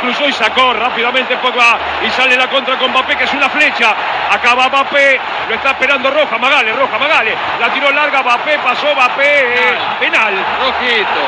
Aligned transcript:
cruzó 0.00 0.28
y 0.28 0.32
sacó 0.32 0.72
rápidamente 0.72 1.36
Pogba 1.36 1.78
y 2.02 2.10
sale 2.10 2.36
la 2.36 2.48
contra 2.48 2.76
con 2.78 2.90
Mbappé 2.90 3.16
que 3.16 3.24
es 3.24 3.34
una 3.34 3.48
flecha. 3.48 3.94
Acaba 4.30 4.68
Mbappé, 4.68 5.20
lo 5.48 5.54
está 5.54 5.70
esperando 5.70 6.10
Roja, 6.10 6.38
Magale, 6.38 6.72
Roja, 6.72 6.98
Magale. 6.98 7.34
La 7.60 7.72
tiró 7.72 7.90
larga, 7.90 8.22
Mbappé, 8.22 8.58
pasó 8.58 8.92
Mbappé, 8.94 9.40
eh, 9.40 9.78
penal. 10.00 10.34
Rojito. 10.60 11.20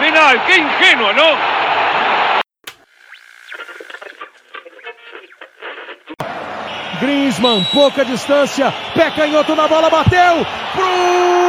Penal, 0.00 0.42
qué 0.46 0.56
ingenuo, 0.56 1.12
¿no? 1.12 1.56
Griezmann, 7.00 7.64
pouca 7.72 8.04
distância, 8.04 8.72
pé 8.94 9.10
canhoto 9.10 9.54
na 9.54 9.66
bola, 9.68 9.90
bateu 9.90 10.46
pro 10.74 11.45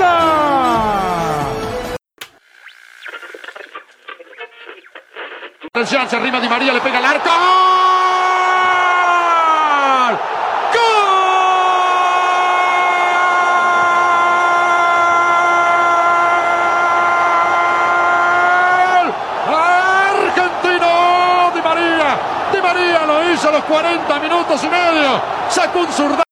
França! 0.00 0.48
se 6.08 6.16
arriba 6.16 6.40
Di 6.40 6.48
María, 6.48 6.72
le 6.72 6.80
pega 6.80 6.98
al 6.98 7.04
arco. 7.04 7.28
Argentino 19.52 21.50
Di 21.54 21.60
María. 21.60 22.18
Di 22.52 22.60
María 22.60 23.06
lo 23.06 23.30
hizo 23.30 23.48
a 23.48 23.52
los 23.52 23.64
40 23.64 24.18
minutos 24.18 24.64
y 24.64 24.68
medio. 24.68 25.20
Sacó 25.50 25.80
un. 25.80 26.29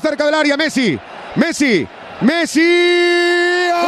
Cerca 0.00 0.24
del 0.26 0.34
área, 0.34 0.56
Messi. 0.56 0.98
Messi. 1.36 1.86
Messi. 2.20 3.68
¡Gol! 3.70 3.80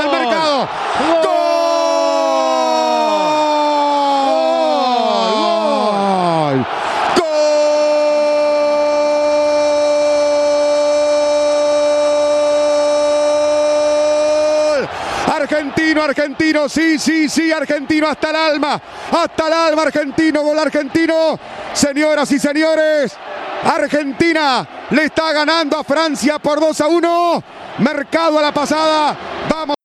¡Al 0.00 0.10
mercado! 0.10 0.68
¡Gol! 1.22 1.32
¡Gol! 7.16 8.88
Argentino, 15.34 16.02
argentino, 16.02 16.68
sí, 16.68 16.98
sí, 16.98 17.28
sí, 17.28 17.52
argentino 17.52 18.08
hasta 18.08 18.30
el 18.30 18.36
alma, 18.36 18.80
hasta 19.10 19.46
el 19.46 19.52
alma, 19.52 19.82
argentino, 19.82 20.42
gol 20.42 20.58
argentino. 20.58 21.38
Señoras 21.72 22.30
y 22.32 22.38
señores, 22.38 23.16
Argentina 23.64 24.66
le 24.90 25.04
está 25.04 25.32
ganando 25.32 25.78
a 25.78 25.84
Francia 25.84 26.38
por 26.38 26.58
2 26.58 26.80
a 26.80 26.86
1. 26.86 27.44
Mercado 27.78 28.38
a 28.38 28.42
la 28.42 28.52
pasada. 28.52 29.16
Vamos. 29.48 29.76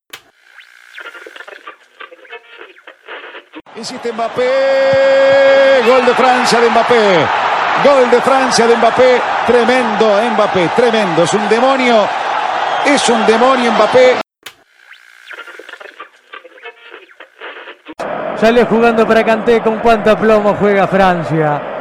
Insiste 3.75 4.11
Mbappé. 4.11 5.83
Gol 5.85 6.05
de 6.05 6.13
Francia 6.15 6.59
de 6.59 6.69
Mbappé. 6.69 7.27
Gol 7.83 8.09
de 8.09 8.21
Francia 8.21 8.67
de 8.67 8.75
Mbappé. 8.75 9.21
Tremendo 9.45 10.21
Mbappé. 10.33 10.69
Tremendo. 10.75 11.23
Es 11.23 11.33
un 11.33 11.47
demonio. 11.47 12.07
Es 12.85 13.07
un 13.09 13.25
demonio 13.27 13.71
Mbappé. 13.73 14.21
Sale 18.37 18.65
jugando 18.65 19.07
para 19.07 19.23
Canté 19.23 19.61
con 19.61 19.79
cuánto 19.79 20.15
plomo 20.17 20.55
juega 20.59 20.87
Francia. 20.87 21.76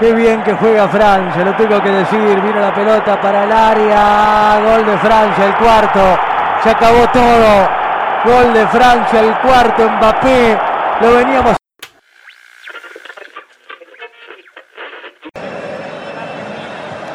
Qué 0.00 0.12
bien 0.12 0.42
que 0.44 0.52
juega 0.54 0.86
Francia, 0.88 1.44
lo 1.44 1.54
tengo 1.56 1.82
que 1.82 1.90
decir. 1.90 2.40
Vino 2.40 2.60
la 2.60 2.72
pelota 2.72 3.20
para 3.20 3.42
el 3.42 3.50
área. 3.50 4.60
Gol 4.64 4.86
de 4.86 4.96
Francia, 4.98 5.44
el 5.44 5.54
cuarto. 5.56 6.18
Se 6.62 6.70
acabó 6.70 7.08
todo. 7.08 7.68
Gol 8.24 8.52
de 8.54 8.66
Francia, 8.68 9.20
el 9.20 9.34
cuarto. 9.38 9.90
Mbappé. 9.90 10.56
Lo 11.00 11.14
veníamos. 11.14 11.56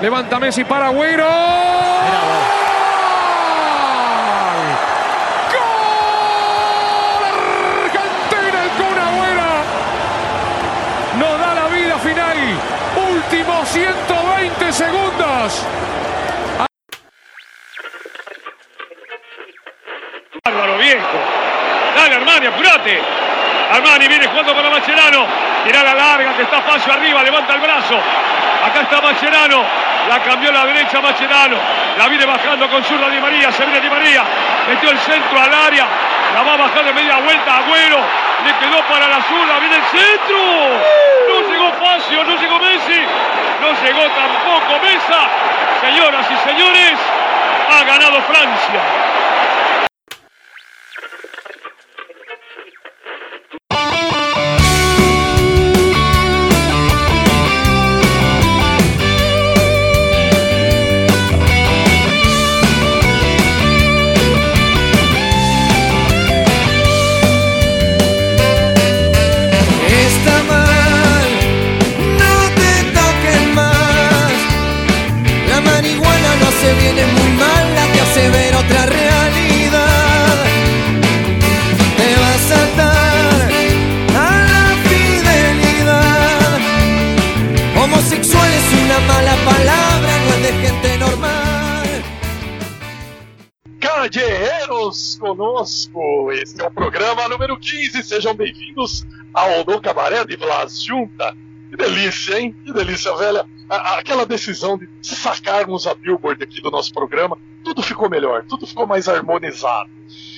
Levanta 0.01 0.37
Messi 0.39 0.65
para 0.65 0.87
Agüero. 0.87 1.23
¡Gol! 1.23 1.33
Argentina, 7.85 8.63
el 8.63 8.69
Kun 8.71 8.99
Agüero. 8.99 9.49
Nos 11.17 11.39
da 11.39 11.53
la 11.53 11.67
vida 11.69 11.97
final. 11.99 12.37
Últimos 12.95 13.75
120 14.73 14.75
segundos. 14.75 15.65
Bárbaro 20.43 20.77
viejo. 20.79 21.17
Dale 21.95 22.15
Armani, 22.15 22.47
apurate. 22.47 23.01
Armani 23.71 24.07
viene 24.07 24.27
jugando 24.27 24.55
para 24.55 24.69
Macherano. 24.69 25.27
Tirada 25.65 25.93
larga 25.93 26.35
que 26.35 26.41
está 26.41 26.61
Facio 26.61 26.91
arriba, 26.91 27.23
levanta 27.23 27.53
el 27.53 27.61
brazo. 27.61 27.95
Acá 28.65 28.81
está 28.81 29.01
Macherano. 29.01 29.63
La 30.09 30.19
cambió 30.23 30.49
a 30.49 30.53
la 30.53 30.65
derecha 30.65 30.99
Macherano. 31.01 31.57
La 31.97 32.07
viene 32.07 32.25
bajando 32.25 32.67
con 32.69 32.83
zurda 32.83 33.09
Di 33.09 33.19
María. 33.19 33.51
Se 33.51 33.63
viene 33.65 33.79
Di 33.79 33.89
María. 33.89 34.23
Metió 34.67 34.89
el 34.89 34.99
centro 34.99 35.39
al 35.39 35.53
área. 35.53 35.87
La 36.33 36.41
va 36.41 36.53
a 36.53 36.57
bajar 36.57 36.83
de 36.83 36.93
media 36.93 37.17
vuelta. 37.17 37.57
Agüero. 37.57 37.99
Le 38.43 38.53
quedó 38.59 38.81
para 38.89 39.07
la 39.07 39.21
zurda. 39.21 39.59
Viene 39.59 39.75
el 39.75 39.83
centro. 39.83 40.37
No 41.29 41.49
llegó 41.49 41.71
Facio. 41.79 42.23
No 42.23 42.35
llegó 42.35 42.59
Messi. 42.59 43.01
No 43.61 43.67
llegó 43.81 44.03
tampoco 44.11 44.81
Mesa. 44.83 45.21
Señoras 45.81 46.25
y 46.29 46.49
señores. 46.49 46.99
Ha 47.69 47.83
ganado 47.83 48.21
Francia. 48.23 49.12
Cagueiros 94.03 95.15
conosco, 95.17 96.29
este 96.33 96.61
é 96.61 96.67
o 96.67 96.71
programa 96.71 97.25
número 97.29 97.57
15, 97.57 98.03
sejam 98.03 98.35
bem-vindos 98.35 99.05
ao 99.33 99.63
No 99.63 99.79
Cabaré 99.79 100.25
de 100.25 100.35
Blas 100.35 100.83
Junta. 100.83 101.33
Que 101.69 101.77
delícia, 101.77 102.37
hein? 102.37 102.53
Que 102.65 102.73
delícia, 102.73 103.15
velha. 103.15 103.45
Aquela 103.69 104.25
decisão 104.25 104.77
de 104.77 104.89
sacarmos 105.01 105.87
a 105.87 105.95
Billboard 105.95 106.43
aqui 106.43 106.61
do 106.61 106.69
nosso 106.69 106.93
programa, 106.93 107.37
tudo 107.63 107.81
ficou 107.81 108.09
melhor, 108.09 108.43
tudo 108.43 108.67
ficou 108.67 108.85
mais 108.85 109.07
harmonizado. 109.07 109.89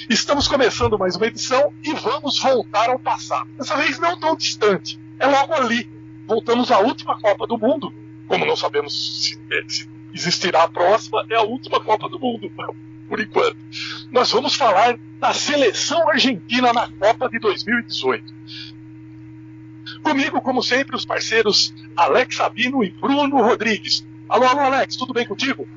Estamos 0.08 0.48
começando 0.48 1.00
mais 1.00 1.16
uma 1.16 1.26
edição 1.26 1.74
e 1.84 1.92
vamos 1.94 2.38
voltar 2.38 2.92
ao 2.92 3.00
passado. 3.00 3.50
Dessa 3.58 3.76
vez 3.78 3.98
não 3.98 4.16
tão 4.20 4.36
distante, 4.36 5.00
é 5.18 5.26
logo 5.26 5.56
ali. 5.56 5.90
Voltamos 6.28 6.72
à 6.72 6.78
última 6.78 7.20
Copa 7.20 7.48
do 7.48 7.58
Mundo. 7.58 7.92
Como 8.28 8.46
não 8.46 8.56
sabemos 8.56 9.24
se, 9.24 9.40
se 9.68 9.90
existirá 10.14 10.64
a 10.64 10.68
próxima, 10.68 11.26
é 11.32 11.36
a 11.36 11.42
última 11.42 11.80
Copa 11.80 12.08
do 12.08 12.20
Mundo, 12.20 12.48
por 13.08 13.20
enquanto. 13.20 13.58
Nós 14.12 14.32
vamos 14.32 14.56
falar 14.56 14.98
da 15.20 15.34
seleção 15.34 16.10
argentina 16.10 16.74
na 16.74 16.90
Copa 17.00 17.30
de 17.30 17.40
2018. 17.40 18.24
Comigo, 20.02 20.42
como 20.42 20.62
sempre, 20.62 20.96
os 20.96 21.06
parceiros 21.06 21.74
Alex 21.96 22.36
Sabino 22.36 22.84
e 22.84 22.90
Bruno 22.90 23.42
Rodrigues. 23.42 24.06
Alô, 24.28 24.46
alô, 24.46 24.62
Alex, 24.62 24.96
tudo 24.96 25.14
bem 25.14 25.26
contigo? 25.26 25.68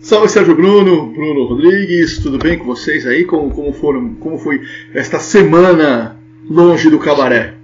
Salve 0.00 0.28
Sérgio 0.28 0.54
Bruno, 0.54 1.12
Bruno 1.12 1.46
Rodrigues, 1.46 2.18
tudo 2.18 2.38
bem 2.38 2.58
com 2.58 2.64
vocês 2.64 3.06
aí? 3.06 3.24
Como, 3.24 3.50
como, 3.50 3.72
foram, 3.72 4.14
como 4.14 4.38
foi 4.38 4.60
esta 4.94 5.18
semana 5.18 6.20
longe 6.48 6.88
do 6.88 6.98
cabaré? 6.98 7.55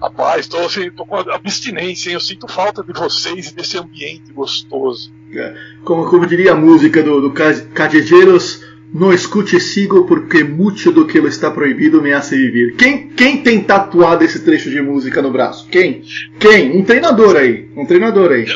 Rapaz, 0.00 0.46
tô, 0.46 0.58
assim, 0.58 0.90
tô 0.90 1.04
com 1.04 1.16
abstinência, 1.16 2.10
hein? 2.10 2.14
Eu 2.14 2.20
sinto 2.20 2.46
falta 2.46 2.82
de 2.84 2.92
vocês 2.92 3.48
e 3.50 3.54
desse 3.54 3.76
ambiente 3.78 4.32
gostoso. 4.32 5.12
É, 5.34 5.54
Como, 5.84 6.08
como 6.08 6.26
diria 6.26 6.52
a 6.52 6.56
música 6.56 7.02
do, 7.02 7.20
do 7.20 7.32
Ca- 7.32 7.60
Callejeros, 7.74 8.64
No 8.90 9.12
escute 9.12 9.60
sigo 9.60 10.06
porque 10.06 10.42
muito 10.42 10.90
do 10.90 11.06
que 11.06 11.18
está 11.18 11.50
proibido 11.50 12.00
me 12.00 12.12
hace 12.12 12.34
vivir. 12.36 12.74
Quem, 12.76 13.08
quem 13.10 13.42
tem 13.42 13.62
tatuado 13.62 14.24
esse 14.24 14.42
trecho 14.42 14.70
de 14.70 14.80
música 14.80 15.20
no 15.20 15.30
braço? 15.30 15.68
Quem? 15.68 16.02
Quem? 16.40 16.74
Um 16.74 16.82
treinador 16.84 17.36
aí. 17.36 17.68
Um 17.76 17.84
treinador 17.84 18.32
aí. 18.32 18.46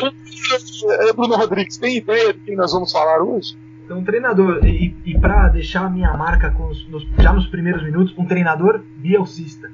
É, 1.07 1.13
Bruno 1.13 1.35
Rodrigues, 1.35 1.77
tem 1.77 1.97
ideia 1.97 2.33
de 2.33 2.39
quem 2.39 2.55
nós 2.55 2.71
vamos 2.73 2.91
falar 2.91 3.21
hoje? 3.21 3.55
Então, 3.85 3.99
um 3.99 4.03
treinador, 4.03 4.65
e, 4.65 4.95
e 5.05 5.17
para 5.19 5.49
deixar 5.49 5.85
a 5.85 5.89
minha 5.89 6.13
marca 6.13 6.49
com 6.51 6.67
os- 6.69 6.87
nos- 6.89 7.07
já 7.19 7.31
nos 7.31 7.47
primeiros 7.47 7.83
minutos, 7.83 8.13
um 8.17 8.25
treinador 8.25 8.81
bielcista. 8.97 9.69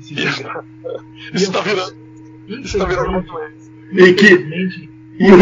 Esse 0.00 0.14
jogo. 0.14 0.64
Isso 1.34 1.52
tá 1.52 1.60
virando. 1.60 1.94
Isso 2.48 2.78
tá 2.78 2.84
virando 2.84 3.24
E 3.92 4.12
que. 4.14 4.26
infelizmente, 4.26 4.90
E 5.18 5.30
o 5.30 5.36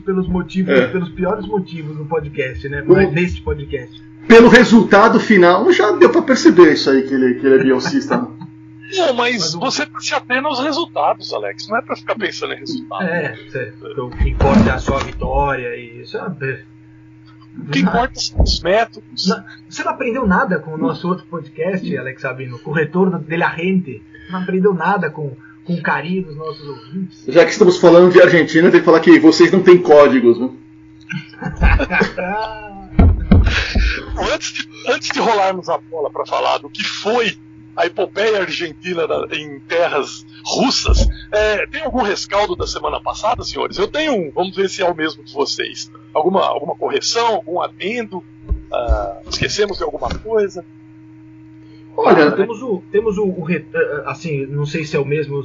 pelos 0.00 0.28
motivos, 0.28 0.72
É. 0.74 0.86
pelos 0.88 1.08
piores 1.10 1.46
motivos 1.46 1.96
do 1.96 2.04
podcast, 2.04 2.68
né? 2.68 2.82
O- 2.86 2.92
Mas 2.94 3.12
neste 3.12 3.40
podcast. 3.42 4.02
Pelo 4.26 4.48
resultado 4.48 5.18
final, 5.20 5.72
já 5.72 5.92
deu 5.92 6.10
pra 6.10 6.22
perceber 6.22 6.72
isso 6.72 6.90
aí 6.90 7.02
que 7.02 7.14
ele, 7.14 7.34
que 7.34 7.46
ele 7.46 7.54
é 7.60 7.62
bielcista. 7.62 8.16
Não, 8.92 9.14
mas 9.14 9.38
Mas 9.38 9.54
o- 9.54 9.60
você 9.60 9.86
se 10.00 10.14
atém 10.14 10.38
aos 10.44 10.58
resultados, 10.58 11.32
Alex. 11.32 11.68
Não 11.68 11.76
é 11.78 11.82
pra 11.82 11.94
ficar 11.94 12.16
pensando 12.16 12.54
em 12.54 12.58
resultado. 12.58 13.04
É, 13.04 13.36
certo. 13.50 13.86
Então, 13.88 14.06
o 14.06 14.10
que 14.10 14.30
importa 14.30 14.68
é 14.68 14.72
a 14.72 14.78
sua 14.78 14.98
vitória 14.98 15.76
e 15.76 16.00
isso 16.02 16.16
é 16.16 16.22
uma- 16.22 16.36
O 17.66 17.70
que 17.70 17.78
importa 17.80 18.18
são 18.20 18.42
os 18.42 18.60
métodos. 18.60 19.26
Não, 19.28 19.44
Você 19.68 19.82
não 19.84 19.92
aprendeu 19.92 20.26
nada 20.26 20.58
com 20.58 20.72
o 20.74 20.78
nosso 20.78 21.06
outro 21.08 21.24
podcast, 21.26 21.96
Alex 21.96 22.22
Sabino, 22.22 22.58
com 22.58 22.70
o 22.70 22.74
retorno 22.74 23.18
dele 23.18 23.44
a 23.44 23.54
gente. 23.56 24.02
Não 24.30 24.40
aprendeu 24.42 24.72
nada 24.74 25.10
com, 25.10 25.36
com 25.64 25.74
o 25.74 25.82
carinho 25.82 26.24
dos 26.24 26.36
nossos 26.36 26.66
ouvintes. 26.66 27.24
Já 27.28 27.44
que 27.44 27.50
estamos 27.52 27.78
falando 27.78 28.12
de 28.12 28.20
Argentina, 28.20 28.70
tem 28.70 28.80
que 28.80 28.86
falar 28.86 29.00
que 29.00 29.18
vocês 29.18 29.50
não 29.52 29.62
têm 29.62 29.78
códigos, 29.78 30.38
né? 30.40 30.50
Antes 34.32 34.52
de, 34.52 34.68
antes 34.88 35.10
de 35.10 35.18
rolarmos 35.18 35.68
a 35.68 35.78
bola 35.78 36.10
para 36.10 36.26
falar 36.26 36.58
do 36.58 36.68
que 36.68 36.84
foi 36.84 37.36
a 37.76 37.86
epopeia 37.86 38.40
argentina 38.40 39.06
da- 39.06 39.26
em 39.32 39.58
terras 39.60 40.26
russas, 40.44 41.06
é, 41.32 41.66
tem 41.66 41.82
algum 41.82 42.02
rescaldo 42.02 42.54
da 42.56 42.66
semana 42.66 43.00
passada, 43.00 43.42
senhores? 43.44 43.78
Eu 43.78 43.88
tenho 43.88 44.14
um, 44.14 44.30
vamos 44.30 44.56
ver 44.56 44.68
se 44.68 44.82
é 44.82 44.86
o 44.90 44.94
mesmo 44.94 45.22
de 45.24 45.32
vocês. 45.32 45.90
Alguma, 46.14 46.42
alguma 46.46 46.74
correção, 46.76 47.26
algum 47.36 47.60
adendo? 47.60 48.22
Ah, 48.72 49.20
esquecemos 49.28 49.78
de 49.78 49.84
alguma 49.84 50.08
coisa? 50.08 50.64
Olha, 51.96 52.30
temos 52.32 52.62
o, 52.62 52.82
temos 52.90 53.18
o, 53.18 53.24
o 53.24 53.46
assim, 54.06 54.46
não 54.46 54.64
sei 54.64 54.84
se 54.84 54.96
é 54.96 54.98
o 55.00 55.04
mesmo, 55.04 55.42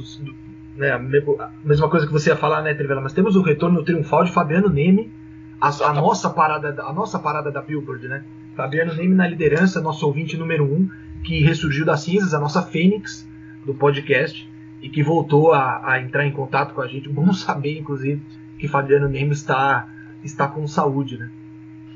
né, 0.76 0.92
a 0.92 0.98
me- 0.98 1.18
a 1.38 1.50
mesma 1.64 1.88
coisa 1.88 2.06
que 2.06 2.12
você 2.12 2.30
ia 2.30 2.36
falar, 2.36 2.62
né, 2.62 2.72
Trivela, 2.72 3.00
mas 3.00 3.12
temos 3.12 3.36
o 3.36 3.42
retorno 3.42 3.84
triunfal 3.84 4.24
de 4.24 4.32
Fabiano 4.32 4.68
Neme, 4.70 5.12
a, 5.60 5.68
a 5.68 5.92
nossa 5.92 6.30
parada, 6.30 6.72
da- 6.72 6.84
a 6.84 6.92
nossa 6.92 7.18
parada 7.18 7.50
da 7.50 7.60
Billboard, 7.60 8.06
né? 8.08 8.24
Fabiano 8.56 8.94
Neme 8.94 9.14
na 9.14 9.26
liderança, 9.26 9.80
nosso 9.80 10.06
ouvinte 10.06 10.36
número 10.36 10.64
um, 10.64 10.88
que 11.24 11.42
ressurgiu 11.42 11.84
das 11.84 12.00
cinzas, 12.02 12.32
a 12.32 12.38
nossa 12.40 12.62
fênix 12.62 13.28
do 13.66 13.74
podcast 13.74 14.48
e 14.86 14.88
que 14.88 15.02
voltou 15.02 15.52
a, 15.52 15.82
a 15.84 16.00
entrar 16.00 16.24
em 16.24 16.30
contato 16.30 16.72
com 16.72 16.80
a 16.80 16.86
gente. 16.86 17.08
Bom 17.08 17.32
saber, 17.32 17.76
inclusive, 17.76 18.22
que 18.56 18.68
Fabiano 18.68 19.08
Neme 19.08 19.32
está 19.32 19.88
está 20.22 20.46
com 20.46 20.66
saúde, 20.66 21.18
né? 21.18 21.28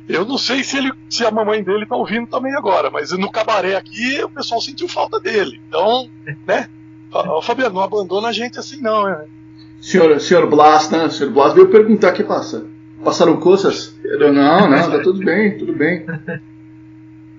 Eu 0.09 0.25
não 0.25 0.37
sei 0.37 0.65
se, 0.65 0.77
ele, 0.77 0.93
se 1.09 1.25
a 1.25 1.31
mamãe 1.31 1.63
dele 1.63 1.87
tá 1.87 1.97
ouvindo 1.97 2.27
também 2.27 2.53
agora, 2.55 2.91
mas 2.91 3.13
no 3.13 3.31
cabaré 3.31 3.77
aqui 3.77 4.23
o 4.25 4.29
pessoal 4.29 4.61
sentiu 4.61 4.89
falta 4.89 5.21
dele. 5.21 5.61
Então, 5.69 6.09
né? 6.47 6.69
Ô, 7.13 7.41
Fabiano, 7.41 7.77
não 7.77 7.83
abandona 7.83 8.29
a 8.29 8.33
gente 8.33 8.59
assim 8.59 8.81
não, 8.81 9.05
né? 9.05 9.25
senhor, 9.81 10.21
senhor 10.21 10.49
Blas, 10.49 10.91
né? 10.91 11.09
Senhor 11.11 11.33
Blas 11.33 11.55
veio 11.55 11.69
perguntar 11.69 12.13
o 12.13 12.15
que 12.15 12.25
passa. 12.25 12.67
Passaram 13.05 13.37
coisas? 13.39 13.97
Eu, 14.05 14.33
não, 14.33 14.69
não, 14.69 14.91
tá 14.91 15.01
tudo 15.01 15.25
bem, 15.25 15.57
tudo 15.57 15.73
bem. 15.73 16.05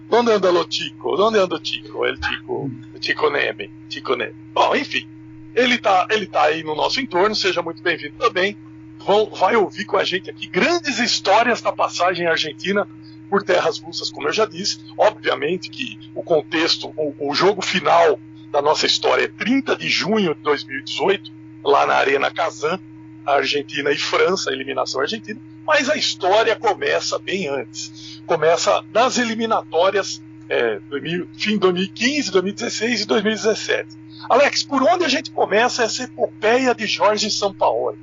Onde 0.10 0.32
anda 0.32 0.52
o 0.52 0.66
Tico? 0.66 1.22
Onde 1.22 1.38
anda 1.38 1.56
o 1.56 1.60
Tico? 1.60 2.06
El 2.06 2.18
Tico, 2.18 2.72
o 2.94 3.00
Tico 3.00 3.30
Neme. 3.30 3.70
Tico 3.88 4.16
Neme. 4.16 4.36
Bom, 4.54 4.76
enfim. 4.76 5.08
Ele 5.54 5.78
tá, 5.78 6.08
ele 6.10 6.26
tá 6.26 6.44
aí 6.44 6.64
no 6.64 6.76
nosso 6.76 7.00
entorno, 7.02 7.36
seja 7.36 7.62
muito 7.62 7.82
bem-vindo 7.82 8.16
também. 8.18 8.58
Vão, 9.00 9.30
vai 9.30 9.56
ouvir 9.56 9.86
com 9.86 9.98
a 9.98 10.04
gente 10.04 10.30
aqui 10.30 10.48
grandes 10.48 11.00
histórias 11.00 11.62
da 11.62 11.72
passagem 11.72 12.28
argentina 12.28 12.88
por 13.30 13.44
terras 13.44 13.80
russas, 13.80 14.12
como 14.12 14.28
eu 14.28 14.34
já 14.34 14.46
disse. 14.46 14.80
Obviamente 14.98 15.70
que 15.70 16.00
o 16.14 16.22
contexto, 16.22 16.94
o, 16.96 17.30
o 17.30 17.34
jogo 17.34 17.62
final 17.62 18.20
da 18.52 18.62
nossa 18.62 18.86
história 18.86 19.26
é 19.26 19.28
30 19.28 19.76
de 19.76 19.90
junho 19.90 20.36
de 20.36 20.42
2018, 20.42 21.32
lá 21.64 21.86
na 21.86 21.96
Arena 21.96 22.30
Kazan, 22.30 22.80
Argentina 23.26 23.92
e 23.92 23.98
França, 23.98 24.52
eliminação 24.52 25.02
argentina. 25.02 25.40
Mas 25.66 25.90
a 25.90 25.96
história 25.96 26.56
começa 26.56 27.18
bem 27.20 27.48
antes. 27.48 28.22
Começa 28.26 28.84
nas 28.92 29.18
eliminatórias 29.18 30.22
é, 30.52 30.82
2000, 30.90 31.28
fim 31.32 31.52
de 31.52 31.60
2015, 31.60 32.30
2016 32.30 33.02
e 33.02 33.06
2017. 33.06 33.88
Alex, 34.30 34.64
por 34.64 34.84
onde 34.84 35.06
a 35.06 35.08
gente 35.08 35.32
começa 35.32 35.84
essa 35.84 36.04
epopeia 36.04 36.76
de 36.76 36.86
Jorge 36.86 37.32
Sampaoli? 37.32 37.98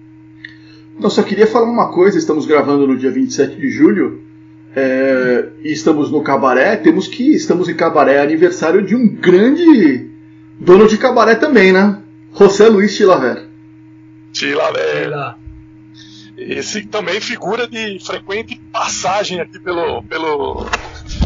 Não, 0.99 1.11
só 1.11 1.23
queria 1.23 1.47
falar 1.47 1.67
uma 1.67 1.93
coisa, 1.93 2.17
estamos 2.17 2.47
gravando 2.47 2.87
no 2.87 2.97
dia 2.97 3.11
27 3.11 3.55
de 3.55 3.71
julho. 3.71 4.23
é, 4.75 5.49
e 5.63 5.73
estamos 5.73 6.11
no 6.11 6.23
cabaré, 6.23 6.77
temos 6.77 7.07
que. 7.07 7.35
Estamos 7.35 7.69
em 7.69 7.75
cabaré 7.75 8.21
aniversário 8.21 8.83
de 8.83 8.97
um 8.97 9.07
grande 9.07 10.11
dono 10.59 10.89
de 10.89 10.97
cabaré 10.97 11.35
também, 11.35 11.73
né? 11.73 12.03
José 12.35 12.69
Luiz 12.69 12.93
Chilaver. 12.93 13.47
É, 14.41 15.07
lá. 15.09 15.39
esse 16.37 16.87
também 16.87 17.21
figura 17.21 17.67
de 17.67 17.99
frequente 17.99 18.61
passagem 18.73 19.41
aqui 19.41 19.59
pelo, 19.59 20.03
pelo, 20.05 20.67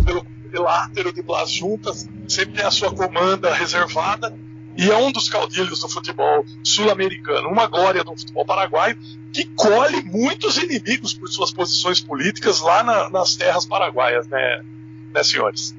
pelo 0.05 0.25
quadrilátero 0.63 1.13
de 1.13 1.23
Blas 1.23 1.51
Juntas, 1.51 2.09
sempre 2.29 2.57
tem 2.57 2.65
a 2.65 2.71
sua 2.71 2.93
comanda 2.95 3.53
reservada, 3.55 4.35
e 4.77 4.91
é 4.91 4.97
um 4.97 5.11
dos 5.13 5.29
caudilhos 5.29 5.81
do 5.81 5.89
futebol 5.89 6.45
sul-americano, 6.63 7.49
uma 7.49 7.67
glória 7.67 8.05
do 8.05 8.17
futebol 8.17 8.45
paraguaio, 8.45 8.97
que 9.33 9.45
colhe 9.55 10.03
muitos 10.05 10.57
inimigos 10.59 11.15
por 11.15 11.29
suas 11.29 11.51
posições 11.53 12.01
políticas 12.01 12.61
lá 12.61 12.83
na- 12.83 13.11
nas 13.11 13.35
terras 13.35 13.65
paraguaias, 13.67 14.27
né, 14.29 14.63
né 15.15 15.23
senhores? 15.23 15.75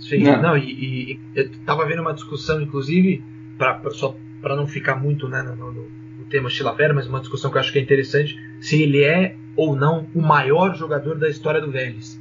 Sim, 0.00 0.18
Não. 0.24 0.42
não, 0.42 0.56
e, 0.58 1.12
e- 1.14 1.20
eu 1.34 1.50
tava 1.64 1.86
vendo 1.86 2.02
uma 2.02 2.12
discussão, 2.14 2.60
inclusive, 2.60 3.22
pra, 3.58 3.74
pra- 3.74 3.90
só 3.92 4.16
para 4.40 4.54
não 4.54 4.66
ficar 4.66 4.96
muito 4.96 5.28
né, 5.28 5.42
no, 5.42 5.56
no- 5.56 5.90
no 6.18 6.24
tema 6.28 6.50
Chilavera, 6.50 6.92
mas 6.92 7.06
uma 7.06 7.20
discussão 7.20 7.50
que 7.50 7.56
eu 7.56 7.60
acho 7.60 7.72
que 7.72 7.78
é 7.78 7.82
interessante, 7.82 8.38
se 8.60 8.82
ele 8.82 9.02
é 9.02 9.36
ou 9.56 9.74
não 9.76 10.06
o 10.14 10.20
maior 10.20 10.74
jogador 10.76 11.16
da 11.18 11.28
história 11.28 11.60
do 11.60 11.70
Vélez. 11.70 12.20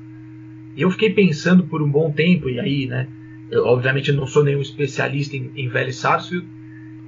Eu 0.75 0.89
fiquei 0.91 1.11
pensando 1.11 1.63
por 1.63 1.81
um 1.81 1.89
bom 1.89 2.11
tempo, 2.11 2.49
e 2.49 2.59
aí, 2.59 2.87
né, 2.87 3.07
eu, 3.49 3.65
obviamente 3.65 4.11
não 4.11 4.25
sou 4.25 4.43
nenhum 4.43 4.61
especialista 4.61 5.35
em, 5.35 5.51
em 5.55 5.69
Vélez 5.69 5.97
Sarsfield, 5.97 6.47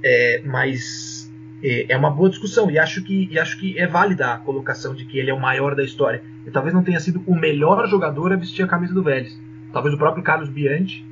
é, 0.02 0.42
mas 0.44 1.32
é, 1.62 1.92
é 1.92 1.96
uma 1.96 2.10
boa 2.10 2.28
discussão, 2.28 2.70
e 2.70 2.78
acho, 2.78 3.02
que, 3.02 3.28
e 3.30 3.38
acho 3.38 3.58
que 3.58 3.78
é 3.78 3.86
válida 3.86 4.34
a 4.34 4.38
colocação 4.38 4.94
de 4.94 5.04
que 5.04 5.18
ele 5.18 5.30
é 5.30 5.34
o 5.34 5.40
maior 5.40 5.74
da 5.74 5.82
história. 5.82 6.22
E 6.46 6.50
talvez 6.50 6.74
não 6.74 6.84
tenha 6.84 7.00
sido 7.00 7.22
o 7.26 7.34
melhor 7.34 7.88
jogador 7.88 8.32
a 8.32 8.36
vestir 8.36 8.64
a 8.64 8.68
camisa 8.68 8.94
do 8.94 9.02
Vélez. 9.02 9.36
Talvez 9.72 9.94
o 9.94 9.98
próprio 9.98 10.22
Carlos 10.22 10.48
Bianchi 10.48 11.04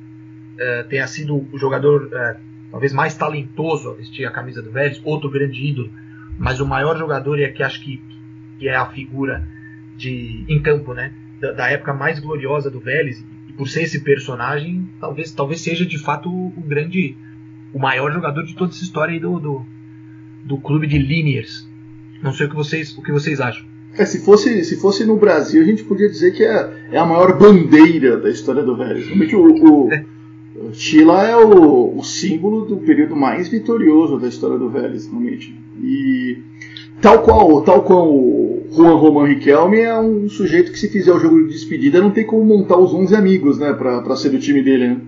eh, 0.57 0.83
tenha 0.83 1.05
sido 1.07 1.45
o 1.51 1.57
jogador 1.57 2.09
eh, 2.13 2.37
talvez 2.71 2.93
mais 2.93 3.13
talentoso 3.15 3.89
a 3.89 3.93
vestir 3.93 4.25
a 4.25 4.31
camisa 4.31 4.61
do 4.61 4.71
Vélez, 4.71 5.01
outro 5.03 5.29
grande 5.29 5.61
ídolo, 5.65 5.91
mas 6.37 6.59
o 6.61 6.65
maior 6.65 6.97
jogador 6.97 7.39
e 7.39 7.43
é 7.43 7.49
que 7.49 7.61
acho 7.61 7.81
que, 7.81 8.01
que 8.57 8.67
é 8.67 8.75
a 8.75 8.85
figura 8.85 9.47
de 9.97 10.45
em 10.47 10.61
campo, 10.61 10.93
né, 10.93 11.13
da, 11.39 11.51
da 11.51 11.69
época 11.69 11.93
mais 11.93 12.19
gloriosa 12.19 12.69
do 12.69 12.79
Vélez 12.79 13.23
e 13.49 13.53
por 13.53 13.67
ser 13.67 13.83
esse 13.83 13.99
personagem, 14.01 14.87
talvez 14.99 15.31
talvez 15.31 15.61
seja 15.61 15.85
de 15.85 15.97
fato 15.97 16.29
o, 16.29 16.61
grande, 16.65 17.15
o 17.73 17.79
maior 17.79 18.11
jogador 18.11 18.43
de 18.43 18.55
toda 18.55 18.71
essa 18.71 18.83
história 18.83 19.13
aí 19.13 19.19
do, 19.19 19.39
do, 19.39 19.65
do 20.43 20.57
clube 20.57 20.87
de 20.87 20.97
Liniers. 20.97 21.67
Não 22.21 22.33
sei 22.33 22.47
o 22.47 22.49
que 22.49 22.55
vocês 22.55 22.97
o 22.97 23.01
que 23.01 23.11
vocês 23.11 23.39
acham. 23.39 23.65
É, 23.97 24.05
se 24.05 24.25
fosse, 24.25 24.63
se 24.65 24.75
fosse 24.77 25.05
no 25.05 25.17
Brasil, 25.17 25.61
a 25.61 25.65
gente 25.65 25.83
podia 25.83 26.09
dizer 26.09 26.31
que 26.31 26.43
é, 26.43 26.87
é 26.91 26.97
a 26.97 27.05
maior 27.05 27.37
bandeira 27.37 28.17
da 28.17 28.29
história 28.29 28.61
do 28.61 28.75
Vélez. 28.75 29.05
Realmente 29.05 29.35
o, 29.35 29.45
o, 29.45 29.87
o 29.87 30.73
Chila 30.73 31.25
é 31.25 31.35
o, 31.35 31.97
o 31.97 32.03
símbolo 32.03 32.65
do 32.65 32.77
período 32.77 33.15
mais 33.15 33.47
vitorioso 33.47 34.19
da 34.19 34.27
história 34.27 34.57
do 34.57 34.69
Vélez, 34.69 35.07
realmente. 35.07 35.57
E 35.81 36.41
tal 37.01 37.21
qual, 37.21 37.61
tal 37.61 37.83
qual 37.83 38.07
o 38.07 38.67
Juan 38.71 38.95
Román 38.95 39.27
Riquelme 39.27 39.79
é 39.79 39.97
um 39.99 40.27
sujeito 40.29 40.71
que 40.71 40.79
se 40.79 40.89
fizer 40.89 41.11
o 41.11 41.19
jogo 41.19 41.43
de 41.43 41.53
despedida 41.53 42.01
não 42.01 42.11
tem 42.11 42.25
como 42.25 42.43
montar 42.43 42.77
os 42.77 42.93
11 42.93 43.15
amigos, 43.15 43.57
né, 43.57 43.73
pra, 43.73 44.01
pra 44.01 44.15
ser 44.15 44.29
do 44.29 44.39
time 44.39 44.61
dele, 44.61 44.87
né? 44.89 45.01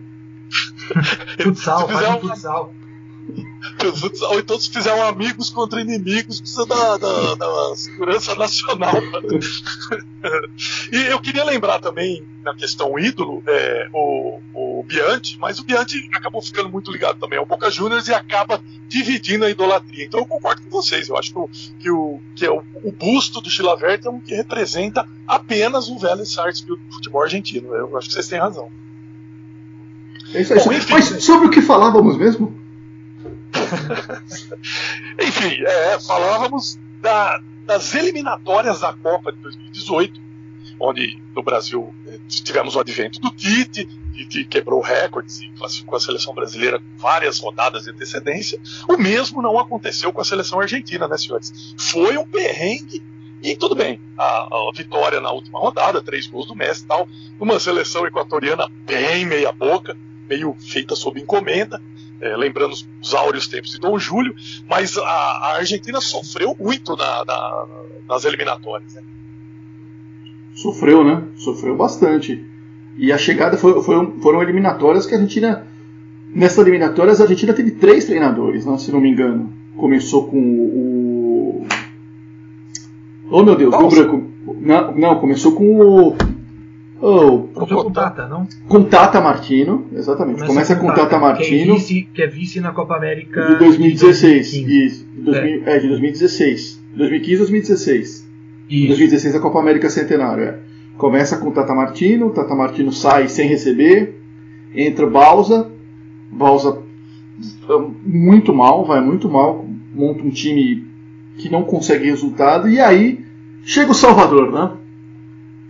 Futsal, 1.44 1.88
faz 1.88 2.16
um 2.16 2.28
futsal. 2.28 2.74
Ou 4.30 4.40
então 4.40 4.60
se 4.60 4.70
fizer 4.70 4.94
um 4.94 5.04
amigos 5.04 5.50
contra 5.50 5.80
inimigos, 5.80 6.42
precisa 6.42 6.66
da, 6.66 6.98
da, 6.98 7.36
da 7.36 7.76
segurança 7.76 8.36
nacional. 8.36 8.96
e 10.92 10.98
eu 11.12 11.20
queria 11.20 11.44
lembrar 11.44 11.80
também, 11.80 12.26
na 12.44 12.56
questão 12.56 12.98
ídolo, 12.98 13.44
é, 13.46 13.90
o, 13.94 14.40
o 14.54 14.84
Bianchi, 14.84 15.38
mas 15.40 15.60
o 15.60 15.64
Bianchi 15.64 16.10
acabou 16.14 16.42
ficando 16.42 16.70
muito 16.70 16.92
ligado 16.92 17.20
também 17.20 17.38
ao 17.38 17.46
Boca 17.46 17.70
Juniors 17.70 18.08
e 18.08 18.14
acaba 18.14 18.62
dividindo 18.88 19.46
a 19.46 19.50
idolatria. 19.50 20.06
Então 20.06 20.20
eu 20.22 20.26
concordo 20.26 20.62
com 20.64 20.70
vocês, 20.70 21.10
eu 21.10 21.18
acho 21.18 21.32
que 21.32 21.40
o, 21.40 21.50
que 21.80 21.92
o, 21.92 22.20
que 22.36 22.46
é 22.46 22.52
o, 22.52 22.64
o 22.84 22.92
busto 22.92 23.42
do 23.42 23.50
Chilavert 23.50 24.06
é 24.06 24.10
um 24.10 24.20
que 24.20 24.34
representa 24.34 25.08
apenas 25.28 25.90
o 25.90 26.00
Vélez 26.00 26.32
Sarsfield 26.32 26.82
do 26.84 26.94
futebol 26.94 27.22
argentino. 27.22 27.74
Eu 27.76 27.98
acho 27.98 28.08
que 28.08 28.14
vocês 28.14 28.28
têm 28.28 28.40
razão. 28.40 28.70
É 30.34 30.42
isso 30.42 30.54
aí. 30.54 30.64
Bom, 30.64 30.74
enfim, 30.74 30.94
Mas 30.94 31.24
sobre 31.24 31.48
o 31.48 31.52
que 31.52 31.62
falávamos 31.62 32.18
mesmo? 32.18 32.67
enfim, 35.22 35.64
é, 35.66 36.00
falávamos 36.00 36.80
da, 37.02 37.42
das 37.66 37.94
eliminatórias 37.96 38.82
da 38.82 38.94
Copa 38.94 39.32
de 39.32 39.40
2018, 39.40 40.22
onde 40.80 41.22
no 41.36 41.44
Brasil 41.44 41.94
eh, 42.08 42.20
tivemos 42.28 42.76
o 42.76 42.80
advento 42.80 43.20
do 43.20 43.32
Tite, 43.32 43.88
Tite 44.14 44.46
quebrou 44.46 44.82
recordes 44.82 45.42
e 45.42 45.50
classificou 45.50 45.98
a 45.98 46.00
seleção 46.00 46.34
brasileira 46.34 46.80
com 46.80 46.98
várias 46.98 47.40
rodadas 47.40 47.84
de 47.84 47.92
antecedência. 47.92 48.60
O 48.88 48.98
mesmo 48.98 49.42
não 49.42 49.60
aconteceu 49.60 50.12
com 50.12 50.22
a 50.22 50.26
seleção 50.26 50.60
argentina, 50.60 51.08
né, 51.08 51.18
senhores? 51.18 51.76
Foi 51.78 52.18
um 52.18 52.26
perrengue 52.26 53.04
e 53.42 53.56
tudo 53.56 53.76
bem, 53.76 54.02
a, 54.18 54.24
a, 54.24 54.72
vitória 54.76 55.22
na 55.22 55.32
última 55.32 55.60
rodada, 55.60 56.02
três 56.02 56.26
gols 56.26 56.48
do 56.48 56.56
Messi 56.56 56.84
e 56.84 56.88
tal, 56.88 57.08
uma 57.40 57.60
seleção 57.60 58.06
equatoriana 58.06 58.68
bem 58.86 59.26
meia 59.26 59.52
boca, 59.52 59.96
meio 60.28 60.56
feita 60.60 60.96
sob 60.96 61.20
encomenda, 61.20 61.80
é, 62.20 62.36
lembrando 62.36 62.74
os 62.74 63.14
áureos 63.14 63.48
tempos 63.48 63.72
de 63.72 63.80
Dom 63.80 63.98
Júlio, 63.98 64.36
mas 64.68 64.98
a, 64.98 65.02
a 65.02 65.56
Argentina 65.58 66.02
sofreu 66.02 66.56
muito 66.60 66.96
na, 66.96 67.26
na, 67.26 67.66
nas 68.08 68.26
eliminatórias. 68.26 68.94
Né? 68.96 69.04
Sofreu, 70.56 71.04
né? 71.04 71.24
Sofreu 71.36 71.76
bastante. 71.76 72.44
E 72.98 73.12
a 73.12 73.18
chegada 73.18 73.58
foi, 73.58 73.82
foi, 73.84 74.14
foram 74.22 74.42
eliminatórias 74.42 75.06
que 75.06 75.14
a 75.14 75.18
Argentina. 75.18 75.68
Nessas 76.34 76.60
eliminatórias 76.60 77.22
a 77.22 77.24
Argentina 77.24 77.54
teve 77.54 77.72
três 77.72 78.06
treinadores, 78.06 78.66
né, 78.66 78.78
se 78.78 78.92
não 78.92 79.00
me 79.00 79.10
engano. 79.10 79.54
Começou 79.76 80.28
com 80.28 80.38
o. 80.38 81.66
Oh 83.30 83.44
meu 83.44 83.56
Deus, 83.56 83.74
o 83.74 83.88
branco. 83.88 84.24
Não, 84.60 84.96
não, 84.96 85.20
começou 85.20 85.54
com 85.54 85.80
o. 85.80 86.18
Oh, 87.00 87.44
Começou 87.54 87.84
com 87.84 87.92
Tata, 87.92 88.28
não? 88.28 88.48
Com 88.68 88.84
Tata 88.84 89.22
Martino, 89.22 89.86
exatamente. 89.94 90.38
Começa, 90.38 90.54
Começa 90.54 90.76
com, 90.76 90.88
Tata, 90.88 91.02
Tata 91.02 91.20
Martino. 91.20 91.66
Que 91.66 91.72
é, 91.72 91.76
vice, 91.76 92.10
que 92.14 92.22
é 92.24 92.28
vice 92.28 92.60
na 92.60 92.72
Copa 92.72 92.96
América. 92.96 93.46
De 93.46 93.56
2016. 93.60 94.52
De 94.52 94.62
2015. 94.62 94.86
Isso. 94.86 95.06
De 95.06 95.22
2000, 95.22 95.64
é. 95.66 95.76
é, 95.76 95.80
de 95.80 95.88
2016. 95.88 96.84
2015 96.96 97.38
2016. 97.38 98.28
Isso. 98.70 98.88
2016 98.88 99.36
a 99.36 99.40
Copa 99.40 99.60
América 99.60 99.90
Centenário, 99.90 100.44
é. 100.44 100.60
Começa 100.98 101.38
com 101.38 101.52
Tata 101.52 101.76
Martino, 101.76 102.32
Tata 102.32 102.56
Martino 102.56 102.92
sai 102.92 103.28
sem 103.28 103.48
receber, 103.48 104.20
entra 104.74 105.06
Balsa, 105.06 105.70
Balsa 106.32 106.82
muito 108.04 108.54
mal, 108.54 108.84
vai 108.84 109.00
muito 109.00 109.30
mal, 109.30 109.64
monta 109.94 110.24
um 110.24 110.30
time 110.32 110.88
que 111.38 111.50
não 111.50 111.64
consegue 111.64 112.06
resultado, 112.06 112.68
e 112.68 112.80
aí 112.80 113.24
chega 113.64 113.92
o 113.92 113.96
Salvador, 113.96 114.52
né? 114.52 114.72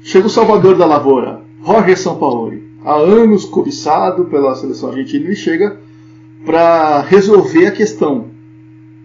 Chega 0.02 0.28
o 0.28 0.30
Salvador 0.30 0.78
da 0.78 0.86
Lavoura, 0.86 1.42
Roger 1.62 1.98
Sampaoli, 1.98 2.64
há 2.84 2.96
anos 2.96 3.46
cobiçado 3.46 4.26
pela 4.26 4.56
seleção 4.56 4.90
argentina, 4.90 5.26
ele 5.26 5.36
chega 5.36 5.78
para 6.46 7.02
resolver 7.02 7.68
a 7.68 7.72
questão. 7.72 8.28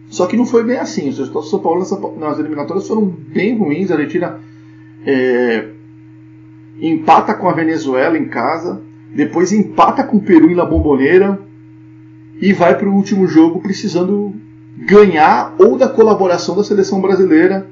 Só 0.09 0.27
que 0.27 0.37
não 0.37 0.47
foi 0.47 0.63
bem 0.63 0.77
assim. 0.77 1.09
Os 1.09 1.19
resultados 1.19 1.49
do 1.49 1.51
São 1.51 1.61
Paulo 1.61 2.19
nas 2.19 2.39
eliminatórias 2.39 2.87
foram 2.87 3.07
bem 3.07 3.57
ruins. 3.57 3.91
A 3.91 3.95
Argentina 3.95 4.39
é, 5.07 5.69
empata 6.81 7.35
com 7.35 7.49
a 7.49 7.53
Venezuela 7.53 8.17
em 8.19 8.27
casa, 8.27 8.81
depois 9.15 9.53
empata 9.53 10.05
com 10.05 10.19
o 10.19 10.21
Peru 10.21 10.51
em 10.51 10.55
La 10.55 10.67
Bombonera 10.67 11.41
e 12.41 12.53
vai 12.53 12.77
para 12.77 12.89
o 12.89 12.95
último 12.95 13.27
jogo 13.27 13.61
precisando 13.61 14.35
ganhar 14.77 15.55
ou 15.59 15.77
da 15.77 15.89
colaboração 15.89 16.57
da 16.57 16.65
seleção 16.65 17.01
brasileira 17.01 17.67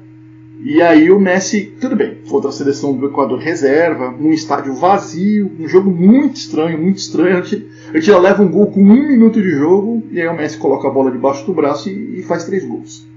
e 0.63 0.79
aí 0.79 1.09
o 1.09 1.19
Messi, 1.19 1.73
tudo 1.81 1.95
bem, 1.95 2.17
contra 2.29 2.49
a 2.49 2.53
seleção 2.53 2.93
do 2.93 3.07
Equador 3.07 3.39
reserva, 3.39 4.11
num 4.11 4.31
estádio 4.31 4.75
vazio, 4.75 5.51
um 5.59 5.67
jogo 5.67 5.89
muito 5.89 6.35
estranho, 6.35 6.79
muito 6.79 6.99
estranho. 6.99 7.37
A 7.37 7.41
gente, 7.41 7.67
já 7.95 8.19
leva 8.19 8.43
um 8.43 8.47
gol 8.47 8.67
com 8.67 8.79
um 8.79 9.07
minuto 9.07 9.41
de 9.41 9.49
jogo, 9.49 10.03
e 10.11 10.21
aí 10.21 10.27
o 10.27 10.35
Messi 10.35 10.59
coloca 10.59 10.87
a 10.87 10.91
bola 10.91 11.09
debaixo 11.09 11.45
do 11.45 11.53
braço 11.53 11.89
e, 11.89 12.19
e 12.19 12.23
faz 12.23 12.43
três 12.43 12.63
gols. 12.63 13.07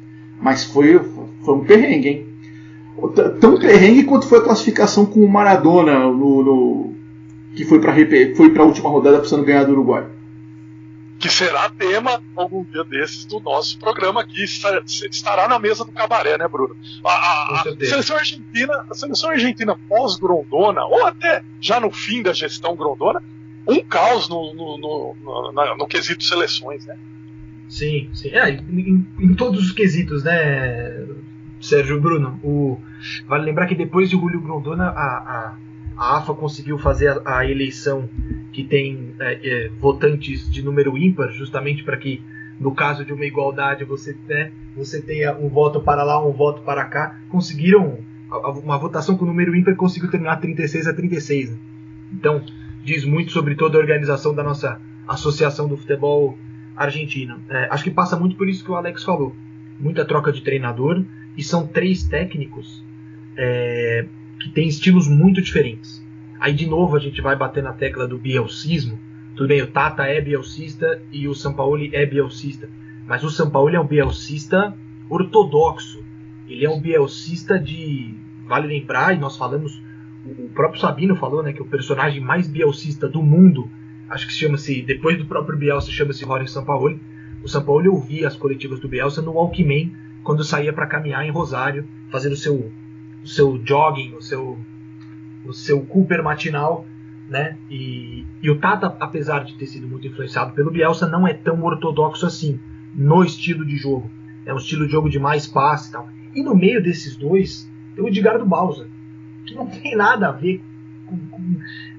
Mas 0.40 0.64
foi, 0.64 0.98
foi 1.42 1.54
um 1.54 1.64
perrengue, 1.64 2.08
hein? 2.08 2.26
Tão 3.40 3.58
perrengue 3.58 4.04
quanto 4.04 4.26
foi 4.26 4.38
a 4.38 4.42
classificação 4.42 5.04
com 5.04 5.20
o 5.20 5.28
Maradona 5.28 5.98
no, 5.98 6.42
no 6.42 6.92
que 7.54 7.64
foi 7.64 7.78
para 7.78 7.92
foi 8.36 8.56
a 8.56 8.62
última 8.62 8.88
rodada 8.88 9.18
precisando 9.18 9.44
ganhar 9.44 9.64
do 9.64 9.72
Uruguai 9.72 10.04
que 11.24 11.30
será 11.30 11.70
tema 11.70 12.22
algum 12.36 12.62
dia 12.64 12.84
desses 12.84 13.24
do 13.24 13.40
nosso 13.40 13.78
programa 13.78 14.20
aqui, 14.20 14.44
estará 14.44 15.48
na 15.48 15.58
mesa 15.58 15.82
do 15.82 15.90
cabaré, 15.90 16.36
né, 16.36 16.46
Bruno? 16.46 16.76
A, 17.02 17.08
a, 17.08 17.60
a 17.60 17.62
seleção 17.62 18.18
argentina, 18.18 18.84
a 18.90 18.94
seleção 18.94 19.30
argentina 19.30 19.74
pós-Grondona, 19.88 20.84
ou 20.84 21.06
até 21.06 21.42
já 21.62 21.80
no 21.80 21.90
fim 21.90 22.22
da 22.22 22.34
gestão 22.34 22.76
Grondona, 22.76 23.22
um 23.66 23.82
caos 23.82 24.28
no, 24.28 24.52
no, 24.52 24.76
no, 24.76 25.16
no, 25.22 25.76
no 25.78 25.86
quesito 25.86 26.22
seleções, 26.22 26.84
né? 26.84 26.98
Sim, 27.70 28.10
sim. 28.12 28.28
É, 28.28 28.50
em, 28.50 29.08
em, 29.18 29.34
todos 29.34 29.64
os 29.64 29.72
quesitos, 29.72 30.24
né, 30.24 31.06
Sérgio 31.58 31.98
Bruno? 32.02 32.38
O, 32.44 32.78
vale 33.26 33.46
lembrar 33.46 33.66
que 33.66 33.74
depois 33.74 34.10
de 34.10 34.16
Julio 34.16 34.42
Grondona, 34.42 34.88
a, 34.88 35.16
a 35.16 35.56
a 35.96 36.18
AFA 36.18 36.34
conseguiu 36.34 36.78
fazer 36.78 37.08
a, 37.24 37.38
a 37.38 37.50
eleição 37.50 38.08
que 38.52 38.64
tem 38.64 39.14
é, 39.18 39.40
é, 39.42 39.68
votantes 39.80 40.50
de 40.50 40.62
número 40.62 40.96
ímpar, 40.96 41.30
justamente 41.32 41.82
para 41.82 41.96
que, 41.96 42.22
no 42.58 42.74
caso 42.74 43.04
de 43.04 43.12
uma 43.12 43.24
igualdade, 43.24 43.84
você, 43.84 44.16
né, 44.28 44.52
você 44.76 45.00
tenha 45.00 45.34
um 45.36 45.48
voto 45.48 45.80
para 45.80 46.02
lá, 46.02 46.24
um 46.24 46.32
voto 46.32 46.62
para 46.62 46.84
cá. 46.84 47.18
Conseguiram 47.28 47.98
uma 48.62 48.78
votação 48.78 49.16
com 49.16 49.24
número 49.24 49.54
ímpar 49.54 49.76
conseguiu 49.76 50.10
terminar 50.10 50.36
36 50.36 50.86
a 50.88 50.94
36. 50.94 51.50
Né? 51.50 51.58
Então, 52.12 52.42
diz 52.82 53.04
muito 53.04 53.32
sobre 53.32 53.54
toda 53.54 53.78
a 53.78 53.80
organização 53.80 54.34
da 54.34 54.42
nossa 54.42 54.80
Associação 55.06 55.68
do 55.68 55.76
Futebol 55.76 56.38
Argentino. 56.76 57.40
É, 57.48 57.68
acho 57.70 57.84
que 57.84 57.90
passa 57.90 58.16
muito 58.16 58.36
por 58.36 58.48
isso 58.48 58.64
que 58.64 58.70
o 58.70 58.74
Alex 58.74 59.04
falou. 59.04 59.34
Muita 59.78 60.04
troca 60.04 60.32
de 60.32 60.42
treinador 60.42 61.04
e 61.36 61.42
são 61.42 61.66
três 61.66 62.04
técnicos 62.04 62.84
é, 63.36 64.06
que 64.40 64.50
tem 64.50 64.68
estilos 64.68 65.08
muito 65.08 65.40
diferentes. 65.40 66.04
Aí 66.40 66.52
de 66.52 66.66
novo 66.66 66.96
a 66.96 67.00
gente 67.00 67.20
vai 67.20 67.36
bater 67.36 67.62
na 67.62 67.72
tecla 67.72 68.06
do 68.06 68.18
bielcismo. 68.18 68.98
Tudo 69.34 69.48
bem, 69.48 69.62
o 69.62 69.66
Tata 69.66 70.04
é 70.04 70.20
bielcista 70.20 71.02
e 71.12 71.26
o 71.26 71.34
Sampaoli 71.34 71.90
é 71.92 72.06
bielcista, 72.06 72.68
mas 73.06 73.24
o 73.24 73.30
Sampaoli 73.30 73.76
é 73.76 73.80
um 73.80 73.86
bielcista 73.86 74.76
ortodoxo. 75.08 76.04
Ele 76.48 76.64
é 76.64 76.70
um 76.70 76.80
bielcista 76.80 77.58
de, 77.58 78.14
vale 78.46 78.66
lembrar, 78.66 79.14
e 79.14 79.18
nós 79.18 79.36
falamos, 79.36 79.82
o 80.24 80.48
próprio 80.50 80.80
Sabino 80.80 81.16
falou, 81.16 81.42
né, 81.42 81.52
que 81.52 81.62
o 81.62 81.66
personagem 81.66 82.20
mais 82.20 82.46
bielcista 82.46 83.08
do 83.08 83.22
mundo, 83.22 83.70
acho 84.08 84.26
que 84.26 84.32
chama-se, 84.32 84.82
depois 84.82 85.18
do 85.18 85.26
próprio 85.26 85.58
Bielsa, 85.58 85.90
chama-se 85.90 86.24
Rory 86.24 86.48
Sampaoli. 86.48 87.00
O 87.42 87.48
Sampaoli 87.48 87.88
ouvia 87.88 88.28
as 88.28 88.36
coletivas 88.36 88.80
do 88.80 88.88
Bielsa 88.88 89.20
no 89.20 89.32
Walkman 89.32 89.92
quando 90.22 90.44
saía 90.44 90.72
para 90.72 90.86
caminhar 90.86 91.26
em 91.26 91.30
Rosário, 91.30 91.86
fazendo 92.10 92.32
o 92.32 92.36
seu 92.36 92.72
o 93.24 93.28
seu 93.28 93.60
jogging, 93.64 94.14
o 94.14 94.22
seu, 94.22 94.58
o 95.44 95.52
seu 95.52 95.80
Cooper 95.80 96.22
matinal, 96.22 96.86
né? 97.28 97.56
E, 97.70 98.26
e 98.42 98.50
o 98.50 98.58
Tata, 98.58 98.94
apesar 99.00 99.44
de 99.44 99.54
ter 99.54 99.66
sido 99.66 99.88
muito 99.88 100.06
influenciado 100.06 100.52
pelo 100.52 100.70
Bielsa, 100.70 101.08
não 101.08 101.26
é 101.26 101.32
tão 101.32 101.62
ortodoxo 101.64 102.26
assim 102.26 102.60
no 102.94 103.24
estilo 103.24 103.64
de 103.64 103.76
jogo. 103.76 104.10
É 104.44 104.52
um 104.52 104.58
estilo 104.58 104.86
de 104.86 104.92
jogo 104.92 105.08
de 105.08 105.18
mais 105.18 105.46
passe 105.46 105.88
e 105.88 105.92
tal. 105.92 106.08
E 106.34 106.42
no 106.42 106.54
meio 106.54 106.82
desses 106.82 107.16
dois, 107.16 107.68
tem 107.94 108.04
o 108.04 108.08
Edgardo 108.08 108.44
Bausa, 108.44 108.88
que 109.46 109.54
não 109.54 109.66
tem 109.66 109.96
nada 109.96 110.28
a 110.28 110.32
ver 110.32 110.62
com, 111.06 111.16
com, 111.28 111.42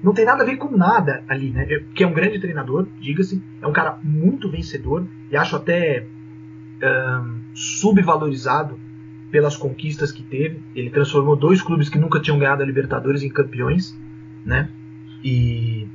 não 0.02 0.14
tem 0.14 0.24
nada 0.24 0.42
a 0.42 0.46
ver 0.46 0.56
com 0.56 0.76
nada 0.76 1.24
ali, 1.26 1.50
né? 1.50 1.66
Que 1.92 2.04
é 2.04 2.06
um 2.06 2.12
grande 2.12 2.38
treinador, 2.38 2.86
diga-se, 3.00 3.42
é 3.60 3.66
um 3.66 3.72
cara 3.72 3.98
muito 4.02 4.48
vencedor 4.48 5.06
e 5.30 5.36
acho 5.36 5.56
até 5.56 6.06
um, 6.82 7.40
subvalorizado 7.52 8.78
pelas 9.30 9.56
conquistas 9.56 10.12
que 10.12 10.22
teve. 10.22 10.60
Ele 10.74 10.90
transformou 10.90 11.36
dois 11.36 11.62
clubes 11.62 11.88
que 11.88 11.98
nunca 11.98 12.20
tinham 12.20 12.38
ganhado 12.38 12.62
a 12.62 12.66
Libertadores 12.66 13.22
em 13.22 13.28
campeões, 13.28 13.96
né? 14.44 14.68
E 15.22 15.86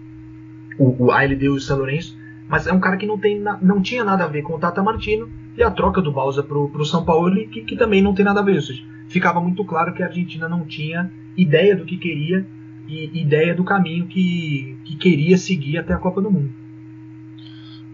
o, 0.78 1.06
o 1.06 1.12
ALD 1.12 1.46
e 1.46 1.50
o 1.50 1.60
São 1.60 1.78
Lourenço. 1.78 2.18
Mas 2.48 2.68
é 2.68 2.74
um 2.74 2.80
cara 2.80 2.98
que 2.98 3.06
não, 3.06 3.18
tem, 3.18 3.42
não 3.62 3.82
tinha 3.82 4.04
nada 4.04 4.26
a 4.26 4.28
ver 4.28 4.42
com 4.42 4.54
o 4.54 4.60
Tata 4.60 4.84
Martino 4.84 5.32
e 5.56 5.64
a 5.64 5.72
troca 5.72 6.02
do 6.02 6.12
Balsa 6.12 6.44
para 6.44 6.58
o 6.58 6.86
São 6.86 7.06
Paulo, 7.06 7.48
que, 7.48 7.62
que 7.62 7.78
também 7.78 8.02
não 8.02 8.14
tem 8.14 8.26
nada 8.26 8.42
a 8.42 8.44
ver. 8.44 8.56
Ou 8.56 8.62
seja, 8.62 8.84
ficava 9.08 9.40
muito 9.40 9.64
claro 9.64 9.94
que 9.94 10.04
a 10.04 10.08
Argentina 10.08 10.50
não 10.50 10.66
tinha 10.66 11.10
ideia 11.38 11.76
do 11.76 11.86
que 11.86 11.98
queria 11.98 12.46
e 12.88 13.22
ideia 13.22 13.54
do 13.54 13.64
caminho 13.64 14.06
que, 14.06 14.78
que 14.84 14.96
queria 14.98 15.38
seguir 15.38 15.78
até 15.78 15.94
a 15.94 15.98
Copa 15.98 16.22
do 16.22 16.30
Mundo. 16.30 16.52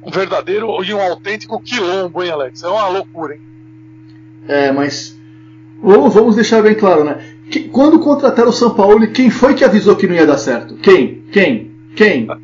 Um 0.03 0.09
verdadeiro 0.09 0.83
e 0.83 0.93
um 0.93 1.01
autêntico 1.01 1.59
quilombo, 1.61 2.23
hein, 2.23 2.31
Alex? 2.31 2.63
É 2.63 2.67
uma 2.67 2.87
loucura, 2.87 3.35
hein? 3.35 3.41
É, 4.47 4.71
mas 4.71 5.16
Vamos, 5.81 6.13
vamos 6.13 6.35
deixar 6.35 6.61
bem 6.61 6.75
claro, 6.75 7.03
né? 7.03 7.17
Que, 7.49 7.61
quando 7.61 7.99
contrataram 7.99 8.49
o 8.49 8.53
São 8.53 8.71
Paulo, 8.71 9.07
quem 9.07 9.29
foi 9.29 9.53
que 9.53 9.63
avisou 9.63 9.95
que 9.95 10.07
não 10.07 10.15
ia 10.15 10.25
dar 10.25 10.37
certo? 10.37 10.75
Quem? 10.75 11.23
Quem? 11.31 11.71
Quem? 11.95 12.27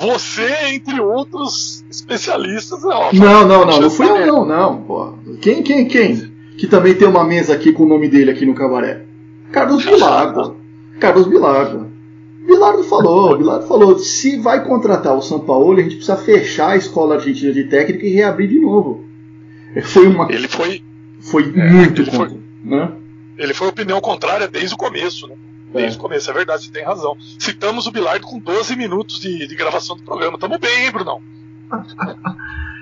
Você, 0.00 0.74
entre 0.74 1.00
outros 1.00 1.82
especialistas, 1.90 2.84
é 2.84 2.88
óbvio. 2.88 3.20
Não, 3.20 3.48
não, 3.48 3.64
não, 3.64 3.80
não 3.80 3.90
fui 3.90 4.06
eu 4.06 4.26
não, 4.26 4.44
não. 4.44 4.82
Pô. 4.82 5.14
Quem, 5.40 5.62
quem, 5.62 5.86
quem? 5.86 6.32
Que 6.58 6.66
também 6.66 6.94
tem 6.94 7.08
uma 7.08 7.24
mesa 7.24 7.54
aqui 7.54 7.72
com 7.72 7.84
o 7.84 7.88
nome 7.88 8.08
dele 8.08 8.30
aqui 8.30 8.44
no 8.44 8.54
cabaré. 8.54 9.04
Carlos 9.50 9.84
Bilardo. 9.84 10.56
Carlos 11.00 11.26
Bilardo. 11.26 11.90
Bilardo 12.46 12.84
falou, 12.84 13.36
Bilardo 13.38 13.66
falou, 13.66 13.98
se 13.98 14.36
vai 14.36 14.64
contratar 14.64 15.16
o 15.16 15.22
São 15.22 15.40
Paulo, 15.40 15.78
a 15.78 15.82
gente 15.82 15.96
precisa 15.96 16.16
fechar 16.16 16.70
a 16.70 16.76
escola 16.76 17.14
argentina 17.14 17.52
de 17.52 17.64
técnica 17.64 18.06
e 18.06 18.10
reabrir 18.10 18.48
de 18.48 18.60
novo. 18.60 19.05
Foi 19.84 20.06
uma. 20.06 20.30
Ele 20.32 20.48
foi. 20.48 20.82
Foi 21.20 21.44
muito 21.46 22.02
ele 22.02 22.10
contra, 22.10 22.28
foi- 22.30 22.40
né? 22.64 22.92
Ele 23.38 23.52
foi 23.54 23.68
opinião 23.68 24.00
contrária 24.00 24.48
desde 24.48 24.74
o 24.74 24.78
começo, 24.78 25.26
né? 25.28 25.34
Desde 25.74 25.98
o 25.98 26.00
começo, 26.00 26.30
é 26.30 26.32
verdade, 26.34 26.64
você 26.64 26.70
tem 26.70 26.84
razão. 26.84 27.16
Citamos 27.38 27.86
o 27.86 27.90
Bilardo 27.92 28.26
com 28.26 28.38
12 28.38 28.74
minutos 28.76 29.20
de, 29.20 29.46
de 29.46 29.54
gravação 29.54 29.96
do 29.96 30.02
programa. 30.02 30.38
Tamo 30.38 30.58
bem, 30.58 30.84
hein, 30.86 30.90
Brunão? 30.92 31.20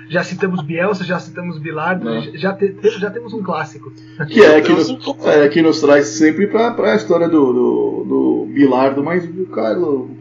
Já 0.07 0.23
citamos 0.23 0.61
Bielsa, 0.63 1.03
já 1.03 1.19
citamos 1.19 1.57
Bilardo, 1.57 2.05
Não. 2.05 2.21
já, 2.35 2.53
te- 2.53 2.69
te- 2.69 2.99
já 2.99 3.09
temos 3.09 3.33
um 3.33 3.41
clássico. 3.41 3.91
Que 4.29 4.39
é 4.43 4.61
que 4.61 4.71
nos, 4.71 4.87
é, 5.25 5.49
que 5.49 5.61
nos 5.63 5.81
traz 5.81 6.05
sempre 6.09 6.45
pra, 6.45 6.71
pra 6.75 6.95
história 6.95 7.27
do, 7.27 7.51
do, 7.51 8.03
do 8.07 8.45
Bilardo, 8.53 9.03
mas 9.03 9.25
o 9.25 9.45
Carlos. 9.47 10.11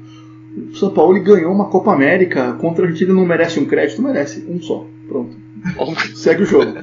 O 0.57 0.75
São 0.77 0.89
Paulo 0.89 1.21
ganhou 1.23 1.53
uma 1.53 1.69
Copa 1.69 1.93
América 1.93 2.55
contra 2.55 2.85
a 2.85 2.87
Argentina 2.87 3.13
não 3.13 3.27
merece 3.27 3.61
um 3.61 3.67
crédito, 3.67 4.01
merece 4.01 4.43
um 4.49 4.59
só. 4.63 4.87
Pronto. 5.07 5.37
Segue 6.15 6.43
o 6.43 6.47
jogo. 6.47 6.75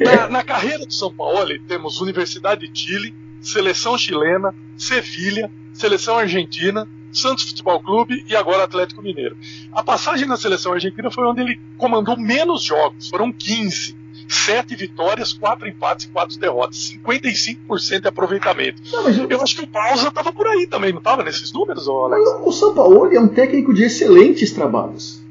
Na, 0.00 0.28
na 0.28 0.42
carreira 0.42 0.84
do 0.84 0.92
São 0.92 1.12
Paulo, 1.12 1.58
temos 1.68 2.00
Universidade 2.00 2.68
de 2.68 2.78
Chile, 2.78 3.14
Seleção 3.40 3.96
Chilena, 3.96 4.54
Sevilha, 4.76 5.50
Seleção 5.72 6.16
Argentina, 6.16 6.88
Santos 7.12 7.44
Futebol 7.44 7.80
Clube 7.80 8.24
e 8.28 8.34
agora 8.34 8.64
Atlético 8.64 9.02
Mineiro. 9.02 9.36
A 9.72 9.82
passagem 9.82 10.26
na 10.26 10.36
Seleção 10.36 10.72
Argentina 10.72 11.10
foi 11.10 11.26
onde 11.26 11.42
ele 11.42 11.60
comandou 11.76 12.16
menos 12.16 12.62
jogos, 12.62 13.08
foram 13.08 13.32
15. 13.32 14.02
7 14.28 14.74
vitórias, 14.76 15.34
4 15.34 15.68
empates 15.68 16.06
e 16.06 16.08
4 16.08 16.38
derrotas. 16.38 16.94
55% 17.04 18.00
de 18.00 18.08
aproveitamento. 18.08 18.80
eu... 19.28 19.42
acho 19.42 19.56
que 19.56 19.64
o 19.64 19.66
Pausa 19.66 20.08
estava 20.08 20.32
por 20.32 20.46
aí 20.46 20.66
também, 20.66 20.90
não 20.90 20.98
estava 20.98 21.22
nesses 21.22 21.52
números, 21.52 21.86
Alex? 21.86 22.22
O 22.42 22.50
São 22.50 22.74
Paulo 22.74 23.12
é 23.12 23.20
um 23.20 23.28
técnico 23.28 23.74
de 23.74 23.84
excelentes 23.84 24.50
trabalhos. 24.52 25.21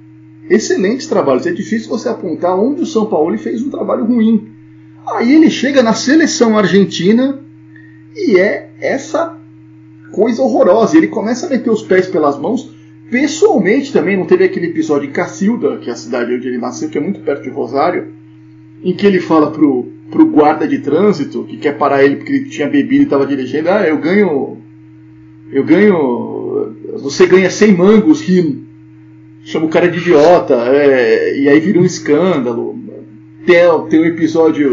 Excelentes 0.50 1.08
trabalhos. 1.08 1.46
É 1.46 1.52
difícil 1.52 1.90
você 1.90 2.10
apontar 2.10 2.58
onde 2.60 2.82
o 2.82 2.86
São 2.86 3.06
Paulo 3.06 3.38
fez 3.38 3.62
um 3.62 3.70
trabalho 3.70 4.06
ruim. 4.06 4.50
Aí 5.08 5.34
ele 5.34 5.50
chega 5.50 5.82
na 5.82 5.94
seleção 5.94 6.58
argentina 6.58 7.40
e 8.16 8.38
é 8.38 8.70
essa 8.80 9.38
coisa 10.12 10.42
horrorosa. 10.42 10.98
Ele 10.98 11.08
começa 11.08 11.48
a 11.48 11.50
meter 11.50 11.70
os 11.70 11.82
pés 11.82 12.08
pelas 12.08 12.38
mãos. 12.38 12.70
Pessoalmente 13.10 13.92
também, 13.92 14.16
não 14.16 14.26
teve 14.26 14.44
aquele 14.44 14.68
episódio 14.68 15.10
em 15.10 15.12
Cacilda, 15.12 15.78
que 15.78 15.90
é 15.90 15.94
a 15.94 15.98
cidade 15.98 16.34
onde 16.34 16.48
ele 16.48 16.58
nasceu, 16.58 16.90
que 16.90 16.98
é 16.98 17.02
muito 17.02 17.20
perto 17.20 17.44
de 17.44 17.50
Rosário, 17.50 18.14
em 18.82 18.96
que 18.96 19.06
ele 19.06 19.20
fala 19.20 19.52
pro, 19.52 19.92
pro 20.10 20.26
guarda 20.28 20.66
de 20.66 20.80
trânsito, 20.80 21.44
que 21.44 21.58
quer 21.58 21.78
parar 21.78 22.04
ele 22.04 22.16
porque 22.16 22.32
ele 22.32 22.50
tinha 22.50 22.70
bebido 22.70 23.02
e 23.02 23.04
estava 23.04 23.26
dirigindo, 23.26 23.70
ah, 23.70 23.86
eu 23.86 23.98
ganho. 23.98 24.58
Eu 25.52 25.64
ganho. 25.66 26.74
Você 27.00 27.26
ganha 27.26 27.50
100 27.50 27.76
mangos 27.76 28.22
rindo. 28.22 28.61
Chama 29.44 29.66
o 29.66 29.70
cara 29.70 29.90
de 29.90 29.98
idiota, 30.00 30.54
é, 30.68 31.38
e 31.40 31.50
aí 31.50 31.60
vira 31.60 31.80
um 31.80 31.86
escândalo. 31.86 32.78
Tem, 33.46 33.58
tem 33.90 34.00
um 34.02 34.06
episódio 34.06 34.70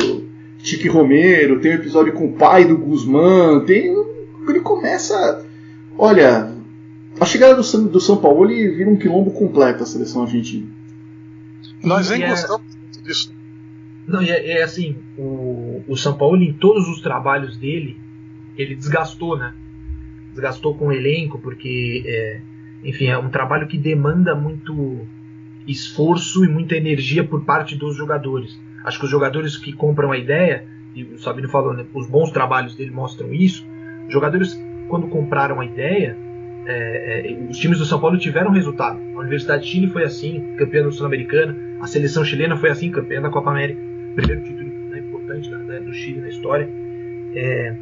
Tique 0.59 0.89
Romero, 0.89 1.61
tem 1.61 1.73
um 1.73 1.77
episódio 1.77 2.13
com 2.13 2.27
o 2.27 2.33
pai 2.33 2.65
do 2.65 2.77
Guzmán, 2.77 3.65
tem. 3.65 3.95
Ele 4.49 4.61
começa. 4.61 5.45
Olha, 5.97 6.53
a 7.19 7.25
chegada 7.25 7.55
do, 7.55 7.65
São- 7.65 7.87
do 7.87 8.01
São 8.01 8.17
Paulo 8.19 8.51
ele 8.51 8.71
vira 8.75 8.91
um 8.91 8.97
quilombo 8.97 9.31
completo 9.31 9.83
a 9.83 9.87
seleção 9.87 10.23
argentina. 10.23 10.67
Nós 11.83 12.11
nem 12.11 12.23
é- 12.23 12.29
gostamos 12.31 12.75
muito 12.77 13.03
disso. 13.03 13.33
Não, 14.07 14.23
e 14.23 14.31
é, 14.31 14.59
é 14.59 14.63
assim, 14.63 14.97
o, 15.19 15.83
o 15.87 15.97
São 15.97 16.15
Paulo 16.17 16.43
em 16.43 16.53
todos 16.55 16.89
os 16.89 17.01
trabalhos 17.03 17.57
dele, 17.59 17.97
ele 18.57 18.75
desgastou, 18.75 19.37
né? 19.37 19.53
Desgastou 20.31 20.75
com 20.75 20.87
o 20.89 20.93
elenco, 20.93 21.39
porque, 21.39 22.03
é, 22.07 22.41
enfim, 22.83 23.07
é 23.07 23.19
um 23.19 23.29
trabalho 23.29 23.67
que 23.67 23.77
demanda 23.79 24.35
muito 24.35 25.07
esforço 25.67 26.45
e 26.45 26.49
muita 26.49 26.77
energia 26.77 27.25
por 27.25 27.45
parte 27.45 27.77
dos 27.77 27.97
jogadores. 27.97 28.59
Acho 28.85 28.99
que 28.99 29.05
os 29.05 29.11
jogadores 29.11 29.57
que 29.57 29.73
compram 29.73 30.13
a 30.13 30.19
ideia, 30.19 30.65
e 30.95 31.03
o 31.05 31.19
Sabino 31.19 31.49
falou, 31.49 31.75
né, 31.75 31.85
os 31.93 32.09
bons 32.09 32.31
trabalhos 32.31 32.75
dele 32.75 32.91
mostram 32.91 33.33
isso, 33.35 33.67
jogadores, 34.09 34.59
quando 34.89 35.09
compraram 35.09 35.61
a 35.61 35.65
ideia, 35.65 36.17
é, 36.67 37.31
é, 37.31 37.51
os 37.51 37.59
times 37.59 37.79
do 37.79 37.85
São 37.85 38.01
Paulo 38.01 38.19
tiveram 38.19 38.51
resultado. 38.51 38.99
A 39.15 39.21
Universidade 39.21 39.65
de 39.65 39.71
Chile 39.71 39.89
foi 39.89 40.05
assim, 40.05 40.55
campeã 40.57 40.83
do 40.83 40.93
Sul-Americana, 40.93 41.57
a 41.81 41.87
seleção 41.87 42.25
chilena 42.25 42.57
foi 42.57 42.71
assim, 42.71 42.91
campeã 42.91 43.21
da 43.21 43.31
Copa 43.31 43.51
América 43.51 43.89
primeiro 44.19 44.43
título 44.43 44.69
né, 44.91 44.99
importante 44.99 45.49
da- 45.51 45.59
da- 45.59 45.79
do 45.79 45.93
Chile 45.93 46.21
na 46.21 46.29
história. 46.29 46.69
É, 47.35 47.75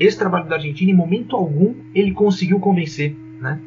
esse 0.00 0.18
trabalho 0.18 0.48
da 0.48 0.56
Argentina, 0.56 0.90
em 0.90 0.94
momento 0.94 1.36
algum, 1.36 1.74
ele 1.94 2.12
conseguiu 2.12 2.58
convencer. 2.58 3.14
Né? 3.40 3.60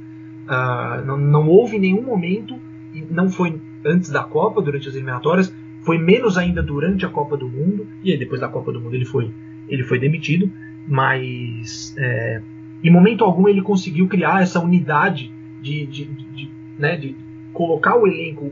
Ah, 0.48 1.02
não, 1.06 1.18
não 1.18 1.48
houve 1.48 1.78
nenhum 1.78 2.02
momento, 2.02 2.60
e 2.94 3.02
não 3.10 3.30
foi 3.30 3.60
antes 3.86 4.10
da 4.10 4.24
Copa, 4.24 4.62
durante 4.62 4.88
as 4.88 4.96
eliminatórias, 4.96 5.54
foi 5.82 5.98
menos 5.98 6.38
ainda 6.38 6.62
durante 6.62 7.06
a 7.06 7.10
Copa 7.10 7.38
do 7.38 7.48
Mundo, 7.48 7.88
e 8.04 8.12
aí 8.12 8.18
depois 8.18 8.42
da 8.42 8.48
Copa 8.48 8.72
do 8.72 8.82
Mundo 8.82 8.96
ele 8.96 9.06
foi, 9.06 9.32
ele 9.70 9.84
foi 9.84 10.00
demitido, 10.00 10.52
mas 10.88 11.96
é, 11.98 12.42
em 12.84 12.92
momento 12.92 13.24
algum 13.24 13.48
ele 13.48 13.62
conseguiu 13.62 14.08
criar 14.08 14.42
essa 14.42 14.60
unidade 14.60 15.32
de, 15.62 15.86
de, 15.86 16.06
de, 16.06 16.26
de, 16.32 16.52
né, 16.78 16.98
de 16.98 17.16
colocar 17.54 17.96
o 17.98 18.08
elenco 18.08 18.52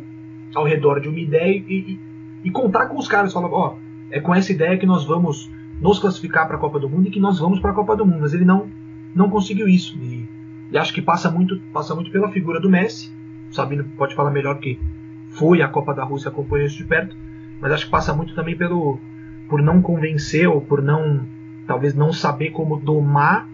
ao 0.53 0.65
redor 0.65 0.99
de 0.99 1.09
uma 1.09 1.19
ideia 1.19 1.63
e, 1.67 1.73
e, 1.73 1.99
e 2.45 2.51
contar 2.51 2.87
com 2.87 2.97
os 2.97 3.07
caras, 3.07 3.33
falar, 3.33 3.49
ó, 3.51 3.77
é 4.09 4.19
com 4.19 4.33
essa 4.33 4.51
ideia 4.51 4.77
que 4.77 4.85
nós 4.85 5.05
vamos 5.05 5.51
nos 5.81 5.99
classificar 5.99 6.47
para 6.47 6.55
a 6.55 6.59
Copa 6.59 6.79
do 6.79 6.89
Mundo 6.89 7.07
e 7.07 7.11
que 7.11 7.19
nós 7.19 7.39
vamos 7.39 7.59
para 7.59 7.71
a 7.71 7.73
Copa 7.73 7.95
do 7.95 8.05
Mundo, 8.05 8.21
mas 8.21 8.33
ele 8.33 8.45
não 8.45 8.69
não 9.13 9.29
conseguiu 9.29 9.67
isso. 9.67 9.97
E, 9.97 10.27
e 10.71 10.77
acho 10.77 10.93
que 10.93 11.01
passa 11.01 11.29
muito 11.29 11.59
passa 11.73 11.93
muito 11.95 12.11
pela 12.11 12.31
figura 12.31 12.59
do 12.59 12.69
Messi. 12.69 13.11
O 13.51 13.53
Sabino 13.55 13.85
pode 13.97 14.15
falar 14.15 14.31
melhor 14.31 14.59
que 14.59 14.79
foi 15.29 15.61
a 15.61 15.67
Copa 15.67 15.93
da 15.93 16.03
Rússia 16.03 16.29
acompanhou 16.29 16.65
isso 16.67 16.77
de 16.77 16.85
perto, 16.85 17.15
mas 17.61 17.71
acho 17.71 17.85
que 17.85 17.91
passa 17.91 18.13
muito 18.13 18.33
também 18.35 18.55
pelo 18.55 18.99
por 19.47 19.61
não 19.61 19.81
convencer 19.81 20.47
ou 20.47 20.59
por 20.61 20.81
não 20.81 21.21
talvez 21.67 21.93
não 21.93 22.11
saber 22.13 22.51
como 22.51 22.77
domar 22.77 23.47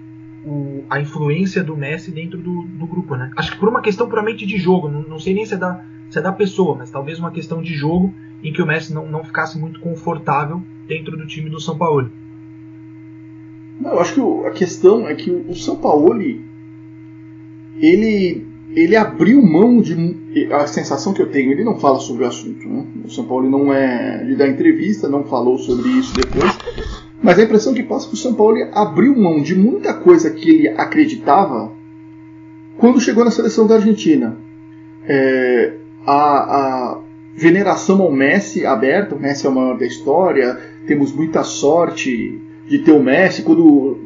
o- 0.46 0.84
a 0.90 1.00
influência 1.00 1.64
do 1.64 1.76
Messi 1.78 2.12
dentro 2.12 2.38
do, 2.40 2.64
do 2.64 2.86
grupo, 2.88 3.16
né? 3.16 3.32
Acho 3.36 3.52
que 3.52 3.58
por 3.60 3.70
uma 3.70 3.82
questão 3.82 4.08
puramente 4.10 4.46
de 4.46 4.58
jogo, 4.58 4.88
não, 4.90 5.02
não 5.02 5.20
sei 5.20 5.34
nem 5.34 5.46
se 5.46 5.54
é, 5.54 5.58
da, 5.58 5.84
se 6.10 6.18
é 6.18 6.22
da 6.22 6.32
pessoa, 6.32 6.76
mas 6.78 6.90
talvez 6.90 7.20
uma 7.20 7.30
questão 7.32 7.62
de 7.62 7.74
jogo 7.76 8.14
em 8.44 8.52
que 8.52 8.62
o 8.62 8.66
Messi 8.66 8.94
não, 8.94 9.06
não 9.06 9.24
ficasse 9.24 9.60
muito 9.60 9.80
confortável 9.80 10.62
dentro 10.88 11.16
do 11.16 11.28
time 11.28 11.50
do 11.50 11.60
São 11.60 11.78
Paulo. 11.78 12.10
Não, 13.80 13.92
eu 13.92 14.00
acho 14.00 14.14
que 14.14 14.20
o- 14.20 14.46
a 14.48 14.52
questão 14.52 15.08
é 15.08 15.16
que 15.16 15.30
o 15.30 15.52
o 15.52 15.56
São 15.56 15.76
Paulo 15.76 16.14
ele 17.82 18.48
ele 18.74 18.96
abriu 18.96 19.42
mão 19.42 19.82
de 19.82 20.18
a 20.50 20.66
sensação 20.66 21.14
que 21.14 21.22
eu 21.22 21.30
tenho, 21.30 21.52
ele 21.52 21.64
não 21.64 21.78
fala 21.78 22.00
sobre 22.00 22.24
o 22.24 22.28
assunto, 22.28 22.66
né? 22.68 22.86
O 23.04 23.10
São 23.10 23.26
Paulo 23.26 23.50
não 23.50 23.74
é 23.74 24.24
de 24.24 24.36
dar 24.36 24.48
entrevista, 24.48 25.10
não 25.10 25.26
falou 25.26 25.58
sobre 25.58 25.90
isso 25.90 26.14
depois, 26.16 26.58
mas 27.22 27.38
a 27.38 27.44
impressão 27.44 27.74
que 27.74 27.84
passa 27.84 28.06
é 28.06 28.10
que 28.10 28.16
o 28.16 28.18
São 28.18 28.34
Paulo 28.34 28.58
abriu 28.72 29.14
mão 29.16 29.42
de 29.42 29.56
muita 29.56 29.94
coisa 29.94 30.32
que 30.32 30.50
ele 30.50 30.68
acreditava 30.70 31.72
quando 32.78 33.02
chegou 33.02 33.26
na 33.26 33.32
seleção 33.32 33.68
da 33.68 33.76
Argentina. 33.76 34.38
É, 35.06 35.74
a, 36.06 36.14
a 36.14 36.98
veneração 37.36 38.02
ao 38.02 38.12
Messi 38.12 38.66
aberta, 38.66 39.16
o 39.16 39.20
Messi 39.20 39.46
é 39.46 39.50
o 39.50 39.54
maior 39.54 39.78
da 39.78 39.86
história, 39.86 40.60
temos 40.88 41.12
muita 41.12 41.44
sorte 41.44 42.42
de 42.68 42.80
ter 42.80 42.92
o 42.92 43.04
Messi. 43.04 43.44
Quando, 43.44 44.00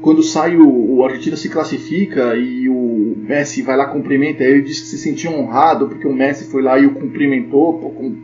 quando 0.00 0.22
sai 0.22 0.56
o, 0.56 0.96
o 0.96 1.04
Argentina 1.04 1.36
se 1.36 1.48
classifica 1.48 2.36
e 2.36 2.68
o 2.68 3.14
Messi 3.16 3.62
vai 3.62 3.76
lá 3.76 3.86
cumprimenta 3.86 4.44
ele, 4.44 4.62
diz 4.62 4.80
que 4.80 4.86
se 4.86 4.98
sentia 4.98 5.30
honrado 5.30 5.88
porque 5.88 6.06
o 6.06 6.14
Messi 6.14 6.50
foi 6.50 6.62
lá 6.62 6.78
e 6.78 6.86
o 6.86 6.94
cumprimentou. 6.94 7.78
Pô, 7.78 7.90
com, 7.90 8.16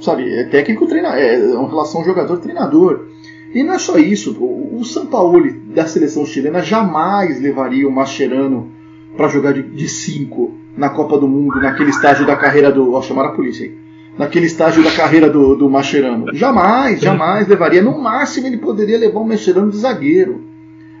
sabe, 0.00 0.28
é 0.32 0.44
técnico 0.44 0.86
treinador, 0.86 1.18
é 1.18 1.38
uma 1.54 1.68
relação 1.68 2.04
jogador-treinador. 2.04 3.06
E 3.54 3.62
não 3.62 3.74
é 3.74 3.78
só 3.78 3.98
isso, 3.98 4.36
o, 4.38 4.78
o 4.80 4.84
Sampaoli 4.84 5.50
da 5.50 5.86
seleção 5.86 6.26
chilena 6.26 6.60
jamais 6.62 7.40
levaria 7.40 7.88
o 7.88 7.92
Mascherano 7.92 8.70
para 9.16 9.28
jogar 9.28 9.52
de 9.52 9.88
5 9.88 10.54
na 10.76 10.88
Copa 10.90 11.18
do 11.18 11.26
Mundo, 11.26 11.60
naquele 11.60 11.90
estágio 11.90 12.26
da 12.26 12.36
carreira 12.36 12.70
do. 12.70 12.92
Ó, 12.92 13.02
chamaram 13.02 13.30
a 13.30 13.32
polícia 13.32 13.66
aí. 13.66 13.76
Naquele 14.16 14.46
estágio 14.46 14.82
da 14.82 14.90
carreira 14.92 15.30
do, 15.30 15.54
do 15.54 15.70
Mascherano. 15.70 16.34
Jamais, 16.34 17.00
jamais 17.00 17.46
levaria. 17.46 17.82
No 17.82 18.00
máximo 18.00 18.46
ele 18.46 18.58
poderia 18.58 18.98
levar 18.98 19.20
o 19.20 19.26
Mascherano 19.26 19.70
de 19.70 19.76
zagueiro. 19.76 20.47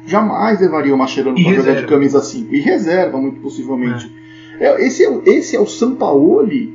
Jamais 0.08 0.60
levaria 0.60 0.94
o 0.94 0.98
Mascherano 0.98 1.34
para 1.34 1.42
jogar 1.42 1.74
de 1.82 1.86
camisa 1.86 2.20
5. 2.22 2.54
E 2.54 2.60
reserva, 2.60 3.18
muito 3.18 3.40
possivelmente. 3.40 4.10
É, 4.58 4.84
esse, 4.86 5.04
é, 5.04 5.10
o- 5.10 5.22
esse 5.26 5.54
é 5.54 5.60
o 5.60 5.66
Sampaoli 5.66 6.74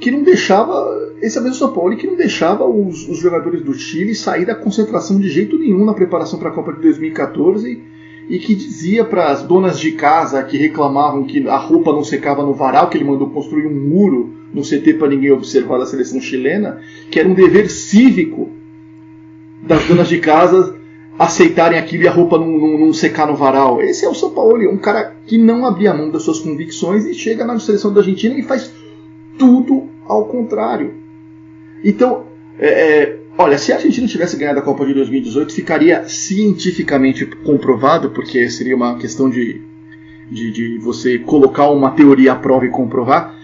que 0.00 0.10
não 0.10 0.22
deixava. 0.22 0.74
Esse 1.22 1.38
é 1.38 1.40
o 1.40 1.44
mesmo 1.44 1.58
Sampaoli 1.58 1.96
que 1.96 2.06
não 2.06 2.14
deixava 2.16 2.64
os, 2.64 3.08
os 3.08 3.18
jogadores 3.18 3.62
do 3.62 3.72
Chile 3.74 4.14
sair 4.14 4.44
da 4.44 4.54
concentração 4.54 5.18
de 5.18 5.28
jeito 5.30 5.58
nenhum 5.58 5.84
na 5.84 5.94
preparação 5.94 6.38
para 6.38 6.50
a 6.50 6.52
Copa 6.52 6.72
de 6.74 6.80
2014 6.82 7.82
e, 8.28 8.34
e 8.36 8.38
que 8.38 8.54
dizia 8.54 9.02
para 9.04 9.28
as 9.30 9.42
donas 9.42 9.78
de 9.80 9.92
casa 9.92 10.42
que 10.42 10.58
reclamavam 10.58 11.24
que 11.24 11.48
a 11.48 11.56
roupa 11.56 11.92
não 11.92 12.04
secava 12.04 12.42
no 12.44 12.52
varal, 12.52 12.90
que 12.90 12.98
ele 12.98 13.04
mandou 13.04 13.30
construir 13.30 13.66
um 13.66 13.74
muro 13.74 14.34
no 14.52 14.62
CT 14.62 14.94
para 14.98 15.08
ninguém 15.08 15.32
observar 15.32 15.78
da 15.78 15.86
seleção 15.86 16.20
chilena, 16.20 16.78
que 17.10 17.18
era 17.18 17.28
um 17.28 17.34
dever 17.34 17.70
cívico 17.70 18.50
das 19.66 19.84
donas 19.86 20.08
de 20.08 20.18
casa 20.18 20.75
aceitarem 21.18 21.78
aquilo 21.78 22.04
e 22.04 22.08
a 22.08 22.12
roupa 22.12 22.38
não, 22.38 22.46
não, 22.46 22.78
não, 22.78 22.92
secar 22.92 23.26
no 23.26 23.34
varal. 23.34 23.80
Esse 23.80 24.04
é 24.04 24.08
o 24.08 24.14
São 24.14 24.30
Paulo, 24.30 24.70
um 24.70 24.76
cara 24.76 25.16
que 25.26 25.38
não 25.38 25.64
abria 25.64 25.94
mão 25.94 26.10
das 26.10 26.22
suas 26.22 26.38
convicções 26.38 27.06
e 27.06 27.14
chega 27.14 27.44
na 27.44 27.58
seleção 27.58 27.92
da 27.92 28.00
Argentina 28.00 28.34
e 28.38 28.42
faz 28.42 28.72
tudo 29.38 29.88
ao 30.06 30.26
contrário. 30.26 30.94
Então, 31.82 32.24
é, 32.58 32.68
é, 32.68 33.18
olha, 33.38 33.56
se 33.56 33.72
a 33.72 33.76
Argentina 33.76 34.06
tivesse 34.06 34.36
ganhado 34.36 34.58
a 34.58 34.62
Copa 34.62 34.84
de 34.84 34.92
2018, 34.92 35.54
ficaria 35.54 36.06
cientificamente 36.06 37.24
comprovado, 37.24 38.10
porque 38.10 38.48
seria 38.50 38.76
uma 38.76 38.98
questão 38.98 39.30
de, 39.30 39.62
de, 40.30 40.50
de 40.50 40.78
você 40.78 41.18
colocar 41.18 41.70
uma 41.70 41.92
teoria 41.92 42.32
à 42.32 42.36
prova 42.36 42.66
e 42.66 42.70
comprovar, 42.70 43.34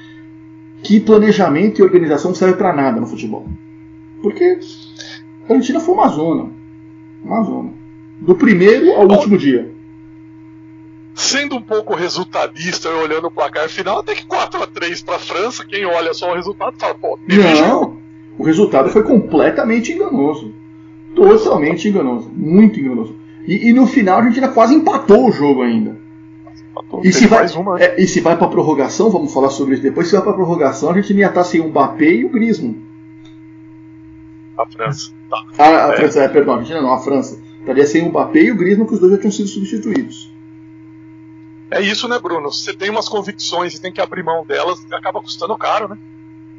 que 0.82 1.00
planejamento 1.00 1.78
e 1.78 1.82
organização 1.82 2.32
não 2.32 2.36
serve 2.36 2.56
para 2.56 2.74
nada 2.74 3.00
no 3.00 3.06
futebol. 3.06 3.46
Porque 4.20 4.58
a 5.48 5.52
Argentina 5.52 5.80
foi 5.80 5.94
uma 5.94 6.08
zona 6.08 6.61
uma 7.24 7.42
zona. 7.42 7.70
Do 8.20 8.34
primeiro 8.34 8.92
ao 8.92 9.06
Bom, 9.06 9.14
último 9.14 9.36
dia. 9.36 9.70
Sendo 11.14 11.56
um 11.56 11.62
pouco 11.62 11.94
resultadista, 11.94 12.88
eu 12.88 13.02
olhando 13.02 13.26
o 13.26 13.30
placar 13.30 13.68
final, 13.68 13.98
até 13.98 14.14
que 14.14 14.24
4 14.24 14.62
a 14.62 14.66
3 14.66 15.02
para 15.02 15.16
a 15.16 15.18
França, 15.18 15.64
quem 15.64 15.84
olha 15.84 16.14
só 16.14 16.30
o 16.30 16.34
resultado 16.34 16.74
fala, 16.78 16.94
pô, 16.94 17.18
Não, 17.28 17.98
o 18.38 18.44
resultado 18.44 18.88
foi 18.88 19.02
completamente 19.02 19.92
enganoso. 19.92 20.54
Totalmente 21.14 21.88
enganoso. 21.88 22.30
Muito 22.34 22.80
enganoso. 22.80 23.14
E, 23.46 23.68
e 23.68 23.72
no 23.72 23.86
final 23.86 24.20
a 24.20 24.22
gente 24.22 24.40
ainda 24.40 24.52
quase 24.52 24.74
empatou 24.74 25.28
o 25.28 25.32
jogo 25.32 25.62
ainda. 25.62 25.98
e, 27.02 27.12
se 27.12 27.26
vai, 27.26 27.46
uma, 27.48 27.76
né? 27.76 27.84
é, 27.84 28.02
e 28.02 28.06
se 28.06 28.20
vai 28.20 28.36
pra 28.36 28.48
prorrogação, 28.48 29.10
vamos 29.10 29.34
falar 29.34 29.50
sobre 29.50 29.74
isso 29.74 29.82
depois, 29.82 30.08
se 30.08 30.14
vai 30.14 30.22
pra 30.22 30.32
prorrogação, 30.32 30.90
a 30.90 30.94
gente 30.94 31.12
ia 31.12 31.26
estar 31.26 31.44
sem 31.44 31.60
o 31.60 31.68
Mbappé 31.68 32.10
e 32.10 32.24
o 32.24 32.30
Griezmann. 32.30 32.76
A 34.56 34.66
França. 34.66 35.12
Tá. 35.32 35.46
Ah, 35.58 35.86
a 35.86 35.92
é. 35.94 35.96
França, 35.96 36.22
é, 36.22 36.28
perdão, 36.28 36.52
a 36.52 36.56
Argentina 36.58 36.82
não, 36.82 36.92
a 36.92 36.98
França. 36.98 37.42
Estaria 37.60 37.86
sem 37.86 38.04
o 38.04 38.10
Mbappé 38.10 38.42
e 38.42 38.52
o 38.52 38.56
Griezmann, 38.56 38.86
que 38.86 38.92
os 38.92 39.00
dois 39.00 39.12
já 39.12 39.18
tinham 39.18 39.32
sido 39.32 39.48
substituídos. 39.48 40.30
É 41.70 41.80
isso, 41.80 42.06
né, 42.06 42.18
Bruno? 42.18 42.52
Você 42.52 42.74
tem 42.74 42.90
umas 42.90 43.08
convicções 43.08 43.74
e 43.74 43.80
tem 43.80 43.90
que 43.90 44.00
abrir 44.02 44.22
mão 44.22 44.44
delas, 44.44 44.84
acaba 44.92 45.22
custando 45.22 45.56
caro, 45.56 45.88
né? 45.88 45.96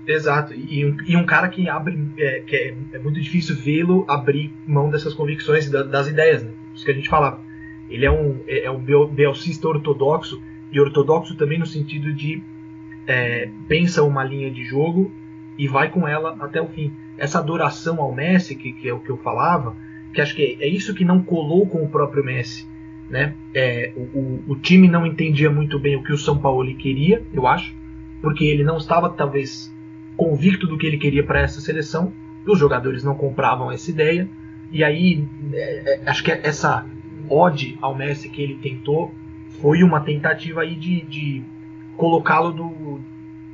Exato. 0.08 0.56
E 0.56 0.84
um, 0.86 0.98
e 1.06 1.16
um 1.16 1.24
cara 1.24 1.50
que 1.50 1.70
abre. 1.70 2.00
É, 2.18 2.40
que 2.40 2.56
é, 2.56 2.76
é 2.94 3.00
muito 3.00 3.22
difícil 3.22 3.56
vê-lo 3.56 4.06
abrir 4.08 4.52
mão 4.66 4.90
dessas 4.90 5.14
convicções 5.14 5.70
da, 5.70 5.84
das 5.84 6.08
ideias, 6.08 6.42
né? 6.42 6.52
Isso 6.74 6.84
que 6.84 6.90
a 6.90 6.96
gente 6.96 7.08
falava. 7.08 7.42
Ele 7.88 8.08
é 8.08 8.12
um, 8.12 8.40
é, 8.48 8.64
é 8.64 8.72
um 8.72 8.80
belcista 8.80 9.68
ortodoxo, 9.68 10.42
e 10.72 10.80
ortodoxo 10.80 11.36
também 11.36 11.60
no 11.60 11.68
sentido 11.68 12.12
de 12.12 12.42
é, 13.06 13.50
pensa 13.68 14.02
uma 14.02 14.24
linha 14.24 14.50
de 14.50 14.64
jogo 14.64 15.12
e 15.60 15.68
vai 15.68 15.92
com 15.92 16.08
ela 16.08 16.36
até 16.40 16.60
o 16.60 16.68
fim 16.70 16.92
essa 17.18 17.40
adoração 17.40 18.02
ao 18.02 18.14
Messi, 18.14 18.56
que, 18.56 18.74
que 18.74 18.90
é 18.90 18.94
o 18.94 19.00
que 19.00 19.10
eu 19.10 19.18
falava, 19.18 19.76
que 20.14 20.22
acho 20.22 20.36
que 20.36 20.58
é 20.60 20.68
isso 20.68 20.94
que 20.94 21.06
não 21.06 21.22
colou 21.22 21.68
com 21.68 21.84
o 21.84 21.90
próprio 21.90 22.24
Messi. 22.24 22.68
Né? 23.10 23.34
É, 23.54 23.92
o, 23.96 24.44
o, 24.48 24.56
time 24.56 24.88
não 24.88 25.06
entendia 25.06 25.50
muito 25.50 25.78
bem 25.78 25.96
o 25.96 26.04
que 26.04 26.14
o 26.14 26.18
São 26.18 26.38
Paulo 26.38 26.74
queria, 26.76 27.22
eu 27.34 27.46
acho, 27.46 27.76
porque 28.22 28.46
ele 28.46 28.64
não 28.64 28.78
estava 28.78 29.10
talvez 29.10 29.72
convicto 30.16 30.66
do 30.66 30.78
que 30.78 30.88
ele 30.88 30.98
queria 30.98 31.24
para 31.24 31.42
essa 31.42 31.60
seleção, 31.60 32.14
os 32.46 32.58
jogadores 32.58 33.04
não 33.04 33.16
compravam 33.16 33.72
essa 33.72 33.92
ideia, 33.92 34.28
e 34.72 34.84
aí 34.84 35.28
é, 35.54 35.94
é, 35.94 36.10
acho 36.10 36.24
que 36.24 36.32
essa 36.32 36.86
ode 37.30 37.78
ao 37.82 37.96
Messi 37.96 38.30
que 38.30 38.42
ele 38.42 38.56
tentou 38.56 39.14
foi 39.62 39.84
uma 39.84 40.00
tentativa 40.00 40.62
aí 40.62 40.76
de, 40.76 41.02
de 41.02 41.44
colocá-lo 41.96 43.02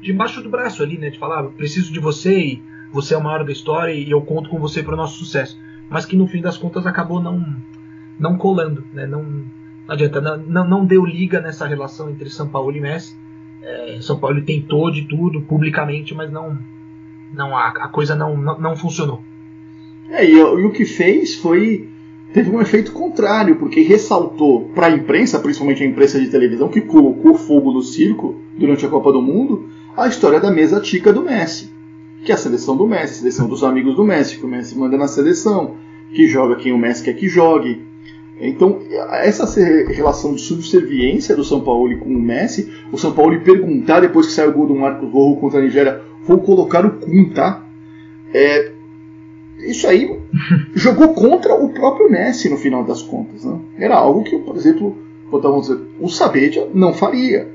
debaixo 0.02 0.42
do 0.42 0.50
braço 0.50 0.82
ali, 0.82 0.98
né? 0.98 1.10
De 1.10 1.20
falar, 1.20 1.44
preciso 1.50 1.92
de 1.92 2.00
você 2.00 2.40
e 2.40 2.64
você 2.92 3.14
é 3.14 3.18
o 3.18 3.24
maior 3.24 3.44
da 3.44 3.52
história 3.52 3.94
e 3.94 4.10
eu 4.10 4.22
conto 4.22 4.50
com 4.50 4.60
você 4.60 4.82
para 4.82 4.94
o 4.94 4.98
nosso 4.98 5.18
sucesso. 5.18 5.58
Mas 5.90 6.06
que 6.06 6.16
no 6.16 6.28
fim 6.28 6.42
das 6.42 6.58
contas 6.58 6.86
acabou 6.86 7.22
não, 7.22 7.46
não 8.20 8.38
colando, 8.38 8.84
né? 8.94 9.06
não, 9.06 9.24
não 9.24 9.46
adianta, 9.88 10.22
não, 10.22 10.68
não 10.68 10.86
deu 10.86 11.06
liga 11.06 11.40
nessa 11.40 11.68
relação 11.68 12.10
entre 12.10 12.30
São 12.30 12.48
Paulo 12.48 12.76
e 12.76 12.82
Messi. 12.82 13.16
É, 13.62 13.98
São 14.02 14.18
Paulo 14.18 14.42
tentou 14.42 14.92
de 14.92 15.04
tudo 15.04 15.42
publicamente, 15.42 16.14
mas 16.14 16.32
não, 16.32 16.58
não 17.34 17.56
a, 17.56 17.70
a 17.70 17.88
coisa 17.88 18.16
não, 18.16 18.38
não, 18.38 18.60
não, 18.60 18.76
funcionou. 18.76 19.22
É, 20.10 20.26
e, 20.26 20.34
e 20.34 20.42
o 20.42 20.72
que 20.72 20.86
fez 20.86 21.36
foi 21.36 21.90
teve 22.34 22.50
um 22.52 22.62
efeito 22.62 22.92
contrário, 22.92 23.56
porque 23.56 23.82
ressaltou 23.82 24.70
para 24.76 24.88
a 24.88 24.92
imprensa, 24.92 25.40
principalmente 25.40 25.84
a 25.84 25.88
imprensa 25.88 26.20
de 26.20 26.30
televisão, 26.30 26.70
que 26.70 26.82
colocou 26.82 27.36
fogo 27.36 27.72
no 27.72 27.82
circo 27.82 28.40
durante 28.56 28.86
a 28.86 28.90
Copa 28.90 29.12
do 29.12 29.22
Mundo, 29.22 29.68
a 29.98 30.08
história 30.08 30.40
da 30.40 30.52
mesa 30.52 30.80
tica 30.80 31.12
do 31.12 31.24
Messi 31.24 31.79
que 32.24 32.32
é 32.32 32.36
a 32.36 32.38
seleção 32.38 32.76
do 32.76 32.88
Messi, 32.88 33.14
a 33.14 33.18
seleção 33.18 33.48
dos 33.48 33.64
amigos 33.64 33.96
do 33.96 34.04
Messi, 34.04 34.38
que 34.38 34.46
o 34.46 34.48
Messi 34.48 34.78
manda 34.78 34.98
na 34.98 35.08
seleção, 35.08 35.76
que 36.14 36.28
joga 36.28 36.56
quem 36.56 36.74
o 36.74 36.78
Messi 36.78 37.04
quer 37.04 37.14
que 37.14 37.28
jogue. 37.28 37.88
Então, 38.42 38.80
essa 39.12 39.46
relação 39.90 40.34
de 40.34 40.42
subserviência 40.42 41.36
do 41.36 41.44
São 41.44 41.60
Paulo 41.62 41.98
com 42.00 42.10
o 42.10 42.22
Messi, 42.22 42.72
o 42.92 42.98
São 42.98 43.12
Paulo 43.12 43.40
perguntar 43.42 44.00
depois 44.00 44.28
que 44.28 44.34
saiu 44.34 44.52
o 44.52 44.54
gol 44.54 44.68
do 44.68 44.76
Marcos 44.76 45.12
Rojo 45.12 45.40
contra 45.40 45.60
a 45.60 45.62
Nigéria, 45.62 46.02
vou 46.26 46.40
colocar 46.40 46.86
o 46.86 46.92
Kun, 47.00 47.30
tá? 47.34 47.66
É, 48.34 48.72
isso 49.60 49.88
aí 49.88 50.18
jogou 50.74 51.14
contra 51.14 51.54
o 51.54 51.70
próprio 51.70 52.10
Messi 52.10 52.50
no 52.50 52.58
final 52.58 52.84
das 52.84 53.02
contas. 53.02 53.44
Né? 53.44 53.60
Era 53.78 53.98
algo 53.98 54.24
que, 54.24 54.38
por 54.40 54.56
exemplo, 54.56 54.98
o 56.00 56.08
Sabedia 56.08 56.68
não 56.74 56.94
faria. 56.94 57.50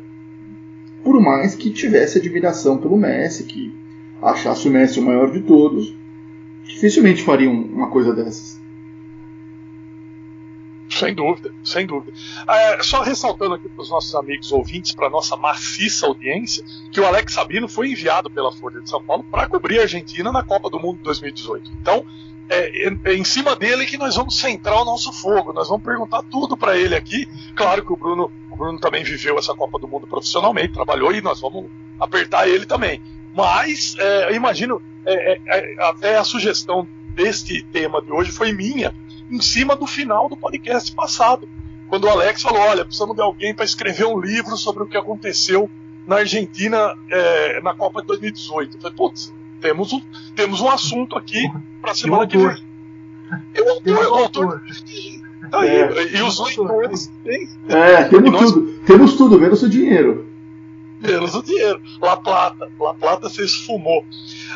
Por 1.02 1.20
mais 1.20 1.54
que 1.54 1.70
tivesse 1.70 2.18
admiração 2.18 2.76
pelo 2.78 2.96
Messi, 2.96 3.44
que 3.44 3.74
achasse 4.22 4.68
o 4.68 4.70
Messi 4.70 5.00
o 5.00 5.02
maior 5.02 5.30
de 5.30 5.40
todos, 5.40 5.94
dificilmente 6.64 7.22
fariam 7.22 7.52
uma 7.52 7.88
coisa 7.90 8.14
dessas. 8.14 8.62
Sem 10.88 11.12
dúvida, 11.12 11.52
sem 11.64 11.86
dúvida. 11.86 12.12
É, 12.48 12.82
só 12.82 13.02
ressaltando 13.02 13.54
aqui 13.54 13.68
para 13.68 13.82
os 13.82 13.90
nossos 13.90 14.14
amigos 14.14 14.52
ouvintes, 14.52 14.92
para 14.92 15.10
nossa 15.10 15.36
maciça 15.36 16.06
audiência, 16.06 16.64
que 16.92 17.00
o 17.00 17.06
Alex 17.06 17.32
Sabino 17.32 17.68
foi 17.68 17.90
enviado 17.90 18.30
pela 18.30 18.52
Folha 18.52 18.80
de 18.80 18.88
São 18.88 19.02
Paulo 19.02 19.24
para 19.24 19.48
cobrir 19.48 19.80
a 19.80 19.82
Argentina 19.82 20.30
na 20.30 20.44
Copa 20.44 20.70
do 20.70 20.78
Mundo 20.78 21.00
2018. 21.02 21.72
Então, 21.80 22.04
é, 22.48 22.88
é, 22.88 22.96
é, 23.04 23.14
em 23.14 23.24
cima 23.24 23.56
dele 23.56 23.86
que 23.86 23.96
nós 23.96 24.16
vamos 24.16 24.38
centrar 24.38 24.80
o 24.80 24.84
nosso 24.84 25.12
fogo. 25.12 25.52
Nós 25.52 25.68
vamos 25.68 25.82
perguntar 25.82 26.22
tudo 26.22 26.56
para 26.56 26.76
ele 26.78 26.94
aqui. 26.94 27.26
Claro 27.56 27.84
que 27.84 27.92
o 27.92 27.96
Bruno, 27.96 28.30
o 28.50 28.56
Bruno 28.56 28.78
também 28.78 29.02
viveu 29.02 29.38
essa 29.38 29.54
Copa 29.54 29.78
do 29.78 29.88
Mundo 29.88 30.06
profissionalmente, 30.06 30.74
trabalhou 30.74 31.12
e 31.12 31.20
nós 31.20 31.40
vamos 31.40 31.66
apertar 31.98 32.48
ele 32.48 32.66
também. 32.66 33.02
Mas 33.34 33.96
é, 33.98 34.30
eu 34.30 34.34
imagino 34.36 34.80
é, 35.04 35.32
é, 35.32 35.40
é, 35.46 35.88
até 35.88 36.16
a 36.16 36.24
sugestão 36.24 36.86
deste 37.14 37.62
tema 37.64 38.00
de 38.00 38.10
hoje 38.10 38.30
foi 38.30 38.52
minha, 38.52 38.94
em 39.30 39.40
cima 39.40 39.76
do 39.76 39.86
final 39.86 40.28
do 40.28 40.36
podcast 40.36 40.92
passado, 40.92 41.48
quando 41.88 42.04
o 42.04 42.08
Alex 42.08 42.42
falou: 42.42 42.60
olha, 42.60 42.84
precisamos 42.84 43.16
de 43.16 43.22
alguém 43.22 43.54
para 43.54 43.64
escrever 43.64 44.06
um 44.06 44.20
livro 44.20 44.56
sobre 44.56 44.84
o 44.84 44.86
que 44.86 44.96
aconteceu 44.96 45.68
na 46.06 46.16
Argentina 46.16 46.94
é, 47.10 47.60
na 47.60 47.74
Copa 47.74 48.00
de 48.00 48.06
2018. 48.08 48.76
Eu 48.76 48.80
falei, 48.80 48.96
putz, 48.96 49.34
temos 49.60 49.92
um, 49.92 50.00
temos 50.34 50.60
um 50.60 50.68
assunto 50.68 51.16
aqui 51.16 51.50
para 51.80 51.94
semana 51.94 52.26
que 52.26 52.38
vem. 52.38 52.64
Eu 53.54 53.68
autor, 53.70 54.06
o 54.06 54.14
autor. 54.14 54.62
Tá 55.50 55.60
aí, 55.60 55.70
é, 55.70 56.16
e 56.16 56.22
os 56.22 56.38
leitores. 56.38 57.12
É, 57.68 58.04
temos 58.04 58.38
tudo. 58.38 58.72
Temos 58.86 59.16
tudo, 59.16 59.40
menos 59.40 59.62
o 59.62 59.68
dinheiro 59.68 60.23
menos 61.04 61.34
o 61.34 61.42
dinheiro. 61.42 61.80
La 62.00 62.16
Plata, 62.16 62.70
La 62.80 62.94
Plata 62.94 63.28
se 63.28 63.42
esfumou. 63.42 64.04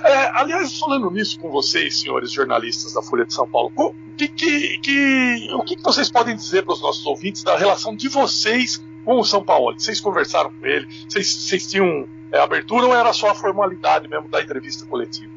É, 0.04 0.40
aliás, 0.40 0.78
falando 0.78 1.10
nisso 1.10 1.38
com 1.38 1.50
vocês, 1.50 2.00
senhores 2.00 2.32
jornalistas 2.32 2.94
da 2.94 3.02
Folha 3.02 3.24
de 3.24 3.34
São 3.34 3.48
Paulo, 3.48 3.72
o 3.76 3.94
que, 4.16 4.28
que, 4.28 4.78
que 4.78 5.48
o 5.52 5.62
que, 5.62 5.76
vocês 5.82 6.10
podem 6.10 6.34
dizer 6.34 6.64
para 6.64 6.74
os 6.74 6.80
nossos 6.80 7.04
ouvintes 7.06 7.42
da 7.42 7.56
relação 7.56 7.94
de 7.94 8.08
vocês 8.08 8.82
com 9.04 9.18
o 9.18 9.24
São 9.24 9.44
Paulo? 9.44 9.74
Vocês 9.78 10.00
conversaram 10.00 10.50
com 10.50 10.66
ele? 10.66 10.88
Vocês, 11.08 11.28
vocês 11.28 11.70
tinham 11.70 12.08
é, 12.32 12.38
abertura 12.40 12.86
ou 12.86 12.94
era 12.94 13.12
só 13.12 13.30
a 13.30 13.34
formalidade 13.34 14.08
mesmo 14.08 14.28
da 14.28 14.42
entrevista 14.42 14.86
coletiva? 14.86 15.32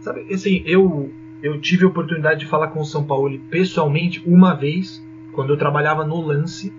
Sabe, 0.00 0.26
assim, 0.32 0.62
eu, 0.66 1.12
eu 1.42 1.60
tive 1.60 1.84
a 1.84 1.88
oportunidade 1.88 2.40
de 2.40 2.46
falar 2.46 2.68
com 2.68 2.80
o 2.80 2.84
São 2.84 3.04
Paulo 3.04 3.38
pessoalmente 3.50 4.22
uma 4.26 4.54
vez, 4.54 5.02
quando 5.32 5.52
eu 5.52 5.56
trabalhava 5.56 6.04
no 6.04 6.20
Lance. 6.20 6.72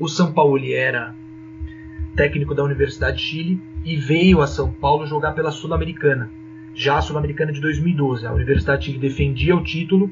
O 0.00 0.08
São 0.08 0.32
Paulo 0.32 0.58
era 0.64 1.14
técnico 2.14 2.54
da 2.54 2.64
Universidade 2.64 3.18
de 3.18 3.22
Chile, 3.22 3.60
e 3.84 3.96
veio 3.96 4.40
a 4.40 4.46
São 4.46 4.70
Paulo 4.70 5.06
jogar 5.06 5.32
pela 5.32 5.50
Sul-Americana, 5.50 6.30
já 6.74 6.98
a 6.98 7.02
Sul-Americana 7.02 7.52
de 7.52 7.60
2012. 7.60 8.26
A 8.26 8.32
Universidade 8.32 8.80
de 8.80 8.86
Chile 8.86 8.98
defendia 8.98 9.54
o 9.54 9.62
título 9.62 10.10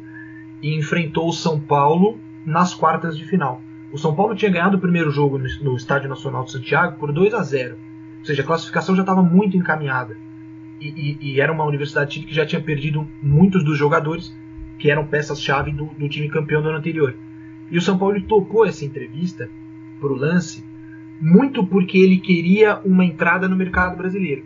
e 0.61 0.77
enfrentou 0.77 1.29
o 1.29 1.33
São 1.33 1.59
Paulo 1.59 2.19
nas 2.45 2.75
quartas 2.75 3.17
de 3.17 3.25
final. 3.25 3.63
O 3.93 3.99
São 3.99 4.15
Paulo 4.15 4.35
tinha 4.35 4.51
ganhado 4.51 4.77
o 4.77 4.81
primeiro 4.81 5.11
jogo 5.11 5.39
no 5.39 5.77
Estádio 5.77 6.09
Nacional 6.09 6.45
de 6.45 6.53
Santiago 6.53 6.99
por 6.99 7.13
2 7.13 7.35
a 7.35 7.43
0. 7.43 7.77
Ou 8.21 8.25
seja, 8.25 8.43
a 8.43 8.47
classificação 8.47 8.95
já 8.95 9.03
estava 9.03 9.23
muito 9.23 9.57
encaminhada. 9.57 10.17
E, 10.81 10.89
e, 10.89 11.33
e, 11.33 11.41
era 11.41 11.53
uma 11.53 11.65
Universidade 11.65 12.09
de 12.09 12.15
Chile 12.15 12.27
que 12.27 12.35
já 12.35 12.47
tinha 12.47 12.61
perdido 12.61 13.07
muitos 13.23 13.63
dos 13.65 13.77
jogadores 13.77 14.35
que 14.79 14.91
eram 14.91 15.07
peças-chave 15.07 15.71
do, 15.73 15.87
do 15.87 16.09
time 16.09 16.29
campeão 16.29 16.63
do 16.63 16.69
ano 16.69 16.79
anterior. 16.79 17.15
E 17.71 17.79
o 17.79 17.83
São 17.83 17.99
Paulo 17.99 18.21
topou 18.23 18.67
essa 18.67 18.85
entrevista 18.85 19.49
pro 20.01 20.15
lance 20.15 20.65
muito 21.23 21.65
porque 21.65 21.99
ele 21.99 22.19
queria 22.19 22.81
uma 22.85 23.05
entrada 23.05 23.47
no 23.47 23.55
mercado 23.55 23.97
brasileiro. 23.97 24.43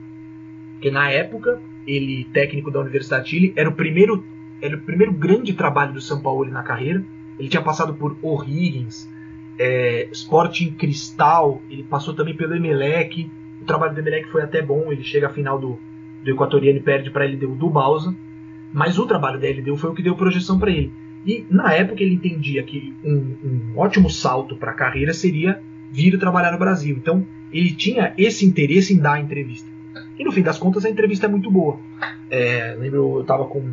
Porque 0.75 0.91
na 0.91 1.11
época, 1.11 1.59
ele, 1.87 2.29
técnico 2.35 2.71
da 2.71 2.81
Universidade 2.81 3.31
Chile, 3.31 3.55
era 3.57 3.67
o 3.67 3.73
primeiro, 3.73 4.23
era 4.61 4.77
o 4.77 4.81
primeiro 4.81 5.11
grande 5.15 5.55
trabalho 5.55 5.95
do 5.95 6.03
São 6.03 6.21
Paulo 6.21 6.45
na 6.51 6.62
carreira. 6.62 7.03
Ele 7.39 7.49
tinha 7.49 7.62
passado 7.62 7.95
por 7.95 8.19
O'Higgins, 8.21 9.09
é, 9.59 10.07
Sporting 10.12 10.73
Cristal, 10.73 11.62
ele 11.71 11.83
passou 11.83 12.12
também 12.12 12.37
pelo 12.37 12.55
Emelec. 12.55 13.31
O 13.62 13.65
trabalho 13.65 13.95
do 13.95 14.01
Emelec 14.01 14.29
foi 14.29 14.43
até 14.43 14.61
bom, 14.61 14.93
ele 14.93 15.03
chega 15.03 15.29
à 15.29 15.31
final 15.31 15.59
do, 15.59 15.79
do 16.23 16.31
Equatoriano 16.31 16.79
e 16.79 16.83
perde 16.83 17.11
para 17.11 17.25
ele 17.25 17.39
deu 17.39 17.55
do 17.55 17.71
Balsa. 17.71 18.15
Mas 18.71 18.99
o 18.99 19.07
trabalho 19.07 19.41
da 19.41 19.49
LDU 19.49 19.79
foi 19.79 19.89
o 19.89 19.95
que 19.95 20.03
deu 20.03 20.15
projeção 20.15 20.59
para 20.59 20.71
ele. 20.71 20.93
E 21.25 21.47
na 21.49 21.73
época 21.73 22.03
ele 22.03 22.17
entendia 22.17 22.62
que 22.62 22.95
um, 23.03 23.35
um 23.43 23.79
ótimo 23.79 24.11
salto 24.11 24.57
para 24.57 24.73
a 24.73 24.75
carreira 24.75 25.15
seria 25.15 25.59
vir 25.97 26.19
trabalhar 26.19 26.53
no 26.53 26.59
Brasil. 26.59 26.95
Então 26.97 27.27
ele 27.51 27.73
tinha 27.73 28.13
esse 28.19 28.45
interesse 28.45 28.93
em 28.93 28.99
dar 28.99 29.15
a 29.15 29.21
entrevista. 29.21 29.69
E 30.19 30.25
no 30.25 30.31
fim 30.31 30.43
das 30.43 30.59
contas 30.59 30.85
a 30.85 30.91
entrevista 30.91 31.27
é 31.27 31.29
muito 31.29 31.51
boa. 31.51 31.79
É, 32.31 32.77
lembro, 32.79 33.17
eu 33.17 33.21
estava 33.23 33.47
com 33.47 33.73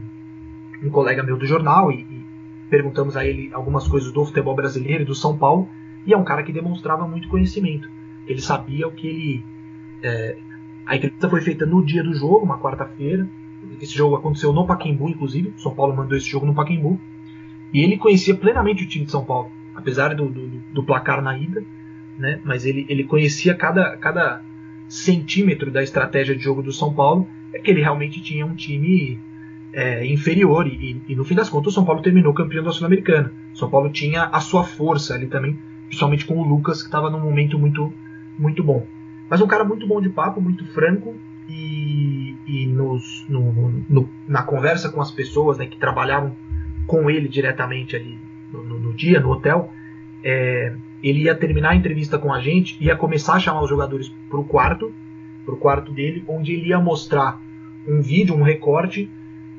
um 0.82 0.90
colega 0.90 1.22
meu 1.22 1.38
do 1.38 1.46
jornal 1.46 1.92
e, 1.92 1.96
e, 1.96 2.24
perguntamos 2.70 3.18
a 3.18 3.26
ele 3.26 3.50
algumas 3.54 3.88
coisas 3.88 4.12
do 4.12 4.26
futebol 4.26 4.56
brasileiro 4.56 5.04
e 5.04 5.06
do 5.06 5.14
São 5.14 5.38
Paulo. 5.38 5.68
E 6.06 6.14
é 6.14 6.18
um 6.18 6.24
cara 6.24 6.44
que 6.44 6.54
demonstrava 6.54 7.06
muito 7.08 7.28
conhecimento. 7.28 7.90
Ele 8.26 8.42
sabia 8.42 8.88
o 8.88 8.92
que 8.92 9.08
ele. 9.08 9.46
É, 10.02 10.38
a 10.86 10.96
entrevista 10.96 11.30
foi 11.30 11.42
feita 11.42 11.66
no 11.66 11.86
dia 11.86 12.04
do 12.04 12.14
jogo, 12.14 12.46
uma 12.46 12.58
quarta-feira. 12.58 13.28
Esse 13.82 13.96
jogo 13.96 14.16
aconteceu 14.16 14.52
no 14.54 14.66
Paquembu, 14.66 15.10
inclusive. 15.10 15.54
São 15.58 15.74
Paulo 15.74 15.96
mandou 15.96 16.18
esse 16.18 16.30
jogo 16.30 16.46
no 16.46 16.54
Paquembu. 16.54 17.00
E 17.74 17.82
ele 17.82 17.98
conhecia 17.98 18.36
plenamente 18.36 18.84
o 18.84 18.88
time 18.88 19.06
de 19.06 19.12
São 19.12 19.24
Paulo, 19.24 19.50
apesar 19.74 20.14
do, 20.14 20.30
do, 20.30 20.48
do 20.48 20.84
placar 20.84 21.22
na 21.22 21.38
ida, 21.38 21.64
né? 22.18 22.40
mas 22.44 22.66
ele, 22.66 22.86
ele 22.90 23.04
conhecia 23.04 23.54
cada, 23.54 23.96
cada 23.98 24.42
centímetro 24.88 25.72
da 25.72 25.82
estratégia 25.82 26.36
de 26.36 26.44
jogo 26.44 26.62
do 26.62 26.72
São 26.72 26.94
Paulo, 26.94 27.28
é 27.54 27.60
que 27.60 27.72
ele 27.72 27.82
realmente 27.82 28.22
tinha 28.22 28.46
um 28.46 28.56
time 28.56 29.20
é, 29.72 30.06
inferior, 30.06 30.68
e, 30.68 31.02
e, 31.08 31.16
no 31.16 31.24
fim 31.24 31.36
das 31.36 31.50
contas 31.50 31.74
o 31.74 31.76
São 31.76 31.86
Paulo 31.86 32.02
terminou 32.02 32.34
campeão 32.34 32.64
da 32.64 32.72
Sul-Americana. 32.72 33.32
São 33.54 33.70
Paulo 33.70 33.90
tinha 33.90 34.24
a 34.26 34.40
sua 34.40 34.64
força 34.64 35.14
ali 35.14 35.28
também, 35.28 35.58
principalmente 35.88 36.26
com 36.26 36.36
o 36.36 36.44
Lucas, 36.44 36.82
que 36.82 36.88
estava 36.88 37.10
num 37.10 37.20
momento 37.20 37.58
muito, 37.58 37.94
muito 38.38 38.64
bom. 38.64 38.86
Mas 39.30 39.42
um 39.42 39.48
cara 39.48 39.64
muito 39.64 39.88
bom 39.88 40.00
de 40.00 40.10
papo, 40.10 40.40
muito 40.40 40.66
franco, 40.74 41.16
e, 41.48 42.36
e 42.48 42.66
nos, 42.68 43.26
no, 43.28 43.84
no, 43.90 44.10
na 44.28 44.44
conversa 44.44 44.90
com 44.90 45.02
as 45.02 45.12
pessoas 45.12 45.58
né, 45.58 45.66
que 45.66 45.78
trabalhavam 45.78 46.36
com 46.88 47.10
ele 47.10 47.28
diretamente 47.28 47.96
ali 47.96 48.20
no, 48.52 48.64
no, 48.64 48.94
dia, 48.94 49.20
no 49.20 49.32
hotel, 49.32 49.72
é, 50.24 50.74
ele 51.04 51.24
ia 51.24 51.36
terminar 51.36 51.72
a 51.72 51.76
entrevista 51.76 52.18
com 52.18 52.34
a 52.34 52.40
gente, 52.40 52.78
ia 52.80 52.96
começar 52.96 53.34
a 53.34 53.40
chamar 53.40 53.62
os 53.62 53.70
jogadores 53.70 54.10
para 54.30 54.40
o 54.40 54.46
quarto, 54.46 54.94
para 55.46 55.54
o 55.54 55.58
quarto 55.58 55.92
dele, 55.92 56.24
onde 56.28 56.54
ele 56.54 56.70
ia 56.70 56.80
mostrar 56.80 57.42
um 57.86 58.02
vídeo, 58.02 58.34
um 58.34 58.42
recorte 58.42 59.10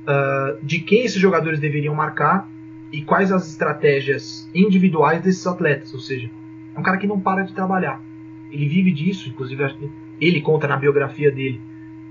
uh, 0.04 0.64
de 0.64 0.80
quem 0.80 1.04
esses 1.04 1.20
jogadores 1.20 1.60
deveriam 1.60 1.94
marcar 1.94 2.48
e 2.90 3.02
quais 3.02 3.30
as 3.30 3.46
estratégias 3.50 4.48
individuais 4.54 5.22
desses 5.22 5.46
atletas. 5.46 5.92
Ou 5.92 6.00
seja, 6.00 6.30
é 6.74 6.80
um 6.80 6.82
cara 6.82 6.96
que 6.96 7.06
não 7.06 7.20
para 7.20 7.42
de 7.42 7.52
trabalhar. 7.52 8.02
Ele 8.50 8.66
vive 8.66 8.90
disso, 8.90 9.28
inclusive 9.28 9.90
ele 10.20 10.40
conta 10.40 10.66
na 10.66 10.76
biografia 10.76 11.30
dele, 11.30 11.60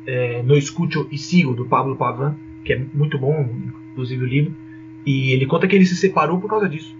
é, 0.06 0.44
No 0.44 0.56
Escucho 0.56 1.08
e 1.12 1.18
Sigo, 1.18 1.56
do 1.56 1.66
Pablo 1.66 1.96
Pavan, 1.96 2.36
que 2.64 2.74
é 2.74 2.86
muito 2.94 3.18
bom, 3.18 3.50
inclusive 3.92 4.24
o 4.24 4.28
livro. 4.28 4.54
E 5.06 5.32
ele 5.32 5.48
conta 5.48 5.68
que 5.68 5.76
ele 5.76 5.86
se 5.86 5.96
separou 5.96 6.40
por 6.40 6.50
causa 6.50 6.70
disso. 6.70 6.96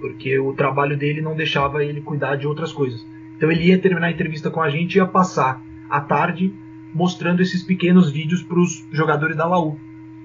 Porque 0.00 0.38
o 0.38 0.52
trabalho 0.52 0.96
dele 0.96 1.20
não 1.20 1.34
deixava 1.34 1.84
ele 1.84 2.00
cuidar 2.00 2.36
de 2.36 2.46
outras 2.46 2.72
coisas. 2.72 3.06
Então 3.36 3.50
ele 3.50 3.64
ia 3.64 3.78
terminar 3.78 4.08
a 4.08 4.10
entrevista 4.10 4.50
com 4.50 4.60
a 4.60 4.70
gente 4.70 4.94
e 4.94 4.98
ia 4.98 5.06
passar 5.06 5.62
a 5.88 6.00
tarde 6.00 6.52
mostrando 6.94 7.42
esses 7.42 7.62
pequenos 7.62 8.10
vídeos 8.10 8.42
para 8.42 8.58
os 8.58 8.86
jogadores 8.90 9.36
da 9.36 9.46
Laú. 9.46 9.78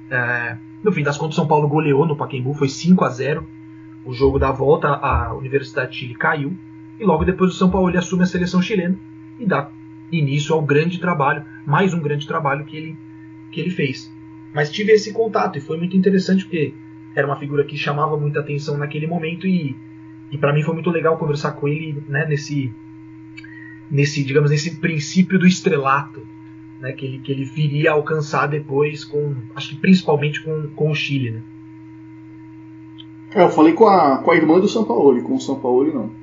É, 0.10 0.58
no 0.84 0.92
fim 0.92 1.04
das 1.04 1.18
contas, 1.18 1.36
São 1.36 1.48
Paulo 1.48 1.68
goleou 1.68 2.06
no 2.06 2.16
Pacaembu, 2.16 2.54
foi 2.54 2.70
5 2.70 3.04
a 3.04 3.10
0 3.10 3.46
O 4.06 4.14
jogo 4.14 4.40
da 4.40 4.52
volta, 4.52 4.88
a 4.88 5.34
Universidade 5.34 5.92
de 5.92 5.98
Chile 5.98 6.16
caiu. 6.16 6.58
E 7.00 7.04
logo 7.06 7.26
depois 7.26 7.52
o 7.52 7.58
São 7.58 7.70
Paulo 7.70 7.96
assume 7.98 8.24
a 8.24 8.28
seleção 8.28 8.62
chilena 8.62 8.98
e 9.40 9.46
dá 9.46 9.70
início 10.12 10.54
ao 10.54 10.62
grande 10.62 11.00
trabalho, 11.00 11.44
mais 11.66 11.94
um 11.94 12.00
grande 12.00 12.28
trabalho 12.28 12.66
que 12.66 12.78
ele, 12.78 12.98
que 13.52 13.60
ele 13.60 13.70
fez. 13.70 14.12
Mas 14.54 14.72
tive 14.72 14.92
esse 14.92 15.14
contato 15.14 15.58
e 15.58 15.62
foi 15.62 15.78
muito 15.78 15.96
interessante 15.96 16.44
porque 16.44 16.74
era 17.16 17.28
uma 17.28 17.36
figura 17.36 17.64
que 17.64 17.78
chamava 17.78 18.18
muita 18.18 18.40
atenção 18.40 18.78
naquele 18.78 19.08
momento 19.08 19.46
e, 19.46 19.76
e 20.32 20.38
para 20.38 20.54
mim 20.54 20.64
foi 20.64 20.74
muito 20.74 20.90
legal 20.90 21.18
conversar 21.18 21.54
com 21.54 21.68
ele 21.68 22.04
né, 22.08 22.26
nesse 22.26 22.74
nesse 23.90 24.24
digamos 24.24 24.52
nesse 24.52 24.78
princípio 24.78 25.38
do 25.38 25.46
estrelato 25.46 26.26
né, 26.80 26.94
que 26.94 27.06
ele 27.06 27.20
que 27.20 27.32
ele 27.32 27.44
viria 27.44 27.92
a 27.92 27.94
alcançar 27.94 28.48
depois 28.48 29.04
com 29.04 29.36
acho 29.56 29.70
que 29.70 29.76
principalmente 29.76 30.42
com, 30.44 30.68
com 30.76 30.92
o 30.92 30.96
Chile 30.96 31.32
né? 31.32 31.42
é, 33.36 33.44
eu 33.44 33.50
falei 33.50 33.74
com 33.74 33.88
a, 33.88 34.20
com 34.20 34.32
a 34.32 34.36
irmã 34.36 34.60
do 34.60 34.68
São 34.68 34.86
Paulo 34.86 35.22
com 35.24 35.36
o 35.36 35.42
São 35.42 35.60
Paulo 35.60 35.94
não 35.94 36.22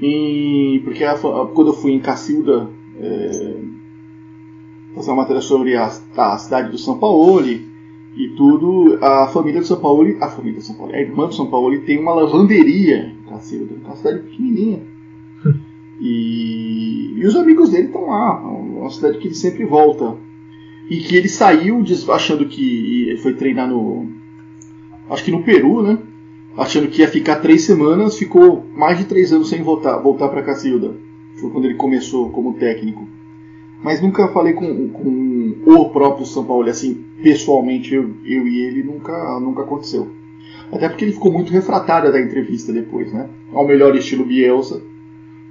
e 0.00 0.80
porque 0.84 1.04
quando 1.54 1.68
eu 1.68 1.74
fui 1.74 1.92
em 1.92 2.00
Cacilda 2.00 2.68
é, 2.98 3.60
fazer 4.94 5.10
uma 5.10 5.22
matéria 5.22 5.40
sobre 5.40 5.76
a, 5.76 5.90
a 6.16 6.38
cidade 6.38 6.70
do 6.70 6.78
São 6.78 6.98
Paulo 6.98 7.40
e 8.16 8.28
tudo, 8.28 8.98
a 9.02 9.26
família 9.26 9.60
do 9.60 9.66
São 9.66 9.80
Paulo, 9.80 10.16
a 10.20 10.28
família 10.28 10.60
do 10.60 10.64
São 10.64 10.76
Paulo, 10.76 10.94
a 10.94 11.00
irmã 11.00 11.26
do 11.26 11.34
São 11.34 11.46
Paulo 11.46 11.76
tem 11.80 11.98
uma 11.98 12.14
lavanderia 12.14 13.12
em 13.12 13.28
Cacilda, 13.28 13.74
uma 13.84 13.96
cidade 13.96 14.20
pequenininha. 14.20 14.80
E, 16.00 17.14
e 17.16 17.24
os 17.24 17.36
amigos 17.36 17.70
dele 17.70 17.86
estão 17.86 18.08
lá, 18.08 18.44
uma 18.44 18.90
cidade 18.90 19.16
que 19.18 19.28
ele 19.28 19.34
sempre 19.34 19.64
volta. 19.64 20.16
E 20.90 20.98
que 20.98 21.14
ele 21.14 21.28
saiu 21.28 21.84
achando 22.08 22.46
que 22.46 23.16
foi 23.22 23.32
treinar 23.34 23.68
no. 23.68 24.08
Acho 25.08 25.24
que 25.24 25.30
no 25.30 25.44
Peru, 25.44 25.82
né? 25.82 25.96
Achando 26.56 26.88
que 26.88 27.00
ia 27.00 27.08
ficar 27.08 27.36
três 27.36 27.62
semanas, 27.62 28.18
ficou 28.18 28.66
mais 28.76 28.98
de 28.98 29.04
três 29.04 29.32
anos 29.32 29.48
sem 29.48 29.62
voltar, 29.62 29.96
voltar 29.98 30.28
para 30.28 30.42
Cacilda. 30.42 30.96
Foi 31.36 31.48
quando 31.50 31.66
ele 31.66 31.74
começou 31.74 32.28
como 32.30 32.54
técnico 32.54 33.06
mas 33.84 34.00
nunca 34.00 34.28
falei 34.28 34.54
com, 34.54 34.88
com 34.88 35.54
o 35.66 35.90
próprio 35.90 36.24
São 36.24 36.42
Paulo, 36.42 36.66
assim, 36.70 37.04
pessoalmente, 37.24 37.94
eu, 37.94 38.10
eu 38.22 38.46
e 38.46 38.60
ele, 38.60 38.82
nunca, 38.82 39.40
nunca 39.40 39.62
aconteceu. 39.62 40.10
Até 40.70 40.90
porque 40.90 41.06
ele 41.06 41.12
ficou 41.12 41.32
muito 41.32 41.50
refratário 41.50 42.12
da 42.12 42.20
entrevista 42.20 42.70
depois, 42.70 43.10
né? 43.10 43.30
Ao 43.50 43.66
melhor 43.66 43.96
estilo 43.96 44.26
Bielsa, 44.26 44.82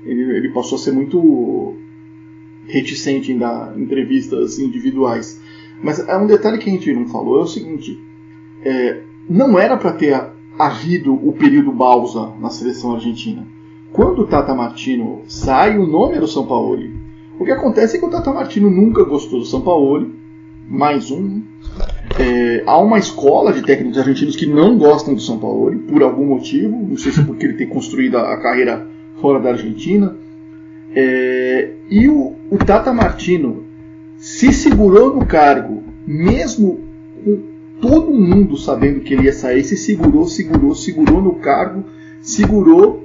ele, 0.05 0.21
ele 0.37 0.49
passou 0.49 0.77
a 0.77 0.79
ser 0.79 0.91
muito 0.91 1.73
reticente 2.67 3.31
em 3.31 3.39
dar 3.39 3.73
entrevistas 3.77 4.59
individuais. 4.59 5.41
Mas 5.81 5.99
é 6.07 6.15
um 6.15 6.27
detalhe 6.27 6.59
que 6.59 6.69
a 6.69 6.73
gente 6.73 6.93
não 6.93 7.07
falou, 7.07 7.39
é 7.39 7.43
o 7.43 7.47
seguinte, 7.47 7.99
é, 8.63 9.01
não 9.27 9.57
era 9.57 9.75
para 9.75 9.93
ter 9.93 10.15
havido 10.57 11.13
o 11.13 11.33
período 11.33 11.71
Balsa 11.71 12.33
na 12.39 12.51
seleção 12.51 12.93
argentina. 12.93 13.47
Quando 13.91 14.21
o 14.21 14.27
Tata 14.27 14.53
Martino 14.53 15.21
sai, 15.27 15.77
o 15.77 15.87
nome 15.87 16.15
era 16.15 16.25
o 16.25 16.27
São 16.27 16.45
Paulo. 16.45 16.77
O 17.39 17.43
que 17.43 17.51
acontece 17.51 17.97
é 17.97 17.99
que 17.99 18.05
o 18.05 18.09
Tata 18.09 18.31
Martino 18.31 18.69
nunca 18.69 19.03
gostou 19.03 19.39
do 19.39 19.45
São 19.45 19.61
Paulo, 19.61 20.12
mais 20.73 21.11
um. 21.11 21.43
É, 22.19 22.63
há 22.65 22.79
uma 22.79 22.97
escola 22.97 23.53
de 23.53 23.61
técnicos 23.61 23.97
argentinos 23.99 24.35
que 24.35 24.47
não 24.47 24.75
gostam 24.75 25.13
do 25.13 25.21
São 25.21 25.37
Paulo, 25.37 25.77
por 25.81 26.01
algum 26.01 26.25
motivo, 26.25 26.75
não 26.89 26.97
sei 26.97 27.11
se 27.11 27.21
é 27.21 27.23
porque 27.23 27.45
ele 27.45 27.53
tem 27.53 27.67
construído 27.67 28.17
a, 28.17 28.37
carreira 28.37 28.87
fora 29.21 29.39
da 29.39 29.51
Argentina. 29.51 30.15
É, 30.95 31.69
e 31.89 32.07
o, 32.07 32.35
o 32.49 32.57
Tata 32.57 32.91
Martino 32.91 33.65
se 34.17 34.51
segurou 34.51 35.15
no 35.15 35.25
cargo, 35.25 35.83
mesmo 36.07 36.79
com 37.23 37.39
todo 37.79 38.11
mundo 38.11 38.57
sabendo 38.57 39.01
que 39.01 39.13
ele 39.13 39.23
ia 39.23 39.33
sair, 39.33 39.63
se 39.63 39.77
segurou, 39.77 40.25
segurou, 40.27 40.73
segurou 40.73 41.21
no 41.21 41.35
cargo, 41.35 41.83
segurou 42.19 43.02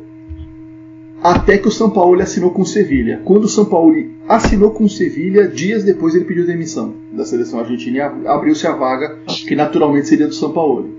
até 1.22 1.58
que 1.58 1.68
o 1.68 1.72
São 1.72 1.90
Paulo 1.90 2.20
assinou 2.20 2.50
com 2.50 2.62
o 2.62 2.66
Sevilha. 2.66 3.20
Quando 3.24 3.44
o 3.44 3.48
São 3.48 3.64
Paulo 3.64 3.94
assinou 4.28 4.70
com 4.70 4.84
o 4.84 4.88
Sevilha, 4.88 5.48
dias 5.48 5.84
depois 5.84 6.14
ele 6.14 6.24
pediu 6.24 6.46
demissão 6.46 6.94
da 7.12 7.24
seleção 7.24 7.60
argentina 7.60 7.96
e 7.96 8.26
abriu-se 8.26 8.66
a 8.66 8.72
vaga 8.72 9.18
que 9.26 9.56
naturalmente 9.56 10.08
seria 10.08 10.28
do 10.28 10.34
São 10.34 10.52
Paulo. 10.52 10.96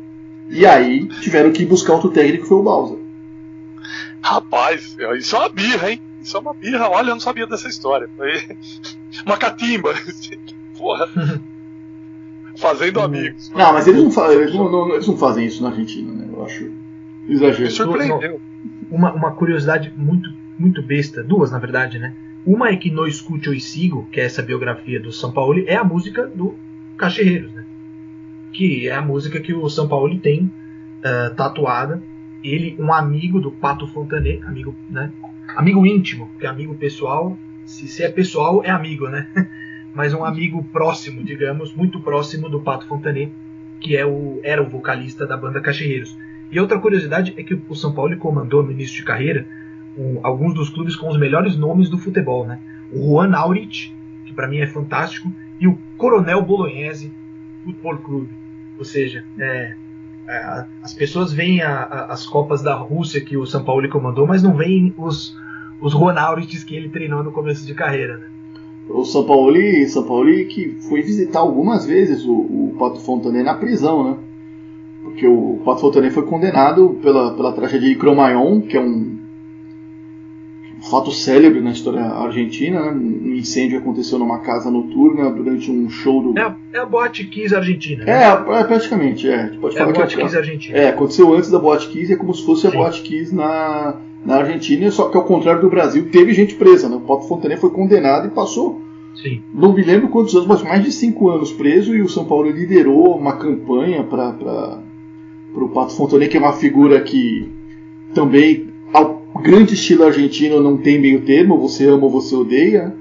E 0.49 0.65
aí 0.65 1.07
tiveram 1.21 1.51
que 1.51 1.65
buscar 1.65 1.93
outro 1.93 2.09
técnico, 2.09 2.43
que 2.43 2.49
foi 2.49 2.57
o 2.57 2.63
Balsa. 2.63 2.95
Rapaz, 4.21 4.97
isso 5.17 5.35
é 5.35 5.39
uma 5.39 5.49
birra, 5.49 5.91
hein? 5.91 6.01
Isso 6.21 6.35
é 6.35 6.39
uma 6.39 6.53
birra. 6.53 6.89
Olha, 6.89 7.09
eu 7.09 7.13
não 7.13 7.21
sabia 7.21 7.47
dessa 7.47 7.69
história. 7.69 8.09
Foi 8.17 8.57
uma 9.25 9.37
catimba. 9.37 9.93
Porra. 10.77 11.07
Fazendo 12.57 12.99
amigos. 12.99 13.49
Não, 13.51 13.71
mas 13.71 13.87
eles 13.87 14.03
não, 14.03 14.31
eles 14.31 14.53
não, 14.53 14.69
não, 14.69 14.93
eles 14.93 15.07
não 15.07 15.17
fazem 15.17 15.45
isso 15.45 15.63
na 15.63 15.69
Argentina, 15.69 16.11
né? 16.11 16.27
Eu 16.31 16.43
acho 16.43 16.71
exagero. 17.29 17.63
Me 17.63 17.71
surpreendeu 17.71 18.41
uma, 18.89 19.13
uma 19.13 19.31
curiosidade 19.31 19.93
muito, 19.95 20.31
muito 20.57 20.81
besta, 20.81 21.23
duas 21.23 21.51
na 21.51 21.59
verdade, 21.59 21.99
né? 21.99 22.13
Uma 22.45 22.69
é 22.69 22.75
que 22.75 22.89
No 22.89 23.07
Escute 23.07 23.55
e 23.55 23.59
Sigo, 23.59 24.07
que 24.11 24.19
é 24.19 24.25
essa 24.25 24.41
biografia 24.41 24.99
do 24.99 25.11
São 25.11 25.31
Paulo, 25.31 25.63
é 25.67 25.75
a 25.75 25.83
música 25.83 26.25
do 26.27 26.55
Cacherreiros, 26.97 27.53
né? 27.53 27.65
Que 28.51 28.87
é 28.87 28.93
a 28.93 29.01
música 29.01 29.39
que 29.39 29.53
o 29.53 29.69
São 29.69 29.87
Paulo 29.87 30.17
tem 30.19 30.45
uh, 30.45 31.35
tatuada 31.35 32.01
ele, 32.43 32.75
um 32.79 32.93
amigo 32.93 33.39
do 33.39 33.51
Pato 33.51 33.87
Fontanet, 33.87 34.41
amigo, 34.45 34.75
né? 34.89 35.11
Amigo 35.55 35.85
íntimo, 35.85 36.27
porque 36.27 36.45
amigo 36.45 36.75
pessoal, 36.75 37.37
se, 37.65 37.87
se 37.87 38.03
é 38.03 38.09
pessoal, 38.09 38.63
é 38.63 38.69
amigo, 38.69 39.09
né? 39.09 39.27
Mas 39.93 40.13
um 40.13 40.23
amigo 40.23 40.63
próximo, 40.63 41.23
digamos, 41.23 41.73
muito 41.73 41.99
próximo 41.99 42.47
do 42.47 42.61
Pato 42.61 42.87
Fontanet, 42.87 43.31
que 43.81 43.97
é 43.97 44.05
o, 44.05 44.39
era 44.43 44.61
o 44.61 44.69
vocalista 44.69 45.25
da 45.25 45.35
banda 45.35 45.59
Cachorreiros. 45.61 46.17
E 46.51 46.59
outra 46.59 46.79
curiosidade 46.79 47.33
é 47.37 47.43
que 47.43 47.59
o 47.67 47.75
São 47.75 47.93
Paulo 47.93 48.17
comandou 48.17 48.63
no 48.63 48.71
início 48.71 48.95
de 48.95 49.03
carreira 49.03 49.45
um, 49.97 50.19
alguns 50.23 50.53
dos 50.53 50.69
clubes 50.69 50.95
com 50.95 51.09
os 51.09 51.17
melhores 51.17 51.55
nomes 51.55 51.89
do 51.89 51.97
futebol, 51.97 52.45
né? 52.45 52.59
O 52.91 53.11
Juan 53.11 53.35
Aurich, 53.35 53.93
que 54.25 54.33
para 54.33 54.47
mim 54.47 54.57
é 54.57 54.67
fantástico, 54.67 55.31
e 55.59 55.67
o 55.67 55.77
Coronel 55.97 56.41
Bolognese 56.41 57.13
Futebol 57.63 57.97
Clube. 57.97 58.29
Ou 58.77 58.85
seja, 58.85 59.23
é, 59.37 59.75
é, 60.27 60.65
as 60.81 60.93
pessoas 60.93 61.33
veem 61.33 61.61
a, 61.61 61.83
a, 61.83 62.13
as 62.13 62.25
Copas 62.25 62.61
da 62.61 62.73
Rússia 62.73 63.21
que 63.21 63.37
o 63.37 63.45
São 63.45 63.63
Paulo 63.63 63.87
comandou, 63.89 64.25
mas 64.25 64.41
não 64.41 64.55
veem 64.55 64.93
os, 64.97 65.37
os 65.81 65.91
Juan 65.91 66.15
Aurichs 66.15 66.63
que 66.63 66.75
ele 66.75 66.89
treinou 66.89 67.23
no 67.23 67.31
começo 67.31 67.65
de 67.65 67.75
carreira, 67.75 68.17
né? 68.17 68.25
O 68.87 69.05
São 69.05 69.23
Paulo, 69.23 69.53
São 69.87 70.03
Paulo 70.03 70.31
que 70.47 70.77
foi 70.87 71.03
visitar 71.03 71.39
algumas 71.39 71.85
vezes 71.85 72.25
o, 72.25 72.31
o 72.31 72.75
Pato 72.79 72.99
Fontanet 73.01 73.43
na 73.43 73.53
prisão, 73.53 74.11
né? 74.11 74.17
Porque 75.19 75.27
o 75.27 75.59
Pato 75.65 75.81
Fontanet 75.81 76.13
foi 76.13 76.23
condenado 76.23 76.97
pela, 77.01 77.33
pela 77.33 77.51
tragédia 77.51 77.89
de 77.89 77.95
Cromayon, 77.95 78.61
que 78.61 78.77
é 78.77 78.81
um, 78.81 79.19
fato 80.89 81.11
célebre 81.11 81.59
na 81.59 81.71
história 81.71 82.01
argentina. 82.01 82.79
Né? 82.79 82.91
Um 82.91 83.35
incêndio 83.35 83.79
aconteceu 83.79 84.17
numa 84.17 84.39
casa 84.39 84.71
noturna 84.71 85.29
durante 85.29 85.69
um 85.69 85.89
show 85.89 86.23
do. 86.23 86.39
É 86.39 86.43
a, 86.43 86.55
é 86.71 86.79
a 86.79 86.85
Boate 86.85 87.25
Kiss 87.25 87.53
argentina. 87.53 88.05
Né? 88.05 88.11
É, 88.13 88.27
é, 88.29 88.63
praticamente, 88.63 89.27
é. 89.27 89.47
Pode 89.59 89.75
é 89.75 89.79
falar 89.79 89.89
a 89.89 89.93
Boate 89.93 90.15
que 90.15 90.21
é, 90.21 90.23
Kiss 90.23 90.37
argentina. 90.37 90.77
É, 90.77 90.87
aconteceu 90.87 91.33
antes 91.33 91.51
da 91.51 91.59
Boate 91.59 91.89
Kiss, 91.89 92.13
é 92.13 92.15
como 92.15 92.33
se 92.33 92.45
fosse 92.45 92.61
Sim. 92.61 92.69
a 92.69 92.71
Boate 92.71 93.01
Kiss 93.01 93.35
na, 93.35 93.97
na 94.25 94.37
Argentina, 94.37 94.89
só 94.89 95.09
que 95.09 95.17
ao 95.17 95.25
contrário 95.25 95.59
do 95.59 95.69
Brasil, 95.69 96.09
teve 96.09 96.31
gente 96.31 96.55
presa. 96.55 96.87
Né? 96.87 96.95
O 96.95 97.01
Pato 97.01 97.27
Fontanet 97.27 97.59
foi 97.59 97.71
condenado 97.71 98.27
e 98.27 98.31
passou. 98.31 98.81
Sim. 99.21 99.41
Não 99.53 99.73
me 99.73 99.83
lembro 99.83 100.07
quantos 100.07 100.33
anos, 100.33 100.47
mas 100.47 100.63
mais 100.63 100.81
de 100.81 100.93
cinco 100.93 101.29
anos 101.29 101.51
preso 101.51 101.93
e 101.93 102.01
o 102.01 102.07
São 102.07 102.23
Paulo 102.23 102.49
liderou 102.49 103.17
uma 103.17 103.35
campanha 103.35 104.01
para 104.01 104.79
o 105.53 105.69
Pato 105.69 105.95
Fontanet, 105.95 106.29
que 106.29 106.37
é 106.37 106.39
uma 106.39 106.53
figura 106.53 107.01
que 107.01 107.51
também, 108.13 108.67
ao 108.93 109.21
grande 109.41 109.73
estilo 109.73 110.03
argentino, 110.03 110.61
não 110.61 110.77
tem 110.77 110.99
meio 110.99 111.21
termo, 111.21 111.59
você 111.59 111.85
ama 111.85 112.03
ou 112.03 112.09
você 112.09 112.35
odeia. 112.35 112.95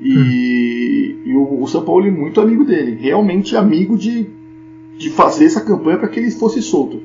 E, 0.00 0.16
hum. 0.16 1.28
e 1.28 1.36
o, 1.36 1.62
o, 1.62 1.68
São 1.68 1.84
Paulo 1.84 2.06
é 2.06 2.10
muito 2.10 2.40
amigo 2.40 2.64
dele, 2.64 2.96
realmente 2.98 3.54
amigo 3.54 3.98
de, 3.98 4.26
de 4.96 5.10
fazer 5.10 5.44
essa 5.44 5.60
campanha 5.60 5.98
para 5.98 6.08
que 6.08 6.18
ele 6.18 6.30
fosse 6.30 6.62
solto. 6.62 7.02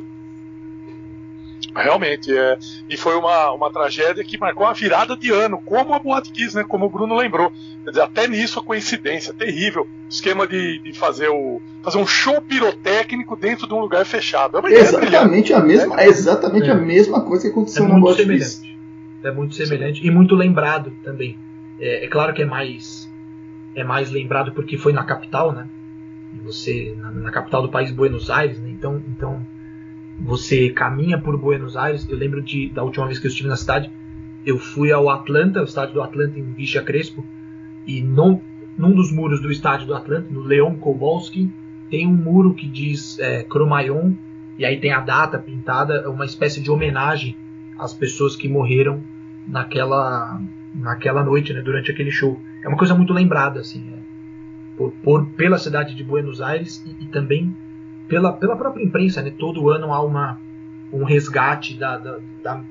Realmente, 1.83 2.35
é. 2.35 2.57
E 2.89 2.95
foi 2.95 3.15
uma, 3.15 3.51
uma 3.51 3.71
tragédia 3.71 4.23
que 4.23 4.38
marcou 4.38 4.65
a 4.65 4.73
virada 4.73 5.17
de 5.17 5.31
ano, 5.31 5.61
como 5.63 5.93
a 5.93 5.99
Boate 5.99 6.31
Kiss, 6.31 6.55
né? 6.55 6.63
Como 6.63 6.85
o 6.85 6.89
Bruno 6.89 7.15
lembrou. 7.15 7.51
Quer 7.83 7.89
dizer, 7.89 8.01
até 8.01 8.27
nisso 8.27 8.59
a 8.59 8.63
coincidência, 8.63 9.33
terrível. 9.33 9.88
Esquema 10.09 10.47
de, 10.47 10.79
de 10.79 10.93
fazer, 10.93 11.27
o, 11.27 11.61
fazer 11.83 11.97
um 11.97 12.07
show 12.07 12.41
pirotécnico 12.41 13.35
dentro 13.35 13.67
de 13.67 13.73
um 13.73 13.79
lugar 13.79 14.05
fechado. 14.05 14.57
É 14.65 14.71
exatamente 14.71 15.53
a 15.53 15.59
mesma, 15.59 15.99
é 15.99 16.07
exatamente 16.07 16.69
é. 16.69 16.71
a 16.71 16.75
mesma 16.75 17.21
coisa 17.21 17.43
que 17.43 17.49
aconteceu 17.49 17.85
é 17.85 17.88
na 17.88 17.99
Boate 17.99 18.21
semelhante. 18.21 18.45
Kiss. 18.45 18.75
É 19.23 19.31
muito 19.31 19.55
semelhante 19.55 20.01
Sim. 20.01 20.07
e 20.07 20.11
muito 20.11 20.35
lembrado 20.35 20.93
também. 21.03 21.38
É, 21.79 22.05
é, 22.05 22.07
claro 22.07 22.33
que 22.33 22.41
é 22.41 22.45
mais 22.45 23.11
é 23.73 23.83
mais 23.83 24.09
lembrado 24.09 24.53
porque 24.53 24.77
foi 24.77 24.93
na 24.93 25.03
capital, 25.03 25.51
né? 25.51 25.67
Você 26.43 26.95
na, 26.97 27.11
na 27.11 27.31
capital 27.31 27.61
do 27.61 27.69
país, 27.69 27.91
Buenos 27.91 28.29
Aires, 28.29 28.59
né? 28.59 28.69
Então, 28.69 29.01
então 29.09 29.45
você 30.19 30.69
caminha 30.69 31.17
por 31.17 31.38
Buenos 31.38 31.75
Aires. 31.75 32.08
Eu 32.10 32.17
lembro 32.17 32.41
de, 32.41 32.69
da 32.69 32.84
última 32.84 33.06
vez 33.06 33.19
que 33.19 33.28
eu 33.28 33.30
estive 33.30 33.49
na 33.49 33.56
cidade, 33.56 33.91
eu 34.45 34.58
fui 34.58 34.91
ao 34.91 35.10
Atlanta, 35.10 35.62
o 35.62 35.65
estádio 35.65 35.95
do 35.95 36.01
Atlanta 36.01 36.39
em 36.39 36.54
Vicha 36.54 36.82
Crespo, 36.82 37.25
e 37.86 38.01
no, 38.01 38.41
num 38.78 38.91
dos 38.91 39.12
muros 39.12 39.41
do 39.41 39.51
estádio 39.51 39.88
do 39.88 39.95
Atlanta, 39.95 40.28
no 40.30 40.41
Leon 40.41 40.75
Kowalski, 40.75 41.51
tem 41.89 42.08
um 42.08 42.13
muro 42.13 42.54
que 42.54 42.67
diz 42.67 43.19
é, 43.19 43.43
Cromayon, 43.43 44.13
e 44.58 44.65
aí 44.65 44.80
tem 44.80 44.91
a 44.91 44.99
data 44.99 45.38
pintada, 45.38 46.10
uma 46.10 46.25
espécie 46.25 46.62
de 46.62 46.71
homenagem 46.71 47.36
às 47.78 47.93
pessoas 47.93 48.36
que 48.36 48.47
morreram 48.47 49.04
naquela, 49.47 50.41
naquela 50.73 51.23
noite, 51.23 51.54
né, 51.54 51.62
durante 51.62 51.91
aquele 51.91 52.12
show. 52.12 52.39
É 52.63 52.67
uma 52.67 52.78
coisa 52.78 52.95
muito 52.95 53.13
lembrada, 53.13 53.60
assim, 53.60 53.84
é, 53.93 53.97
por, 54.78 54.91
por, 55.04 55.25
pela 55.32 55.58
cidade 55.58 55.95
de 55.95 56.04
Buenos 56.04 56.41
Aires 56.41 56.84
e, 56.86 57.04
e 57.04 57.08
também 57.08 57.56
pela, 58.07 58.33
pela 58.33 58.55
própria 58.55 58.83
imprensa, 58.83 59.21
né? 59.21 59.31
Todo 59.31 59.69
ano 59.69 59.93
há 59.93 60.01
uma, 60.01 60.39
um 60.91 61.03
resgate 61.03 61.75
da, 61.75 61.97
da, 61.97 62.19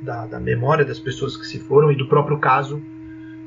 da, 0.01 0.27
da 0.27 0.41
memória 0.41 0.85
das 0.85 0.99
pessoas 0.99 1.37
que 1.37 1.47
se 1.47 1.59
foram 1.59 1.91
e 1.91 1.97
do 1.97 2.07
próprio 2.07 2.39
caso. 2.39 2.83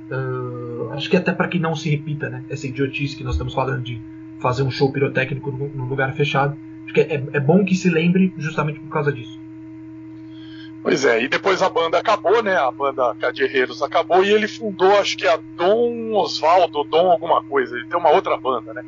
Uh, 0.09 0.89
acho 0.91 1.09
que 1.09 1.17
até 1.17 1.33
para 1.33 1.47
que 1.47 1.59
não 1.59 1.75
se 1.75 1.89
repita 1.89 2.29
né? 2.29 2.43
essa 2.49 2.65
idiotice 2.65 3.15
que 3.15 3.23
nós 3.23 3.33
estamos 3.33 3.53
falando 3.53 3.83
de 3.83 4.01
fazer 4.39 4.63
um 4.63 4.71
show 4.71 4.91
pirotécnico 4.91 5.51
num 5.51 5.85
lugar 5.85 6.13
fechado. 6.13 6.57
Acho 6.85 6.93
que 6.93 7.01
é, 7.01 7.23
é 7.33 7.39
bom 7.39 7.65
que 7.65 7.75
se 7.75 7.89
lembre 7.89 8.33
justamente 8.37 8.79
por 8.79 8.89
causa 8.89 9.11
disso. 9.11 9.37
Pois 10.81 11.03
é, 11.03 11.21
e 11.21 11.27
depois 11.27 11.61
a 11.61 11.69
banda 11.69 11.97
acabou, 11.97 12.41
né? 12.41 12.55
A 12.55 12.71
banda 12.71 13.13
Cadierreiros 13.19 13.81
acabou 13.81 14.23
e 14.23 14.31
ele 14.31 14.47
fundou, 14.47 14.97
acho 14.97 15.17
que 15.17 15.27
a 15.27 15.37
Dom 15.57 16.13
Osvaldo, 16.13 16.85
Dom 16.85 17.11
alguma 17.11 17.43
coisa. 17.43 17.75
Ele 17.75 17.85
tem 17.87 17.99
uma 17.99 18.11
outra 18.11 18.37
banda, 18.37 18.73
né? 18.73 18.85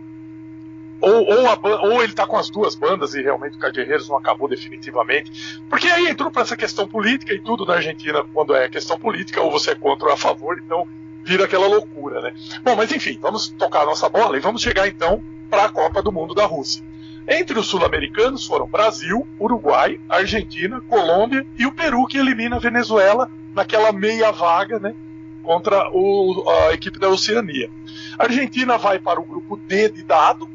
Ou, 1.01 1.25
ou, 1.25 1.47
a, 1.47 1.59
ou, 1.83 2.03
ele 2.03 2.13
tá 2.13 2.27
com 2.27 2.37
as 2.37 2.49
duas 2.49 2.75
bandas 2.75 3.13
e 3.13 3.21
realmente 3.21 3.55
o 3.55 3.71
Guerreiros 3.71 4.09
não 4.09 4.17
acabou 4.17 4.49
definitivamente. 4.49 5.61
Porque 5.69 5.87
aí 5.87 6.07
entrou 6.07 6.29
para 6.29 6.41
essa 6.41 6.57
questão 6.57 6.87
política 6.87 7.33
e 7.33 7.39
tudo 7.39 7.65
na 7.65 7.75
Argentina, 7.75 8.23
quando 8.33 8.53
é 8.53 8.67
questão 8.67 8.99
política, 8.99 9.41
ou 9.41 9.49
você 9.49 9.71
é 9.71 9.75
contra 9.75 10.07
ou 10.07 10.13
a 10.13 10.17
favor, 10.17 10.61
então 10.63 10.85
vira 11.23 11.45
aquela 11.45 11.67
loucura, 11.67 12.21
né? 12.21 12.33
Bom, 12.63 12.75
mas 12.75 12.91
enfim, 12.91 13.17
vamos 13.21 13.49
tocar 13.49 13.81
a 13.83 13.85
nossa 13.85 14.09
bola 14.09 14.35
e 14.35 14.39
vamos 14.39 14.61
chegar 14.61 14.87
então 14.87 15.23
para 15.49 15.65
a 15.65 15.69
Copa 15.69 16.01
do 16.01 16.11
Mundo 16.11 16.33
da 16.33 16.45
Rússia. 16.45 16.83
Entre 17.27 17.57
os 17.59 17.67
sul-americanos 17.67 18.45
foram 18.45 18.65
Brasil, 18.65 19.27
Uruguai, 19.39 19.99
Argentina, 20.09 20.81
Colômbia 20.81 21.45
e 21.57 21.65
o 21.65 21.71
Peru, 21.71 22.07
que 22.07 22.17
elimina 22.17 22.55
a 22.55 22.59
Venezuela 22.59 23.29
naquela 23.53 23.91
meia 23.91 24.31
vaga, 24.31 24.79
né? 24.79 24.95
Contra 25.43 25.89
o, 25.93 26.43
a 26.49 26.73
equipe 26.73 26.99
da 26.99 27.09
Oceania. 27.09 27.69
A 28.17 28.23
Argentina 28.23 28.77
vai 28.77 28.99
para 28.99 29.19
o 29.19 29.23
grupo 29.23 29.55
D 29.55 29.89
de 29.89 30.03
dado, 30.03 30.49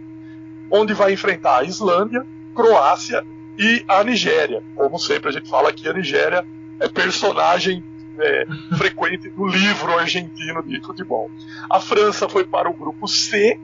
onde 0.75 0.93
vai 0.93 1.13
enfrentar 1.13 1.61
a 1.61 1.63
Islândia, 1.63 2.27
Croácia 2.53 3.25
e 3.57 3.85
a 3.87 4.03
Nigéria. 4.03 4.61
Como 4.75 4.99
sempre 4.99 5.29
a 5.29 5.33
gente 5.33 5.49
fala 5.49 5.69
aqui, 5.69 5.89
a 5.89 5.93
Nigéria 5.93 6.45
é 6.81 6.89
personagem 6.89 7.85
é, 8.19 8.45
frequente 8.77 9.31
do 9.31 9.47
livro 9.47 9.97
argentino 9.97 10.65
de 10.65 10.81
futebol. 10.81 11.31
A 11.71 11.79
França 11.79 12.29
foi 12.29 12.45
para 12.45 12.69
o 12.69 12.75
grupo 12.75 13.07
C, 13.07 13.59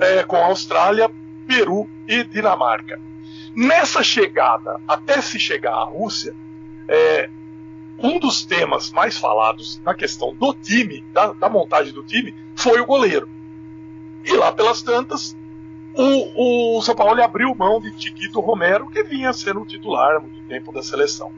é, 0.00 0.22
com 0.22 0.36
Austrália, 0.36 1.10
Peru 1.46 1.86
e 2.08 2.24
Dinamarca. 2.24 2.98
Nessa 3.54 4.02
chegada, 4.02 4.80
até 4.88 5.20
se 5.20 5.38
chegar 5.38 5.74
à 5.74 5.84
Rússia, 5.84 6.34
é, 6.88 7.28
um 7.98 8.18
dos 8.18 8.42
temas 8.42 8.90
mais 8.90 9.18
falados 9.18 9.82
na 9.84 9.92
questão 9.92 10.34
do 10.34 10.54
time, 10.54 11.04
da, 11.12 11.34
da 11.34 11.48
montagem 11.50 11.92
do 11.92 12.02
time, 12.02 12.34
foi 12.56 12.80
o 12.80 12.86
goleiro. 12.86 13.28
E 14.24 14.32
lá 14.32 14.50
pelas 14.50 14.80
tantas, 14.82 15.36
o, 15.98 16.76
o 16.78 16.82
São 16.82 16.94
Paulo 16.94 17.22
abriu 17.22 17.54
mão 17.54 17.80
de 17.80 17.90
Tiquito 17.90 18.40
Romero, 18.40 18.86
que 18.88 19.02
vinha 19.02 19.32
sendo 19.32 19.64
titular 19.64 20.16
há 20.16 20.20
muito 20.20 20.40
tempo 20.48 20.72
da 20.72 20.82
seleção. 20.82 21.30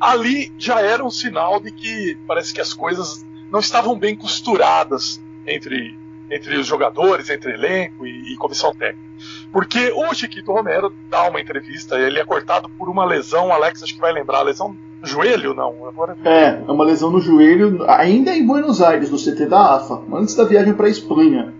Ali 0.00 0.52
já 0.58 0.80
era 0.80 1.02
um 1.02 1.10
sinal 1.10 1.58
de 1.58 1.70
que 1.70 2.18
parece 2.26 2.52
que 2.52 2.60
as 2.60 2.74
coisas 2.74 3.24
não 3.50 3.60
estavam 3.60 3.98
bem 3.98 4.14
costuradas 4.14 5.20
entre, 5.46 5.98
entre 6.30 6.56
os 6.56 6.66
jogadores, 6.66 7.30
entre 7.30 7.52
elenco 7.52 8.06
e, 8.06 8.32
e 8.32 8.36
comissão 8.36 8.74
técnica. 8.74 9.10
Porque 9.50 9.92
o 9.94 10.12
Chiquito 10.12 10.52
Romero 10.52 10.92
dá 11.08 11.28
uma 11.28 11.40
entrevista, 11.40 11.98
ele 11.98 12.18
é 12.18 12.24
cortado 12.24 12.68
por 12.68 12.88
uma 12.90 13.04
lesão, 13.04 13.52
Alex 13.52 13.82
acho 13.82 13.94
que 13.94 14.00
vai 14.00 14.12
lembrar, 14.12 14.42
lesão 14.42 14.76
no 15.00 15.06
joelho, 15.06 15.54
não? 15.54 15.86
Agora... 15.86 16.16
É, 16.24 16.62
é 16.66 16.70
uma 16.70 16.84
lesão 16.84 17.10
no 17.10 17.20
joelho, 17.20 17.84
ainda 17.88 18.34
em 18.34 18.46
Buenos 18.46 18.82
Aires, 18.82 19.10
no 19.10 19.16
CT 19.16 19.46
da 19.46 19.76
AFA, 19.76 20.02
antes 20.12 20.34
da 20.34 20.44
viagem 20.44 20.74
para 20.74 20.86
a 20.86 20.90
Espanha. 20.90 21.52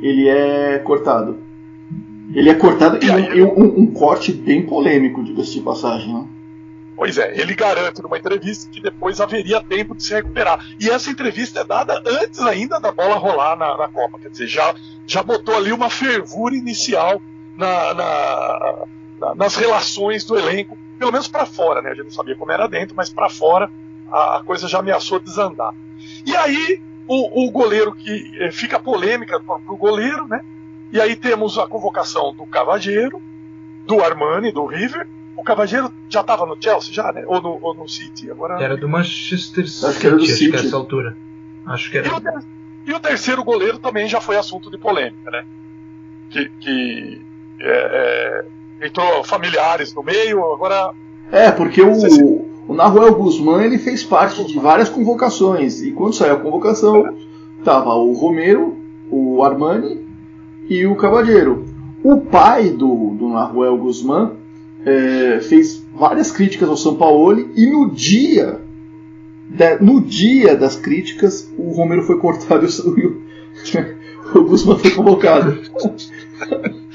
Ele 0.00 0.28
é 0.28 0.78
cortado. 0.78 1.45
Ele 2.34 2.50
é 2.50 2.54
cortado 2.54 3.04
e, 3.04 3.10
aí, 3.10 3.42
um, 3.42 3.52
um, 3.52 3.80
um, 3.80 3.86
corte 3.86 4.32
bem 4.32 4.66
polêmico, 4.66 5.22
diga-se 5.22 5.52
de 5.52 5.60
passagem, 5.60 6.12
né? 6.12 6.26
Pois 6.96 7.18
é, 7.18 7.38
ele 7.38 7.54
garante 7.54 8.02
numa 8.02 8.16
entrevista 8.16 8.70
que 8.70 8.80
depois 8.80 9.20
haveria 9.20 9.62
tempo 9.62 9.94
de 9.94 10.02
se 10.02 10.14
recuperar. 10.14 10.64
E 10.80 10.88
essa 10.88 11.10
entrevista 11.10 11.60
é 11.60 11.64
dada 11.64 12.02
antes 12.06 12.40
ainda 12.40 12.80
da 12.80 12.90
bola 12.90 13.16
rolar 13.16 13.54
na, 13.54 13.76
na 13.76 13.88
Copa. 13.88 14.18
Quer 14.18 14.30
dizer, 14.30 14.46
já, 14.46 14.74
já 15.06 15.22
botou 15.22 15.54
ali 15.54 15.72
uma 15.72 15.90
fervura 15.90 16.56
inicial 16.56 17.20
na, 17.54 17.94
na, 17.94 18.86
na 19.20 19.34
nas 19.34 19.56
relações 19.56 20.24
do 20.24 20.36
elenco, 20.36 20.76
pelo 20.98 21.12
menos 21.12 21.28
para 21.28 21.46
fora, 21.46 21.80
né? 21.80 21.90
A 21.90 21.94
gente 21.94 22.04
não 22.04 22.10
sabia 22.10 22.36
como 22.36 22.52
era 22.52 22.66
dentro, 22.66 22.94
mas 22.94 23.08
para 23.08 23.28
fora 23.28 23.70
a, 24.10 24.36
a, 24.36 24.42
coisa 24.42 24.68
já 24.68 24.78
ameaçou 24.78 25.18
desandar. 25.18 25.74
E 26.24 26.36
aí 26.36 26.82
o, 27.08 27.46
o 27.46 27.50
goleiro 27.50 27.94
que 27.94 28.32
eh, 28.38 28.50
fica 28.50 28.78
polêmica 28.78 29.40
para 29.40 29.56
o 29.68 29.76
goleiro, 29.76 30.26
né? 30.26 30.44
E 30.92 31.00
aí 31.00 31.16
temos 31.16 31.58
a 31.58 31.66
convocação 31.66 32.32
do 32.34 32.46
Cavageiro, 32.46 33.20
do 33.86 34.02
Armani, 34.02 34.52
do 34.52 34.64
River, 34.66 35.06
o 35.36 35.42
Cavageiro 35.42 35.92
já 36.08 36.20
estava 36.22 36.46
no 36.46 36.56
Chelsea, 36.60 36.92
já, 36.94 37.12
né? 37.12 37.24
Ou 37.26 37.40
no, 37.42 37.58
ou 37.60 37.74
no 37.74 37.88
City? 37.88 38.30
Agora... 38.30 38.60
Era 38.62 38.76
do 38.76 38.88
Manchester 38.88 39.68
City, 39.68 39.86
Acho 39.86 40.00
que 40.00 40.06
era 40.06 40.16
do 40.16 40.22
acho 40.22 40.32
que 40.32 40.38
City. 40.38 40.56
essa 40.56 40.76
altura. 40.76 41.16
Acho 41.66 41.90
que 41.90 41.98
E 41.98 42.00
o, 42.00 42.04
era. 42.04 42.20
ter- 42.20 42.44
e 42.86 42.92
o 42.92 43.00
terceiro 43.00 43.44
goleiro 43.44 43.78
também 43.78 44.08
já 44.08 44.20
foi 44.20 44.36
assunto 44.36 44.70
de 44.70 44.78
polêmica, 44.78 45.30
né? 45.30 45.44
Que, 46.30 46.48
que 46.60 47.20
é, 47.60 48.44
é, 48.80 48.86
entrou 48.86 49.22
familiares 49.24 49.92
no 49.94 50.02
meio, 50.02 50.52
agora 50.54 50.92
É, 51.30 51.50
porque 51.50 51.82
o, 51.82 52.46
o 52.68 52.74
Nahuel 52.74 53.14
Guzmán 53.14 53.62
ele 53.64 53.78
fez 53.78 54.02
parte 54.04 54.44
de 54.44 54.58
várias 54.58 54.88
convocações. 54.88 55.82
E 55.82 55.90
quando 55.92 56.14
saiu 56.14 56.34
a 56.34 56.40
convocação, 56.40 57.16
tava 57.64 57.92
o 57.94 58.12
Romero, 58.14 58.76
o 59.10 59.42
Armani 59.44 60.05
e 60.68 60.86
o 60.86 60.94
Cavadeiro. 60.96 61.64
O 62.02 62.20
pai 62.20 62.70
do, 62.70 63.14
do 63.18 63.28
Nahuel 63.28 63.76
Guzmán 63.78 64.32
é, 64.84 65.40
fez 65.40 65.84
várias 65.94 66.30
críticas 66.30 66.68
ao 66.68 66.76
São 66.76 66.94
Paulo 66.96 67.50
e 67.56 67.66
no 67.66 67.90
dia 67.90 68.60
da- 69.48 69.78
no 69.80 70.00
dia 70.00 70.56
das 70.56 70.76
críticas 70.76 71.52
o 71.56 71.72
Romero 71.72 72.02
foi 72.02 72.18
cortado 72.18 72.66
e 72.66 72.68
o, 73.06 73.22
o, 74.34 74.38
o 74.38 74.44
Guzmán 74.44 74.78
foi 74.78 74.90
convocado. 74.92 75.58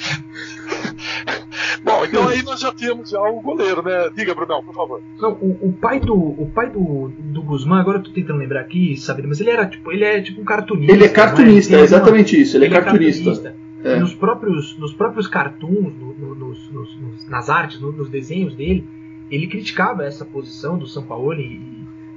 Bom, 1.84 2.06
então 2.06 2.28
aí 2.28 2.44
nós 2.44 2.60
já 2.60 2.72
tínhamos 2.72 3.10
já 3.10 3.20
o 3.22 3.42
goleiro, 3.42 3.82
né? 3.82 4.10
Diga, 4.16 4.36
Brunão, 4.36 4.64
por 4.64 4.74
favor. 4.74 5.02
Não, 5.20 5.32
o, 5.34 5.58
o 5.70 5.74
pai 5.74 6.00
do 6.00 6.14
o 6.16 6.50
pai 6.54 6.70
do, 6.70 7.12
do 7.18 7.42
Guzmán, 7.42 7.80
agora 7.80 7.98
eu 7.98 8.04
tô 8.04 8.12
tentando 8.12 8.38
lembrar 8.40 8.62
aqui, 8.62 8.96
sabe, 8.98 9.24
mas 9.26 9.40
ele 9.42 9.50
era 9.50 9.66
tipo, 9.66 9.92
ele 9.92 10.04
é 10.04 10.22
tipo 10.22 10.42
um 10.42 10.46
cartunista. 10.46 10.94
Ele 10.94 11.06
é 11.06 11.10
cartunista, 11.10 11.74
Ele 11.74 11.82
é 11.82 11.84
exatamente 11.84 12.40
isso, 12.40 12.56
ele 12.56 12.66
é 12.66 12.70
cartunista. 12.70 13.56
É. 13.84 14.00
Nos 14.00 14.14
próprios 14.14 14.78
nos 14.78 14.94
próprios 14.94 15.28
cartoons, 15.28 15.94
no- 16.00 16.14
no- 16.14 16.36
nos, 16.36 16.70
nos- 16.72 17.28
nas 17.28 17.50
artes, 17.50 17.80
no- 17.82 17.92
nos 17.92 18.10
desenhos 18.10 18.56
dele, 18.56 18.88
ele 19.30 19.48
criticava 19.48 20.04
essa 20.04 20.24
posição 20.26 20.78
do 20.78 20.86
São 20.88 21.04
Paulo 21.04 21.34
e, 21.34 21.60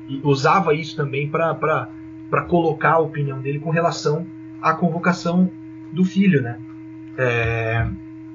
e 0.08 0.20
usava 0.22 0.74
isso 0.74 0.94
também 0.96 1.28
para 1.28 1.54
para 1.54 2.42
colocar 2.48 2.92
a 2.94 2.98
opinião 2.98 3.40
dele 3.40 3.60
com 3.60 3.70
relação 3.70 4.26
à 4.60 4.72
convocação 4.74 5.50
do 5.92 6.04
filho, 6.04 6.42
né? 6.42 6.58
É, 7.16 7.86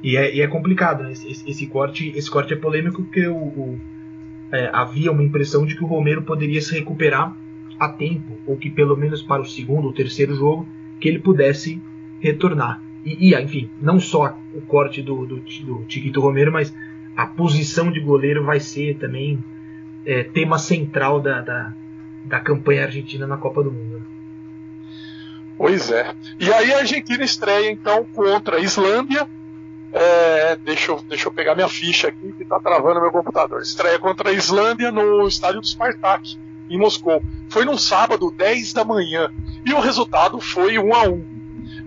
e, 0.02 0.16
é, 0.16 0.36
e 0.36 0.42
é 0.42 0.48
complicado, 0.48 1.04
né? 1.04 1.12
Esse, 1.12 1.44
esse 1.50 1.68
corte 1.68 2.14
esse 2.16 2.32
corte 2.32 2.54
é 2.54 2.56
polêmico 2.56 3.04
porque 3.04 3.28
o, 3.28 3.36
o- 3.36 3.80
é, 4.52 4.70
havia 4.74 5.12
uma 5.12 5.22
impressão 5.24 5.66
de 5.66 5.76
que 5.76 5.84
o 5.84 5.88
Romero 5.88 6.22
poderia 6.24 6.62
se 6.62 6.74
recuperar 6.74 7.36
a 7.80 7.90
tempo, 7.90 8.38
ou 8.48 8.58
que 8.58 8.70
pelo 8.70 8.96
menos 8.98 9.22
para 9.22 9.42
o 9.42 9.46
segundo 9.46 9.86
ou 9.86 9.94
terceiro 9.94 10.34
jogo, 10.36 10.68
que 11.00 11.08
ele 11.08 11.20
pudesse 11.20 11.82
retornar. 12.20 12.82
E, 13.06 13.30
e, 13.30 13.36
enfim, 13.36 13.70
não 13.82 14.00
só 14.00 14.38
o 14.54 14.62
corte 14.62 15.02
do, 15.02 15.26
do, 15.26 15.38
do 15.38 15.86
Chiquito 15.88 16.20
Romero, 16.20 16.52
mas 16.52 16.74
a 17.16 17.26
posição 17.26 17.92
de 17.92 18.00
goleiro 18.00 18.44
vai 18.44 18.60
ser 18.60 18.98
também 18.98 19.44
é, 20.06 20.24
tema 20.24 20.58
central 20.58 21.20
da, 21.20 21.42
da, 21.42 21.74
da 22.26 22.40
campanha 22.40 22.84
argentina 22.84 23.28
na 23.28 23.38
Copa 23.38 23.64
do 23.64 23.72
Mundo. 23.72 24.06
Pois 25.58 25.92
é. 25.92 26.14
E 26.40 26.52
aí 26.54 26.74
a 26.74 26.78
Argentina 26.78 27.24
estreia 27.24 27.70
então 27.70 28.06
contra 28.06 28.58
a 28.58 28.60
Islândia. 28.60 29.28
É, 29.92 30.56
deixa, 30.56 30.92
eu, 30.92 31.02
deixa 31.02 31.28
eu 31.28 31.34
pegar 31.34 31.56
minha 31.56 31.68
ficha 31.68 32.08
aqui 32.08 32.32
que 32.32 32.44
está 32.44 32.60
travando 32.60 33.02
meu 33.02 33.12
computador. 33.12 33.62
Estreia 33.62 34.00
contra 34.00 34.30
a 34.30 34.34
Islândia 34.34 34.90
no 34.90 35.28
estádio 35.28 35.60
do 35.60 35.68
Spartak, 35.68 36.38
em 36.70 36.78
Moscou. 36.78 37.22
Foi 37.50 37.66
num 37.66 37.78
sábado, 37.78 38.32
10 38.32 38.72
da 38.72 38.86
manhã. 38.86 39.30
E 39.66 39.74
o 39.74 39.82
resultado 39.82 40.40
foi 40.40 40.80
1 40.80 40.94
a 40.94 41.04
1 41.10 41.26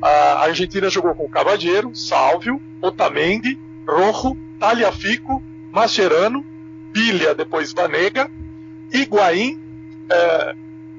A 0.02 0.42
Argentina 0.44 0.90
jogou 0.90 1.14
com 1.14 1.28
Cavadeiro, 1.28 1.94
Sálvio, 1.94 2.60
Otamendi, 2.80 3.58
Rojo, 3.88 4.36
Taliafico, 4.58 5.42
Mascherano, 5.70 6.44
Pilha, 6.92 7.34
depois 7.34 7.72
Vanega, 7.72 8.30
Higuaín, 8.92 9.60
é, 10.10 10.54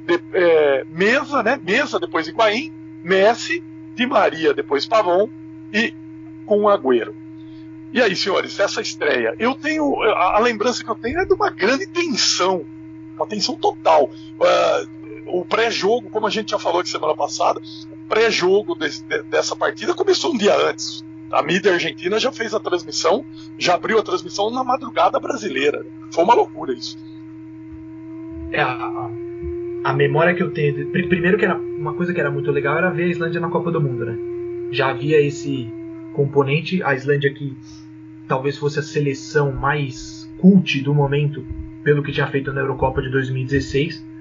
de- 0.08 0.22
é, 0.34 0.86
Mesa, 0.90 1.44
né? 1.44 1.60
Mesa, 1.62 2.00
depois 2.00 2.28
Higuaín, 2.28 2.72
Messi, 3.04 3.62
Di 3.96 4.08
Maria, 4.08 4.54
depois 4.54 4.86
Pavon 4.86 5.30
e 5.72 5.94
com 6.46 6.68
Agüero. 6.70 7.14
E 7.92 8.02
aí, 8.02 8.16
senhores, 8.16 8.60
essa 8.60 8.82
estreia, 8.82 9.36
eu 9.38 9.54
tenho 9.54 10.02
a, 10.02 10.38
a 10.38 10.40
lembrança 10.40 10.84
que 10.84 10.90
eu 10.90 10.96
tenho 10.96 11.20
é 11.20 11.26
de 11.26 11.34
uma 11.34 11.50
grande 11.52 11.86
tensão, 11.86 12.66
uma 13.16 13.28
tensão 13.28 13.56
total. 13.56 14.10
Ah, 14.42 14.86
o 15.28 15.46
pré-jogo, 15.46 16.10
como 16.10 16.26
a 16.26 16.30
gente 16.30 16.52
já 16.52 16.60
falou 16.60 16.82
de 16.82 16.90
semana 16.90 17.16
passada, 17.16 17.62
pré-jogo 18.14 18.78
dessa 19.28 19.56
partida 19.56 19.96
começou 19.96 20.36
um 20.36 20.38
dia 20.38 20.56
antes. 20.70 21.04
A 21.32 21.42
mídia 21.42 21.74
argentina 21.74 22.20
já 22.20 22.32
fez 22.32 22.54
a 22.54 22.60
transmissão, 22.60 23.26
já 23.58 23.74
abriu 23.74 23.98
a 23.98 24.04
transmissão 24.04 24.52
na 24.52 24.64
madrugada 24.64 25.20
brasileira. 25.20 25.84
Foi 26.12 26.24
uma 26.24 26.36
loucura 26.36 26.74
isso. 26.74 26.96
É, 28.52 28.62
a, 28.62 29.10
a, 29.84 29.94
memória 29.94 30.36
que 30.36 30.44
eu 30.44 30.52
tenho. 30.52 30.92
Primeiro 30.92 31.40
que 31.40 31.46
era 31.46 31.58
uma 31.58 31.96
coisa 31.96 32.14
que 32.14 32.20
era 32.20 32.30
muito 32.30 32.52
legal 32.52 32.78
era 32.78 32.92
ver 32.92 33.06
a 33.06 33.08
Islândia 33.08 33.42
na 33.42 33.50
Copa 33.50 33.72
do 33.72 33.82
Mundo, 33.82 34.06
né? 34.06 34.16
Já 34.72 34.92
havia 34.92 35.20
esse 35.20 35.74
componente, 36.14 36.84
a 36.84 36.94
Islândia 36.94 37.34
que 37.34 37.58
talvez 38.28 38.60
fosse 38.60 38.78
a 38.78 38.84
seleção 38.84 39.52
mais 39.52 40.32
cult 40.38 40.84
do 40.84 40.94
momento 40.94 41.44
pelo 41.84 42.04
que 42.04 42.12
tinha 42.12 42.28
feito 42.28 42.54
na 42.54 42.62
Eurocopa 42.62 43.02
de 43.02 43.10
2016 43.10 44.13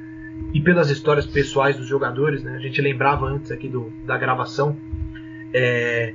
e 0.53 0.61
pelas 0.61 0.91
histórias 0.91 1.27
pessoais 1.27 1.77
dos 1.77 1.87
jogadores, 1.87 2.43
né? 2.43 2.57
A 2.57 2.59
gente 2.59 2.81
lembrava 2.81 3.27
antes 3.27 3.51
aqui 3.51 3.69
do, 3.69 3.93
da 4.07 4.17
gravação, 4.19 4.77
é, 5.53 6.15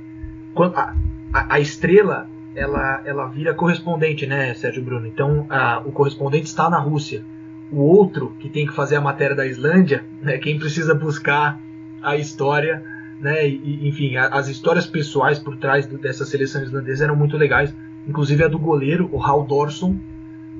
a, 0.74 0.94
a- 1.32 1.54
a 1.54 1.60
estrela 1.60 2.28
ela, 2.54 3.02
ela 3.04 3.26
vira 3.28 3.54
correspondente, 3.54 4.26
né, 4.26 4.52
Sérgio 4.54 4.82
Bruno? 4.82 5.06
Então 5.06 5.46
a- 5.48 5.80
o 5.84 5.92
correspondente 5.92 6.46
está 6.46 6.68
na 6.68 6.78
Rússia. 6.78 7.22
O 7.70 7.80
outro 7.82 8.34
que 8.40 8.48
tem 8.48 8.66
que 8.66 8.72
fazer 8.72 8.96
a 8.96 9.00
matéria 9.00 9.36
da 9.36 9.46
Islândia, 9.46 10.04
né, 10.22 10.38
quem 10.38 10.58
precisa 10.58 10.94
buscar 10.94 11.60
a 12.02 12.16
história, 12.16 12.82
né, 13.20 13.46
e, 13.48 13.86
enfim, 13.88 14.16
as 14.16 14.48
histórias 14.48 14.86
pessoais 14.86 15.38
por 15.38 15.56
trás 15.56 15.86
do- 15.86 15.98
dessa 15.98 16.24
seleção 16.24 16.62
islandesa 16.62 17.04
eram 17.04 17.14
muito 17.16 17.36
legais. 17.36 17.74
Inclusive 18.06 18.42
a 18.44 18.48
do 18.48 18.58
goleiro, 18.58 19.08
o 19.12 19.22
Hal 19.22 19.44
Dorsson, 19.44 19.96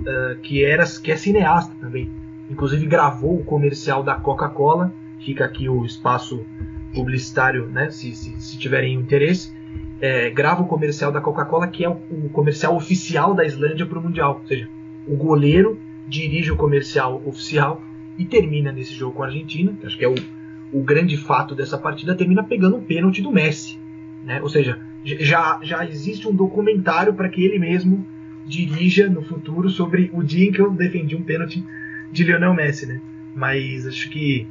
eh, 0.07 0.37
que 0.43 0.65
era 0.65 0.85
que 1.03 1.11
é 1.11 1.17
cineasta 1.17 1.75
também. 1.81 2.11
Inclusive 2.51 2.87
gravou 2.87 3.39
o 3.39 3.45
comercial 3.45 4.03
da 4.03 4.15
Coca-Cola. 4.15 4.93
Fica 5.21 5.45
aqui 5.45 5.69
o 5.69 5.85
espaço 5.85 6.45
publicitário, 6.95 7.67
né, 7.67 7.91
se, 7.91 8.15
se, 8.15 8.41
se 8.41 8.59
tiverem 8.59 8.95
interesse. 8.95 9.53
É, 10.01 10.31
grava 10.31 10.63
o 10.63 10.67
comercial 10.67 11.11
da 11.11 11.21
Coca-Cola, 11.21 11.67
que 11.67 11.85
é 11.85 11.89
o, 11.89 11.99
o 12.11 12.29
comercial 12.31 12.75
oficial 12.77 13.35
da 13.35 13.45
Islândia 13.45 13.85
para 13.85 13.99
o 13.99 14.03
Mundial. 14.03 14.41
Ou 14.43 14.49
seja, 14.49 14.69
o 15.07 15.17
goleiro 15.17 15.79
dirige 16.07 16.51
o 16.51 16.57
comercial 16.57 17.23
oficial 17.27 17.83
e 18.17 18.25
termina 18.25 18.73
nesse 18.73 18.95
jogo 18.95 19.17
com 19.17 19.23
a 19.23 19.27
Argentina, 19.27 19.73
que 19.79 19.87
acho 19.87 19.99
que 19.99 20.05
é 20.05 20.09
o, 20.09 20.15
o 20.73 20.83
grande 20.83 21.17
fato 21.17 21.55
dessa 21.55 21.77
partida, 21.77 22.15
termina 22.15 22.43
pegando 22.43 22.77
um 22.77 22.83
pênalti 22.83 23.23
do 23.23 23.31
Messi. 23.31 23.79
Né? 24.25 24.41
Ou 24.41 24.49
seja, 24.49 24.79
já, 25.05 25.59
já 25.63 25.87
existe 25.87 26.27
um 26.29 26.35
documentário 26.35 27.15
para 27.15 27.29
que 27.29 27.45
ele 27.45 27.59
mesmo 27.59 28.07
dirija 28.47 29.09
no 29.09 29.23
futuro 29.23 29.69
sobre 29.69 30.11
o 30.13 30.23
dia 30.23 30.49
em 30.49 30.53
que 30.53 30.61
eu 30.61 30.71
defendi 30.71 31.15
um 31.15 31.23
pênalti 31.23 31.63
de 32.11 32.25
Lionel 32.25 32.55
Messi. 32.55 32.87
Né? 32.87 33.01
Mas 33.35 33.87
acho 33.87 34.11
que, 34.11 34.47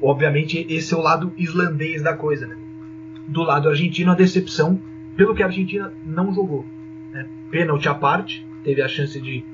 obviamente, 0.00 0.66
esse 0.68 0.92
é 0.94 0.96
o 0.96 1.00
lado 1.00 1.32
islandês 1.36 2.02
da 2.02 2.14
coisa. 2.14 2.46
Né? 2.46 2.56
Do 3.26 3.42
lado 3.42 3.68
argentino, 3.68 4.12
a 4.12 4.14
decepção 4.14 4.80
pelo 5.16 5.34
que 5.34 5.42
a 5.42 5.46
Argentina 5.46 5.92
não 6.04 6.32
jogou. 6.34 6.64
Né? 7.12 7.26
Pênalti 7.50 7.88
à 7.88 7.94
parte, 7.94 8.46
teve 8.62 8.82
a 8.82 8.88
chance 8.88 9.20
de, 9.20 9.44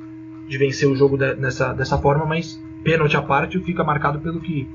de 0.49 0.59
vencer 0.59 0.89
o 0.89 0.97
jogo 0.97 1.17
de- 1.17 1.35
nessa, 1.35 1.73
dessa 1.73 1.99
forma, 1.99 2.25
mas 2.25 2.61
pênalti 2.83 3.17
à 3.17 3.23
parte 3.23 3.59
fica 3.61 3.85
marcado 3.85 4.19
pelo 4.21 4.41
que, 4.41 4.67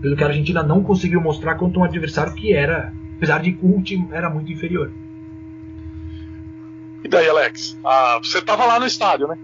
pelo 0.00 0.16
que 0.16 0.22
a 0.22 0.28
Argentina 0.28 0.62
não 0.62 0.82
conseguiu 0.82 1.20
mostrar 1.20 1.56
contra 1.56 1.80
um 1.80 1.84
adversário 1.84 2.32
que 2.34 2.52
era, 2.52 2.92
apesar 3.16 3.40
de 3.42 3.52
cult, 3.52 4.06
era 4.12 4.30
muito 4.30 4.52
inferior. 4.52 4.90
E 7.02 7.08
daí, 7.08 7.28
Alex? 7.28 7.78
Ah, 7.84 8.18
você 8.22 8.38
estava 8.38 8.64
lá 8.66 8.78
no 8.80 8.86
estádio, 8.86 9.28
né? 9.28 9.36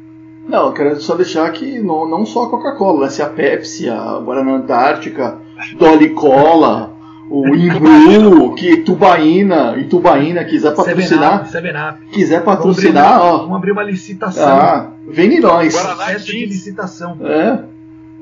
Não, 0.49 0.66
eu 0.66 0.72
quero 0.72 1.01
só 1.01 1.14
deixar 1.14 1.51
que 1.53 1.80
não, 1.80 2.09
não 2.09 2.26
só 2.26 2.45
a 2.45 2.51
Coca-Cola, 2.51 3.07
né? 3.07 3.11
Se 3.11 3.22
a 3.22 3.26
Pepsi, 3.28 3.88
a 3.88 4.18
Guaraná 4.18 4.53
Antártica, 4.57 5.38
Dolly 5.78 6.11
Cola, 6.11 6.92
o 7.30 7.47
Imbu, 7.55 8.55
que 8.55 8.78
Tubaína, 8.78 9.76
e 9.78 9.84
Tubaína 9.84 10.45
quiser 10.45 10.74
patrocinar, 10.74 11.47
Seven 11.47 11.72
Up. 11.72 12.07
quiser 12.12 12.42
Vamos 12.42 12.61
abrir 12.61 12.66
patrocinar, 12.74 13.20
uma- 13.22 13.24
ó, 13.32 13.38
Vamos 13.38 13.57
abrir 13.57 13.72
uma 13.72 13.82
licitação. 13.82 14.47
ah, 14.49 14.90
vem 15.09 15.34
em 15.34 15.40
nós. 15.40 15.72
Guaraná 15.74 16.12
de 16.12 16.24
15. 16.32 16.45
licitação. 16.47 17.16
É, 17.22 17.59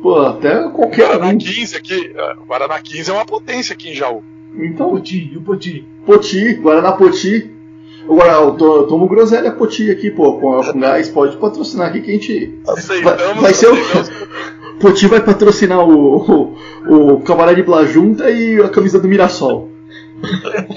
pô, 0.01 0.21
até 0.21 0.69
qualquer 0.69 1.09
Guaraná 1.09 1.33
um. 1.33 1.39
15 1.39 1.77
aqui, 1.77 2.13
ah, 2.17 2.37
Guaraná 2.47 2.79
15 2.81 3.11
é 3.11 3.15
uma 3.15 3.25
potência 3.27 3.73
aqui 3.75 3.91
em 3.91 3.95
Jaú. 3.95 4.23
Então, 4.55 4.91
Poti, 4.91 5.31
e 5.33 5.37
o 5.37 5.41
Poti? 5.41 5.89
Poti, 6.07 6.55
Guaraná 6.55 6.93
Poti. 6.93 7.51
Agora, 8.05 8.33
eu 8.33 8.53
to- 8.57 8.87
tomo 8.89 9.07
groselha 9.09 9.53
Poti 9.53 9.91
aqui, 9.91 10.11
pô, 10.11 10.39
com, 10.39 10.61
com 10.61 10.81
gás, 10.81 11.09
pode 11.09 11.37
patrocinar 11.37 11.89
aqui 11.89 12.01
que 12.01 12.11
a 12.11 12.15
gente. 12.15 12.59
Aceitamos, 12.67 13.23
Vai, 13.23 13.35
vai 13.35 13.55
ser 13.55 13.69
o. 13.69 13.77
Poti 14.81 15.07
vai 15.07 15.21
patrocinar 15.21 15.81
o, 15.89 16.17
o, 16.89 17.15
o 17.15 17.21
Cabaré 17.21 17.55
de 17.55 17.63
Blajunta 17.63 18.29
e 18.31 18.61
a 18.61 18.69
camisa 18.69 18.99
do 18.99 19.07
Mirassol. 19.09 19.71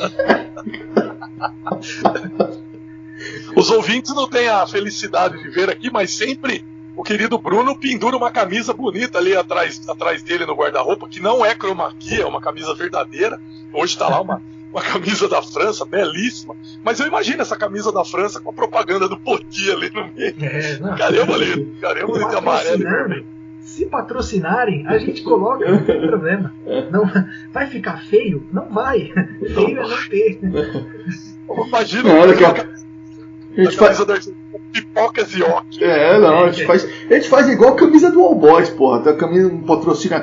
Os 3.56 3.70
ouvintes 3.72 4.14
não 4.14 4.28
têm 4.28 4.50
a 4.50 4.68
felicidade 4.68 5.42
de 5.42 5.50
ver 5.50 5.70
aqui, 5.70 5.90
mas 5.92 6.12
sempre 6.12 6.64
o 6.96 7.04
querido 7.04 7.38
Bruno 7.38 7.78
pendura 7.78 8.16
uma 8.18 8.30
camisa 8.32 8.74
bonita 8.74 9.18
ali 9.18 9.36
atrás, 9.36 9.82
atrás 9.88 10.22
dele 10.22 10.46
no 10.46 10.54
guarda-roupa, 10.56 11.08
que 11.08 11.20
não 11.22 11.44
é 11.46 11.56
key, 12.00 12.22
é 12.22 12.26
uma 12.26 12.42
camisa 12.42 12.74
verdadeira. 12.74 13.40
Hoje 13.74 13.94
está 13.94 14.08
lá 14.10 14.22
uma, 14.22 14.42
uma 14.76 14.82
camisa 14.82 15.30
da 15.30 15.42
França, 15.42 15.86
belíssima. 15.86 16.54
Mas 16.84 17.00
eu 17.00 17.08
imagino 17.08 17.42
essa 17.42 17.56
camisa 17.56 17.94
da 17.94 18.04
França 18.04 18.42
com 18.42 18.50
a 18.50 18.54
propaganda 18.54 19.08
do 19.08 19.18
Poti 19.18 19.72
ali 19.72 19.90
no 19.90 20.12
meio. 20.14 20.36
É, 20.42 20.78
não. 20.80 20.96
Caramba 20.98 21.34
ali, 21.34 21.78
caramba 21.80 22.16
ali 22.18 22.30
de 22.30 22.36
amarelo. 22.36 23.26
Se 23.62 23.86
patrocinarem, 23.86 24.86
a 24.88 24.98
gente 24.98 25.24
coloca, 25.24 25.70
não 25.70 25.84
tem 25.84 26.00
problema. 26.08 26.54
Não, 26.92 27.10
vai 27.52 27.68
ficar 27.68 28.04
feio? 28.06 28.46
Não 28.52 28.70
vai. 28.70 29.12
Feio 29.40 29.80
é 29.80 29.88
não 29.88 30.10
ter. 30.10 30.40
Imagina, 31.68 32.14
olha 32.14 32.34
aqui, 32.34 32.44
ó. 32.44 32.48
a 32.48 32.52
A 32.52 32.85
gente 33.64 33.76
faz. 33.78 33.98
camisa 33.98 34.06
da 34.06 34.14
Argentina 34.14 34.46
pipocas 34.76 35.32
e 35.34 35.42
ok. 35.42 35.82
É, 35.82 36.20
não, 36.20 36.44
a 36.44 36.52
gente 36.52 36.66
faz, 36.66 36.84
a 36.84 37.14
gente 37.14 37.30
faz 37.30 37.48
igual 37.48 37.74
a 37.74 37.76
camisa 37.78 38.12
do 38.12 38.22
All 38.22 38.36
Boys, 38.36 38.70
porra. 38.72 39.00
Tem 39.02 39.14
a 39.14 39.16
camisa, 39.16 39.48
um 39.48 39.62
patrocínio, 39.62 40.18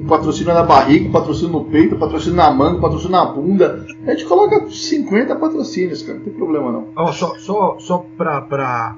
um 0.00 0.06
patrocínio 0.06 0.54
na 0.54 0.62
barriga, 0.62 1.08
um 1.08 1.12
patrocínio 1.12 1.52
no 1.52 1.64
peito, 1.64 1.96
um 1.96 1.98
patrocínio 1.98 2.36
na 2.36 2.50
manga, 2.52 2.78
um 2.78 2.80
patrocínio 2.80 3.12
na 3.12 3.24
bunda. 3.24 3.84
A 4.06 4.10
gente 4.12 4.24
coloca 4.24 4.68
50 4.70 5.34
patrocínios, 5.34 6.02
cara, 6.02 6.18
não 6.18 6.24
tem 6.24 6.32
problema 6.32 6.70
não. 6.70 6.88
Ó, 6.94 7.10
só, 7.12 7.34
só, 7.36 7.76
só 7.80 8.06
pra, 8.16 8.40
pra 8.42 8.96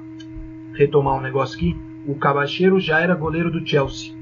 retomar 0.73 1.15
um 1.17 1.21
negócio 1.21 1.55
aqui, 1.55 1.75
o 2.07 2.13
Cabacheiro 2.13 2.79
já 2.79 2.99
era 2.99 3.15
goleiro 3.15 3.49
do 3.49 3.65
Chelsea. 3.67 4.13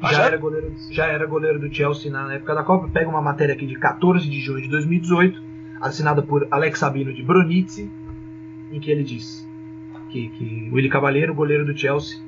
Ah, 0.00 0.08
Já 0.08 0.18
já? 0.18 0.24
era, 0.26 0.36
goleiro, 0.36 0.72
já 0.90 1.06
era 1.06 1.26
goleiro 1.26 1.58
do 1.60 1.72
Chelsea 1.72 2.10
na 2.10 2.34
época 2.34 2.54
da 2.54 2.62
Copa. 2.64 2.88
Pega 2.92 3.08
uma 3.08 3.22
matéria 3.22 3.54
aqui 3.54 3.66
de 3.66 3.78
14 3.78 4.28
de 4.28 4.40
junho 4.40 4.60
de 4.60 4.68
2018, 4.68 5.40
assinada 5.80 6.20
por 6.22 6.46
Alex 6.50 6.80
Sabino 6.80 7.12
de 7.12 7.22
Bronici, 7.22 7.88
em 8.74 8.80
que 8.80 8.90
ele 8.90 9.04
diz 9.04 9.46
que, 10.10 10.28
que 10.28 10.68
o 10.70 10.76
Willi 10.76 10.88
Cavaleiro, 10.88 11.34
goleiro 11.34 11.64
do 11.64 11.76
Chelsea, 11.76 12.18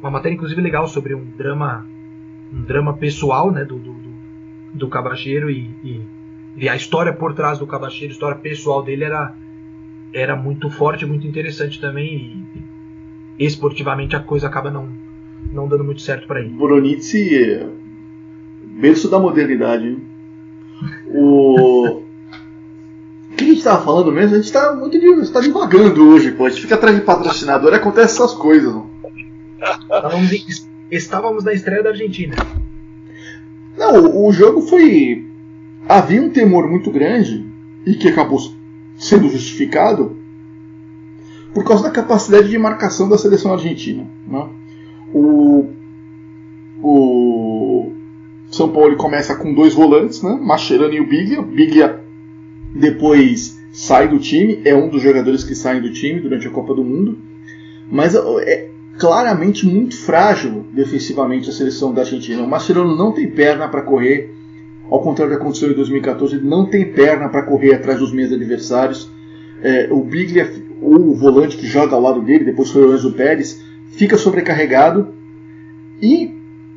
uma 0.00 0.10
matéria 0.10 0.34
inclusive 0.34 0.60
legal 0.60 0.86
sobre 0.86 1.14
um 1.14 1.24
drama 1.36 1.86
um 2.52 2.62
drama 2.62 2.94
pessoal 2.94 3.50
né, 3.50 3.64
do, 3.64 3.76
do, 3.76 3.96
do, 4.72 4.88
Cabacheiro 4.88 5.50
e, 5.50 5.68
e, 5.82 6.00
e 6.56 6.68
a 6.68 6.76
história 6.76 7.12
por 7.12 7.34
trás 7.34 7.58
do 7.58 7.66
Cabacheiro, 7.66 8.12
a 8.12 8.14
história 8.14 8.38
pessoal 8.38 8.82
dele 8.82 9.04
era, 9.04 9.34
era 10.12 10.36
muito 10.36 10.70
forte, 10.70 11.04
muito 11.04 11.26
interessante 11.26 11.80
também 11.80 12.46
e, 13.38 13.44
esportivamente 13.44 14.16
a 14.16 14.20
coisa 14.20 14.46
acaba 14.46 14.70
não, 14.70 14.88
não 15.52 15.68
dando 15.68 15.84
muito 15.84 16.00
certo 16.00 16.26
para 16.26 16.40
ele. 16.40 16.50
Boronitzi, 16.50 17.36
é, 17.36 17.68
berço 18.80 19.10
da 19.10 19.18
modernidade. 19.18 19.98
O. 21.08 22.02
O 23.36 23.38
que 23.38 23.44
a 23.44 23.48
gente 23.48 23.62
tava 23.62 23.84
falando 23.84 24.10
mesmo? 24.10 24.34
A 24.34 24.40
gente 24.40 24.50
tá 24.50 24.74
muito 24.74 24.98
de, 24.98 25.06
gente 25.06 25.30
tá 25.30 25.40
divagando 25.40 26.08
hoje, 26.08 26.32
pô. 26.32 26.46
A 26.46 26.48
gente 26.48 26.62
fica 26.62 26.74
atrás 26.74 26.96
de 26.96 27.02
patrocinador 27.02 27.70
e 27.70 27.76
acontece 27.76 28.14
essas 28.14 28.32
coisas. 28.32 28.74
Estávamos, 30.90 31.44
na 31.44 31.52
estreia 31.52 31.82
da 31.82 31.90
Argentina. 31.90 32.34
Não, 33.76 34.24
o, 34.24 34.32
jogo 34.32 34.62
foi. 34.62 35.26
Havia 35.86 36.22
um 36.22 36.30
temor 36.30 36.66
muito 36.66 36.90
grande 36.90 37.44
e 37.84 37.92
que 37.92 38.08
acabou 38.08 38.40
sendo 38.96 39.28
justificado 39.28 40.16
por 41.52 41.62
causa 41.62 41.82
da 41.82 41.90
capacidade 41.90 42.48
de 42.48 42.56
marcação 42.56 43.06
da 43.06 43.18
seleção 43.18 43.52
argentina. 43.52 44.06
né? 44.26 44.48
O, 45.12 45.68
o 46.82 47.92
São 48.50 48.70
Paulo 48.70 48.96
começa 48.96 49.34
com 49.34 49.52
dois 49.52 49.74
volantes, 49.74 50.22
né? 50.22 50.38
Mascherano 50.40 50.94
e 50.94 51.00
o 51.00 51.06
Biglia. 51.06 51.42
Biglia 51.42 52.05
depois 52.78 53.58
sai 53.72 54.08
do 54.08 54.18
time, 54.18 54.60
é 54.64 54.74
um 54.74 54.88
dos 54.88 55.02
jogadores 55.02 55.42
que 55.44 55.54
saem 55.54 55.80
do 55.80 55.92
time 55.92 56.20
durante 56.20 56.46
a 56.46 56.50
Copa 56.50 56.74
do 56.74 56.84
Mundo, 56.84 57.18
mas 57.90 58.14
é 58.14 58.68
claramente 58.98 59.66
muito 59.66 59.96
frágil 59.96 60.64
defensivamente 60.72 61.48
a 61.48 61.52
seleção 61.52 61.92
da 61.92 62.02
Argentina. 62.02 62.42
O 62.42 62.48
Mascherano 62.48 62.96
não 62.96 63.12
tem 63.12 63.30
perna 63.30 63.68
para 63.68 63.82
correr, 63.82 64.34
ao 64.90 65.00
contrário 65.00 65.32
do 65.32 65.36
que 65.36 65.42
aconteceu 65.42 65.70
em 65.70 65.74
2014, 65.74 66.36
ele 66.36 66.46
não 66.46 66.66
tem 66.66 66.92
perna 66.92 67.28
para 67.28 67.42
correr 67.42 67.74
atrás 67.74 67.98
dos 67.98 68.12
meios 68.12 68.32
adversários. 68.32 69.10
É, 69.62 69.88
o 69.90 70.02
Biglia, 70.02 70.50
o 70.80 71.14
volante 71.14 71.56
que 71.56 71.66
joga 71.66 71.94
ao 71.94 72.00
lado 72.00 72.22
dele, 72.22 72.44
depois 72.44 72.70
foi 72.70 72.86
o 72.86 72.94
Enzo 72.94 73.12
Pérez, 73.12 73.62
fica 73.92 74.18
sobrecarregado 74.18 75.14
e 76.00 76.34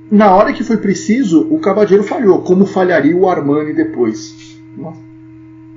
na 0.10 0.34
hora 0.34 0.54
que 0.54 0.64
foi 0.64 0.78
preciso, 0.78 1.48
o 1.52 1.60
Cavadeiro 1.60 2.04
falhou, 2.04 2.42
como 2.42 2.66
falharia 2.66 3.16
o 3.16 3.30
Armani 3.30 3.74
depois. 3.74 4.58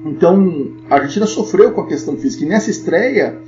Então, 0.04 0.72
a 0.90 0.96
Argentina 0.96 1.26
sofreu 1.26 1.70
com 1.72 1.80
a 1.82 1.86
questão 1.86 2.16
física. 2.16 2.44
E 2.44 2.48
nessa 2.48 2.70
estreia, 2.70 3.38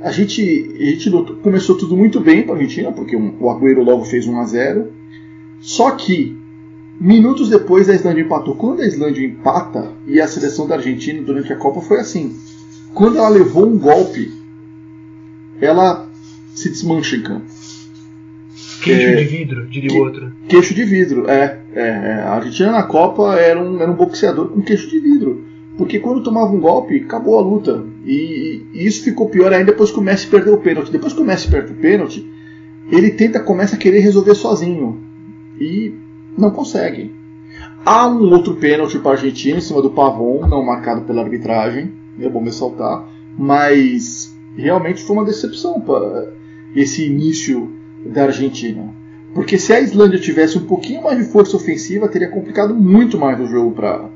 a 0.00 0.10
gente, 0.10 0.74
a 0.78 0.84
gente 0.84 1.10
lutou- 1.10 1.36
começou 1.36 1.76
tudo 1.76 1.96
muito 1.96 2.20
bem 2.20 2.42
para 2.42 2.54
a 2.54 2.56
Argentina, 2.58 2.90
porque 2.92 3.16
um- 3.16 3.34
o 3.40 3.50
Agüero 3.50 3.82
logo 3.82 4.04
fez 4.04 4.26
1 4.26 4.38
a 4.40 4.44
0 4.44 4.92
Só 5.60 5.92
que, 5.92 6.36
minutos 7.00 7.48
depois, 7.48 7.88
a 7.88 7.94
Islândia 7.94 8.22
empatou. 8.22 8.54
Quando 8.54 8.80
a 8.82 8.86
Islândia 8.86 9.24
empata, 9.24 9.92
e 10.06 10.20
a 10.20 10.26
seleção 10.28 10.66
da 10.66 10.74
Argentina 10.76 11.22
durante 11.22 11.52
a 11.52 11.56
Copa 11.56 11.80
foi 11.80 12.00
assim: 12.00 12.36
quando 12.92 13.16
ela 13.18 13.28
levou 13.30 13.66
um 13.66 13.78
golpe, 13.78 14.30
ela 15.60 16.06
se 16.54 16.68
desmancha 16.68 17.16
em 17.16 17.22
campo. 17.22 17.46
Queixo 18.82 19.06
É, 19.08 19.14
de 19.16 19.24
vidro, 19.24 19.66
diria 19.68 19.88
que- 19.90 19.96
o 19.98 20.02
outro. 20.04 20.32
Queixo 20.48 20.74
de 20.74 20.84
vidro, 20.84 21.28
é, 21.30 21.60
é, 21.74 21.80
é. 21.80 22.12
A 22.26 22.34
Argentina 22.34 22.70
na 22.70 22.82
Copa 22.82 23.34
era 23.36 23.58
um, 23.58 23.80
era 23.80 23.90
um 23.90 23.94
boxeador 23.96 24.48
com 24.48 24.60
queixo 24.60 24.88
de 24.90 24.98
vidro. 25.00 25.42
Porque 25.76 25.98
quando 25.98 26.22
tomava 26.22 26.52
um 26.52 26.60
golpe, 26.60 26.96
acabou 27.00 27.38
a 27.38 27.42
luta. 27.42 27.84
E, 28.04 28.62
e 28.72 28.86
isso 28.86 29.02
ficou 29.02 29.28
pior 29.28 29.52
ainda 29.52 29.72
depois 29.72 29.90
que 29.90 29.98
o 29.98 30.02
Messi 30.02 30.26
perdeu 30.26 30.54
o 30.54 30.60
pênalti. 30.60 30.92
Depois 30.92 31.12
que 31.12 31.20
o 31.20 31.24
Messi 31.24 31.48
perde 31.48 31.72
o 31.72 31.76
pênalti, 31.76 32.24
ele 32.90 33.10
tenta, 33.10 33.40
começa 33.40 33.74
a 33.74 33.78
querer 33.78 34.00
resolver 34.00 34.34
sozinho. 34.34 35.00
E 35.60 35.94
não 36.38 36.50
consegue. 36.50 37.14
Há 37.84 38.08
um 38.08 38.30
outro 38.30 38.54
pênalti 38.54 38.98
para 38.98 39.12
a 39.12 39.14
Argentina 39.14 39.58
em 39.58 39.60
cima 39.60 39.82
do 39.82 39.90
Pavon, 39.90 40.46
não 40.46 40.64
marcado 40.64 41.02
pela 41.02 41.22
arbitragem, 41.22 41.92
é 42.20 42.28
bom 42.28 42.42
ressaltar. 42.42 43.06
Mas 43.36 44.34
realmente 44.56 45.02
foi 45.02 45.16
uma 45.16 45.24
decepção 45.24 45.80
para 45.80 46.32
esse 46.74 47.06
início 47.06 47.72
da 48.06 48.24
Argentina. 48.24 48.94
Porque 49.34 49.58
se 49.58 49.72
a 49.72 49.80
Islândia 49.80 50.20
tivesse 50.20 50.56
um 50.56 50.64
pouquinho 50.64 51.02
mais 51.02 51.18
de 51.18 51.24
força 51.32 51.56
ofensiva, 51.56 52.08
teria 52.08 52.28
complicado 52.28 52.74
muito 52.74 53.18
mais 53.18 53.40
o 53.40 53.46
jogo 53.46 53.72
para 53.72 54.08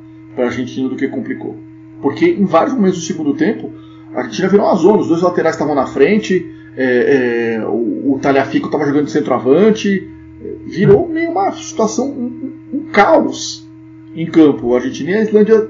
a 0.44 0.46
Argentina 0.48 0.88
do 0.88 0.96
que 0.96 1.08
complicou. 1.08 1.56
Porque 2.02 2.26
em 2.26 2.44
vários 2.44 2.74
momentos 2.74 2.98
do 3.00 3.04
segundo 3.04 3.34
tempo, 3.34 3.72
a 4.14 4.18
Argentina 4.20 4.48
virou 4.48 4.66
uma 4.66 4.74
zona, 4.76 4.98
os 4.98 5.08
dois 5.08 5.22
laterais 5.22 5.54
estavam 5.56 5.74
na 5.74 5.86
frente, 5.86 6.50
é, 6.76 7.56
é, 7.60 7.66
o, 7.66 8.14
o 8.14 8.18
Talhafico 8.22 8.66
estava 8.66 8.84
jogando 8.86 9.06
de 9.06 9.10
centroavante, 9.10 10.08
é, 10.42 10.52
virou 10.66 11.08
meio 11.08 11.30
uma 11.30 11.50
situação, 11.52 12.06
um, 12.08 12.52
um- 12.72 12.78
um 12.78 12.84
caos 12.92 13.66
em 14.14 14.26
campo. 14.26 14.72
A 14.74 14.76
Argentina 14.78 15.10
e 15.10 15.14
a 15.14 15.22
Islândia, 15.22 15.68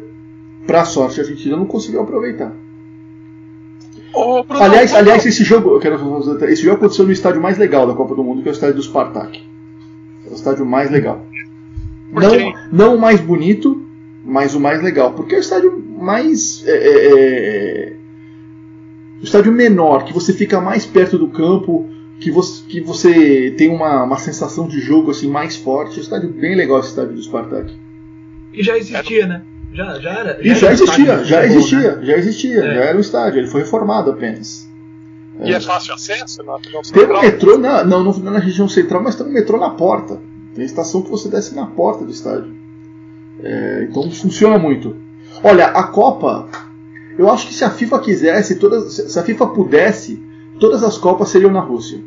para 0.66 0.84
sorte, 0.84 1.20
a 1.20 1.22
Argentina 1.24 1.56
não 1.56 1.64
conseguiu 1.66 2.02
aproveitar. 2.02 2.52
Bruno, 4.42 4.62
Aliás, 4.64 4.90
Bruno, 4.90 5.04
aliás, 5.04 5.26
esse 5.26 5.44
jogo, 5.44 5.70
eu 5.70 5.80
quero 5.80 5.98
fazer- 5.98 6.48
esse 6.50 6.62
jogo 6.62 6.76
aconteceu 6.76 7.04
no 7.06 7.12
estádio 7.12 7.40
mais 7.40 7.56
legal 7.58 7.86
da 7.86 7.94
Copa 7.94 8.14
do 8.14 8.24
Mundo, 8.24 8.42
que 8.42 8.48
é 8.48 8.52
o 8.52 8.54
estádio 8.54 8.76
do 8.76 8.82
Spartak. 8.82 9.40
É 10.26 10.30
o 10.30 10.34
estádio 10.34 10.66
mais 10.66 10.90
legal. 10.90 11.24
Não, 12.12 12.30
não 12.72 12.94
o 12.96 13.00
mais 13.00 13.20
bonito, 13.20 13.82
mas 14.28 14.54
o 14.54 14.60
mais 14.60 14.82
legal, 14.82 15.12
porque 15.14 15.34
é 15.34 15.38
o 15.38 15.40
estádio 15.40 15.82
mais 15.98 16.62
é, 16.66 16.70
é, 16.70 17.06
é, 17.08 17.92
o 19.20 19.24
estádio 19.24 19.50
menor, 19.50 20.04
que 20.04 20.12
você 20.12 20.32
fica 20.32 20.60
mais 20.60 20.84
perto 20.84 21.18
do 21.18 21.28
campo, 21.28 21.88
que 22.20 22.30
você, 22.30 22.62
que 22.68 22.80
você 22.80 23.54
tem 23.56 23.68
uma, 23.70 24.04
uma 24.04 24.18
sensação 24.18 24.68
de 24.68 24.80
jogo 24.80 25.10
assim 25.10 25.28
mais 25.28 25.56
forte. 25.56 25.94
É 25.94 25.98
um 25.98 26.02
estádio 26.02 26.28
bem 26.28 26.54
legal 26.54 26.78
esse 26.80 26.90
estádio 26.90 27.14
do 27.14 27.22
Spartak. 27.22 27.72
E 28.52 28.62
já 28.62 28.76
existia, 28.76 29.26
né? 29.26 29.42
Já, 29.72 29.98
já 29.98 30.10
era. 30.10 30.38
E 30.40 30.54
já 30.54 30.66
era 30.66 30.74
existia, 30.74 31.02
estádio 31.02 31.24
de 31.24 31.30
já 31.30 31.44
existia, 31.46 31.96
né? 31.96 32.04
já 32.04 32.16
existia, 32.16 32.64
É. 32.64 32.74
já 32.74 32.84
era 32.84 32.96
um 32.96 33.00
estádio, 33.00 33.38
ele 33.40 33.48
foi 33.48 33.62
reformado 33.62 34.10
apenas. 34.10 34.68
E 35.42 35.52
é 35.52 35.60
fácil 35.60 35.94
acesso 35.94 36.42
na 36.42 36.56
região 36.56 36.82
Tem 36.82 37.02
um 37.02 37.06
central? 37.06 37.22
metrô, 37.22 37.58
na, 37.58 37.84
não, 37.84 38.02
não 38.02 38.12
na 38.18 38.40
região 38.40 38.68
central, 38.68 39.02
mas 39.02 39.14
tem 39.14 39.26
um 39.26 39.32
metrô 39.32 39.56
na 39.56 39.70
porta. 39.70 40.20
Tem 40.54 40.64
estação 40.64 41.02
que 41.02 41.10
você 41.10 41.28
desce 41.28 41.54
na 41.54 41.66
porta 41.66 42.04
do 42.04 42.10
estádio. 42.10 42.57
É, 43.42 43.86
então 43.88 44.10
funciona 44.10 44.58
muito. 44.58 44.96
Olha, 45.42 45.66
a 45.66 45.84
Copa, 45.84 46.48
eu 47.16 47.30
acho 47.30 47.46
que 47.46 47.54
se 47.54 47.64
a 47.64 47.70
FIFA 47.70 47.98
quisesse, 48.00 48.56
todas, 48.56 48.92
se 48.94 49.18
a 49.18 49.22
FIFA 49.22 49.46
pudesse, 49.48 50.22
todas 50.58 50.82
as 50.82 50.98
Copas 50.98 51.28
seriam 51.28 51.52
na 51.52 51.60
Rússia. 51.60 52.00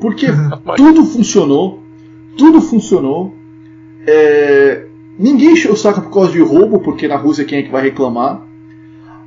Porque 0.00 0.26
tudo 0.76 1.04
funcionou, 1.04 1.80
tudo 2.36 2.60
funcionou. 2.60 3.34
É, 4.06 4.86
ninguém 5.18 5.52
encheu 5.52 5.72
o 5.72 5.76
saco 5.76 6.00
por 6.00 6.12
causa 6.12 6.32
de 6.32 6.40
roubo, 6.40 6.80
porque 6.80 7.08
na 7.08 7.16
Rússia 7.16 7.44
quem 7.44 7.58
é 7.58 7.62
que 7.62 7.72
vai 7.72 7.82
reclamar? 7.82 8.46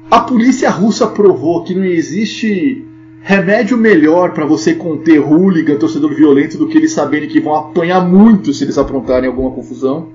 A 0.09 0.21
polícia 0.21 0.69
russa 0.69 1.05
provou 1.05 1.63
que 1.63 1.75
não 1.75 1.84
existe 1.84 2.86
remédio 3.21 3.77
melhor 3.77 4.32
para 4.34 4.45
você 4.45 4.73
conter 4.73 5.19
hooligan, 5.19 5.77
torcedor 5.77 6.15
violento, 6.15 6.57
do 6.57 6.67
que 6.67 6.77
eles 6.77 6.93
saberem 6.93 7.30
que 7.30 7.39
vão 7.39 7.53
apanhar 7.53 8.01
muito 8.01 8.53
se 8.53 8.63
eles 8.63 8.77
aprontarem 8.77 9.30
alguma 9.30 9.51
confusão. 9.51 10.07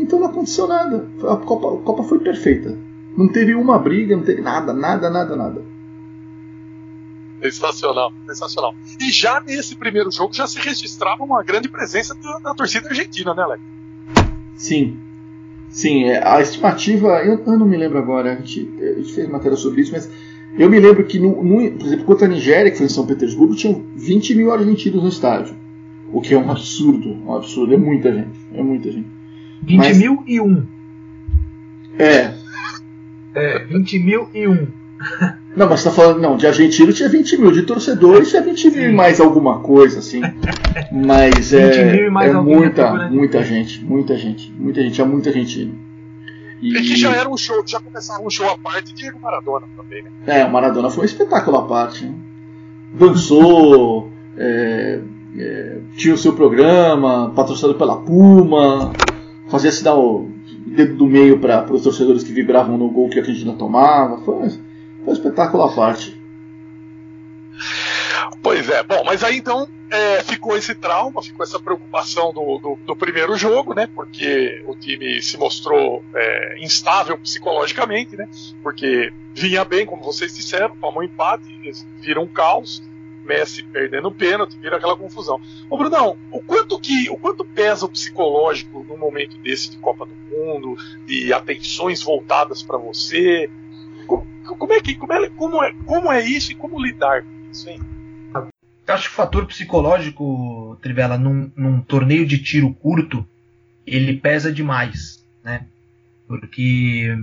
Então 0.00 0.18
não 0.18 0.28
aconteceu 0.28 0.66
nada. 0.66 1.06
A 1.28 1.36
Copa, 1.36 1.74
a 1.74 1.82
Copa 1.82 2.02
foi 2.04 2.18
perfeita. 2.20 2.76
Não 3.16 3.28
teve 3.28 3.54
uma 3.54 3.78
briga, 3.78 4.16
não 4.16 4.24
teve 4.24 4.40
nada, 4.40 4.72
nada, 4.72 5.10
nada, 5.10 5.36
nada. 5.36 5.62
Sensacional, 7.42 8.12
sensacional. 8.26 8.74
E 8.98 9.10
já 9.10 9.40
nesse 9.40 9.76
primeiro 9.76 10.10
jogo 10.10 10.32
já 10.32 10.46
se 10.46 10.58
registrava 10.58 11.22
uma 11.22 11.42
grande 11.42 11.68
presença 11.68 12.14
da, 12.14 12.38
da 12.38 12.54
torcida 12.54 12.88
argentina, 12.88 13.34
né, 13.34 13.42
Alex? 13.42 13.62
Sim. 14.56 14.98
Sim, 15.68 16.04
é, 16.04 16.26
a 16.26 16.40
estimativa, 16.40 17.22
eu, 17.22 17.38
eu, 17.38 17.58
não 17.58 17.66
me 17.66 17.76
lembro 17.76 17.98
agora, 17.98 18.32
a 18.32 18.36
gente, 18.36 18.68
a 18.80 18.94
gente, 18.94 19.12
fez 19.12 19.28
matéria 19.28 19.56
sobre 19.56 19.82
isso, 19.82 19.92
mas 19.92 20.10
eu 20.58 20.68
me 20.68 20.80
lembro 20.80 21.04
que, 21.04 21.18
no, 21.18 21.42
no, 21.42 21.70
por 21.78 21.86
exemplo, 21.86 22.04
contra 22.04 22.26
a 22.26 22.28
Nigéria, 22.28 22.70
que 22.70 22.76
foi 22.76 22.86
em 22.86 22.90
São 22.90 23.06
Petersburgo, 23.06 23.54
tinham 23.54 23.84
20 23.94 24.34
mil 24.34 24.52
argentinos 24.52 25.02
no 25.02 25.08
estádio. 25.08 25.54
O 26.12 26.20
que 26.20 26.34
é 26.34 26.38
um 26.38 26.50
absurdo, 26.50 27.08
um 27.24 27.34
absurdo, 27.34 27.72
é 27.72 27.76
muita 27.76 28.12
gente, 28.12 28.38
é 28.52 28.62
muita 28.62 28.90
gente. 28.90 29.19
20 29.62 29.78
mas, 29.78 29.98
mil 29.98 30.22
e 30.26 30.40
um. 30.40 30.66
É. 31.98 32.32
É, 33.34 33.64
20 33.64 33.98
mil 33.98 34.28
e 34.34 34.48
um. 34.48 34.66
Não, 35.56 35.68
mas 35.68 35.80
você 35.80 35.88
tá 35.88 35.94
falando, 35.94 36.20
não, 36.20 36.36
de 36.36 36.46
argentino 36.46 36.92
tinha 36.92 37.08
20 37.08 37.38
mil, 37.38 37.52
de 37.52 37.62
torcedores 37.62 38.30
tinha 38.30 38.42
20 38.42 38.70
mil 38.70 38.90
e 38.90 38.92
mais 38.92 39.20
alguma 39.20 39.60
coisa, 39.60 39.98
assim. 39.98 40.20
Mas 40.92 41.52
é, 41.52 42.06
é 42.06 42.32
muita, 42.32 43.08
muita 43.08 43.42
gente, 43.42 43.84
muita 43.84 44.16
gente, 44.16 44.52
muita 44.52 44.82
gente, 44.82 44.94
tinha 44.94 45.06
muita 45.06 45.30
argentino. 45.30 45.76
E... 46.60 46.76
e 46.76 46.82
que 46.82 46.96
já 46.96 47.14
era 47.14 47.28
um 47.28 47.36
show, 47.36 47.62
já 47.66 47.80
começava 47.80 48.22
um 48.22 48.30
show 48.30 48.48
à 48.48 48.58
parte 48.58 48.92
de 48.92 48.94
Diego 48.94 49.18
Maradona 49.18 49.66
também, 49.76 50.02
né? 50.02 50.10
É, 50.26 50.44
o 50.44 50.52
Maradona 50.52 50.90
foi 50.90 51.02
um 51.02 51.06
espetáculo 51.06 51.56
à 51.56 51.66
parte. 51.66 52.04
Hein? 52.04 52.14
Dançou, 52.92 54.10
é, 54.36 55.00
é, 55.36 55.78
tinha 55.96 56.14
o 56.14 56.18
seu 56.18 56.34
programa, 56.34 57.32
patrocinado 57.34 57.78
pela 57.78 57.96
Puma, 57.96 58.92
fazia 59.50 59.72
se 59.72 59.82
dar 59.82 59.96
o 59.96 60.30
dedo 60.66 60.96
do 60.96 61.06
meio 61.06 61.38
para 61.38 61.70
os 61.72 61.82
torcedores 61.82 62.22
que 62.22 62.32
vibravam 62.32 62.78
no 62.78 62.88
gol 62.88 63.10
que 63.10 63.18
a 63.18 63.22
Argentina 63.22 63.54
tomava. 63.54 64.18
Foi, 64.18 64.48
foi 64.48 64.58
um 65.06 65.12
espetáculo 65.12 65.62
à 65.64 65.72
parte. 65.72 66.18
Pois 68.42 68.68
é, 68.70 68.82
bom, 68.82 69.02
mas 69.04 69.22
aí 69.22 69.36
então 69.36 69.68
é, 69.90 70.22
ficou 70.22 70.56
esse 70.56 70.74
trauma, 70.74 71.22
ficou 71.22 71.44
essa 71.44 71.58
preocupação 71.58 72.32
do, 72.32 72.58
do, 72.58 72.78
do, 72.86 72.96
primeiro 72.96 73.36
jogo, 73.36 73.74
né? 73.74 73.88
Porque 73.94 74.62
o 74.66 74.74
time 74.74 75.20
se 75.20 75.36
mostrou 75.36 76.02
é, 76.14 76.58
instável 76.58 77.18
psicologicamente, 77.18 78.16
né? 78.16 78.28
Porque 78.62 79.12
vinha 79.34 79.64
bem, 79.64 79.84
como 79.84 80.02
vocês 80.02 80.34
disseram, 80.34 80.74
tomou 80.76 81.00
um 81.00 81.04
empate, 81.04 81.44
viram 82.00 82.22
um 82.22 82.28
caos. 82.28 82.82
Messi 83.30 83.62
perdendo 83.62 84.08
o 84.08 84.12
pênalti, 84.12 84.58
vira 84.58 84.76
aquela 84.76 84.96
confusão. 84.96 85.40
Ô 85.70 85.78
Brunão, 85.78 86.18
o 86.32 86.42
quanto 86.42 86.80
que, 86.80 87.08
o 87.08 87.16
quanto 87.16 87.44
pesa 87.44 87.86
o 87.86 87.88
psicológico 87.88 88.82
num 88.82 88.98
momento 88.98 89.38
desse 89.38 89.70
de 89.70 89.78
Copa 89.78 90.04
do 90.04 90.14
Mundo, 90.14 90.76
de 91.06 91.32
atenções 91.32 92.02
voltadas 92.02 92.60
para 92.60 92.76
você? 92.76 93.48
Como, 94.06 94.72
é 94.72 94.80
que 94.80 94.96
como 94.96 95.12
é, 95.12 95.30
como 95.30 95.62
é 95.62 95.72
como 95.86 96.12
é 96.12 96.26
isso 96.26 96.50
e 96.50 96.56
como 96.56 96.82
lidar 96.82 97.22
com 97.22 97.50
isso, 97.52 97.70
hein? 97.70 97.80
Acho 98.88 99.08
que 99.08 99.14
o 99.14 99.16
fator 99.16 99.46
psicológico, 99.46 100.76
Trivela, 100.82 101.16
num, 101.16 101.52
num 101.54 101.80
torneio 101.80 102.26
de 102.26 102.42
tiro 102.42 102.74
curto, 102.74 103.24
ele 103.86 104.16
pesa 104.16 104.52
demais, 104.52 105.24
né? 105.44 105.68
Porque 106.26 107.16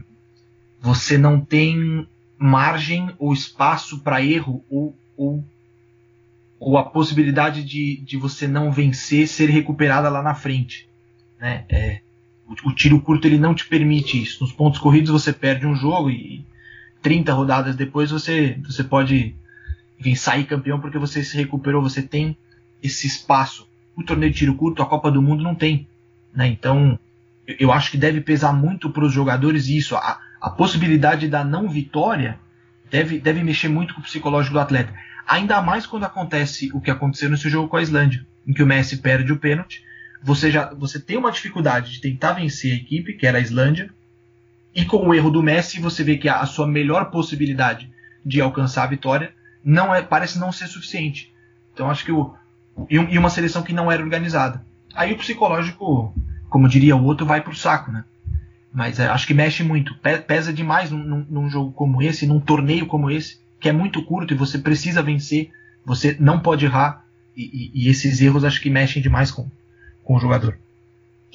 você 0.80 1.18
não 1.18 1.42
tem 1.42 2.08
margem 2.38 3.14
ou 3.20 3.34
espaço 3.34 4.00
para 4.00 4.24
erro 4.24 4.64
ou, 4.70 4.96
ou 5.18 5.44
ou 6.60 6.78
a 6.78 6.84
possibilidade 6.84 7.64
de, 7.64 7.98
de 7.98 8.18
você 8.18 8.48
não 8.48 8.72
vencer 8.72 9.28
ser 9.28 9.50
recuperada 9.50 10.10
lá 10.10 10.22
na 10.22 10.34
frente. 10.34 10.88
Né? 11.40 11.66
É, 11.70 12.00
o, 12.48 12.70
o, 12.70 12.74
tiro 12.74 13.00
curto 13.00 13.28
ele 13.28 13.38
não 13.38 13.54
te 13.54 13.66
permite 13.66 14.22
isso. 14.22 14.44
Nos 14.44 14.52
pontos 14.52 14.80
corridos 14.80 15.12
você 15.12 15.32
perde 15.32 15.66
um 15.66 15.76
jogo 15.76 16.10
e 16.10 16.44
30 17.02 17.34
rodadas 17.34 17.76
depois 17.76 18.10
você, 18.10 18.60
você 18.66 18.84
pode 18.84 19.36
enfim, 20.00 20.16
sair 20.16 20.46
campeão 20.46 20.80
porque 20.80 20.98
você 20.98 21.24
se 21.24 21.38
recuperou, 21.38 21.82
você 21.82 22.02
tem 22.02 22.36
esse 22.82 23.06
espaço. 23.06 23.68
O 23.96 24.04
torneio 24.04 24.32
de 24.32 24.40
tiro 24.40 24.56
curto, 24.56 24.82
a 24.82 24.86
Copa 24.86 25.12
do 25.12 25.22
Mundo 25.22 25.44
não 25.44 25.56
tem. 25.56 25.88
Né? 26.34 26.48
Então 26.48 27.00
eu, 27.46 27.56
eu 27.60 27.72
acho 27.72 27.92
que 27.92 27.98
deve 27.98 28.22
pesar 28.22 28.52
muito 28.52 28.90
para 28.90 29.06
os 29.06 29.14
jogadores 29.14 29.68
isso. 29.68 29.96
A, 29.96 30.20
a 30.42 30.50
possibilidade 30.50 31.28
da 31.28 31.44
não 31.44 31.70
vitória 31.70 32.40
deve, 32.90 33.20
deve 33.20 33.44
mexer 33.44 33.68
muito 33.68 33.94
com 33.94 34.02
o 34.02 34.04
psicológico 34.04 34.54
do 34.54 34.60
atleta. 34.60 34.94
Ainda 35.28 35.62
mais 35.62 35.86
quando 35.86 36.06
acontece 36.06 36.72
o 36.74 36.80
que 36.80 36.90
aconteceu 36.90 37.30
nesse 37.30 37.50
jogo 37.50 37.68
com 37.68 37.76
a 37.76 37.82
Islândia, 37.82 38.26
em 38.48 38.54
que 38.54 38.64
o 38.64 38.68
Messi 38.68 38.98
perde 38.98 39.34
o 39.34 39.38
pênalti. 39.38 39.84
Você 40.24 40.50
já 40.50 40.74
você 40.74 41.00
tem 41.00 41.18
uma 41.18 41.32
dificuldade 41.32 41.92
de 41.92 42.00
tentar 42.00 42.32
vencer 42.32 42.72
a 42.72 42.76
equipe, 42.76 43.14
que 43.14 43.28
era 43.28 43.38
a 43.38 43.42
Islândia, 43.42 43.90
e 44.74 44.86
com 44.86 45.06
o 45.06 45.14
erro 45.14 45.30
do 45.30 45.44
Messi 45.44 45.82
você 45.82 46.02
vê 46.02 46.18
que 46.18 46.30
a, 46.30 46.40
a 46.40 46.46
sua 46.46 46.66
melhor 46.66 47.12
possibilidade 47.12 47.92
de 48.26 48.40
alcançar 48.40 48.84
a 48.84 48.88
vitória 48.88 49.34
não 49.64 49.94
é 49.94 50.02
parece 50.02 50.40
não 50.40 50.52
ser 50.52 50.68
suficiente. 50.68 51.34
Então 51.74 51.90
acho 51.90 52.06
que 52.06 52.12
o 52.12 52.34
e, 52.90 53.18
uma 53.18 53.30
seleção 53.30 53.64
que 53.64 53.74
não 53.74 53.92
era 53.92 54.04
organizada. 54.04 54.64
Aí 54.96 55.12
o 55.12 55.18
psicológico, 55.18 56.16
como 56.50 56.70
diria 56.70 56.96
o 56.96 57.04
outro, 57.04 57.26
vai 57.26 57.42
pro 57.42 57.56
saco, 57.56 57.92
né? 57.92 58.06
Mas 58.72 59.00
é, 59.00 59.08
acho 59.08 59.28
que 59.28 59.34
mexe 59.34 59.64
muito, 59.64 59.96
pesa 60.28 60.54
demais 60.54 60.90
num, 60.92 61.04
num, 61.04 61.26
num 61.30 61.50
jogo 61.50 61.72
como 61.72 62.02
esse, 62.02 62.28
num 62.28 62.40
torneio 62.40 62.86
como 62.86 63.10
esse 63.10 63.40
que 63.60 63.70
é 63.70 63.72
muito 63.72 64.04
curto 64.04 64.34
e 64.34 64.38
você 64.38 64.58
precisa 64.58 65.02
vencer, 65.02 65.52
você 65.86 66.16
não 66.20 66.40
pode 66.40 66.66
errar, 66.66 67.06
e, 67.36 67.44
e, 67.74 67.86
e 67.86 67.90
esses 67.90 68.20
erros 68.22 68.44
acho 68.44 68.62
que 68.62 68.70
mexem 68.70 69.02
demais 69.02 69.32
com, 69.32 69.50
com 70.04 70.16
o 70.16 70.20
jogador. 70.20 70.58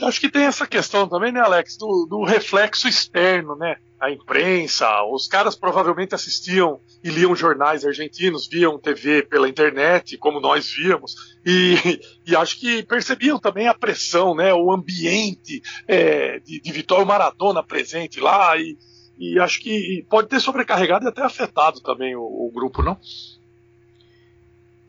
Acho 0.00 0.20
que 0.20 0.30
tem 0.30 0.44
essa 0.44 0.66
questão 0.66 1.06
também, 1.06 1.30
né, 1.30 1.40
Alex, 1.40 1.76
do, 1.76 2.06
do, 2.06 2.24
reflexo 2.24 2.88
externo, 2.88 3.54
né? 3.56 3.76
A 4.00 4.10
imprensa, 4.10 4.88
os 5.04 5.28
caras 5.28 5.54
provavelmente 5.54 6.14
assistiam 6.14 6.80
e 7.04 7.10
liam 7.10 7.36
jornais 7.36 7.84
argentinos, 7.84 8.48
viam 8.48 8.78
TV 8.78 9.22
pela 9.22 9.48
internet, 9.48 10.16
como 10.16 10.40
nós 10.40 10.72
víamos, 10.72 11.36
e, 11.46 12.00
e 12.26 12.34
acho 12.34 12.58
que 12.58 12.82
percebiam 12.82 13.38
também 13.38 13.68
a 13.68 13.74
pressão, 13.74 14.34
né? 14.34 14.52
O 14.52 14.72
ambiente 14.72 15.62
é, 15.86 16.40
de, 16.40 16.60
de 16.60 16.72
Vitório 16.72 17.06
Maradona 17.06 17.62
presente 17.62 18.18
lá, 18.18 18.56
e, 18.56 18.76
e 19.22 19.38
acho 19.38 19.60
que 19.60 20.04
pode 20.10 20.26
ter 20.26 20.40
sobrecarregado 20.40 21.04
e 21.04 21.08
até 21.08 21.22
afetado 21.22 21.80
também 21.80 22.16
o, 22.16 22.22
o, 22.22 22.50
grupo, 22.52 22.82
não? 22.82 22.98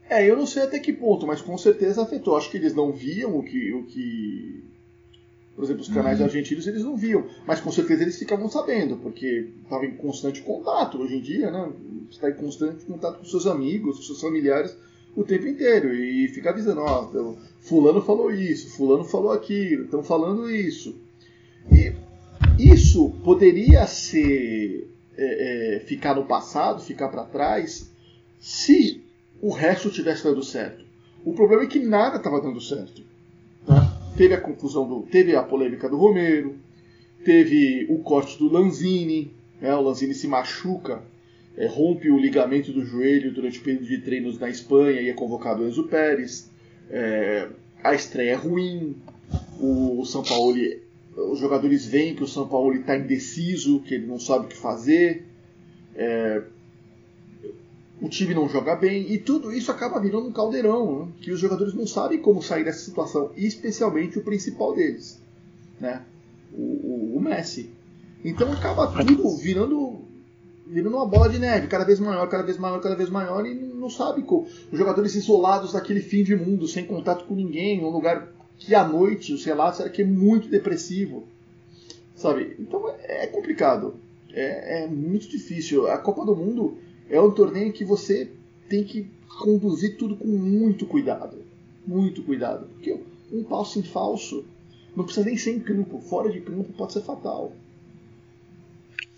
É, 0.09 0.27
eu 0.27 0.35
não 0.35 0.47
sei 0.47 0.63
até 0.63 0.79
que 0.79 0.91
ponto, 0.91 1.27
mas 1.27 1.39
com 1.39 1.55
certeza 1.55 2.01
afetou. 2.01 2.35
Acho 2.35 2.49
que 2.49 2.57
eles 2.57 2.73
não 2.73 2.91
viam 2.91 3.37
o 3.37 3.43
que. 3.43 3.71
O 3.73 3.83
que... 3.83 4.63
Por 5.55 5.63
exemplo, 5.63 5.83
os 5.83 5.87
canais 5.87 6.17
uhum. 6.17 6.25
argentinos 6.25 6.65
eles 6.65 6.83
não 6.83 6.97
viam, 6.97 7.27
mas 7.45 7.59
com 7.59 7.71
certeza 7.71 8.01
eles 8.01 8.17
ficavam 8.17 8.49
sabendo, 8.49 8.97
porque 8.97 9.51
estavam 9.61 9.85
em 9.85 9.95
constante 9.97 10.41
contato 10.41 10.97
hoje 10.97 11.17
em 11.17 11.21
dia, 11.21 11.51
né? 11.51 11.71
Você 12.07 12.15
está 12.15 12.29
em 12.31 12.33
constante 12.33 12.85
contato 12.85 13.19
com 13.19 13.25
seus 13.25 13.45
amigos, 13.45 13.97
com 13.97 14.03
seus 14.03 14.19
familiares 14.19 14.75
o 15.15 15.23
tempo 15.23 15.45
inteiro 15.45 15.93
e 15.93 16.27
fica 16.29 16.49
avisando: 16.49 16.81
ó, 16.81 17.35
Fulano 17.59 18.01
falou 18.01 18.31
isso, 18.31 18.75
Fulano 18.75 19.03
falou 19.03 19.31
aquilo, 19.31 19.83
estão 19.83 20.01
falando 20.01 20.49
isso. 20.49 20.95
E 21.71 21.93
isso 22.93 23.09
poderia 23.23 23.87
ser 23.87 24.87
é, 25.17 25.75
é, 25.75 25.79
ficar 25.79 26.13
no 26.13 26.25
passado, 26.25 26.83
ficar 26.83 27.07
para 27.07 27.23
trás, 27.23 27.91
se 28.39 29.03
o 29.41 29.51
resto 29.51 29.89
tivesse 29.89 30.23
dando 30.23 30.43
certo. 30.43 30.85
O 31.25 31.33
problema 31.33 31.63
é 31.63 31.67
que 31.67 31.79
nada 31.79 32.17
estava 32.17 32.39
dando 32.39 32.61
certo. 32.61 33.01
Tá? 33.65 33.99
Teve 34.15 34.35
a 34.35 34.41
confusão 34.41 34.87
do, 34.87 35.01
teve 35.01 35.35
a 35.35 35.41
polêmica 35.41 35.89
do 35.89 35.97
Romero, 35.97 36.55
teve 37.25 37.87
o 37.89 37.97
corte 38.03 38.37
do 38.37 38.47
Lanzini, 38.47 39.33
né? 39.59 39.73
o 39.73 39.81
Lanzini 39.81 40.13
se 40.13 40.27
machuca, 40.27 41.01
é, 41.57 41.65
rompe 41.65 42.11
o 42.11 42.19
ligamento 42.19 42.71
do 42.71 42.85
joelho 42.85 43.33
durante 43.33 43.57
o 43.57 43.63
período 43.63 43.87
de 43.87 43.97
treinos 43.99 44.37
na 44.37 44.49
Espanha 44.49 45.01
e 45.01 45.09
é 45.09 45.13
convocado 45.13 45.63
o 45.63 45.67
Enzo 45.67 45.85
Pérez. 45.85 46.47
É, 46.91 47.47
a 47.83 47.95
estreia 47.95 48.33
é 48.33 48.35
ruim, 48.35 48.95
o 49.59 50.05
São 50.05 50.21
Paulo 50.21 50.55
os 51.15 51.39
jogadores 51.39 51.85
veem 51.85 52.15
que 52.15 52.23
o 52.23 52.27
São 52.27 52.47
Paulo 52.47 52.73
está 52.73 52.97
indeciso, 52.97 53.79
que 53.81 53.95
ele 53.95 54.07
não 54.07 54.19
sabe 54.19 54.45
o 54.45 54.49
que 54.49 54.57
fazer, 54.57 55.25
é, 55.95 56.43
o 58.01 58.09
time 58.09 58.33
não 58.33 58.49
joga 58.49 58.75
bem, 58.75 59.11
e 59.11 59.17
tudo 59.17 59.51
isso 59.51 59.71
acaba 59.71 59.99
virando 59.99 60.27
um 60.27 60.31
caldeirão, 60.31 61.05
né? 61.05 61.11
que 61.21 61.31
os 61.31 61.39
jogadores 61.39 61.73
não 61.73 61.87
sabem 61.87 62.19
como 62.19 62.41
sair 62.41 62.63
dessa 62.63 62.83
situação, 62.83 63.31
especialmente 63.35 64.17
o 64.17 64.23
principal 64.23 64.75
deles, 64.75 65.21
né? 65.79 66.01
o, 66.51 66.61
o, 66.61 67.17
o 67.17 67.21
Messi. 67.21 67.69
Então 68.23 68.51
acaba 68.51 68.87
tudo 68.87 69.37
virando 69.37 70.01
virando 70.65 70.95
uma 70.95 71.05
bola 71.05 71.29
de 71.29 71.37
neve, 71.37 71.67
cada 71.67 71.83
vez 71.83 71.99
maior, 71.99 72.27
cada 72.27 72.41
vez 72.41 72.57
maior, 72.57 72.81
cada 72.81 72.95
vez 72.95 73.09
maior, 73.09 73.45
e 73.45 73.53
não 73.53 73.89
sabe 73.89 74.23
como. 74.23 74.47
Os 74.71 74.79
jogadores 74.79 75.13
isolados 75.13 75.73
daquele 75.73 75.99
fim 75.99 76.23
de 76.23 76.35
mundo, 76.35 76.67
sem 76.67 76.85
contato 76.85 77.25
com 77.25 77.35
ninguém, 77.35 77.83
um 77.83 77.89
lugar 77.89 78.32
que 78.57 78.73
à 78.73 78.87
noite 78.87 79.33
os 79.33 79.43
relatos 79.43 79.79
eram 79.79 79.91
que 79.91 80.01
é 80.01 80.05
muito 80.05 80.47
depressivo. 80.47 81.27
Sabe? 82.15 82.55
Então 82.59 82.89
é, 82.89 83.25
é 83.25 83.27
complicado. 83.27 83.95
É, 84.31 84.83
é, 84.83 84.87
muito 84.87 85.27
difícil. 85.27 85.87
A 85.87 85.97
Copa 85.97 86.25
do 86.25 86.35
Mundo 86.35 86.77
é 87.09 87.19
um 87.21 87.31
torneio 87.31 87.71
que 87.71 87.85
você 87.85 88.31
tem 88.67 88.83
que 88.83 89.07
conduzir 89.39 89.97
tudo 89.97 90.15
com 90.15 90.27
muito 90.27 90.85
cuidado. 90.85 91.43
Muito 91.85 92.23
cuidado. 92.23 92.67
Porque 92.67 92.99
um 93.31 93.43
passo 93.43 93.79
em 93.79 93.83
falso 93.83 94.45
não 94.95 95.03
precisa 95.03 95.25
nem 95.25 95.37
ser 95.37 95.51
em 95.51 95.59
campo. 95.59 95.99
Fora 95.99 96.31
de 96.31 96.41
campo 96.41 96.71
pode 96.73 96.93
ser 96.93 97.01
fatal. 97.01 97.53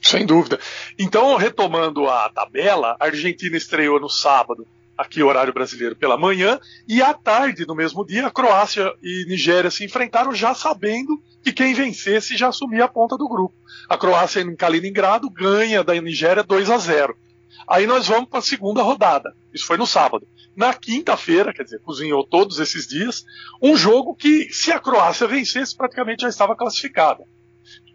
Sem 0.02 0.26
dúvida. 0.26 0.60
Então, 1.00 1.36
retomando 1.36 2.08
a 2.08 2.30
tabela, 2.30 2.96
a 3.00 3.06
Argentina 3.06 3.58
estreou 3.58 4.00
no 4.00 4.10
sábado, 4.10 4.68
aqui 4.98 5.22
horário 5.22 5.54
brasileiro, 5.54 5.96
pela 5.96 6.18
manhã, 6.18 6.60
e 6.88 7.02
à 7.02 7.14
tarde, 7.14 7.66
no 7.68 7.76
mesmo 7.76 8.06
dia, 8.06 8.28
a 8.28 8.32
Croácia 8.32 8.94
e 9.04 9.26
Nigéria 9.28 9.70
se 9.70 9.84
enfrentaram 9.84 10.34
já 10.34 10.54
sabendo 10.54 11.22
que 11.44 11.52
quem 11.52 11.74
vencesse 11.74 12.38
já 12.38 12.48
assumia 12.48 12.86
a 12.86 12.88
ponta 12.88 13.18
do 13.18 13.28
grupo. 13.28 13.56
A 13.90 13.98
Croácia 13.98 14.42
em 14.42 14.56
Kaliningrado 14.56 15.30
ganha 15.30 15.84
da 15.84 15.94
Nigéria 16.00 16.44
2 16.44 16.70
a 16.70 16.78
0. 16.78 17.16
Aí 17.68 17.86
nós 17.86 18.08
vamos 18.08 18.30
para 18.30 18.40
a 18.40 18.44
segunda 18.44 18.82
rodada. 18.82 19.36
Isso 19.54 19.66
foi 19.66 19.78
no 19.78 19.88
sábado. 19.88 20.28
Na 20.56 20.74
quinta-feira, 20.74 21.54
quer 21.54 21.64
dizer, 21.64 21.80
cozinhou 21.80 22.26
todos 22.26 22.60
esses 22.60 22.88
dias, 22.88 23.26
um 23.62 23.76
jogo 23.76 24.16
que, 24.16 24.48
se 24.52 24.72
a 24.72 24.80
Croácia 24.80 25.28
vencesse, 25.28 25.76
praticamente 25.76 26.22
já 26.22 26.30
estava 26.30 26.56
classificada. 26.56 27.24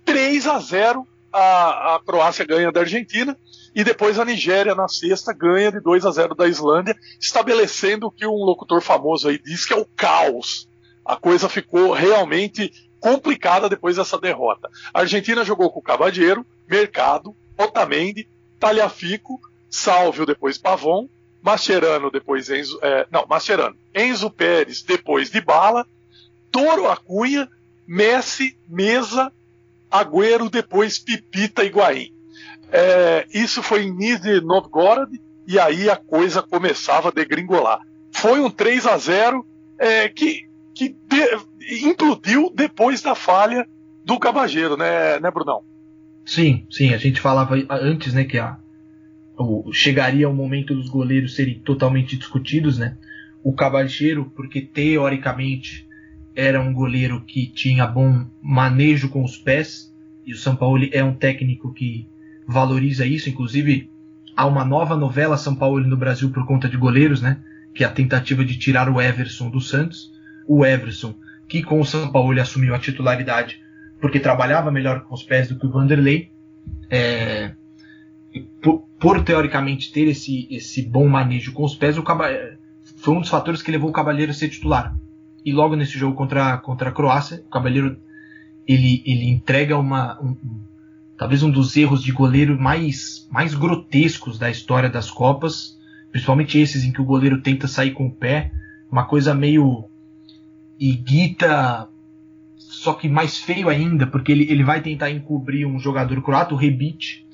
3 0.05 0.47
a 0.47 0.59
0 0.59 1.07
a, 1.33 1.95
a 1.95 2.01
Croácia 2.05 2.45
ganha 2.45 2.73
da 2.73 2.81
Argentina 2.81 3.37
e 3.75 3.85
depois 3.85 4.19
a 4.19 4.25
Nigéria 4.25 4.75
na 4.75 4.89
sexta 4.89 5.33
ganha 5.33 5.71
de 5.71 5.81
2 5.81 6.05
a 6.05 6.11
0 6.11 6.35
da 6.35 6.49
Islândia, 6.49 6.97
estabelecendo 7.21 8.07
o 8.07 8.11
que 8.11 8.27
um 8.27 8.45
locutor 8.45 8.81
famoso 8.81 9.29
aí 9.29 9.39
diz 9.39 9.65
que 9.65 9.73
é 9.73 9.77
o 9.77 9.85
caos. 9.85 10.69
A 11.05 11.17
coisa 11.17 11.49
ficou 11.49 11.93
realmente 11.93 12.73
complicada 12.99 13.69
depois 13.69 13.97
dessa 13.97 14.19
derrota. 14.19 14.69
A 14.93 15.01
Argentina 15.01 15.45
jogou 15.45 15.71
com 15.71 15.81
Cavadiero, 15.81 16.45
Mercado, 16.69 17.35
Otamendi, 17.57 18.29
Talhafico, 18.59 19.41
Salvio 19.69 20.27
depois 20.27 20.59
Pavon, 20.59 21.09
Mascherano 21.43 22.11
depois 22.11 22.51
Enzo, 22.51 22.79
é, 22.83 23.07
não, 23.11 23.27
Mascherano, 23.27 23.77
Enzo 23.95 24.31
Pérez 24.31 24.83
depois 24.83 25.31
de 25.31 25.41
Bala, 25.41 25.87
Toro 26.51 26.89
Acunha, 26.91 27.49
Messi, 27.87 28.57
Mesa, 28.69 29.33
Agüero 29.91 30.51
depois 30.51 30.99
Pipita 30.99 31.65
Higuaín. 31.65 32.20
É, 32.73 33.27
isso 33.33 33.63
foi 33.63 33.85
em 33.85 33.95
Nizhny 33.95 34.41
Novgorod 34.41 35.11
e 35.47 35.59
aí 35.59 35.91
a 35.91 35.97
coisa 35.97 36.43
começava 36.43 37.09
a 37.09 37.13
degringolar. 37.13 37.81
Foi 38.13 38.41
um 38.41 38.51
3 38.51 38.87
a 38.87 38.97
0 38.97 39.45
é, 39.79 40.09
que, 40.09 40.45
que 40.75 40.97
de, 41.09 41.87
implodiu 41.87 42.53
depois 42.55 43.03
da 43.03 43.15
falha 43.15 43.67
do 44.05 44.19
Cabageiro, 44.19 44.77
né, 44.77 45.19
né, 45.19 45.31
Brunão? 45.31 45.63
Sim, 46.25 46.67
sim, 46.71 46.95
a 46.95 46.99
gente 46.99 47.21
falava 47.21 47.57
antes, 47.71 48.15
né, 48.15 48.25
que 48.25 48.39
a, 48.39 48.59
o, 49.37 49.73
chegaria 49.73 50.29
o 50.29 50.35
momento 50.35 50.75
dos 50.75 50.89
goleiros 50.89 51.35
serem 51.35 51.59
totalmente 51.61 52.17
discutidos, 52.17 52.79
né? 52.79 52.97
O 53.43 53.53
Cabageiro, 53.53 54.31
porque 54.37 54.61
teoricamente 54.61 55.89
era 56.35 56.61
um 56.61 56.73
goleiro 56.73 57.23
que 57.23 57.47
tinha 57.47 57.87
bom 57.87 58.27
manejo 58.41 59.09
com 59.09 59.25
os 59.25 59.37
pés, 59.37 59.93
e 60.27 60.33
o 60.33 60.37
São 60.37 60.55
Paulo 60.55 60.87
é 60.93 61.03
um 61.03 61.15
técnico 61.15 61.73
que 61.73 62.07
valoriza 62.51 63.07
isso, 63.07 63.29
inclusive 63.29 63.89
há 64.37 64.45
uma 64.47 64.65
nova 64.65 64.97
novela 64.97 65.37
São 65.37 65.55
Paulo 65.55 65.87
no 65.87 65.97
Brasil 65.97 66.31
por 66.31 66.47
conta 66.47 66.69
de 66.69 66.77
goleiros, 66.77 67.23
né? 67.23 67.39
Que 67.75 67.85
é 67.85 67.87
a 67.87 67.91
tentativa 67.91 68.45
de 68.45 68.59
tirar 68.59 68.89
o 68.89 69.01
Everson 69.01 69.49
do 69.49 69.61
Santos. 69.61 70.13
O 70.47 70.65
Everson, 70.65 71.15
que 71.49 71.63
com 71.63 71.81
o 71.81 71.85
São 71.85 72.11
Paulo 72.11 72.41
assumiu 72.41 72.75
a 72.75 72.79
titularidade 72.79 73.61
porque 74.01 74.19
trabalhava 74.19 74.71
melhor 74.71 75.03
com 75.03 75.15
os 75.15 75.23
pés 75.23 75.49
do 75.49 75.57
que 75.57 75.67
o 75.67 75.71
Vanderlei. 75.71 76.31
É, 76.89 77.53
por, 78.63 78.85
por, 78.99 79.23
teoricamente 79.23 79.93
ter 79.93 80.09
esse, 80.09 80.49
esse 80.51 80.83
bom 80.83 81.07
manejo 81.07 81.53
com 81.53 81.63
os 81.63 81.75
pés, 81.75 81.99
o 81.99 82.05
foi 82.97 83.15
um 83.15 83.21
dos 83.21 83.29
fatores 83.29 83.63
que 83.63 83.71
levou 83.71 83.91
o 83.91 83.93
Cabalheiro 83.93 84.31
a 84.33 84.35
ser 84.35 84.49
titular. 84.49 84.97
E 85.45 85.53
logo 85.53 85.77
nesse 85.77 85.99
jogo 85.99 86.17
contra, 86.17 86.57
contra 86.59 86.89
a 86.89 86.93
Croácia, 86.93 87.43
o 87.47 87.51
Cabalheiro 87.51 87.99
ele, 88.67 89.03
ele 89.07 89.29
entrega 89.29 89.77
uma, 89.77 90.21
um, 90.21 90.37
talvez 91.21 91.43
um 91.43 91.51
dos 91.51 91.77
erros 91.77 92.03
de 92.03 92.13
goleiro 92.13 92.59
mais, 92.59 93.29
mais 93.31 93.55
grotescos 93.55 94.39
da 94.39 94.51
história 94.51 94.89
das 94.89 95.11
Copas, 95.11 95.79
principalmente 96.11 96.59
esses 96.59 96.83
em 96.83 96.91
que 96.91 97.03
o 97.03 97.05
goleiro 97.05 97.43
tenta 97.43 97.69
sair 97.69 97.91
com 97.91 98.07
o 98.07 98.11
pé, 98.11 98.51
uma 98.91 99.05
coisa 99.05 99.35
meio 99.35 99.85
iguita, 100.79 101.87
só 102.57 102.95
que 102.95 103.07
mais 103.07 103.37
feio 103.37 103.69
ainda, 103.69 104.07
porque 104.07 104.33
ele, 104.33 104.51
ele 104.51 104.65
vai 104.65 104.81
tentar 104.81 105.11
encobrir 105.11 105.67
um 105.67 105.79
jogador 105.79 106.23
croata, 106.23 106.55
o 106.55 106.57
Rebic, 106.57 107.27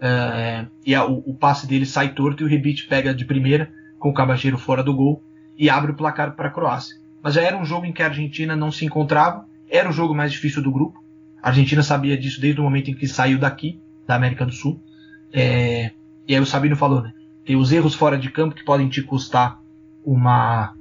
uh, 0.00 0.68
e 0.84 0.92
a, 0.92 1.06
o, 1.06 1.22
o, 1.24 1.32
passe 1.32 1.64
dele 1.64 1.86
sai 1.86 2.14
torto 2.14 2.42
e 2.42 2.44
o 2.44 2.48
Rebic 2.48 2.88
pega 2.88 3.14
de 3.14 3.24
primeira, 3.24 3.70
com 4.00 4.08
o 4.08 4.14
Cabageiro 4.14 4.58
fora 4.58 4.82
do 4.82 4.92
gol, 4.92 5.22
e 5.56 5.70
abre 5.70 5.92
o 5.92 5.96
placar 5.96 6.34
para 6.34 6.48
a 6.48 6.52
Croácia. 6.52 6.96
Mas 7.22 7.34
já 7.34 7.42
era 7.42 7.56
um 7.56 7.64
jogo 7.64 7.86
em 7.86 7.92
que 7.92 8.02
a 8.02 8.06
Argentina 8.06 8.56
não 8.56 8.72
se 8.72 8.84
encontrava, 8.84 9.46
era 9.70 9.88
o 9.88 9.92
jogo 9.92 10.12
mais 10.12 10.32
difícil 10.32 10.60
do 10.60 10.72
grupo, 10.72 11.00
a 11.42 11.48
Argentina 11.48 11.82
sabia 11.82 12.16
disso 12.16 12.40
desde 12.40 12.60
o 12.60 12.64
momento 12.64 12.90
em 12.90 12.94
que 12.94 13.06
saiu 13.06 13.38
daqui, 13.38 13.80
da 14.06 14.14
América 14.14 14.44
do 14.44 14.52
Sul. 14.52 14.80
É, 15.32 15.92
e 16.26 16.34
aí 16.34 16.40
o 16.40 16.46
Sabino 16.46 16.76
falou, 16.76 17.02
né? 17.02 17.12
Tem 17.44 17.56
os 17.56 17.72
erros 17.72 17.94
fora 17.94 18.18
de 18.18 18.30
campo 18.30 18.54
que 18.54 18.64
podem 18.64 18.88
te 18.88 19.02
custar 19.02 19.60
uma 20.04 20.74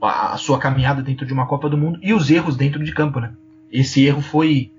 a 0.00 0.36
sua 0.36 0.58
caminhada 0.58 1.00
dentro 1.00 1.24
de 1.24 1.32
uma 1.32 1.46
Copa 1.46 1.68
do 1.68 1.78
Mundo 1.78 2.00
e 2.02 2.12
os 2.12 2.28
erros 2.28 2.56
dentro 2.56 2.82
de 2.82 2.92
campo, 2.92 3.20
né? 3.20 3.32
Esse 3.70 4.04
erro 4.04 4.20
foi 4.20 4.72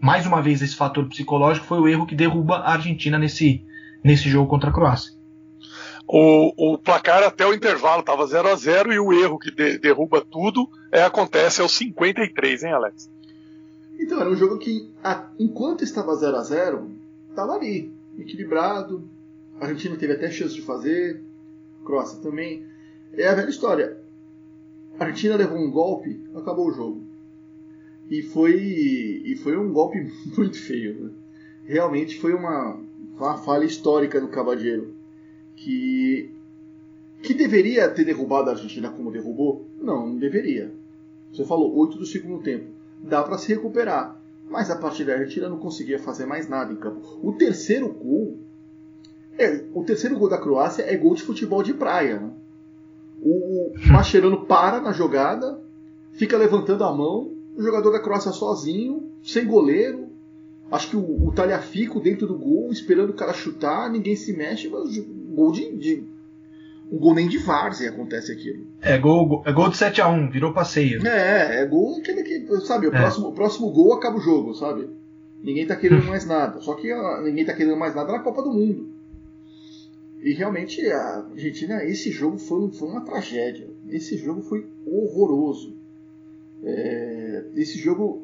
mais 0.00 0.26
uma 0.26 0.42
vez 0.42 0.60
esse 0.60 0.74
fator 0.74 1.08
psicológico 1.08 1.66
foi 1.66 1.78
o 1.78 1.88
erro 1.88 2.06
que 2.06 2.14
derruba 2.14 2.56
a 2.56 2.72
Argentina 2.72 3.18
nesse 3.18 3.64
nesse 4.02 4.28
jogo 4.28 4.48
contra 4.48 4.70
a 4.70 4.72
Croácia. 4.72 5.12
O, 6.06 6.72
o 6.74 6.78
placar 6.78 7.22
até 7.22 7.46
o 7.46 7.52
intervalo 7.52 8.00
estava 8.00 8.26
0 8.26 8.48
a 8.48 8.54
0 8.56 8.92
e 8.92 8.98
o 8.98 9.12
erro 9.12 9.38
que 9.38 9.50
de, 9.50 9.78
derruba 9.78 10.24
tudo 10.28 10.68
é, 10.90 11.02
acontece 11.02 11.60
aos 11.60 11.72
53, 11.72 12.64
hein, 12.64 12.72
Alex? 12.72 13.10
Então, 13.98 14.20
era 14.20 14.30
um 14.30 14.36
jogo 14.36 14.58
que, 14.58 14.88
enquanto 15.38 15.82
estava 15.82 16.14
0 16.14 16.36
a 16.36 16.42
0 16.42 16.90
estava 17.30 17.54
ali, 17.54 17.92
equilibrado. 18.18 19.02
A 19.60 19.64
Argentina 19.64 19.96
teve 19.96 20.12
até 20.12 20.30
chance 20.30 20.54
de 20.54 20.62
fazer, 20.62 21.20
Croácia 21.84 22.20
também. 22.20 22.64
É 23.12 23.26
a 23.26 23.34
velha 23.34 23.50
história. 23.50 23.98
A 24.98 25.04
Argentina 25.04 25.36
levou 25.36 25.58
um 25.58 25.70
golpe, 25.70 26.20
acabou 26.34 26.68
o 26.68 26.72
jogo. 26.72 27.02
E 28.08 28.22
foi, 28.22 28.54
e 29.24 29.36
foi 29.36 29.56
um 29.56 29.72
golpe 29.72 29.98
muito 30.36 30.60
feio. 30.60 31.04
Né? 31.04 31.10
Realmente 31.64 32.18
foi 32.20 32.32
uma, 32.32 32.80
uma 33.16 33.36
falha 33.38 33.64
histórica 33.64 34.20
do 34.20 34.28
Cavadeiro. 34.28 34.94
Que, 35.56 36.30
que 37.20 37.34
deveria 37.34 37.88
ter 37.88 38.04
derrubado 38.04 38.48
a 38.48 38.52
Argentina 38.52 38.90
como 38.90 39.10
derrubou? 39.10 39.66
Não, 39.80 40.06
não 40.06 40.16
deveria. 40.16 40.72
Você 41.32 41.44
falou 41.44 41.76
8 41.76 41.98
do 41.98 42.06
segundo 42.06 42.42
tempo 42.42 42.77
dá 43.02 43.22
para 43.22 43.38
se 43.38 43.52
recuperar. 43.52 44.18
Mas 44.50 44.70
a 44.70 44.76
partir 44.76 45.04
daí 45.04 45.16
a 45.16 45.18
Argentina 45.18 45.48
não 45.48 45.58
conseguia 45.58 45.98
fazer 45.98 46.26
mais 46.26 46.48
nada 46.48 46.72
em 46.72 46.76
campo. 46.76 47.00
O 47.22 47.32
terceiro 47.32 47.88
gol, 47.88 48.38
é, 49.36 49.64
o 49.74 49.84
terceiro 49.84 50.16
gol 50.18 50.28
da 50.28 50.38
Croácia 50.38 50.82
é 50.82 50.96
gol 50.96 51.14
de 51.14 51.22
futebol 51.22 51.62
de 51.62 51.74
praia. 51.74 52.18
Né? 52.18 52.30
O 53.22 53.72
Mascherano 53.92 54.46
para 54.46 54.80
na 54.80 54.92
jogada, 54.92 55.60
fica 56.12 56.36
levantando 56.36 56.84
a 56.84 56.92
mão, 56.92 57.30
o 57.56 57.62
jogador 57.62 57.90
da 57.92 58.00
Croácia 58.00 58.32
sozinho, 58.32 59.10
sem 59.22 59.46
goleiro. 59.46 60.08
Acho 60.70 60.90
que 60.90 60.96
o, 60.96 61.26
o 61.26 61.32
Talhafico 61.32 62.00
dentro 62.00 62.26
do 62.26 62.36
gol, 62.36 62.70
esperando 62.70 63.10
o 63.10 63.14
cara 63.14 63.32
chutar, 63.32 63.90
ninguém 63.90 64.16
se 64.16 64.32
mexe, 64.32 64.68
mas 64.68 64.98
gol 64.98 65.52
de, 65.52 65.76
de 65.76 66.04
um 66.90 66.98
gol 66.98 67.14
nem 67.14 67.28
de 67.28 67.38
várzea 67.38 67.90
acontece 67.90 68.32
aquilo. 68.32 68.66
É 68.80 68.98
gol, 68.98 69.42
é 69.44 69.52
gol 69.52 69.68
de 69.68 69.76
7x1, 69.76 70.30
virou 70.30 70.52
passeio. 70.52 71.06
É, 71.06 71.62
é 71.62 71.66
gol 71.66 71.98
aquele 71.98 72.22
que, 72.22 72.60
sabe, 72.60 72.86
o, 72.86 72.94
é. 72.94 72.98
próximo, 72.98 73.28
o 73.28 73.32
próximo 73.32 73.70
gol 73.70 73.92
acaba 73.92 74.16
o 74.16 74.20
jogo, 74.20 74.54
sabe? 74.54 74.88
Ninguém 75.42 75.66
tá 75.66 75.76
querendo 75.76 76.04
mais 76.08 76.24
nada. 76.26 76.60
Só 76.60 76.74
que 76.74 76.90
a, 76.90 77.20
ninguém 77.20 77.44
tá 77.44 77.52
querendo 77.52 77.76
mais 77.76 77.94
nada 77.94 78.12
na 78.12 78.20
Copa 78.20 78.42
do 78.42 78.52
Mundo. 78.52 78.88
E 80.22 80.32
realmente 80.32 80.84
a 80.90 81.26
Argentina, 81.30 81.84
esse 81.84 82.10
jogo 82.10 82.38
foi, 82.38 82.70
foi 82.72 82.88
uma 82.88 83.02
tragédia. 83.02 83.68
Esse 83.88 84.16
jogo 84.16 84.42
foi 84.42 84.66
horroroso. 84.86 85.76
É, 86.64 87.44
esse 87.54 87.78
jogo, 87.78 88.22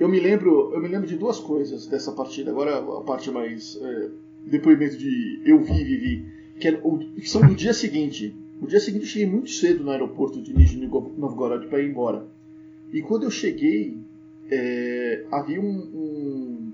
eu 0.00 0.08
me 0.08 0.18
lembro, 0.18 0.72
eu 0.74 0.80
me 0.80 0.88
lembro 0.88 1.06
de 1.06 1.16
duas 1.16 1.38
coisas 1.38 1.86
dessa 1.86 2.12
partida. 2.12 2.50
Agora 2.50 2.78
a 2.78 3.00
parte 3.02 3.30
mais 3.30 3.78
é, 3.80 4.08
depoimento 4.46 4.96
de 4.96 5.42
eu 5.44 5.62
vi 5.62 5.84
vivi 5.84 6.33
que, 6.58 6.68
é 6.68 6.80
o, 6.82 7.00
são 7.24 7.46
do 7.46 7.54
dia 7.54 7.72
seguinte. 7.72 8.34
No 8.60 8.68
dia 8.68 8.80
seguinte 8.80 9.04
eu 9.04 9.10
cheguei 9.10 9.28
muito 9.28 9.50
cedo 9.50 9.84
no 9.84 9.90
aeroporto 9.90 10.40
de 10.40 10.54
Nizhny 10.54 10.86
Novgorod 10.86 11.66
para 11.66 11.80
ir 11.80 11.90
embora. 11.90 12.26
E 12.92 13.02
quando 13.02 13.24
eu 13.24 13.30
cheguei, 13.30 13.98
é, 14.50 15.26
havia 15.30 15.60
um, 15.60 15.64
um, 15.66 16.72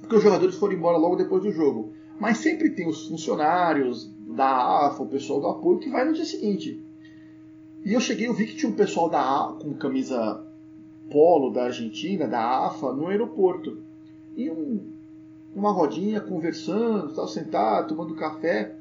Porque 0.00 0.16
os 0.16 0.22
jogadores 0.22 0.54
foram 0.54 0.74
embora 0.74 0.96
logo 0.96 1.16
depois 1.16 1.42
do 1.42 1.50
jogo. 1.50 1.92
Mas 2.20 2.38
sempre 2.38 2.70
tem 2.70 2.88
os 2.88 3.08
funcionários 3.08 4.10
da 4.28 4.86
AFA, 4.86 5.02
o 5.02 5.08
pessoal 5.08 5.40
do 5.40 5.48
apoio, 5.48 5.78
que 5.78 5.90
vai 5.90 6.04
no 6.04 6.12
dia 6.12 6.24
seguinte. 6.24 6.80
E 7.84 7.92
eu 7.92 8.00
cheguei, 8.00 8.28
eu 8.28 8.34
vi 8.34 8.46
que 8.46 8.56
tinha 8.56 8.70
um 8.70 8.74
pessoal 8.76 9.10
da 9.10 9.20
AFA, 9.20 9.54
com 9.60 9.74
camisa 9.74 10.42
polo 11.10 11.50
da 11.50 11.64
Argentina, 11.64 12.26
da 12.26 12.66
AFA, 12.66 12.92
no 12.92 13.08
aeroporto. 13.08 13.78
E 14.36 14.48
um, 14.48 14.80
uma 15.54 15.70
rodinha, 15.70 16.20
conversando, 16.20 17.28
sentado, 17.28 17.88
tomando 17.88 18.14
café. 18.14 18.74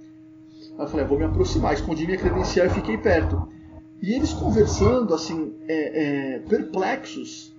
Aí 0.78 0.86
eu 0.86 0.88
falei, 0.88 1.06
ah, 1.06 1.08
vou 1.08 1.18
me 1.18 1.24
aproximar, 1.26 1.74
escondi 1.74 2.06
minha 2.06 2.18
credencial 2.18 2.66
e 2.68 2.70
fiquei 2.70 2.98
perto. 2.98 3.48
E 4.02 4.14
eles 4.14 4.34
conversando, 4.34 5.14
assim, 5.14 5.54
é, 5.68 6.36
é, 6.36 6.40
perplexos, 6.40 7.54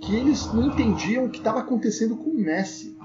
que 0.00 0.14
eles 0.16 0.52
não 0.52 0.66
entendiam 0.68 1.26
o 1.26 1.30
que 1.30 1.38
estava 1.38 1.60
acontecendo 1.60 2.16
com 2.16 2.30
o 2.30 2.34
Messi. 2.34 2.96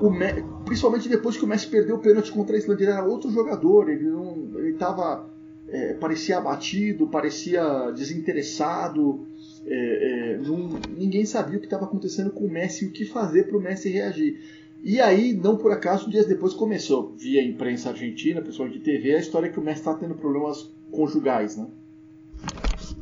o 0.00 0.10
Me- 0.10 0.44
principalmente 0.64 1.08
depois 1.08 1.36
que 1.36 1.44
o 1.44 1.48
Messi 1.48 1.66
perdeu 1.66 1.96
o 1.96 1.98
pênalti 1.98 2.30
contra 2.30 2.54
a 2.54 2.58
Islândia, 2.58 2.84
ele 2.84 2.92
era 2.92 3.04
outro 3.04 3.30
jogador, 3.30 3.88
ele 3.90 4.04
não, 4.08 4.48
ele 4.56 4.74
tava, 4.74 5.28
é, 5.68 5.94
parecia 5.94 6.38
abatido, 6.38 7.08
parecia 7.08 7.90
desinteressado, 7.90 9.26
é, 9.66 10.34
é, 10.34 10.38
não- 10.38 10.78
ninguém 10.96 11.24
sabia 11.26 11.56
o 11.56 11.60
que 11.60 11.66
estava 11.66 11.84
acontecendo 11.84 12.30
com 12.30 12.44
o 12.44 12.50
Messi 12.50 12.84
e 12.84 12.88
o 12.88 12.92
que 12.92 13.04
fazer 13.06 13.48
para 13.48 13.56
o 13.56 13.60
Messi 13.60 13.88
reagir. 13.90 14.40
E 14.88 15.02
aí, 15.02 15.34
não 15.34 15.58
por 15.58 15.70
acaso, 15.70 16.08
dias 16.08 16.24
depois 16.24 16.54
começou, 16.54 17.14
via 17.14 17.44
imprensa 17.44 17.90
argentina, 17.90 18.40
pessoal 18.40 18.70
de 18.70 18.78
TV, 18.78 19.16
a 19.16 19.18
história 19.18 19.50
que 19.50 19.60
o 19.60 19.62
Messi 19.62 19.80
está 19.80 19.92
tendo 19.92 20.14
problemas 20.14 20.72
conjugais, 20.90 21.58
né? 21.58 21.66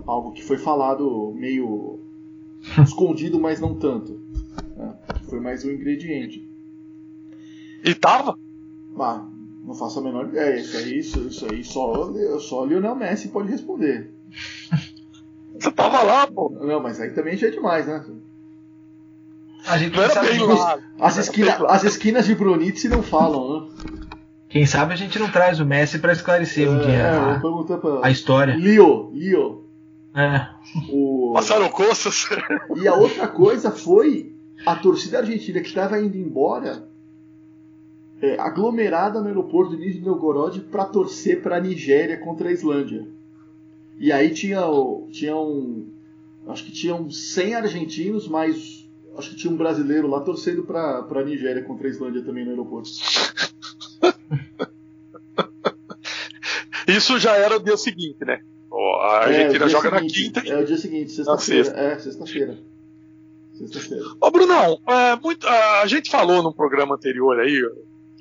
Algo 0.04 0.32
que 0.32 0.42
foi 0.42 0.58
falado 0.58 1.32
meio 1.36 2.00
escondido, 2.82 3.38
mas 3.38 3.60
não 3.60 3.76
tanto. 3.76 4.20
né? 4.76 4.98
Foi 5.30 5.38
mais 5.38 5.64
um 5.64 5.70
ingrediente. 5.70 6.50
E 7.84 7.94
tava? 7.94 8.36
Ah, 8.98 9.24
não 9.64 9.72
faço 9.72 10.00
a 10.00 10.02
menor 10.02 10.26
ideia. 10.26 10.56
Isso 10.56 10.76
aí, 10.76 10.98
isso, 10.98 11.20
isso 11.28 11.46
aí 11.46 11.62
só, 11.62 12.12
só 12.40 12.64
Lionel 12.64 12.96
Messi 12.96 13.28
pode 13.28 13.48
responder. 13.48 14.10
Você 15.56 15.70
tava 15.70 16.02
lá, 16.02 16.26
pô. 16.26 16.50
Não, 16.50 16.82
mas 16.82 17.00
aí 17.00 17.10
também 17.10 17.36
já 17.36 17.46
é 17.46 17.50
demais, 17.50 17.86
né? 17.86 18.04
A 19.68 19.78
gente 19.78 19.96
Não 19.96 20.02
era 20.04 20.20
bem 20.22 20.38
que- 20.38 20.44
lá. 20.44 20.78
As, 21.00 21.16
esquina, 21.16 21.52
as 21.68 21.84
esquinas 21.84 22.26
de 22.26 22.34
Brunitz 22.34 22.84
não 22.84 23.02
falam, 23.02 23.60
né? 23.62 23.68
Quem 24.48 24.64
sabe 24.64 24.92
a 24.94 24.96
gente 24.96 25.18
não 25.18 25.30
traz 25.30 25.58
o 25.60 25.66
Messi 25.66 25.98
pra 25.98 26.12
esclarecer 26.12 26.70
um 26.70 26.78
dia 26.78 26.92
É, 26.94 27.18
vou 27.18 27.30
a, 27.30 27.40
perguntar 27.40 27.78
pra. 27.78 28.06
a 28.06 28.10
história. 28.10 28.54
Lio, 28.54 29.10
Lio. 29.12 29.64
É. 30.14 30.46
O... 30.90 31.32
Passaram 31.34 31.68
coças. 31.68 32.26
E 32.76 32.86
a 32.88 32.94
outra 32.94 33.26
coisa 33.28 33.70
foi 33.70 34.34
a 34.64 34.74
torcida 34.76 35.18
argentina 35.18 35.60
que 35.60 35.68
estava 35.68 36.00
indo 36.00 36.16
embora 36.16 36.88
é, 38.22 38.38
aglomerada 38.40 39.20
no 39.20 39.26
aeroporto 39.26 39.76
de 39.76 39.84
Nizhny 39.84 40.00
Novgorod 40.06 40.60
para 40.60 40.86
torcer 40.86 41.42
para 41.42 41.56
a 41.56 41.60
Nigéria 41.60 42.16
contra 42.16 42.48
a 42.48 42.52
Islândia. 42.52 43.06
E 43.98 44.10
aí 44.12 44.30
tinha, 44.30 44.64
o- 44.66 45.08
tinha 45.10 45.36
um. 45.36 45.88
Acho 46.48 46.64
que 46.64 46.72
tinham 46.72 47.10
100 47.10 47.54
argentinos, 47.56 48.28
mas 48.28 48.75
acho 49.16 49.30
que 49.30 49.36
tinha 49.36 49.52
um 49.52 49.56
brasileiro 49.56 50.06
lá 50.08 50.20
torcendo 50.20 50.62
para 50.64 50.98
a 51.08 51.22
Nigéria 51.24 51.62
contra 51.62 51.86
a 51.86 51.90
Islândia 51.90 52.22
também 52.22 52.44
no 52.44 52.50
aeroporto. 52.50 52.88
Isso 56.88 57.18
já 57.18 57.34
era 57.36 57.56
o 57.56 57.62
dia 57.62 57.76
seguinte, 57.76 58.24
né? 58.24 58.40
A 58.72 59.22
É, 59.22 59.26
Argentina 59.26 59.66
dia 59.66 59.68
joga 59.68 59.90
na 59.90 59.98
seguinte, 59.98 60.22
quinta. 60.22 60.40
É 60.48 60.58
o 60.60 60.64
dia 60.64 60.76
seguinte, 60.76 61.10
sexta-feira. 61.12 61.64
sexta. 61.64 61.80
É, 61.80 61.98
sexta-feira. 61.98 62.58
Sexta-feira. 63.54 64.04
Ô, 64.20 64.30
Brunão, 64.30 64.78
é, 64.86 65.16
muito- 65.16 65.46
a 65.48 65.86
gente 65.86 66.10
falou 66.10 66.42
num 66.42 66.52
programa 66.52 66.94
anterior 66.94 67.40
aí, 67.40 67.60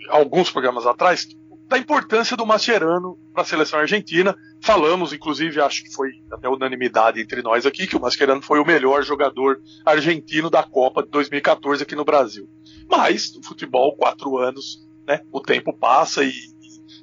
alguns 0.09 0.49
programas 0.49 0.85
atrás, 0.85 1.27
da 1.67 1.77
importância 1.77 2.37
do 2.37 2.45
Mascherano 2.45 3.17
para 3.33 3.41
a 3.41 3.45
seleção 3.45 3.79
argentina. 3.79 4.35
Falamos, 4.61 5.13
inclusive, 5.13 5.59
acho 5.61 5.83
que 5.83 5.93
foi 5.93 6.09
até 6.31 6.47
unanimidade 6.47 7.19
entre 7.21 7.41
nós 7.41 7.65
aqui, 7.65 7.87
que 7.87 7.95
o 7.95 7.99
Mascherano 8.01 8.41
foi 8.41 8.59
o 8.59 8.65
melhor 8.65 9.03
jogador 9.03 9.59
argentino 9.85 10.49
da 10.49 10.63
Copa 10.63 11.01
de 11.03 11.09
2014 11.09 11.83
aqui 11.83 11.95
no 11.95 12.05
Brasil. 12.05 12.47
Mas, 12.89 13.33
no 13.35 13.43
futebol, 13.43 13.95
quatro 13.95 14.37
anos, 14.37 14.85
né? 15.07 15.21
O 15.31 15.39
tempo 15.41 15.73
passa 15.73 16.23
e, 16.23 16.31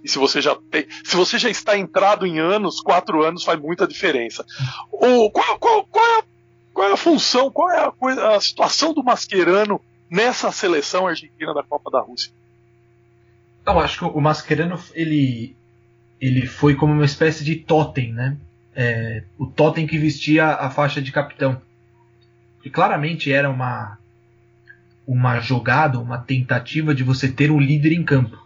e 0.05 0.09
se 0.09 0.19
você 0.19 0.41
já 0.41 0.57
tem, 0.71 0.87
se 1.05 1.17
você 1.17 1.39
já 1.39 1.51
está 1.51 1.77
entrado 1.77 2.27
em 2.27 2.39
anos, 2.39 2.81
quatro 2.81 3.23
anos 3.25 3.43
faz 3.45 3.61
muita 3.61 3.87
diferença. 3.87 4.45
O, 4.93 5.31
qual, 5.31 5.59
qual, 5.59 5.85
qual 5.87 6.05
é 6.05 6.19
a 6.21 6.25
qual 6.73 6.89
é 6.89 6.93
a 6.93 6.97
função, 6.97 7.51
qual 7.51 7.71
é 7.71 7.85
a, 7.85 7.91
coisa- 7.91 8.35
a 8.35 8.41
situação 8.41 8.95
do 8.95 9.05
Mascherano 9.05 9.79
nessa 10.11 10.51
seleção 10.51 11.07
argentina 11.07 11.53
da 11.53 11.63
Copa 11.63 11.91
da 11.91 12.01
Rússia? 12.01 12.33
Eu 13.65 13.79
acho 13.79 13.99
que 13.99 14.05
o 14.05 14.21
Mascherano 14.21 14.79
ele, 14.93 15.57
ele 16.21 16.47
foi 16.47 16.75
como 16.75 16.93
uma 16.93 17.05
espécie 17.05 17.45
de 17.45 17.57
totem, 17.57 18.13
né? 18.13 18.37
É, 18.75 19.23
o 19.39 19.47
totem 19.47 19.87
que 19.87 19.99
vestia 19.99 20.47
a 20.47 20.71
faixa 20.71 21.01
de 21.01 21.13
capitão. 21.13 21.61
E 22.65 22.71
claramente 22.71 23.33
era 23.33 23.51
uma, 23.51 23.99
uma 25.07 25.41
jogada, 25.41 25.99
uma 25.99 26.19
tentativa 26.19 26.95
de 26.95 27.03
você 27.03 27.31
ter 27.31 27.51
um 27.51 27.61
líder 27.61 27.93
em 27.93 28.03
campo. 28.03 28.39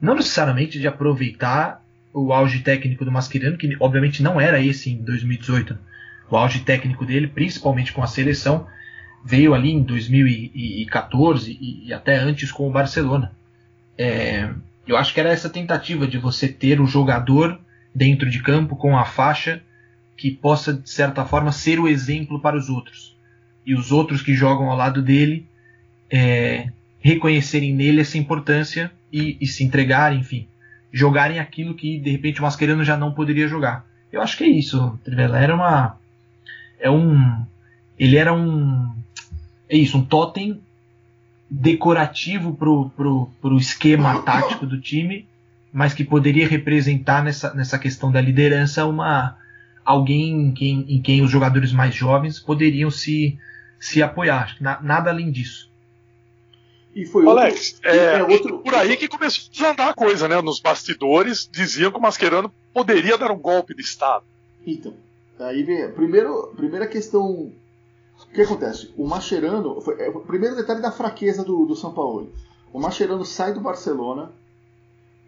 Não 0.00 0.14
necessariamente 0.14 0.78
de 0.80 0.86
aproveitar 0.86 1.82
o 2.12 2.32
auge 2.32 2.60
técnico 2.60 3.04
do 3.04 3.12
Mascherano, 3.12 3.56
que 3.56 3.74
obviamente 3.80 4.22
não 4.22 4.40
era 4.40 4.60
esse 4.60 4.90
em 4.90 5.02
2018. 5.02 5.78
O 6.28 6.36
auge 6.36 6.60
técnico 6.60 7.06
dele, 7.06 7.26
principalmente 7.26 7.92
com 7.92 8.02
a 8.02 8.06
seleção, 8.06 8.66
veio 9.24 9.54
ali 9.54 9.70
em 9.70 9.82
2014 9.82 11.58
e, 11.60 11.88
e 11.88 11.92
até 11.92 12.16
antes 12.16 12.50
com 12.50 12.68
o 12.68 12.72
Barcelona. 12.72 13.32
É, 13.96 14.50
eu 14.86 14.96
acho 14.96 15.12
que 15.14 15.20
era 15.20 15.30
essa 15.30 15.48
tentativa 15.48 16.06
de 16.06 16.18
você 16.18 16.48
ter 16.48 16.80
o 16.80 16.86
jogador 16.86 17.60
dentro 17.94 18.28
de 18.28 18.42
campo 18.42 18.76
com 18.76 18.96
a 18.96 19.04
faixa 19.04 19.62
que 20.16 20.30
possa, 20.30 20.72
de 20.72 20.88
certa 20.88 21.24
forma, 21.24 21.52
ser 21.52 21.78
o 21.78 21.88
exemplo 21.88 22.40
para 22.40 22.56
os 22.56 22.68
outros. 22.68 23.16
E 23.64 23.74
os 23.74 23.92
outros 23.92 24.22
que 24.22 24.34
jogam 24.34 24.70
ao 24.70 24.76
lado 24.76 25.02
dele 25.02 25.46
é, 26.10 26.68
reconhecerem 27.00 27.74
nele 27.74 28.00
essa 28.00 28.18
importância 28.18 28.92
e, 29.12 29.36
e 29.40 29.46
se 29.46 29.64
entregarem, 29.64 30.20
enfim, 30.20 30.46
jogarem 30.92 31.38
aquilo 31.38 31.74
que 31.74 31.98
de 31.98 32.10
repente 32.10 32.40
o 32.40 32.42
Mascherano 32.42 32.84
já 32.84 32.96
não 32.96 33.12
poderia 33.12 33.48
jogar. 33.48 33.84
Eu 34.12 34.20
acho 34.20 34.36
que 34.36 34.44
é 34.44 34.48
isso, 34.48 34.98
Trivela. 35.02 35.38
Era 35.38 35.54
uma. 35.54 35.98
É 36.78 36.90
um. 36.90 37.44
Ele 37.98 38.16
era 38.16 38.32
um. 38.32 38.94
É 39.68 39.76
isso, 39.76 39.96
um 39.96 40.04
totem 40.04 40.60
decorativo 41.54 42.54
pro, 42.54 42.88
pro, 42.96 43.28
pro 43.40 43.56
esquema 43.58 44.22
tático 44.22 44.66
do 44.66 44.80
time, 44.80 45.28
mas 45.72 45.92
que 45.92 46.02
poderia 46.02 46.48
representar 46.48 47.22
nessa, 47.22 47.52
nessa 47.52 47.78
questão 47.78 48.10
da 48.10 48.20
liderança 48.20 48.86
uma 48.86 49.36
alguém 49.84 50.30
em 50.48 50.52
quem, 50.52 50.84
em 50.88 51.02
quem 51.02 51.22
os 51.22 51.30
jogadores 51.30 51.72
mais 51.72 51.94
jovens 51.94 52.38
poderiam 52.38 52.90
se, 52.90 53.38
se 53.78 54.02
apoiar. 54.02 54.56
Na- 54.60 54.80
nada 54.80 55.10
além 55.10 55.30
disso. 55.30 55.70
E 56.94 57.04
foi 57.06 57.26
Alex, 57.26 57.74
outro, 57.84 57.90
é, 57.90 58.18
é 58.18 58.22
outro- 58.22 58.58
por 58.60 58.74
aí 58.74 58.96
que 58.96 59.08
começou 59.08 59.48
a 59.48 59.52
desandar 59.52 59.88
a 59.88 59.94
coisa, 59.94 60.28
né? 60.28 60.40
Nos 60.40 60.60
bastidores 60.60 61.48
diziam 61.50 61.90
que 61.90 61.98
o 61.98 62.00
Mascherano 62.00 62.52
poderia 62.72 63.16
dar 63.18 63.30
um 63.30 63.38
golpe 63.38 63.74
de 63.74 63.80
Estado. 63.82 64.24
Então, 64.66 64.94
aí 65.40 65.62
vem. 65.62 65.90
Primeiro, 65.90 66.52
primeira 66.56 66.86
questão. 66.86 67.50
O 68.30 68.34
que 68.34 68.42
acontece? 68.42 68.92
O 68.96 69.06
Mascherano. 69.06 69.80
Foi, 69.80 70.00
é, 70.00 70.08
o 70.08 70.20
primeiro 70.20 70.56
detalhe 70.56 70.80
da 70.80 70.90
fraqueza 70.90 71.44
do, 71.44 71.64
do 71.66 71.76
São 71.76 71.92
Paulo. 71.92 72.32
O 72.72 72.80
Mascherano 72.80 73.24
sai 73.24 73.52
do 73.52 73.60
Barcelona 73.60 74.32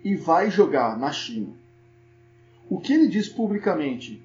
e 0.03 0.15
vai 0.15 0.51
jogar 0.51 0.99
na 0.99 1.13
China. 1.13 1.55
O 2.69 2.81
que 2.81 2.93
ele 2.93 3.09
diz 3.09 3.29
publicamente, 3.29 4.23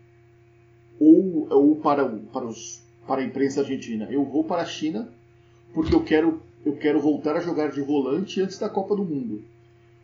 ou, 1.00 1.48
ou 1.50 1.76
para, 1.76 2.06
para, 2.06 2.46
os, 2.46 2.82
para 3.06 3.22
a 3.22 3.26
imprensa 3.26 3.62
argentina, 3.62 4.08
eu 4.10 4.24
vou 4.24 4.44
para 4.44 4.62
a 4.62 4.66
China 4.66 5.14
porque 5.74 5.94
eu 5.94 6.04
quero, 6.04 6.42
eu 6.66 6.76
quero 6.76 7.00
voltar 7.00 7.36
a 7.36 7.42
jogar 7.42 7.72
de 7.72 7.82
volante 7.82 8.42
antes 8.42 8.58
da 8.58 8.70
Copa 8.70 8.96
do 8.96 9.04
Mundo. 9.04 9.44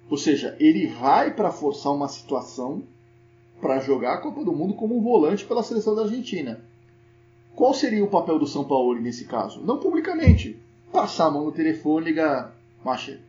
Ou 0.10 0.18
seja, 0.18 0.56
ele 0.60 0.88
vai 0.88 1.34
para 1.34 1.52
forçar 1.52 1.94
uma 1.94 2.08
situação 2.08 2.84
para 3.60 3.80
jogar 3.80 4.16
a 4.16 4.22
Copa 4.22 4.44
do 4.44 4.54
Mundo 4.54 4.76
como 4.76 4.98
um 4.98 5.02
volante 5.02 5.46
pela 5.46 5.64
seleção 5.64 5.96
da 5.96 6.04
Argentina. 6.04 6.64
Qual 7.56 7.74
seria 7.74 8.04
o 8.04 8.10
papel 8.10 8.38
do 8.38 8.48
São 8.48 8.66
Paulo 8.66 9.00
nesse 9.00 9.26
caso? 9.26 9.62
Não 9.62 9.80
publicamente. 9.80 10.60
Passar 10.92 11.28
a 11.28 11.32
mão 11.32 11.46
no 11.46 11.52
telefone 11.52 12.06
e 12.06 12.10
ligar. 12.10 12.56
Macha. 12.84 13.20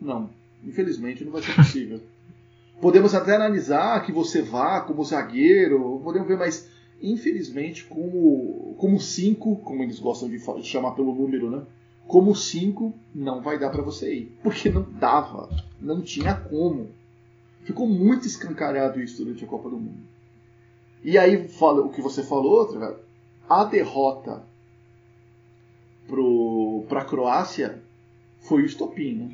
Não. 0.00 0.28
Infelizmente 0.62 1.24
não 1.24 1.32
vai 1.32 1.42
ser 1.42 1.54
possível. 1.54 2.00
Podemos 2.80 3.14
até 3.14 3.34
analisar 3.34 4.04
que 4.04 4.12
você 4.12 4.42
vá 4.42 4.80
como 4.80 5.04
zagueiro, 5.04 6.00
podemos 6.02 6.26
ver, 6.26 6.36
mas 6.36 6.68
infelizmente 7.00 7.84
como 7.84 8.74
como 8.76 9.00
5, 9.00 9.56
como 9.56 9.82
eles 9.82 10.00
gostam 10.00 10.28
de 10.28 10.38
de 10.38 10.68
chamar 10.68 10.90
pelo 10.90 11.14
número, 11.14 11.50
né? 11.50 11.62
Como 12.06 12.34
5 12.34 12.92
não 13.14 13.40
vai 13.40 13.58
dar 13.58 13.70
para 13.70 13.80
você 13.80 14.12
ir, 14.12 14.38
porque 14.42 14.68
não 14.68 14.82
dava, 14.82 15.48
não 15.80 16.02
tinha 16.02 16.34
como. 16.34 16.88
Ficou 17.62 17.86
muito 17.86 18.26
escancarado 18.26 19.00
isso 19.00 19.24
durante 19.24 19.44
a 19.44 19.48
Copa 19.48 19.70
do 19.70 19.76
Mundo. 19.76 20.02
E 21.02 21.16
aí 21.16 21.48
fala 21.48 21.80
o 21.80 21.90
que 21.90 22.02
você 22.02 22.22
falou, 22.22 22.66
a 23.48 23.64
derrota 23.64 24.42
para 26.88 27.00
a 27.00 27.04
Croácia 27.04 27.80
foi 28.40 28.62
o 28.62 28.66
estopim, 28.66 29.14
né? 29.14 29.30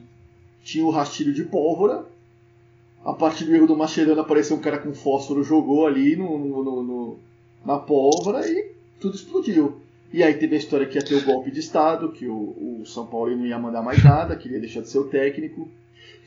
Tinha 0.63 0.85
o 0.85 0.91
rastilho 0.91 1.33
de 1.33 1.45
pólvora. 1.45 2.05
A 3.05 3.13
partir 3.15 3.45
do 3.45 3.55
erro 3.55 3.67
do 3.67 3.77
Mascherano 3.77 4.21
apareceu 4.21 4.57
um 4.57 4.61
cara 4.61 4.79
com 4.79 4.93
fósforo, 4.95 5.43
jogou 5.43 5.87
ali 5.87 6.17
no, 6.17 6.39
no- 6.39 6.83
no- 6.83 7.19
na 7.65 7.79
pólvora 7.79 8.47
e 8.47 8.73
tudo 9.01 9.15
explodiu. 9.17 9.81
E 10.13 10.23
aí 10.23 10.35
teve 10.35 10.55
a 10.55 10.59
história 10.59 10.87
que 10.87 10.99
ia 10.99 11.05
ter 11.05 11.15
o 11.15 11.25
golpe 11.25 11.51
de 11.51 11.61
Estado, 11.61 12.13
que 12.13 12.27
o, 12.27 12.81
o 12.81 12.83
São 12.87 13.07
Paulo 13.07 13.35
não 13.37 13.47
ia 13.47 13.59
mandar 13.59 13.83
mais 13.83 14.03
nada, 14.05 14.37
que 14.37 14.49
ia 14.49 14.61
deixar 14.61 14.81
de 14.83 14.89
ser 14.91 14.99
o 14.99 15.05
técnico, 15.09 15.69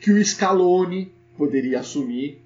que 0.00 0.10
o 0.10 0.24
Scaloni 0.24 1.12
poderia 1.36 1.80
assumir. 1.80 2.40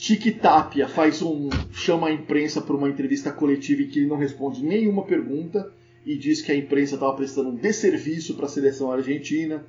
Tique 0.00 0.30
Tapia 0.32 0.88
faz 0.88 1.20
um 1.20 1.50
chama 1.72 2.08
a 2.08 2.10
imprensa 2.12 2.62
para 2.62 2.74
uma 2.74 2.88
entrevista 2.88 3.30
coletiva 3.30 3.82
em 3.82 3.86
que 3.88 3.98
ele 3.98 4.08
não 4.08 4.16
responde 4.16 4.64
nenhuma 4.64 5.04
pergunta. 5.04 5.70
e 6.06 6.16
disse 6.16 6.42
que 6.42 6.50
a 6.50 6.56
imprensa 6.56 6.94
estava 6.94 7.12
prestando 7.12 7.50
um 7.50 7.54
desserviço 7.54 8.34
para 8.34 8.46
a 8.46 8.48
seleção 8.48 8.90
argentina. 8.90 9.62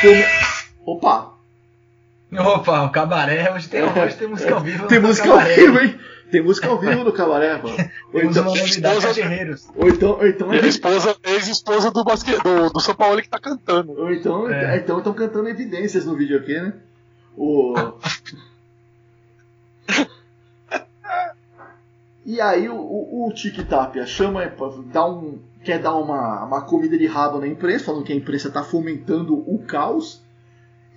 Come... 0.00 0.24
Opa! 0.84 1.34
Opa, 2.32 2.82
o 2.84 2.90
cabaré, 2.90 3.50
hoje 3.54 3.68
tem, 3.68 3.82
hoje 3.84 4.16
tem 4.16 4.26
música 4.28 4.54
ao 4.56 4.60
vivo. 4.60 4.86
Tem 4.88 4.98
música 4.98 5.30
ao 5.30 5.38
vivo, 5.38 5.78
hein? 5.78 5.94
Tem 6.32 6.42
música 6.42 6.66
ao 6.66 6.78
vivo 6.80 7.04
no 7.04 7.12
cabaré, 7.12 7.56
mano. 7.62 7.76
Ou 8.12 8.20
então, 8.20 8.42
uma 8.42 8.56
novidade, 8.56 9.14
Guerreiros. 9.14 9.68
ou 9.76 9.88
então, 9.88 10.10
ou 10.18 10.26
então, 10.26 10.52
E 10.52 10.58
a 10.58 10.66
esposa, 10.66 11.16
ex-esposa 11.24 11.90
do, 11.92 12.02
basque... 12.04 12.32
do, 12.42 12.70
do 12.70 12.80
São 12.80 12.94
Paulo 12.96 13.22
que 13.22 13.28
tá 13.28 13.38
cantando. 13.38 13.92
ou 13.92 14.12
então, 14.12 14.50
É. 14.50 14.76
então 14.78 14.98
estão 14.98 15.14
cantando 15.14 15.48
evidências 15.48 16.04
no 16.04 16.16
vídeo 16.16 16.36
aqui, 16.36 16.54
né? 16.54 16.74
O... 17.36 17.72
E 22.28 22.42
aí 22.42 22.68
o, 22.68 22.74
o, 22.76 23.26
o 23.26 23.32
Tic 23.32 23.56
chama, 24.06 24.52
dá 24.92 25.08
um, 25.08 25.38
quer 25.64 25.80
dar 25.80 25.96
uma, 25.96 26.44
uma 26.44 26.60
comida 26.60 26.98
de 26.98 27.06
rabo 27.06 27.38
na 27.38 27.48
imprensa, 27.48 27.86
falando 27.86 28.04
que 28.04 28.12
a 28.12 28.16
imprensa 28.16 28.48
está 28.48 28.62
fomentando 28.62 29.34
o 29.50 29.58
caos. 29.60 30.22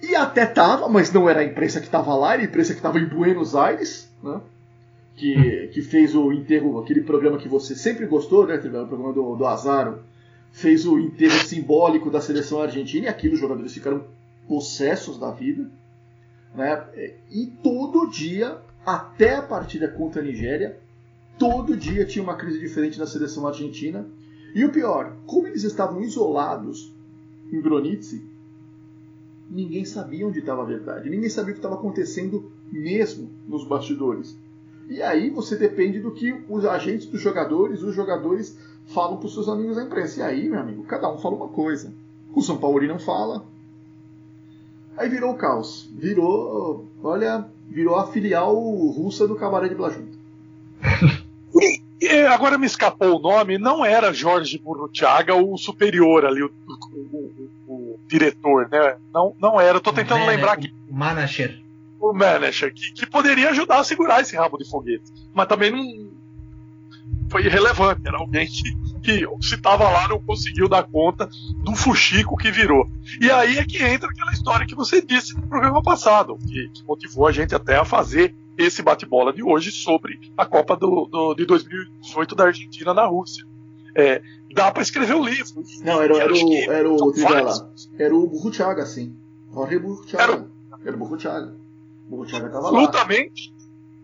E 0.04 0.14
até 0.14 0.46
tava, 0.46 0.90
mas 0.90 1.14
não 1.14 1.30
era 1.30 1.40
a 1.40 1.46
imprensa 1.46 1.80
que 1.80 1.86
estava 1.86 2.14
lá, 2.16 2.34
era 2.34 2.42
a 2.42 2.46
imprensa 2.46 2.74
que 2.74 2.80
estava 2.80 3.00
em 3.00 3.06
Buenos 3.06 3.56
Aires, 3.56 4.12
né? 4.22 4.42
Que, 5.16 5.70
que 5.74 5.82
fez 5.82 6.14
o 6.14 6.34
enterro, 6.34 6.78
aquele 6.82 7.00
programa 7.00 7.38
que 7.38 7.48
você 7.48 7.76
sempre 7.76 8.06
gostou, 8.08 8.46
né? 8.46 8.56
O 8.56 8.88
programa 8.88 9.14
do, 9.14 9.38
do 9.38 9.48
Azaro. 9.48 10.04
Fez 10.52 10.86
o 10.86 11.00
enterro 11.00 11.40
simbólico 11.46 12.12
da 12.12 12.20
seleção 12.20 12.62
argentina 12.62 13.06
e 13.06 13.10
aquilo 13.10 13.36
os 13.36 13.40
jogadores 13.40 13.74
ficaram 13.74 14.04
possessos 14.50 15.18
da 15.18 15.32
vida. 15.32 15.66
Né? 16.54 16.84
E 17.32 17.46
todo 17.64 18.10
dia, 18.10 18.58
até 18.86 19.36
a 19.38 19.42
partida 19.42 19.88
contra 19.88 20.22
a 20.22 20.26
Nigéria, 20.26 20.78
todo 21.42 21.76
dia 21.76 22.06
tinha 22.06 22.22
uma 22.22 22.36
crise 22.36 22.60
diferente 22.60 23.00
na 23.00 23.08
seleção 23.08 23.48
argentina. 23.48 24.08
E 24.54 24.64
o 24.64 24.72
pior, 24.72 25.16
como 25.26 25.48
eles 25.48 25.64
estavam 25.64 26.00
isolados 26.00 26.94
em 27.52 27.60
Bronice, 27.60 28.24
ninguém 29.50 29.84
sabia 29.84 30.28
onde 30.28 30.38
estava 30.38 30.62
a 30.62 30.66
verdade, 30.66 31.10
ninguém 31.10 31.30
sabia 31.30 31.54
o 31.54 31.56
que 31.56 31.60
estava 31.60 31.74
acontecendo 31.74 32.52
mesmo 32.72 33.28
nos 33.48 33.66
bastidores. 33.66 34.38
E 34.88 35.02
aí 35.02 35.32
você 35.32 35.56
depende 35.56 36.00
do 36.00 36.12
que 36.12 36.32
os 36.48 36.64
agentes 36.64 37.08
dos 37.08 37.20
jogadores, 37.20 37.82
os 37.82 37.96
jogadores 37.96 38.56
falam 38.86 39.18
para 39.18 39.26
os 39.26 39.34
seus 39.34 39.50
amigos 39.50 39.78
da 39.78 39.84
imprensa. 39.84 40.20
E 40.20 40.24
aí, 40.24 40.48
meu 40.48 40.60
amigo, 40.60 40.84
cada 40.84 41.12
um 41.12 41.18
fala 41.18 41.38
uma 41.38 41.48
coisa. 41.48 41.92
O 42.36 42.44
São 42.44 42.58
Paulo 42.58 42.86
não 42.86 43.00
fala. 43.00 43.44
Aí 44.96 45.10
virou 45.10 45.32
o 45.32 45.38
caos. 45.38 45.90
Virou, 45.92 46.86
olha, 47.02 47.48
virou 47.68 47.96
a 47.96 48.06
filial 48.06 48.54
russa 48.56 49.28
do 49.28 49.36
Cabaré 49.36 49.70
de 49.70 49.76
Blajunta. 49.76 50.22
E 52.12 52.26
agora 52.28 52.58
me 52.58 52.66
escapou 52.66 53.18
o 53.18 53.22
nome, 53.22 53.58
não 53.58 53.86
era 53.86 54.14
Jorge 54.14 54.58
Burruchaga 54.58 55.36
o 55.36 55.58
superior 55.58 56.26
ali, 56.26 56.44
o, 56.44 56.52
o- 56.68 57.32
o- 57.68 57.74
o 57.74 58.00
diretor, 58.08 58.68
né? 58.70 58.96
Não, 59.14 59.34
não 59.40 59.60
era, 59.62 59.78
eu 59.78 59.82
tô 59.82 59.94
tentando 59.94 60.26
lembrar 60.26 60.58
que 60.58 60.74
O 60.90 60.94
manager. 60.96 61.60
o 62.00 62.14
manager, 62.14 62.74
que, 62.74 62.92
que 62.94 63.06
poderia 63.06 63.50
ajudar 63.52 63.80
a 63.80 63.84
segurar 63.84 64.22
esse 64.22 64.36
rabo 64.36 64.58
de 64.58 64.70
foguete. 64.70 65.04
Mas 65.34 65.48
também 65.48 65.72
não 65.72 66.12
foi 67.30 67.46
irrelevante, 67.46 68.02
era 68.06 68.18
alguém 68.18 68.46
que, 68.46 68.76
que 69.02 69.26
se 69.42 69.58
tava 69.58 69.86
lá 69.90 70.08
não 70.10 70.20
conseguiu 70.20 70.68
dar 70.68 70.84
conta 70.84 71.30
do 71.64 71.74
fuxico 71.76 72.36
que 72.36 72.52
virou. 72.52 72.90
E 73.22 73.32
aí 73.32 73.58
é 73.58 73.64
que 73.64 73.82
entra 73.82 74.10
aquela 74.10 74.34
história 74.34 74.66
que 74.68 74.76
você 74.76 75.02
disse 75.02 75.34
no 75.36 75.44
programa 75.48 75.82
passado, 75.82 76.38
que, 76.46 76.68
que 76.74 76.84
motivou 76.86 77.26
a 77.26 77.32
gente 77.32 77.56
até 77.56 77.78
a 77.78 77.86
fazer 77.86 78.36
esse 78.58 78.82
bate-bola 78.82 79.32
de 79.34 79.42
hoje 79.44 79.72
sobre 79.72 80.20
a 80.38 80.46
Copa 80.46 80.76
do, 80.76 81.06
do- 81.10 81.34
de 81.34 81.46
2018 81.46 82.36
da 82.36 82.46
Argentina 82.46 82.94
na 82.94 83.06
Rússia. 83.06 83.46
É, 83.96 84.22
dá 84.54 84.72
para 84.72 84.82
escrever 84.84 85.16
o 85.16 85.24
livro. 85.24 85.64
Não, 85.84 86.02
era, 86.02 86.16
era 86.18 86.34
o, 86.34 86.54
era 86.72 86.92
o 86.92 87.12
Trivela. 87.12 87.74
Era 87.98 88.16
o 88.16 88.28
Burruchaga, 88.28 88.86
sim. 88.86 89.16
Jorge 89.54 89.80
Burruchaga. 89.80 90.48
Era 90.84 90.96
o 90.96 90.98
Burruchaga. 90.98 91.56
Burruchaga 92.08 92.50
tava 92.50 92.70
lá. 92.70 92.80
absolutamente 92.80 93.54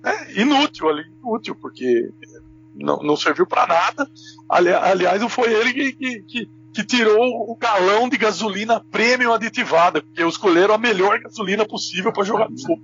né, 0.03 0.33
inútil 0.41 0.89
ali, 0.89 1.03
inútil, 1.23 1.55
porque 1.55 2.11
não, 2.75 2.97
não 2.97 3.15
serviu 3.15 3.45
para 3.47 3.65
nada. 3.67 4.09
Ali- 4.49 4.73
aliás, 4.73 5.21
não 5.21 5.29
foi 5.29 5.53
ele 5.53 5.73
que, 5.73 5.91
que, 5.93 6.21
que- 6.23 6.49
que 6.73 6.83
tirou 6.83 7.49
o 7.51 7.55
galão 7.55 8.07
de 8.07 8.17
gasolina 8.17 8.79
premium 8.91 9.33
aditivada, 9.33 9.99
porque 10.01 10.21
escolheram 10.23 10.75
a 10.75 10.77
melhor 10.77 11.19
gasolina 11.19 11.65
possível 11.65 12.13
para 12.13 12.23
jogar 12.23 12.49
no 12.51 12.59
fogo. 12.61 12.83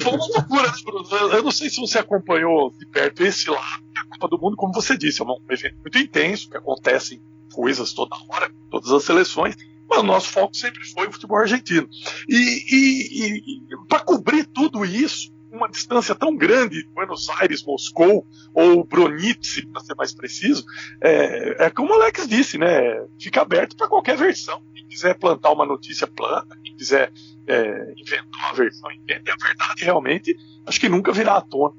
Foi 0.00 0.12
uma 0.12 0.26
loucura, 0.26 0.62
né, 0.62 0.72
Bruno? 0.84 1.08
Eu- 1.32 1.42
não 1.42 1.50
sei 1.50 1.68
se 1.70 1.80
você 1.80 1.98
acompanhou 1.98 2.70
de 2.78 2.86
perto 2.86 3.22
esse 3.24 3.50
lá, 3.50 3.60
a 3.96 4.04
Copa 4.10 4.28
do 4.28 4.40
Mundo, 4.40 4.56
como 4.56 4.72
você 4.72 4.96
disse, 4.96 5.20
é 5.20 5.24
um 5.24 5.36
evento 5.50 5.76
muito 5.80 5.98
intenso, 5.98 6.48
que 6.50 6.56
acontecem 6.56 7.20
coisas 7.52 7.92
toda 7.92 8.16
hora, 8.28 8.50
todas 8.70 8.90
as 8.90 9.04
seleções, 9.04 9.56
mas 9.88 9.98
o 10.00 10.02
nosso 10.02 10.28
foco 10.28 10.54
sempre 10.56 10.84
foi 10.90 11.08
o 11.08 11.12
futebol 11.12 11.38
argentino. 11.38 11.88
E, 12.28 13.62
para 13.88 14.00
cobrir 14.00 14.44
tudo 14.46 14.84
isso, 14.84 15.32
uma 15.50 15.68
distância 15.68 16.14
tão 16.14 16.36
grande, 16.36 16.86
Buenos 16.94 17.28
Aires, 17.40 17.64
Moscou 17.64 18.26
ou 18.52 18.84
Bronice, 18.84 19.66
para 19.66 19.82
ser 19.82 19.94
mais 19.94 20.14
preciso, 20.14 20.64
é, 21.00 21.66
é 21.66 21.70
como 21.70 21.90
o 21.90 21.94
Alex 21.94 22.28
disse, 22.28 22.58
né? 22.58 23.04
Fica 23.18 23.42
aberto 23.42 23.76
para 23.76 23.88
qualquer 23.88 24.16
versão. 24.16 24.62
Quem 24.74 24.86
quiser 24.86 25.18
plantar 25.18 25.52
uma 25.52 25.66
notícia, 25.66 26.06
planta. 26.06 26.56
Quem 26.62 26.76
quiser 26.76 27.12
é, 27.46 27.92
inventar 27.96 28.46
uma 28.46 28.54
versão, 28.54 28.90
inventa. 28.92 29.30
E 29.30 29.32
a 29.32 29.36
verdade, 29.36 29.84
realmente, 29.84 30.36
acho 30.66 30.80
que 30.80 30.88
nunca 30.88 31.12
virá 31.12 31.36
à 31.36 31.40
tona. 31.40 31.74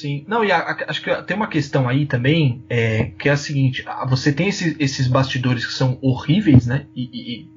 Sim. 0.00 0.24
Não, 0.26 0.44
e 0.44 0.50
a- 0.50 0.58
a- 0.58 0.84
acho 0.88 1.00
que 1.00 1.22
tem 1.22 1.36
uma 1.36 1.46
questão 1.46 1.88
aí 1.88 2.04
também, 2.04 2.64
é, 2.68 3.04
que 3.16 3.28
é 3.28 3.32
a 3.32 3.36
seguinte: 3.36 3.84
você 4.08 4.32
tem 4.32 4.48
esse- 4.48 4.74
esses 4.80 5.06
bastidores 5.06 5.64
que 5.64 5.72
são 5.72 5.98
horríveis, 6.02 6.66
né? 6.66 6.86
E, 6.96 7.02
e- 7.12 7.48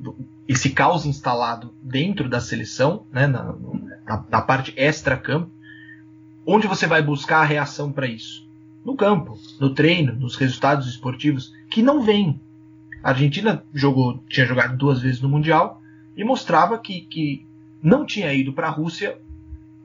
esse 0.47 0.69
caos 0.69 1.03
instalado 1.07 1.73
dentro 1.81 2.29
da 2.29 2.39
seleção, 2.39 3.07
né? 3.11 3.25
Na, 3.25 3.55
na- 4.05 4.23
na 4.29 4.41
parte 4.41 4.71
extra-campo. 4.77 5.49
Onde 6.45 6.67
você 6.67 6.85
vai 6.85 7.01
buscar 7.01 7.39
a 7.39 7.43
reação 7.43 7.91
para 7.91 8.05
isso? 8.05 8.47
No 8.85 8.95
campo, 8.95 9.35
no 9.59 9.73
treino, 9.73 10.13
nos 10.13 10.35
resultados 10.35 10.87
esportivos, 10.87 11.51
que 11.71 11.81
não 11.81 12.03
vem. 12.03 12.39
A 13.03 13.09
Argentina 13.09 13.63
jogou, 13.73 14.23
tinha 14.29 14.45
jogado 14.45 14.77
duas 14.77 15.01
vezes 15.01 15.21
no 15.21 15.27
Mundial 15.27 15.81
e 16.15 16.23
mostrava 16.23 16.77
que, 16.77 17.01
que 17.01 17.45
não 17.81 18.05
tinha 18.05 18.31
ido 18.31 18.53
para 18.53 18.67
a 18.67 18.71
Rússia 18.71 19.17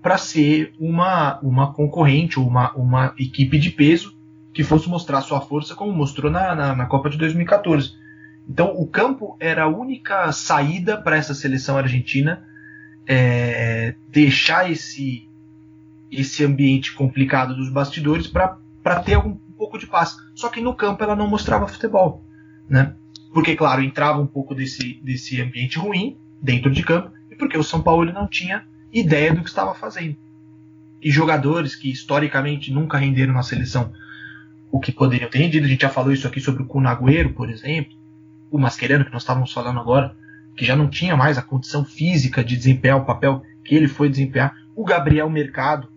para 0.03 0.19
ser 0.19 0.75
uma, 0.81 1.39
uma 1.41 1.73
concorrente 1.73 2.39
ou 2.39 2.47
uma, 2.47 2.73
uma 2.73 3.15
equipe 3.17 3.57
de 3.57 3.71
peso 3.71 4.15
que 4.53 4.65
fosse 4.65 4.89
mostrar 4.89 5.23
sua 5.23 5.41
força 5.41 5.75
como 5.75 5.93
mostrou 5.93 6.31
na, 6.31 6.55
na, 6.55 6.75
na 6.75 6.87
Copa 6.87 7.09
de 7.09 7.17
2014. 7.17 7.95
Então 8.49 8.75
o 8.77 8.87
campo 8.87 9.37
era 9.39 9.63
a 9.63 9.69
única 9.69 10.33
saída 10.33 10.97
para 10.97 11.17
essa 11.17 11.33
seleção 11.33 11.79
argentina 11.79 12.45
é, 13.07 13.95
deixar 14.09 14.71
esse, 14.71 15.29
esse 16.11 16.45
ambiente 16.45 16.93
complicado 16.93 17.55
dos 17.55 17.71
bastidores 17.71 18.27
para 18.27 19.01
ter 19.05 19.15
algum, 19.15 19.31
um 19.31 19.53
pouco 19.57 19.79
de 19.79 19.87
paz. 19.87 20.17
Só 20.35 20.49
que 20.49 20.61
no 20.61 20.75
campo 20.75 21.03
ela 21.05 21.15
não 21.15 21.29
mostrava 21.29 21.69
futebol. 21.69 22.25
Né? 22.69 22.95
Porque, 23.33 23.55
claro, 23.55 23.83
entrava 23.83 24.21
um 24.21 24.27
pouco 24.27 24.55
desse, 24.55 25.01
desse 25.03 25.41
ambiente 25.41 25.79
ruim 25.79 26.17
dentro 26.41 26.71
de 26.71 26.83
campo 26.83 27.13
e 27.31 27.37
porque 27.37 27.57
o 27.57 27.65
São 27.65 27.81
Paulo 27.81 28.13
não 28.13 28.27
tinha 28.27 28.65
ideia 28.93 29.33
do 29.35 29.43
que 29.43 29.49
estava 29.49 29.75
fazendo. 29.75 30.17
E 31.01 31.11
jogadores 31.11 31.75
que 31.75 31.91
historicamente 31.91 32.73
nunca 32.73 32.99
renderam 32.99 33.35
na 33.35 33.43
seleção 33.43 33.93
o 34.71 34.81
que 34.81 34.91
poderiam 34.91 35.29
ter 35.29 35.39
rendido, 35.39 35.67
a 35.67 35.69
gente 35.69 35.83
já 35.83 35.91
falou 35.91 36.13
isso 36.13 36.27
aqui 36.27 36.41
sobre 36.41 36.63
o 36.63 36.67
Cunagüero, 36.67 37.35
por 37.35 37.51
exemplo, 37.51 37.93
o 38.51 38.59
Mascherano, 38.59 39.05
que 39.05 39.13
nós 39.13 39.23
estávamos 39.23 39.53
falando 39.53 39.79
agora, 39.79 40.17
que 40.57 40.65
já 40.65 40.75
não 40.75 40.89
tinha 40.89 41.15
mais 41.15 41.37
a 41.37 41.43
condição 41.43 41.85
física 41.85 42.43
de 42.43 42.57
desempenhar 42.57 42.97
o 42.97 43.05
papel 43.05 43.43
que 43.65 43.75
ele 43.75 43.87
foi 43.87 44.09
desempenhar, 44.09 44.57
o 44.75 44.85
Gabriel 44.85 45.29
Mercado, 45.29 45.89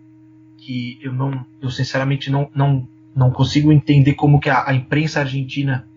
que 0.57 0.99
eu 1.01 1.13
não, 1.13 1.45
eu 1.61 1.69
sinceramente 1.69 2.29
não, 2.29 2.49
não, 2.53 2.87
não 3.15 3.31
consigo 3.31 3.71
entender 3.71 4.13
como 4.13 4.39
que 4.39 4.49
a, 4.49 4.67
a 4.67 4.73
imprensa 4.73 5.21
argentina 5.21 5.87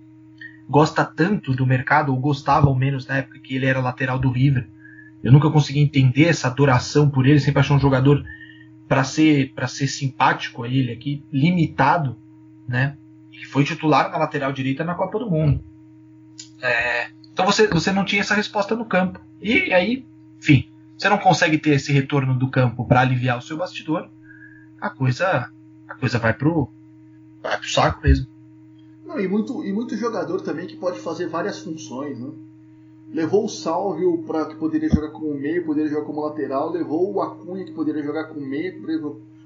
gosta 0.68 1.04
tanto 1.04 1.54
do 1.54 1.66
mercado, 1.66 2.12
ou 2.12 2.20
gostava 2.20 2.68
ao 2.68 2.74
menos 2.74 3.06
na 3.06 3.18
época 3.18 3.40
que 3.40 3.56
ele 3.56 3.66
era 3.66 3.80
lateral 3.80 4.18
do 4.18 4.30
River. 4.30 4.68
Eu 5.22 5.32
nunca 5.32 5.50
consegui 5.50 5.80
entender 5.80 6.26
essa 6.26 6.48
adoração 6.48 7.10
por 7.10 7.26
ele, 7.26 7.40
sempre 7.40 7.60
achei 7.60 7.74
um 7.74 7.80
jogador 7.80 8.24
para 8.86 9.04
ser 9.04 9.52
para 9.54 9.66
ser 9.66 9.86
simpático 9.86 10.62
a 10.62 10.68
ele 10.68 10.92
aqui, 10.92 11.22
limitado, 11.32 12.16
né? 12.66 12.96
Que 13.30 13.46
foi 13.46 13.64
titular 13.64 14.10
na 14.10 14.18
lateral 14.18 14.52
direita 14.52 14.84
na 14.84 14.94
Copa 14.94 15.18
do 15.18 15.30
Mundo. 15.30 15.62
É, 16.62 17.08
então 17.32 17.44
você, 17.44 17.68
você 17.68 17.92
não 17.92 18.04
tinha 18.04 18.20
essa 18.20 18.34
resposta 18.34 18.74
no 18.74 18.84
campo. 18.84 19.20
E 19.40 19.72
aí, 19.72 20.06
enfim, 20.38 20.68
você 20.96 21.08
não 21.08 21.18
consegue 21.18 21.58
ter 21.58 21.70
esse 21.70 21.92
retorno 21.92 22.34
do 22.34 22.50
campo 22.50 22.84
para 22.86 23.00
aliviar 23.00 23.38
o 23.38 23.42
seu 23.42 23.56
bastidor, 23.56 24.08
a 24.80 24.90
coisa 24.90 25.50
a 25.86 25.94
coisa 25.94 26.18
vai 26.18 26.34
pro 26.34 26.68
vai 27.42 27.56
pro 27.58 27.68
saco 27.68 28.00
mesmo. 28.02 28.26
Não, 29.06 29.18
e 29.18 29.26
muito, 29.26 29.64
e 29.64 29.72
muito 29.72 29.96
jogador 29.96 30.40
também 30.42 30.66
que 30.66 30.76
pode 30.76 31.00
fazer 31.00 31.28
várias 31.28 31.60
funções, 31.60 32.18
né? 32.18 32.30
Levou 33.12 33.46
o 33.46 33.48
Salvio 33.48 34.18
para 34.26 34.44
que 34.46 34.56
poderia 34.56 34.88
jogar 34.88 35.08
como 35.10 35.32
meio, 35.32 35.64
poderia 35.64 35.90
jogar 35.90 36.04
como 36.04 36.20
lateral, 36.20 36.70
levou 36.70 37.12
o 37.14 37.20
Acunha 37.22 37.64
que 37.64 37.72
poderia 37.72 38.02
jogar 38.02 38.24
como 38.24 38.40
meio, 38.44 38.80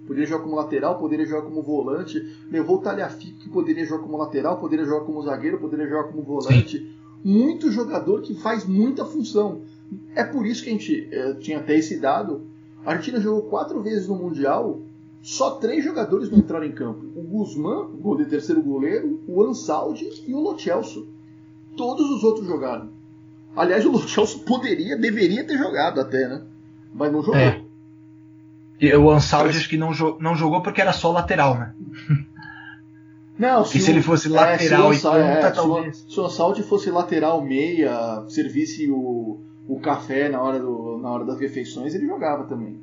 poderia- 0.04 0.26
jogar 0.26 0.42
como 0.42 0.56
lateral, 0.56 0.98
poderia 0.98 1.24
jogar 1.24 1.42
como 1.42 1.62
volante. 1.62 2.20
Levou 2.50 2.76
o 2.76 2.80
Talhafico, 2.80 3.38
que 3.38 3.48
poderia 3.48 3.84
jogar 3.84 4.02
como 4.02 4.18
lateral, 4.18 4.58
poderia 4.58 4.84
jogar 4.84 5.04
como 5.06 5.22
zagueiro, 5.22 5.58
poderia 5.58 5.86
jogar 5.88 6.04
como 6.04 6.22
volante. 6.22 6.78
Sim. 6.78 6.86
Muito 7.24 7.70
jogador 7.70 8.20
que 8.20 8.34
faz 8.34 8.64
muita 8.66 9.04
função. 9.04 9.60
É 10.16 10.24
por 10.24 10.44
isso 10.44 10.64
que 10.64 10.70
a 10.70 10.72
gente 10.72 11.08
é, 11.12 11.34
tinha 11.34 11.58
até 11.58 11.76
esse 11.76 12.00
dado. 12.00 12.42
A 12.84 12.90
Argentina 12.90 13.20
jogou 13.20 13.42
quatro 13.42 13.80
vezes 13.80 14.08
no 14.08 14.16
Mundial, 14.16 14.80
só 15.22 15.52
três 15.52 15.84
jogadores 15.84 16.28
não 16.28 16.38
entraram 16.38 16.66
em 16.66 16.72
campo. 16.72 17.06
O 17.14 17.22
Guzmán, 17.22 17.86
o 18.02 18.16
terceiro 18.24 18.60
goleiro, 18.60 19.20
o 19.28 19.40
Ansaldi 19.44 20.10
e 20.26 20.34
o 20.34 20.40
Lo 20.40 20.58
Celso. 20.58 21.06
Todos 21.76 22.10
os 22.10 22.24
outros 22.24 22.44
jogaram. 22.44 22.88
Aliás, 23.54 23.84
o 23.84 23.90
Lo 23.90 24.08
Celso 24.08 24.40
poderia, 24.40 24.96
deveria 24.96 25.44
ter 25.46 25.58
jogado 25.58 26.00
até, 26.00 26.26
né? 26.28 26.42
Mas 26.94 27.12
não 27.12 27.22
jogou. 27.22 27.40
É. 27.40 27.60
E 28.80 28.92
o 28.94 29.10
Ansaldi 29.10 29.58
acho 29.58 29.68
que 29.68 29.76
não, 29.76 29.92
não 30.18 30.34
jogou 30.34 30.62
porque 30.62 30.80
era 30.80 30.92
só 30.92 31.12
lateral, 31.12 31.58
né? 31.58 31.74
Não, 33.38 33.64
se, 33.64 33.78
e 33.78 33.80
se 33.80 33.90
ele 33.90 34.02
fosse 34.02 34.28
lateral 34.28 34.92
é, 34.92 34.96
se 34.96 35.06
o, 35.06 35.10
e 35.10 35.12
ponta, 35.14 35.48
é, 35.48 35.50
talvez. 35.50 36.06
Se 36.08 36.20
o 36.20 36.24
Ansaldi 36.24 36.62
fosse 36.62 36.90
lateral 36.90 37.40
meia, 37.42 38.24
servisse 38.28 38.90
o, 38.90 39.40
o 39.66 39.80
café 39.80 40.28
na 40.28 40.40
hora, 40.40 40.58
do, 40.58 40.98
na 40.98 41.10
hora 41.10 41.24
das 41.24 41.40
refeições, 41.40 41.94
ele 41.94 42.06
jogava 42.06 42.44
também. 42.44 42.80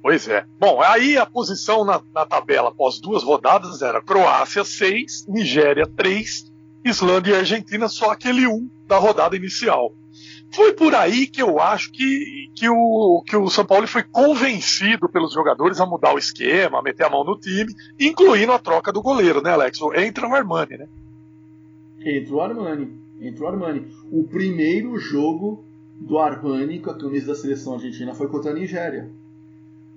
Pois 0.00 0.28
é. 0.28 0.44
Bom, 0.58 0.80
aí 0.80 1.16
a 1.18 1.26
posição 1.26 1.84
na, 1.84 2.00
na 2.14 2.24
tabela 2.24 2.68
após 2.68 3.00
duas 3.00 3.22
rodadas 3.22 3.82
era 3.82 4.00
Croácia 4.00 4.64
6, 4.64 5.26
Nigéria 5.28 5.86
3, 5.86 6.50
Islândia 6.84 7.32
e 7.32 7.36
Argentina 7.36 7.88
só 7.88 8.10
aquele 8.10 8.46
1 8.46 8.68
da 8.86 8.98
rodada 8.98 9.36
inicial. 9.36 9.94
Foi 10.50 10.72
por 10.72 10.94
aí 10.94 11.26
que 11.26 11.42
eu 11.42 11.60
acho 11.60 11.92
que, 11.92 12.50
que, 12.54 12.68
o, 12.68 13.22
que 13.26 13.36
o 13.36 13.50
São 13.50 13.66
Paulo 13.66 13.86
foi 13.86 14.02
convencido 14.02 15.08
pelos 15.08 15.32
jogadores 15.32 15.78
a 15.78 15.86
mudar 15.86 16.14
o 16.14 16.18
esquema, 16.18 16.78
a 16.78 16.82
meter 16.82 17.04
a 17.04 17.10
mão 17.10 17.22
no 17.22 17.38
time, 17.38 17.74
incluindo 18.00 18.52
a 18.52 18.58
troca 18.58 18.90
do 18.90 19.02
goleiro, 19.02 19.42
né, 19.42 19.50
Alex? 19.50 19.78
Entra 19.96 20.26
o 20.26 20.34
Armani, 20.34 20.78
né? 20.78 20.88
Entra 22.00 22.34
o 22.34 22.40
Armani. 22.40 22.92
Entra 23.20 23.44
o 23.44 23.48
Armani. 23.48 23.86
O 24.10 24.24
primeiro 24.24 24.96
jogo 24.98 25.64
do 26.00 26.18
Armani 26.18 26.78
com 26.78 26.90
a 26.90 26.98
camisa 26.98 27.26
da 27.26 27.34
seleção 27.34 27.74
argentina 27.74 28.14
foi 28.14 28.28
contra 28.28 28.52
a 28.52 28.54
Nigéria. 28.54 29.10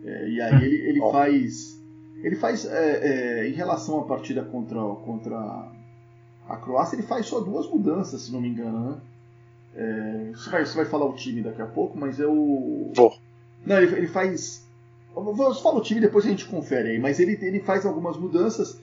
É, 0.03 0.29
e 0.29 0.41
aí 0.41 0.65
ele, 0.65 0.89
ele 0.89 0.99
faz. 1.11 1.81
Ele 2.21 2.35
faz. 2.35 2.65
É, 2.65 3.43
é, 3.43 3.49
em 3.49 3.53
relação 3.53 3.99
à 3.99 4.03
partida 4.03 4.43
contra, 4.43 4.81
contra 5.05 5.71
a 6.47 6.57
Croácia, 6.57 6.95
ele 6.95 7.03
faz 7.03 7.25
só 7.25 7.39
duas 7.39 7.67
mudanças, 7.67 8.23
se 8.23 8.31
não 8.31 8.41
me 8.41 8.49
engano, 8.49 8.91
né? 8.91 8.97
É, 9.75 10.31
você, 10.33 10.49
vai, 10.49 10.65
você 10.65 10.75
vai 10.75 10.85
falar 10.85 11.05
o 11.05 11.13
time 11.13 11.41
daqui 11.41 11.61
a 11.61 11.65
pouco, 11.65 11.97
mas 11.97 12.19
eu. 12.19 12.91
Vou. 12.93 13.17
Não, 13.65 13.77
ele, 13.77 13.95
ele 13.95 14.07
faz. 14.07 14.65
Você 15.13 15.61
fala 15.61 15.77
o 15.77 15.81
time 15.81 15.99
depois 15.99 16.25
a 16.25 16.29
gente 16.29 16.45
confere 16.45 16.89
aí, 16.89 16.99
mas 16.99 17.19
ele, 17.19 17.37
ele 17.41 17.59
faz 17.59 17.85
algumas 17.85 18.17
mudanças. 18.17 18.79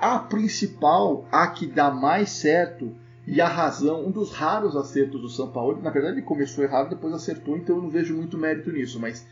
A 0.00 0.18
principal, 0.18 1.26
a 1.30 1.46
que 1.48 1.66
dá 1.66 1.90
mais 1.90 2.30
certo, 2.30 2.92
e 3.26 3.40
a 3.40 3.46
razão, 3.46 4.04
um 4.06 4.10
dos 4.10 4.32
raros 4.32 4.76
acertos 4.76 5.20
do 5.20 5.28
São 5.28 5.50
Paulo, 5.50 5.80
na 5.80 5.90
verdade 5.90 6.14
ele 6.14 6.26
começou 6.26 6.64
errado, 6.64 6.90
depois 6.90 7.14
acertou, 7.14 7.56
então 7.56 7.76
eu 7.76 7.82
não 7.82 7.88
vejo 7.88 8.16
muito 8.16 8.36
mérito 8.36 8.72
nisso, 8.72 8.98
mas 8.98 9.24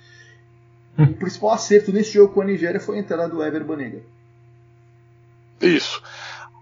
o 0.96 1.14
principal 1.14 1.52
acerto 1.52 1.92
nesse 1.92 2.12
jogo 2.12 2.32
com 2.32 2.40
a 2.40 2.44
Nigéria 2.44 2.78
foi 2.78 2.96
a 2.96 3.00
entrada 3.00 3.28
do 3.28 3.42
Ever 3.42 3.64
Banega. 3.64 4.02
Isso. 5.60 6.00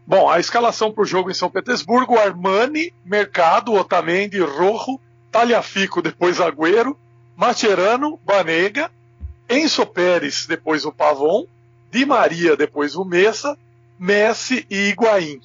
Bom, 0.09 0.27
a 0.27 0.41
escalação 0.41 0.91
para 0.91 1.03
o 1.03 1.07
jogo 1.07 1.31
em 1.31 1.35
São 1.35 1.51
Petersburgo: 1.51 2.17
Armani, 2.17 2.95
Mercado, 3.05 3.75
Otamendi, 3.75 4.41
Rojo, 4.41 4.99
Talhafico, 5.31 6.01
depois 6.01 6.41
Agüero, 6.41 6.97
Macherano, 7.37 8.19
Banega, 8.25 8.91
Enzo 9.51 9.85
Pérez, 9.85 10.47
depois 10.47 10.87
o 10.87 10.93
Pavon, 10.93 11.45
Di 11.91 12.07
Maria, 12.07 12.57
depois 12.57 12.97
o 12.97 13.05
Messa, 13.05 13.55
Messi 13.99 14.67
e 14.71 14.89
Higuaín. 14.89 15.43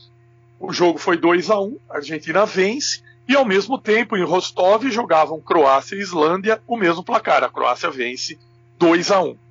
O 0.57 0.71
jogo 0.71 0.97
foi 0.97 1.17
2 1.17 1.49
a 1.49 1.59
1 1.59 1.77
a 1.89 1.97
Argentina 1.97 2.45
vence, 2.45 3.01
e 3.27 3.35
ao 3.35 3.43
mesmo 3.43 3.77
tempo 3.77 4.15
em 4.15 4.23
Rostov 4.23 4.89
jogavam 4.89 5.41
Croácia 5.41 5.97
e 5.97 5.99
Islândia, 5.99 6.61
o 6.65 6.77
mesmo 6.77 7.03
placar. 7.03 7.43
A 7.43 7.49
Croácia 7.49 7.91
vence 7.91 8.39
2 8.79 9.11
a 9.11 9.21
1 9.23 9.42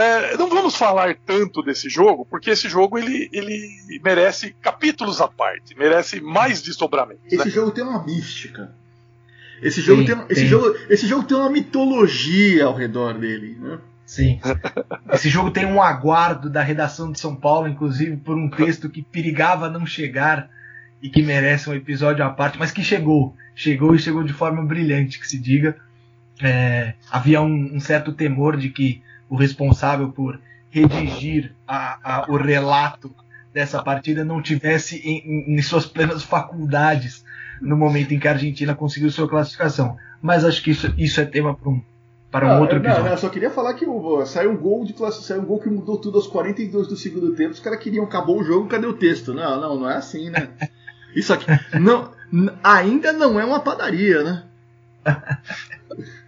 é, 0.00 0.36
não 0.36 0.48
vamos 0.48 0.74
falar 0.76 1.16
tanto 1.26 1.62
desse 1.62 1.88
jogo, 1.88 2.26
porque 2.28 2.50
esse 2.50 2.68
jogo 2.68 2.98
ele, 2.98 3.28
ele 3.32 4.00
merece 4.02 4.54
capítulos 4.60 5.20
à 5.20 5.28
parte, 5.28 5.76
merece 5.76 6.20
mais 6.20 6.62
desdobramento. 6.62 7.20
Esse 7.26 7.44
né? 7.44 7.50
jogo 7.50 7.70
tem 7.70 7.84
uma 7.84 8.04
mística. 8.04 8.72
Esse 9.62 9.80
jogo, 9.80 10.04
tem, 10.04 10.16
tem, 10.16 10.26
esse, 10.30 10.46
Jogo, 10.46 10.74
esse 10.88 11.06
jogo 11.06 11.24
tem 11.24 11.36
uma 11.36 11.50
mitologia 11.50 12.64
ao 12.64 12.74
redor 12.74 13.18
dele. 13.18 13.58
Né? 13.60 13.78
Sim. 14.06 14.40
Esse 15.12 15.28
jogo 15.28 15.50
tem 15.50 15.66
um 15.66 15.82
aguardo 15.82 16.48
da 16.48 16.62
redação 16.62 17.12
de 17.12 17.20
São 17.20 17.36
Paulo, 17.36 17.68
inclusive 17.68 18.16
por 18.16 18.36
um 18.36 18.48
texto 18.48 18.88
que 18.88 19.02
perigava 19.02 19.68
não 19.68 19.84
chegar 19.84 20.48
e 21.02 21.08
que 21.08 21.22
merece 21.22 21.68
um 21.68 21.74
episódio 21.74 22.24
à 22.24 22.30
parte, 22.30 22.58
mas 22.58 22.72
que 22.72 22.82
chegou. 22.82 23.36
Chegou 23.54 23.94
e 23.94 23.98
chegou 23.98 24.22
de 24.22 24.32
forma 24.32 24.64
brilhante, 24.64 25.18
que 25.18 25.28
se 25.28 25.38
diga. 25.38 25.76
É, 26.42 26.94
havia 27.10 27.42
um, 27.42 27.74
um 27.74 27.80
certo 27.80 28.12
temor 28.12 28.56
de 28.56 28.70
que 28.70 29.02
o 29.30 29.36
responsável 29.36 30.10
por 30.10 30.38
redigir 30.70 31.54
a, 31.66 31.98
a, 32.02 32.30
o 32.30 32.36
relato 32.36 33.14
dessa 33.54 33.82
partida 33.82 34.24
não 34.24 34.42
tivesse 34.42 34.96
em, 34.98 35.54
em, 35.54 35.62
suas 35.62 35.86
plenas 35.86 36.22
faculdades 36.22 37.24
no 37.60 37.76
momento 37.76 38.12
em 38.12 38.18
que 38.18 38.28
a 38.28 38.32
Argentina 38.32 38.74
conseguiu 38.74 39.10
sua 39.10 39.28
classificação. 39.28 39.96
Mas 40.20 40.44
acho 40.44 40.62
que 40.62 40.72
isso, 40.72 40.92
isso 40.98 41.20
é 41.20 41.24
tema 41.24 41.54
para 41.54 41.68
um, 41.68 41.82
para 42.30 42.46
um 42.46 42.60
outro 42.60 42.78
episódio. 42.78 43.04
Não, 43.04 43.10
não, 43.10 43.16
só 43.16 43.28
queria 43.28 43.50
falar 43.50 43.74
que 43.74 43.86
o, 43.86 44.24
saiu 44.26 44.52
um 44.52 44.56
gol 44.56 44.84
de 44.84 44.92
classe, 44.92 45.22
saiu 45.22 45.42
um 45.42 45.46
gol 45.46 45.60
que 45.60 45.68
mudou 45.68 45.96
tudo 45.96 46.18
aos 46.18 46.26
42 46.26 46.88
do 46.88 46.96
segundo 46.96 47.34
tempo. 47.34 47.52
Os 47.52 47.60
caras 47.60 47.80
queriam 47.80 48.04
acabou 48.04 48.40
o 48.40 48.44
jogo, 48.44 48.68
cadê 48.68 48.86
o 48.86 48.92
texto? 48.92 49.32
Não, 49.32 49.60
não, 49.60 49.80
não 49.80 49.90
é 49.90 49.96
assim, 49.96 50.30
né? 50.30 50.48
Isso 51.14 51.32
aqui 51.32 51.46
não, 51.80 52.12
ainda 52.62 53.12
não 53.12 53.40
é 53.40 53.44
uma 53.44 53.60
padaria, 53.60 54.22
né? 54.22 54.44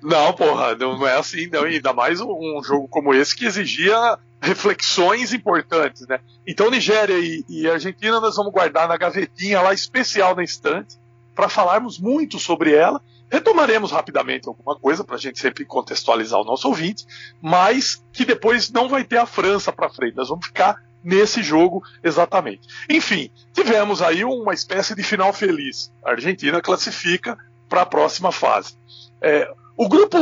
Não, 0.03 0.33
porra, 0.33 0.75
não 0.75 1.07
é 1.07 1.17
assim, 1.17 1.47
não. 1.47 1.63
Ainda 1.63 1.93
mais 1.93 2.21
um, 2.21 2.63
jogo 2.63 2.89
como 2.89 3.15
esse 3.15 3.35
que 3.35 3.47
exigia 3.47 4.19
reflexões 4.41 5.33
importantes, 5.33 6.07
né? 6.09 6.19
Então, 6.47 6.71
Nigéria 6.71 7.19
e, 7.19 7.45
e 7.49 7.71
Argentina 7.71 8.21
nós 8.21 8.37
vamos 8.37 8.53
guardar 8.53 8.89
na 8.89 8.97
gavetinha 8.97 9.61
lá 9.61 9.73
especial 9.73 10.35
na 10.35 10.43
estante 10.43 10.99
para 11.35 11.49
falarmos 11.49 11.99
muito 11.99 12.39
sobre 12.39 12.75
ela. 12.75 13.01
Retomaremos 13.31 13.93
rapidamente 13.93 14.49
alguma 14.49 14.77
coisa 14.77 15.05
para 15.05 15.15
a 15.15 15.19
gente 15.19 15.39
sempre 15.39 15.65
contextualizar 15.65 16.41
o 16.41 16.45
nosso 16.45 16.69
ouvinte, 16.69 17.07
mas 17.41 18.05
que 18.13 18.25
depois 18.25 18.71
não 18.71 18.89
vai 18.89 19.05
ter 19.05 19.17
a 19.17 19.27
França 19.27 19.73
para 19.73 19.89
frente. 19.89 20.17
Nós 20.17 20.29
vamos 20.29 20.47
ficar 20.47 20.77
nesse 21.03 21.43
jogo 21.43 21.83
exatamente. 22.03 22.69
Enfim, 22.91 23.31
tivemos 23.53 24.03
aí 24.03 24.25
uma 24.25 24.53
espécie 24.53 24.95
de 24.95 25.03
final 25.03 25.33
feliz. 25.33 25.93
A 26.05 26.11
Argentina 26.11 26.61
classifica 26.61 27.39
para 27.73 27.83
a 27.83 27.87
próxima 27.87 28.31
fase. 28.31 28.75
É, 29.23 29.51
o 29.79 29.89
grupo 29.89 30.19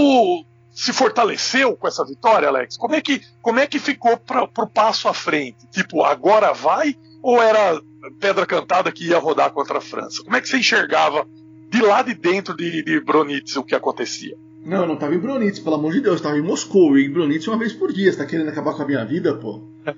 se 0.71 0.93
fortaleceu 0.93 1.77
com 1.77 1.89
essa 1.89 2.05
vitória, 2.05 2.47
Alex? 2.47 2.77
Como 2.77 2.95
é 2.95 3.01
que, 3.01 3.21
como 3.43 3.59
é 3.59 3.67
que 3.67 3.81
ficou 3.81 4.17
para 4.17 4.45
o 4.45 4.69
passo 4.69 5.09
à 5.09 5.15
frente? 5.15 5.67
Tipo, 5.73 6.05
agora 6.05 6.53
vai? 6.53 6.97
Ou 7.21 7.43
era 7.43 7.83
pedra 8.21 8.47
cantada 8.47 8.93
que 8.93 9.09
ia 9.09 9.19
rodar 9.19 9.51
contra 9.51 9.79
a 9.79 9.81
França? 9.81 10.23
Como 10.23 10.37
é 10.37 10.41
que 10.41 10.49
você 10.49 10.59
enxergava 10.59 11.27
de 11.69 11.83
lá 11.83 12.03
de 12.03 12.15
dentro 12.15 12.57
de, 12.57 12.85
de 12.85 13.01
Bronitz 13.01 13.57
o 13.57 13.65
que 13.65 13.75
acontecia? 13.75 14.37
Não, 14.65 14.83
eu 14.83 14.87
não 14.87 14.95
estava 14.95 15.13
em 15.13 15.19
Bronitz, 15.19 15.59
pelo 15.59 15.75
amor 15.75 15.93
de 15.93 16.03
Deus, 16.03 16.17
estava 16.17 16.39
em 16.39 16.43
Moscou. 16.43 16.97
E 16.97 17.07
em 17.07 17.13
Bronitz 17.13 17.49
uma 17.49 17.59
vez 17.59 17.73
por 17.73 17.93
dia. 17.93 18.13
Você 18.13 18.19
tá 18.19 18.27
querendo 18.27 18.51
acabar 18.51 18.75
com 18.75 18.83
a 18.83 18.87
minha 18.87 19.05
vida, 19.05 19.35
pô? 19.35 19.61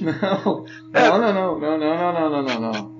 não, 0.00 0.66
não, 0.92 1.18
não, 1.18 1.32
não, 1.32 1.58
não, 1.58 1.78
não, 1.78 2.12
não, 2.12 2.30
não, 2.30 2.42
não, 2.42 2.60
não. 2.60 2.90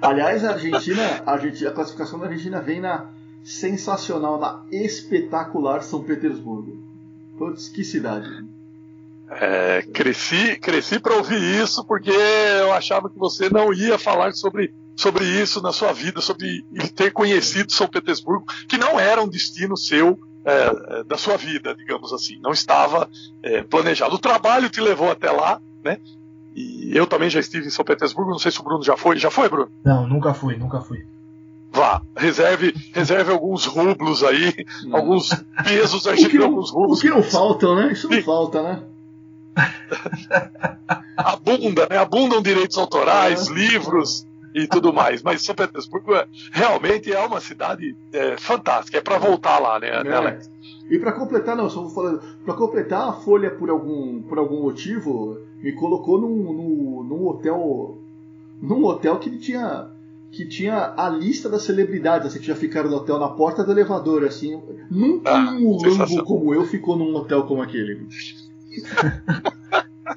Aliás, 0.00 0.44
a 0.44 0.52
Argentina, 0.52 1.22
a, 1.24 1.32
Argentina, 1.32 1.70
a 1.70 1.72
classificação 1.72 2.18
da 2.18 2.26
Argentina 2.26 2.60
vem 2.60 2.80
na 2.80 3.06
sensacional, 3.44 4.38
na 4.38 4.62
espetacular 4.70 5.82
São 5.82 6.02
Petersburgo. 6.02 6.76
Putz, 7.38 7.68
que 7.68 7.84
cidade. 7.84 8.44
É, 9.28 9.82
cresci 9.92 10.56
cresci 10.56 11.00
para 11.00 11.16
ouvir 11.16 11.40
isso 11.40 11.84
porque 11.84 12.10
eu 12.10 12.72
achava 12.72 13.10
que 13.10 13.18
você 13.18 13.50
não 13.50 13.72
ia 13.72 13.98
falar 13.98 14.32
sobre, 14.32 14.72
sobre 14.94 15.24
isso 15.24 15.60
na 15.60 15.72
sua 15.72 15.92
vida, 15.92 16.20
sobre 16.20 16.64
ter 16.94 17.12
conhecido 17.12 17.72
São 17.72 17.88
Petersburgo, 17.88 18.46
que 18.68 18.78
não 18.78 19.00
era 19.00 19.22
um 19.22 19.28
destino 19.28 19.76
seu 19.76 20.18
é, 20.44 21.02
da 21.04 21.18
sua 21.18 21.36
vida, 21.36 21.74
digamos 21.74 22.12
assim. 22.12 22.38
Não 22.40 22.52
estava 22.52 23.10
é, 23.42 23.62
planejado. 23.62 24.14
O 24.14 24.18
trabalho 24.18 24.70
te 24.70 24.80
levou 24.80 25.10
até 25.10 25.30
lá, 25.30 25.60
né? 25.82 25.98
E 26.56 26.96
eu 26.96 27.06
também 27.06 27.28
já 27.28 27.38
estive 27.38 27.66
em 27.66 27.70
São 27.70 27.84
Petersburgo, 27.84 28.30
não 28.30 28.38
sei 28.38 28.50
se 28.50 28.58
o 28.58 28.64
Bruno 28.64 28.82
já 28.82 28.96
foi. 28.96 29.18
Já 29.18 29.30
foi, 29.30 29.46
Bruno? 29.46 29.70
Não, 29.84 30.06
nunca 30.08 30.32
fui, 30.32 30.56
nunca 30.56 30.80
fui. 30.80 31.04
Vá, 31.70 32.00
reserve, 32.16 32.74
reserve 32.94 33.30
alguns 33.30 33.66
rublos 33.66 34.24
aí, 34.24 34.64
não. 34.84 34.96
alguns 34.96 35.28
pesos 35.62 36.06
argentinos, 36.08 36.46
alguns 36.46 36.70
rublos. 36.70 36.98
O 36.98 37.02
que 37.02 37.10
não 37.10 37.22
faltam, 37.22 37.76
né? 37.76 37.92
Isso 37.92 38.08
não 38.08 38.16
Sim. 38.16 38.22
falta, 38.22 38.62
né? 38.62 38.82
Abunda, 41.14 41.86
né? 41.90 41.98
Abundam 41.98 42.40
direitos 42.40 42.78
autorais, 42.78 43.50
é. 43.50 43.52
livros, 43.52 44.26
e 44.56 44.66
tudo 44.66 44.90
mais. 44.90 45.22
Mas 45.22 45.42
São 45.42 45.54
Petersburgo 45.54 46.14
é, 46.14 46.26
realmente 46.50 47.12
é 47.12 47.20
uma 47.20 47.40
cidade 47.40 47.94
é, 48.10 48.38
fantástica, 48.38 48.96
é 48.96 49.02
para 49.02 49.18
voltar 49.18 49.58
lá, 49.58 49.78
né, 49.78 50.02
né 50.02 50.10
É. 50.10 50.14
Alex? 50.14 50.50
E 50.88 50.98
pra 50.98 51.12
completar, 51.12 51.54
não, 51.54 51.68
só 51.68 51.82
vou 51.82 51.90
falando, 51.90 52.22
pra 52.44 52.54
completar 52.54 53.08
a 53.08 53.12
folha 53.12 53.50
por 53.50 53.68
algum, 53.68 54.22
por 54.22 54.38
algum 54.38 54.62
motivo, 54.62 55.38
me 55.62 55.72
colocou 55.72 56.20
num, 56.20 56.52
num, 56.52 57.02
num 57.04 57.26
hotel, 57.26 57.98
num 58.60 58.84
hotel 58.84 59.18
que 59.18 59.30
tinha 59.38 59.88
que 60.32 60.44
tinha 60.46 60.92
a 60.96 61.08
lista 61.08 61.48
das 61.48 61.62
celebridades, 61.62 62.26
assim, 62.26 62.38
que 62.40 62.46
já 62.46 62.54
ficaram 62.54 62.90
no 62.90 62.96
hotel 62.96 63.18
na 63.18 63.28
porta 63.28 63.64
do 63.64 63.70
elevador, 63.72 64.22
assim. 64.24 64.60
Nunca 64.90 65.30
Ah, 65.30 65.50
um 65.52 65.60
mulambo 65.60 65.90
sensacional. 65.92 66.24
como 66.26 66.52
eu 66.52 66.64
ficou 66.66 66.96
num 66.96 67.14
hotel 67.14 67.44
como 67.44 67.62
aquele. 67.62 68.06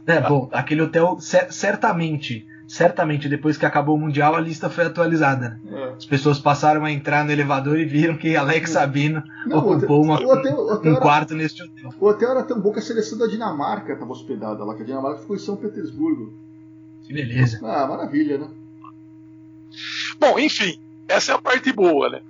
É, 0.05 0.21
bom, 0.27 0.49
aquele 0.51 0.81
hotel, 0.81 1.17
cer- 1.19 1.51
certamente, 1.51 2.45
certamente, 2.69 3.27
depois 3.27 3.57
que 3.57 3.65
acabou 3.65 3.95
o 3.95 3.99
Mundial, 3.99 4.35
a 4.35 4.39
lista 4.39 4.69
foi 4.69 4.85
atualizada. 4.85 5.59
né? 5.65 5.81
É. 5.81 5.93
As 5.97 6.05
pessoas 6.05 6.37
passaram 6.39 6.85
a 6.85 6.91
entrar 6.91 7.25
no 7.25 7.31
elevador 7.31 7.79
e 7.79 7.83
viram 7.85 8.15
que 8.15 8.35
Alex 8.35 8.69
Sabino 8.69 9.23
Não, 9.47 9.57
ocupou 9.57 10.03
uma- 10.03 10.15
hotel- 10.21 10.55
o 10.55 10.71
hotel- 10.71 10.91
um 10.91 10.95
era- 10.95 11.01
quarto 11.01 11.33
neste 11.33 11.63
hotel. 11.63 11.93
O 11.99 12.05
hotel 12.07 12.29
era 12.29 12.43
tão 12.43 12.61
bom 12.61 12.71
que 12.71 12.77
a 12.79 12.81
seleção 12.81 13.17
da 13.17 13.25
Dinamarca 13.25 13.91
estava 13.93 14.11
hospedada 14.11 14.63
lá, 14.63 14.75
que 14.75 14.83
a 14.83 14.85
Dinamarca 14.85 15.19
ficou 15.21 15.35
em 15.35 15.39
São 15.39 15.55
Petersburgo. 15.57 16.31
Que 17.07 17.11
beleza. 17.13 17.59
Ah, 17.63 17.87
maravilha, 17.87 18.37
né? 18.37 18.47
Bom, 20.19 20.37
enfim, 20.39 20.77
essa 21.07 21.31
é 21.31 21.35
a 21.35 21.39
parte 21.39 21.71
boa, 21.73 22.09
né? 22.09 22.21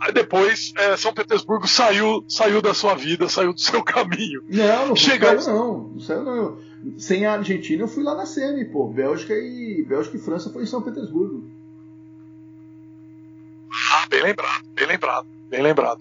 Aí 0.00 0.12
depois 0.12 0.72
é, 0.78 0.96
São 0.96 1.12
Petersburgo 1.12 1.68
saiu, 1.68 2.24
saiu 2.28 2.60
da 2.60 2.74
sua 2.74 2.94
vida, 2.94 3.28
saiu 3.28 3.52
do 3.52 3.60
seu 3.60 3.82
caminho. 3.84 4.42
Não, 4.48 4.88
não 4.88 4.96
Chegamos- 4.96 5.44
saiu 5.44 5.56
não. 5.56 5.78
Não 5.94 6.00
saiu 6.00 6.24
não. 6.24 6.56
Sem 6.98 7.26
a 7.26 7.34
Argentina 7.34 7.82
eu 7.82 7.88
fui 7.88 8.02
lá 8.02 8.14
na 8.14 8.26
semi, 8.26 8.64
pô. 8.64 8.88
Bélgica 8.88 9.34
e 9.34 9.84
Bélgica 9.88 10.16
e 10.16 10.20
França 10.20 10.50
foi 10.50 10.64
em 10.64 10.66
São 10.66 10.82
Petersburgo. 10.82 11.44
Ah, 13.70 14.06
bem 14.08 14.22
lembrado, 14.22 14.64
bem 14.74 14.86
lembrado, 14.86 15.26
bem 15.48 15.62
lembrado. 15.62 16.00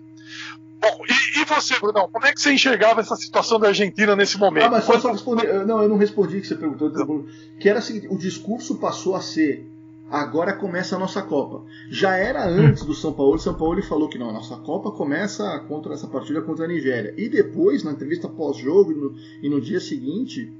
Bom, 0.81 1.05
e, 1.07 1.41
e 1.41 1.45
você, 1.45 1.79
Brunão, 1.79 2.09
como 2.11 2.25
é 2.25 2.33
que 2.33 2.41
você 2.41 2.51
enxergava 2.51 3.01
essa 3.01 3.15
situação 3.15 3.59
da 3.59 3.67
Argentina 3.67 4.15
nesse 4.15 4.37
momento? 4.39 4.65
Ah, 4.65 4.69
mas 4.69 4.83
só, 4.83 4.99
só 4.99 5.11
responder. 5.11 5.65
Não, 5.65 5.81
eu 5.81 5.87
não 5.87 5.97
respondi 5.97 6.37
o 6.37 6.41
que 6.41 6.47
você 6.47 6.55
perguntou. 6.55 7.27
Que 7.59 7.69
era 7.69 7.79
o 7.79 7.81
seguinte: 7.81 8.07
o 8.09 8.17
discurso 8.17 8.77
passou 8.79 9.15
a 9.15 9.21
ser. 9.21 9.67
Agora 10.09 10.51
começa 10.51 10.97
a 10.97 10.99
nossa 10.99 11.21
Copa. 11.21 11.63
Já 11.89 12.17
era 12.17 12.45
antes 12.45 12.83
do 12.83 12.93
São 12.93 13.13
Paulo. 13.13 13.39
São 13.39 13.53
Paulo 13.53 13.81
falou 13.81 14.09
que 14.09 14.17
não, 14.17 14.29
a 14.29 14.33
nossa 14.33 14.57
Copa 14.57 14.91
começa 14.91 15.57
contra 15.69 15.93
essa 15.93 16.05
partida 16.07 16.41
contra 16.41 16.65
a 16.65 16.67
Nigéria. 16.67 17.13
E 17.15 17.29
depois, 17.29 17.83
na 17.83 17.91
entrevista 17.91 18.27
pós-jogo 18.27 18.91
e 18.91 19.45
e 19.45 19.49
no 19.49 19.61
dia 19.61 19.79
seguinte, 19.79 20.51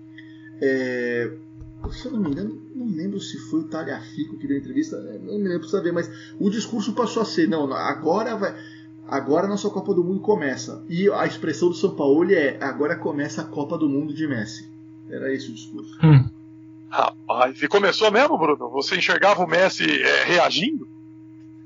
é, 0.62 1.32
se 1.92 2.06
eu 2.06 2.12
não 2.12 2.20
me 2.20 2.30
engano, 2.30 2.62
não 2.76 2.86
lembro 2.86 3.20
se 3.20 3.38
foi 3.50 3.62
o 3.62 3.68
Talhafico 3.68 4.38
que 4.38 4.48
deu 4.48 4.56
a 4.56 4.60
entrevista, 4.60 4.96
é, 4.98 5.18
não 5.18 5.38
me 5.38 5.44
lembro, 5.44 5.60
precisa 5.60 5.82
ver, 5.82 5.92
mas 5.92 6.10
o 6.40 6.50
discurso 6.50 6.94
passou 6.94 7.24
a 7.24 7.26
ser: 7.26 7.48
não, 7.48 7.68
não, 7.68 7.76
agora 7.76 8.36
vai. 8.36 8.56
Agora 9.08 9.46
a 9.46 9.50
nossa 9.50 9.70
Copa 9.70 9.94
do 9.94 10.04
Mundo 10.04 10.22
começa. 10.22 10.86
E 10.88 11.10
a 11.12 11.26
expressão 11.26 11.70
do 11.70 11.76
São 11.76 11.96
Paulo 11.96 12.32
é: 12.32 12.58
agora 12.62 12.96
começa 12.96 13.42
a 13.42 13.46
Copa 13.46 13.78
do 13.78 13.90
Mundo 13.90 14.14
de 14.14 14.28
Messi. 14.28 14.70
Era 15.10 15.34
esse 15.34 15.50
o 15.50 15.54
discurso. 15.54 15.98
Hum. 16.04 16.30
Rapaz, 16.90 17.62
e 17.62 17.68
começou 17.68 18.12
mesmo, 18.12 18.38
Bruno? 18.38 18.70
Você 18.70 18.98
enxergava 18.98 19.44
o 19.44 19.48
Messi 19.48 19.86
é, 20.02 20.24
reagindo? 20.26 20.88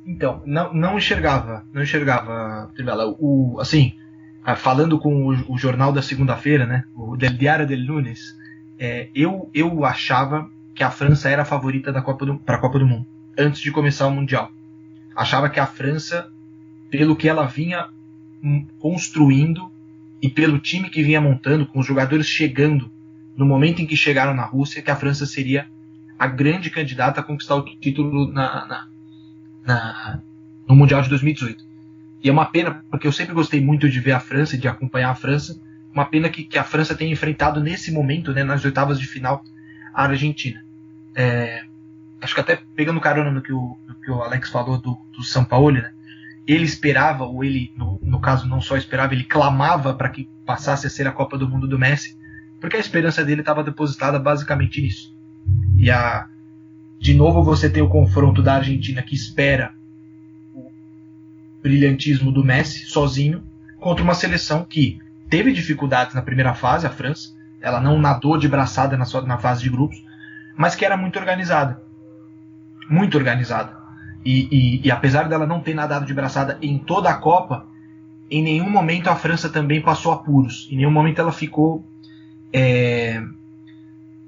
Então, 0.05 0.41
não, 0.45 0.71
não 0.73 0.97
enxergava, 0.97 1.65
não 1.73 1.81
enxergava, 1.81 2.71
Trivela. 2.75 3.07
O, 3.19 3.57
assim, 3.59 3.93
ah, 4.43 4.55
falando 4.55 4.99
com 4.99 5.27
o, 5.27 5.53
o 5.53 5.57
jornal 5.57 5.91
da 5.91 6.03
segunda-feira, 6.03 6.67
né, 6.67 6.85
o 6.95 7.17
Del 7.17 7.33
Diário 7.33 7.65
del 7.65 7.79
Lunes, 7.79 8.35
é, 8.79 9.09
eu, 9.15 9.49
eu 9.53 9.85
achava 9.85 10.49
que 10.73 10.83
a 10.83 10.91
França 10.91 11.29
era 11.29 11.43
a 11.43 11.45
favorita 11.45 11.91
para 11.93 12.55
a 12.55 12.59
Copa 12.59 12.79
do 12.79 12.85
Mundo, 12.87 13.05
antes 13.37 13.61
de 13.61 13.71
começar 13.71 14.07
o 14.07 14.11
Mundial. 14.11 14.51
Achava 15.15 15.49
que 15.49 15.59
a 15.59 15.65
França, 15.65 16.29
pelo 16.89 17.15
que 17.15 17.29
ela 17.29 17.45
vinha 17.45 17.87
hum, 18.43 18.65
construindo 18.79 19.71
e 20.21 20.29
pelo 20.29 20.59
time 20.59 20.89
que 20.89 21.03
vinha 21.03 21.21
montando, 21.21 21.65
com 21.65 21.79
os 21.79 21.85
jogadores 21.85 22.27
chegando 22.27 22.91
no 23.37 23.45
momento 23.45 23.81
em 23.81 23.85
que 23.85 23.95
chegaram 23.97 24.33
na 24.33 24.45
Rússia, 24.45 24.81
que 24.81 24.91
a 24.91 24.95
França 24.95 25.25
seria 25.25 25.67
a 26.17 26.27
grande 26.27 26.69
candidata 26.69 27.19
a 27.19 27.23
conquistar 27.23 27.55
o 27.55 27.63
título 27.63 28.31
na, 28.31 28.65
na, 28.65 28.87
na- 29.65 30.21
no 30.67 30.75
Mundial 30.75 31.01
de 31.01 31.09
2018. 31.09 31.63
E 32.23 32.29
é 32.29 32.31
uma 32.31 32.45
pena, 32.45 32.83
porque 32.89 33.05
eu 33.07 33.11
sempre 33.11 33.33
gostei 33.33 33.61
muito 33.61 33.89
de 33.89 33.99
ver 33.99 34.13
a 34.13 34.19
França 34.19 34.57
de 34.57 34.67
acompanhar 34.67 35.11
a 35.11 35.15
França. 35.15 35.61
Uma 35.95 36.05
pena 36.05 36.29
que, 36.29 36.43
que 36.43 36.59
a 36.59 36.63
França 36.63 36.93
tenha 36.93 37.11
enfrentado 37.11 37.63
nesse 37.63 37.89
momento, 37.89 38.33
né, 38.33 38.43
nas 38.43 38.65
oitavas 38.65 38.99
de 38.99 39.07
final, 39.07 39.43
a 39.93 40.03
Argentina. 40.03 40.61
É, 41.15 41.63
acho 42.19 42.35
que 42.35 42.41
até 42.41 42.59
pegando 42.75 42.99
carona 42.99 43.31
no 43.31 43.41
que 43.41 43.53
o, 43.53 43.77
no 43.87 43.95
que 43.95 44.11
o 44.11 44.21
Alex 44.21 44.49
falou 44.49 44.77
do, 44.77 44.97
do 45.15 45.23
São 45.23 45.45
Paulo, 45.45 45.71
né, 45.71 45.91
ele 46.45 46.65
esperava, 46.65 47.23
ou 47.23 47.45
ele, 47.45 47.71
no, 47.77 47.97
no 48.03 48.19
caso, 48.19 48.45
não 48.45 48.59
só 48.59 48.75
esperava, 48.75 49.13
ele 49.13 49.23
clamava 49.23 49.93
para 49.93 50.09
que 50.09 50.29
passasse 50.45 50.85
a 50.85 50.89
ser 50.89 51.07
a 51.07 51.13
Copa 51.13 51.37
do 51.37 51.47
Mundo 51.47 51.65
do 51.65 51.79
Messi, 51.79 52.17
porque 52.59 52.75
a 52.75 52.79
esperança 52.79 53.23
dele 53.23 53.41
estava 53.41 53.63
depositada 53.63 54.19
basicamente 54.19 54.81
nisso. 54.81 55.15
E 55.77 55.89
a, 55.89 56.27
de 56.99 57.13
novo 57.13 57.41
você 57.41 57.69
tem 57.69 57.81
o 57.81 57.89
confronto 57.89 58.43
da 58.43 58.55
Argentina 58.55 59.01
que 59.01 59.15
espera 59.15 59.73
o 60.53 60.69
brilhantismo 61.63 62.33
do 62.33 62.43
Messi 62.43 62.85
sozinho 62.85 63.43
contra 63.79 64.03
uma 64.03 64.13
seleção 64.13 64.65
que 64.65 64.99
teve 65.29 65.51
dificuldades 65.51 66.13
na 66.15 66.21
primeira 66.21 66.53
fase, 66.53 66.85
a 66.85 66.89
França. 66.89 67.35
Ela 67.61 67.79
não 67.81 67.99
nadou 67.99 68.37
de 68.37 68.47
braçada 68.47 68.95
na, 68.97 69.05
sua, 69.05 69.21
na 69.21 69.37
fase 69.37 69.63
de 69.63 69.69
grupos, 69.69 70.03
mas 70.55 70.75
que 70.75 70.85
era 70.85 70.95
muito 70.95 71.17
organizada. 71.17 71.81
Muito 72.89 73.17
organizada. 73.17 73.75
E, 74.23 74.47
e- 74.51 74.87
e 74.87 74.91
apesar 74.91 75.27
dela 75.27 75.45
não 75.45 75.59
ter 75.61 75.73
nadado 75.73 76.05
de 76.05 76.13
braçada 76.13 76.57
em 76.61 76.77
toda 76.77 77.09
a 77.09 77.15
Copa, 77.15 77.65
em 78.29 78.43
nenhum 78.43 78.69
momento 78.69 79.09
a 79.09 79.15
França 79.15 79.49
também 79.49 79.81
passou 79.81 80.11
apuros. 80.11 80.67
Em 80.71 80.77
nenhum 80.77 80.91
momento 80.91 81.19
ela 81.19 81.31
ficou 81.31 81.85
é, 82.51 83.21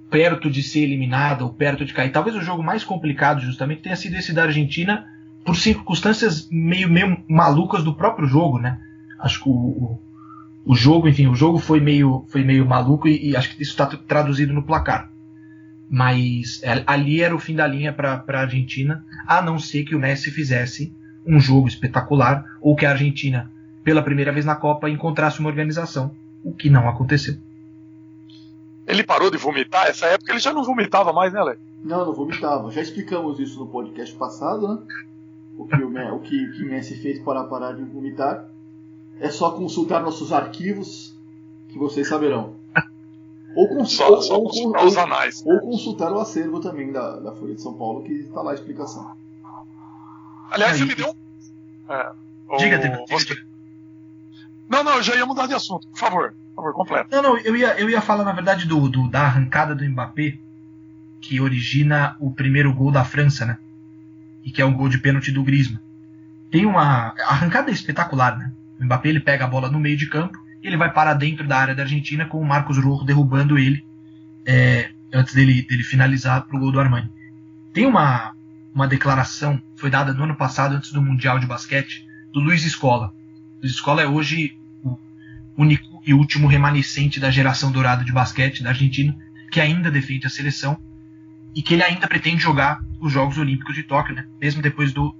perto 0.09 0.49
de 0.49 0.63
ser 0.63 0.81
eliminada 0.81 1.43
ou 1.43 1.51
perto 1.53 1.85
de 1.85 1.93
cair. 1.93 2.11
Talvez 2.11 2.35
o 2.35 2.41
jogo 2.41 2.63
mais 2.63 2.83
complicado, 2.83 3.41
justamente, 3.41 3.81
tenha 3.81 3.95
sido 3.95 4.15
esse 4.15 4.33
da 4.33 4.43
Argentina 4.43 5.05
por 5.43 5.55
circunstâncias 5.55 6.47
meio, 6.51 6.89
meio 6.89 7.23
malucas 7.27 7.83
do 7.83 7.93
próprio 7.93 8.27
jogo, 8.27 8.59
né? 8.59 8.79
Acho 9.19 9.43
que 9.43 9.49
o, 9.49 9.53
o, 9.53 10.01
o 10.67 10.75
jogo, 10.75 11.07
enfim, 11.07 11.27
o 11.27 11.35
jogo 11.35 11.57
foi 11.57 11.79
meio, 11.79 12.25
foi 12.27 12.43
meio 12.43 12.65
maluco 12.65 13.07
e, 13.07 13.29
e 13.29 13.35
acho 13.37 13.55
que 13.55 13.63
isso 13.63 13.71
está 13.71 13.85
traduzido 13.85 14.53
no 14.53 14.61
placar. 14.61 15.09
Mas 15.89 16.61
é, 16.61 16.83
ali 16.85 17.21
era 17.21 17.33
o 17.33 17.39
fim 17.39 17.55
da 17.55 17.65
linha 17.65 17.93
para 17.93 18.21
a 18.27 18.39
Argentina, 18.41 19.05
a 19.25 19.41
não 19.41 19.57
ser 19.57 19.85
que 19.85 19.95
o 19.95 19.99
Messi 19.99 20.29
fizesse 20.29 20.93
um 21.25 21.39
jogo 21.39 21.69
espetacular 21.69 22.43
ou 22.59 22.75
que 22.75 22.85
a 22.85 22.91
Argentina, 22.91 23.49
pela 23.81 24.01
primeira 24.01 24.33
vez 24.33 24.45
na 24.45 24.57
Copa, 24.57 24.89
encontrasse 24.89 25.39
uma 25.39 25.47
organização, 25.47 26.13
o 26.43 26.53
que 26.53 26.69
não 26.69 26.89
aconteceu. 26.89 27.37
Ele 28.85 29.03
parou 29.03 29.31
de 29.31 29.37
vomitar? 29.37 29.87
Essa 29.87 30.07
época 30.07 30.33
ele 30.33 30.39
já 30.39 30.51
não 30.51 30.65
vomitava 30.65 31.13
mais, 31.13 31.31
né, 31.31 31.39
Alex? 31.39 31.61
Não, 31.81 32.05
não 32.05 32.13
vomitava. 32.13 32.69
Já 32.71 32.81
explicamos 32.81 33.39
isso 33.39 33.57
no 33.57 33.67
podcast 33.67 34.13
passado, 34.15 34.67
né? 34.67 34.81
O 35.57 35.65
que 35.65 35.81
o, 35.81 36.15
o 36.15 36.19
que, 36.19 36.51
que 36.51 36.65
Messi 36.65 36.97
fez 36.97 37.19
para 37.19 37.45
parar 37.45 37.71
de 37.71 37.83
vomitar. 37.83 38.49
É 39.19 39.29
só 39.29 39.51
consultar 39.51 40.01
nossos 40.01 40.31
arquivos 40.31 41.15
que 41.69 41.77
vocês 41.77 42.07
saberão. 42.07 42.55
Ou, 43.55 43.67
cons- 43.69 43.93
Só, 43.93 44.09
ou- 44.11 44.21
só 44.21 44.35
ou- 44.35 44.43
consultar 44.43 44.81
ou- 44.81 44.87
os 44.87 44.97
anais. 44.97 45.43
ou 45.45 45.59
consultar 45.61 46.11
o 46.11 46.19
acervo 46.19 46.59
também 46.59 46.91
da, 46.91 47.19
da 47.19 47.31
Folha 47.31 47.55
de 47.55 47.61
São 47.61 47.73
Paulo, 47.73 48.03
que 48.03 48.13
está 48.13 48.41
lá 48.41 48.51
a 48.51 48.53
explicação. 48.53 49.11
Aliás, 50.51 50.73
Aí. 50.73 50.79
você 50.79 50.85
me 50.85 50.95
deu 50.95 51.09
um. 51.09 51.91
É, 51.93 52.11
o- 52.49 52.57
Diga, 52.57 52.77
Diga, 52.77 52.97
diga, 52.97 53.05
você- 53.09 53.43
Não, 54.69 54.83
não, 54.83 54.95
eu 54.97 55.03
já 55.03 55.15
ia 55.15 55.25
mudar 55.25 55.47
de 55.47 55.53
assunto. 55.55 55.87
Por 55.87 55.97
favor, 55.97 56.33
por 56.55 56.55
favor, 56.63 56.73
completo. 56.73 57.09
Não, 57.11 57.21
não, 57.23 57.37
eu 57.39 57.55
ia, 57.55 57.79
eu 57.79 57.89
ia 57.89 58.01
falar, 58.01 58.23
na 58.23 58.33
verdade, 58.33 58.67
do, 58.67 58.87
do- 58.87 59.09
da 59.09 59.21
arrancada 59.21 59.73
do 59.73 59.83
Mbappé, 59.83 60.37
que 61.21 61.41
origina 61.41 62.15
o 62.19 62.29
primeiro 62.31 62.71
gol 62.73 62.91
da 62.91 63.03
França, 63.03 63.45
né? 63.45 63.57
E 64.43 64.51
que 64.51 64.61
é 64.61 64.65
o 64.65 64.71
gol 64.73 64.87
de 64.87 64.99
pênalti 64.99 65.31
do 65.31 65.43
Griezmann. 65.43 65.79
Tem 66.51 66.65
uma. 66.65 67.13
A 67.17 67.29
arrancada 67.31 67.71
é 67.71 67.73
espetacular, 67.73 68.37
né? 68.37 68.51
O 68.79 68.85
Mbappé 68.85 69.09
ele 69.09 69.19
pega 69.19 69.45
a 69.45 69.47
bola 69.47 69.69
no 69.69 69.79
meio 69.79 69.97
de 69.97 70.07
campo 70.07 70.37
e 70.61 70.67
ele 70.67 70.77
vai 70.77 70.91
para 70.91 71.13
dentro 71.13 71.47
da 71.47 71.57
área 71.57 71.75
da 71.75 71.83
Argentina 71.83 72.25
com 72.25 72.39
o 72.39 72.45
Marcos 72.45 72.77
Rojo 72.77 73.05
derrubando 73.05 73.57
ele 73.57 73.85
é, 74.45 74.91
antes 75.13 75.33
dele, 75.33 75.61
dele 75.63 75.83
finalizar 75.83 76.45
pro 76.45 76.59
gol 76.59 76.71
do 76.71 76.79
Armani. 76.79 77.11
Tem 77.73 77.85
uma, 77.85 78.33
uma 78.73 78.87
declaração, 78.87 79.61
foi 79.75 79.89
dada 79.89 80.13
no 80.13 80.23
ano 80.23 80.35
passado, 80.35 80.75
antes 80.75 80.91
do 80.91 81.01
Mundial 81.01 81.39
de 81.39 81.45
Basquete, 81.45 82.07
do 82.33 82.39
Luiz 82.39 82.65
Escola. 82.65 83.13
Luiz 83.61 83.73
Escola 83.73 84.01
é 84.01 84.07
hoje 84.07 84.57
o 84.83 84.97
único 85.57 86.01
e 86.05 86.13
último 86.13 86.47
remanescente 86.47 87.19
da 87.19 87.29
geração 87.29 87.71
dourada 87.71 88.03
de 88.03 88.11
basquete 88.11 88.63
da 88.63 88.69
Argentina, 88.69 89.15
que 89.51 89.59
ainda 89.59 89.91
defende 89.91 90.25
a 90.25 90.29
seleção 90.29 90.79
e 91.53 91.61
que 91.61 91.73
ele 91.73 91.83
ainda 91.83 92.07
pretende 92.07 92.41
jogar 92.41 92.79
os 92.99 93.11
Jogos 93.11 93.37
Olímpicos 93.37 93.75
de 93.75 93.83
Tóquio, 93.83 94.15
né? 94.15 94.25
mesmo 94.39 94.61
depois 94.61 94.93
do, 94.93 95.15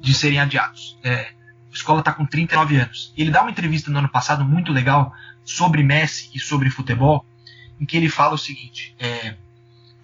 de 0.00 0.12
serem 0.12 0.38
adiados. 0.38 0.98
É, 1.02 1.28
escola 1.76 2.00
está 2.00 2.12
com 2.12 2.26
39 2.26 2.76
anos. 2.76 3.12
Ele 3.16 3.30
dá 3.30 3.42
uma 3.42 3.50
entrevista 3.50 3.90
no 3.90 3.98
ano 3.98 4.08
passado 4.08 4.44
muito 4.44 4.72
legal 4.72 5.14
sobre 5.44 5.82
Messi 5.82 6.30
e 6.34 6.40
sobre 6.40 6.70
futebol, 6.70 7.24
em 7.80 7.86
que 7.86 7.96
ele 7.96 8.08
fala 8.08 8.34
o 8.34 8.38
seguinte: 8.38 8.94
é, 8.98 9.36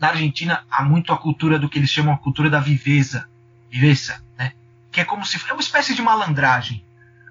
na 0.01 0.09
Argentina 0.09 0.65
há 0.70 0.82
muito 0.85 1.12
a 1.12 1.19
cultura 1.19 1.59
do 1.59 1.69
que 1.69 1.78
eles 1.78 1.90
chamam 1.90 2.15
a 2.15 2.19
cultura 2.19 2.49
da 2.49 2.61
viveza, 2.61 3.28
viveza, 3.70 4.23
né? 4.39 4.53
Que 4.90 5.01
é 5.01 5.05
como 5.05 5.24
se 5.24 5.39
é 5.49 5.53
uma 5.53 5.62
espécie 5.62 5.94
de 5.94 6.03
malandragem. 6.03 6.85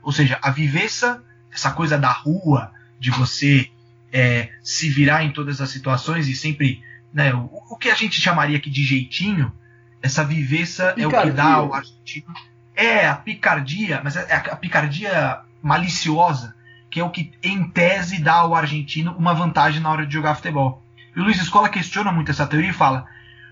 Ou 0.03 0.11
seja, 0.11 0.39
a 0.41 0.49
viveza, 0.49 1.23
essa 1.51 1.71
coisa 1.71 1.97
da 1.97 2.11
rua, 2.11 2.71
de 2.99 3.11
você 3.11 3.69
é, 4.11 4.49
se 4.63 4.89
virar 4.89 5.23
em 5.23 5.31
todas 5.31 5.61
as 5.61 5.69
situações 5.69 6.27
e 6.27 6.35
sempre, 6.35 6.83
né, 7.13 7.33
o, 7.33 7.49
o 7.69 7.77
que 7.77 7.89
a 7.89 7.95
gente 7.95 8.19
chamaria 8.19 8.57
aqui 8.57 8.69
de 8.69 8.83
jeitinho, 8.83 9.53
essa 10.01 10.23
viveza 10.23 10.95
é 10.97 11.05
o 11.05 11.11
que 11.11 11.31
dá 11.31 11.53
ao 11.53 11.73
argentino. 11.73 12.33
É 12.81 13.07
a 13.07 13.15
picardia, 13.15 14.01
mas 14.03 14.15
é 14.15 14.33
a 14.33 14.55
picardia 14.55 15.39
maliciosa, 15.61 16.55
que 16.89 16.99
é 16.99 17.03
o 17.03 17.09
que, 17.11 17.31
em 17.43 17.63
tese, 17.69 18.19
dá 18.19 18.33
ao 18.33 18.55
argentino 18.55 19.15
uma 19.17 19.33
vantagem 19.33 19.79
na 19.79 19.89
hora 19.91 20.05
de 20.05 20.13
jogar 20.13 20.35
futebol. 20.35 20.81
E 21.15 21.19
o 21.19 21.23
Luiz 21.23 21.39
Escola 21.39 21.69
questiona 21.69 22.11
muito 22.11 22.31
essa 22.31 22.47
teoria 22.47 22.71
e 22.71 22.73
fala: 22.73 23.05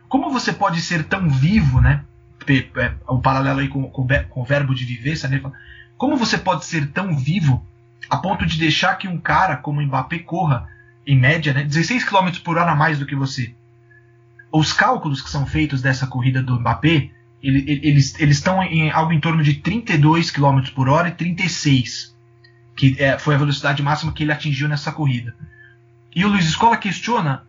como 0.08 0.32
você 0.32 0.52
pode 0.52 0.82
ser 0.82 1.04
tão 1.04 1.30
vivo, 1.30 1.80
né? 1.80 2.04
É, 2.48 2.94
o 3.08 3.20
paralelo 3.20 3.60
aí 3.60 3.68
com, 3.68 3.84
com, 3.92 4.08
com 4.30 4.42
o 4.42 4.46
verbo 4.46 4.74
de 4.74 4.84
viver, 4.84 5.16
né? 5.30 5.40
Como 5.96 6.18
você 6.18 6.38
pode 6.38 6.66
ser 6.66 6.88
tão 6.88 7.16
vivo 7.16 7.64
a 8.10 8.18
ponto 8.18 8.46
de 8.46 8.58
deixar 8.58 8.96
que 8.96 9.08
um 9.08 9.20
cara 9.20 9.58
como 9.58 9.80
o 9.80 9.86
Mbappé 9.86 10.20
corra, 10.20 10.68
em 11.06 11.18
média, 11.18 11.54
né, 11.54 11.64
16 11.64 12.04
km 12.04 12.30
por 12.44 12.58
hora 12.58 12.72
a 12.72 12.76
mais 12.76 12.98
do 12.98 13.06
que 13.06 13.16
você? 13.16 13.54
Os 14.52 14.74
cálculos 14.74 15.22
que 15.22 15.30
são 15.30 15.46
feitos 15.46 15.82
dessa 15.82 16.08
corrida 16.08 16.42
do 16.42 16.60
Mbappé, 16.60 17.12
ele, 17.42 17.80
eles, 17.84 18.20
estão 18.20 18.62
em 18.62 18.92
algo 18.92 19.14
em 19.14 19.20
torno 19.20 19.42
de 19.42 19.56
32 19.56 20.32
km 20.32 20.62
por 20.76 20.90
hora 20.90 21.08
e 21.08 21.12
36, 21.12 22.16
que 22.76 22.96
é, 23.00 23.18
foi 23.18 23.36
a 23.36 23.38
velocidade 23.38 23.82
máxima 23.82 24.12
que 24.12 24.24
ele 24.24 24.32
atingiu 24.32 24.68
nessa 24.68 24.92
corrida. 24.92 25.36
E 26.16 26.26
o 26.26 26.28
Luiz 26.28 26.46
Escola 26.46 26.76
questiona 26.78 27.44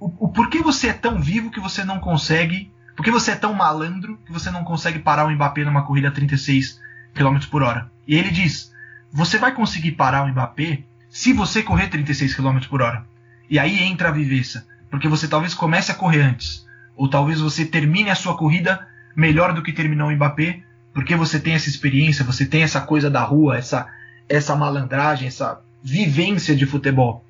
o, 0.00 0.06
o 0.26 0.62
você 0.62 0.88
é 0.88 0.92
tão 0.92 1.20
vivo 1.20 1.50
que 1.50 1.60
você 1.60 1.84
não 1.84 1.98
consegue, 1.98 2.72
por 2.96 3.04
que 3.04 3.10
você 3.10 3.32
é 3.32 3.36
tão 3.36 3.52
malandro 3.54 4.18
que 4.24 4.32
você 4.32 4.50
não 4.50 4.64
consegue 4.64 4.98
parar 4.98 5.26
o 5.26 5.30
Mbappé 5.30 5.64
numa 5.64 5.82
corrida 5.82 6.08
a 6.08 6.12
36 6.12 6.80
km 7.14 7.38
por 7.50 7.62
hora. 7.62 7.90
E 8.06 8.16
ele 8.16 8.30
diz: 8.30 8.72
você 9.12 9.38
vai 9.38 9.54
conseguir 9.54 9.92
parar 9.92 10.24
o 10.24 10.28
Mbappé 10.28 10.82
se 11.08 11.32
você 11.32 11.62
correr 11.62 11.88
36 11.88 12.34
km 12.34 12.58
por 12.68 12.82
hora. 12.82 13.04
E 13.50 13.58
aí 13.58 13.82
entra 13.82 14.08
a 14.08 14.12
viveza, 14.12 14.66
porque 14.90 15.08
você 15.08 15.26
talvez 15.26 15.54
comece 15.54 15.90
a 15.90 15.94
correr 15.94 16.22
antes, 16.22 16.66
ou 16.96 17.08
talvez 17.08 17.40
você 17.40 17.64
termine 17.64 18.10
a 18.10 18.14
sua 18.14 18.36
corrida 18.36 18.86
melhor 19.14 19.52
do 19.52 19.62
que 19.62 19.72
terminou 19.72 20.08
o 20.08 20.12
Mbappé, 20.12 20.60
porque 20.94 21.14
você 21.14 21.38
tem 21.38 21.54
essa 21.54 21.68
experiência, 21.68 22.24
você 22.24 22.44
tem 22.44 22.62
essa 22.62 22.80
coisa 22.80 23.10
da 23.10 23.22
rua, 23.22 23.56
essa 23.56 23.86
essa 24.28 24.54
malandragem, 24.54 25.26
essa 25.26 25.60
vivência 25.82 26.54
de 26.54 26.66
futebol. 26.66 27.24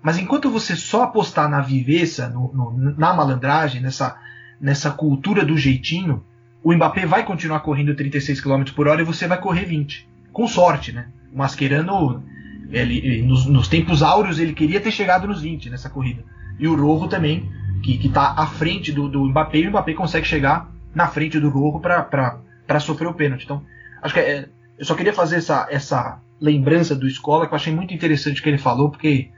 Mas 0.00 0.18
enquanto 0.18 0.50
você 0.50 0.76
só 0.76 1.02
apostar 1.02 1.48
na 1.48 1.60
viveza, 1.60 2.28
no, 2.28 2.52
no, 2.52 2.94
na 2.96 3.12
malandragem, 3.12 3.80
nessa, 3.80 4.16
nessa 4.60 4.90
cultura 4.90 5.44
do 5.44 5.58
jeitinho, 5.58 6.22
o 6.62 6.72
Mbappé 6.72 7.04
vai 7.06 7.24
continuar 7.24 7.60
correndo 7.60 7.94
36 7.94 8.40
km 8.40 8.64
por 8.74 8.86
hora 8.86 9.02
e 9.02 9.04
você 9.04 9.26
vai 9.26 9.40
correr 9.40 9.64
20. 9.64 10.08
Com 10.32 10.46
sorte, 10.46 10.92
né? 10.92 11.08
O 11.32 11.38
Mascherano, 11.38 12.22
ele, 12.70 13.22
nos, 13.22 13.46
nos, 13.46 13.66
tempos 13.66 14.02
áureos, 14.02 14.38
ele 14.38 14.52
queria 14.52 14.80
ter 14.80 14.92
chegado 14.92 15.26
nos 15.26 15.42
20 15.42 15.70
nessa 15.70 15.90
corrida. 15.90 16.22
E 16.58 16.68
o 16.68 16.76
Rojo 16.76 17.08
também, 17.08 17.50
que 17.82 18.06
está 18.06 18.34
à 18.36 18.46
frente 18.46 18.92
do, 18.92 19.08
do 19.08 19.24
Mbappé, 19.24 19.58
e 19.58 19.66
o 19.66 19.70
Mbappé 19.70 19.94
consegue 19.94 20.26
chegar 20.26 20.70
na 20.94 21.06
frente 21.08 21.38
do 21.38 21.50
Rojo 21.50 21.80
para 21.80 22.80
sofrer 22.80 23.08
o 23.08 23.14
pênalti. 23.14 23.44
Então, 23.44 23.62
acho 24.02 24.14
que 24.14 24.20
é, 24.20 24.48
eu 24.78 24.84
só 24.84 24.94
queria 24.94 25.12
fazer 25.12 25.36
essa, 25.36 25.66
essa 25.70 26.20
lembrança 26.40 26.94
do 26.94 27.06
Escola, 27.06 27.46
que 27.46 27.52
eu 27.52 27.56
achei 27.56 27.74
muito 27.74 27.92
interessante 27.92 28.40
o 28.40 28.42
que 28.42 28.48
ele 28.48 28.58
falou, 28.58 28.90
porque 28.90 29.30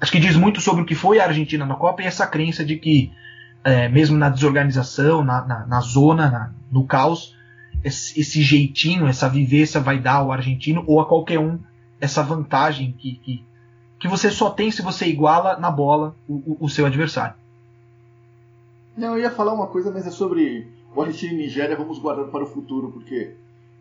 acho 0.00 0.12
que 0.12 0.20
diz 0.20 0.36
muito 0.36 0.60
sobre 0.60 0.82
o 0.82 0.86
que 0.86 0.94
foi 0.94 1.18
a 1.18 1.24
Argentina 1.24 1.66
na 1.66 1.74
Copa 1.74 2.02
e 2.02 2.06
essa 2.06 2.26
crença 2.26 2.64
de 2.64 2.76
que, 2.76 3.12
é, 3.64 3.88
mesmo 3.88 4.16
na 4.16 4.28
desorganização, 4.28 5.22
na, 5.22 5.44
na, 5.44 5.66
na 5.66 5.80
zona, 5.80 6.30
na, 6.30 6.50
no 6.70 6.86
caos, 6.86 7.36
esse, 7.84 8.18
esse, 8.20 8.42
jeitinho, 8.42 9.06
essa 9.06 9.28
vivência 9.28 9.80
vai 9.80 9.98
dar 9.98 10.14
ao 10.14 10.32
argentino 10.32 10.82
ou 10.86 11.00
a 11.00 11.06
qualquer 11.06 11.38
um 11.38 11.58
essa 12.00 12.22
vantagem 12.22 12.92
que, 12.92 13.16
que, 13.16 13.44
que 13.98 14.08
você 14.08 14.30
só 14.30 14.50
tem 14.50 14.70
se 14.70 14.82
você 14.82 15.06
iguala 15.06 15.58
na 15.58 15.70
bola 15.70 16.14
o, 16.28 16.34
o, 16.34 16.56
o 16.60 16.68
seu 16.68 16.86
adversário. 16.86 17.34
Não, 18.96 19.14
eu 19.14 19.22
ia 19.22 19.30
falar 19.30 19.52
uma 19.52 19.66
coisa, 19.66 19.90
mas 19.90 20.06
é 20.06 20.10
sobre 20.10 20.66
o 20.98 21.02
Argentina 21.02 21.32
e 21.32 21.36
Nigéria, 21.36 21.76
vamos 21.76 22.00
guardar 22.00 22.26
para 22.26 22.42
o 22.42 22.46
futuro, 22.46 22.90
porque 22.90 23.34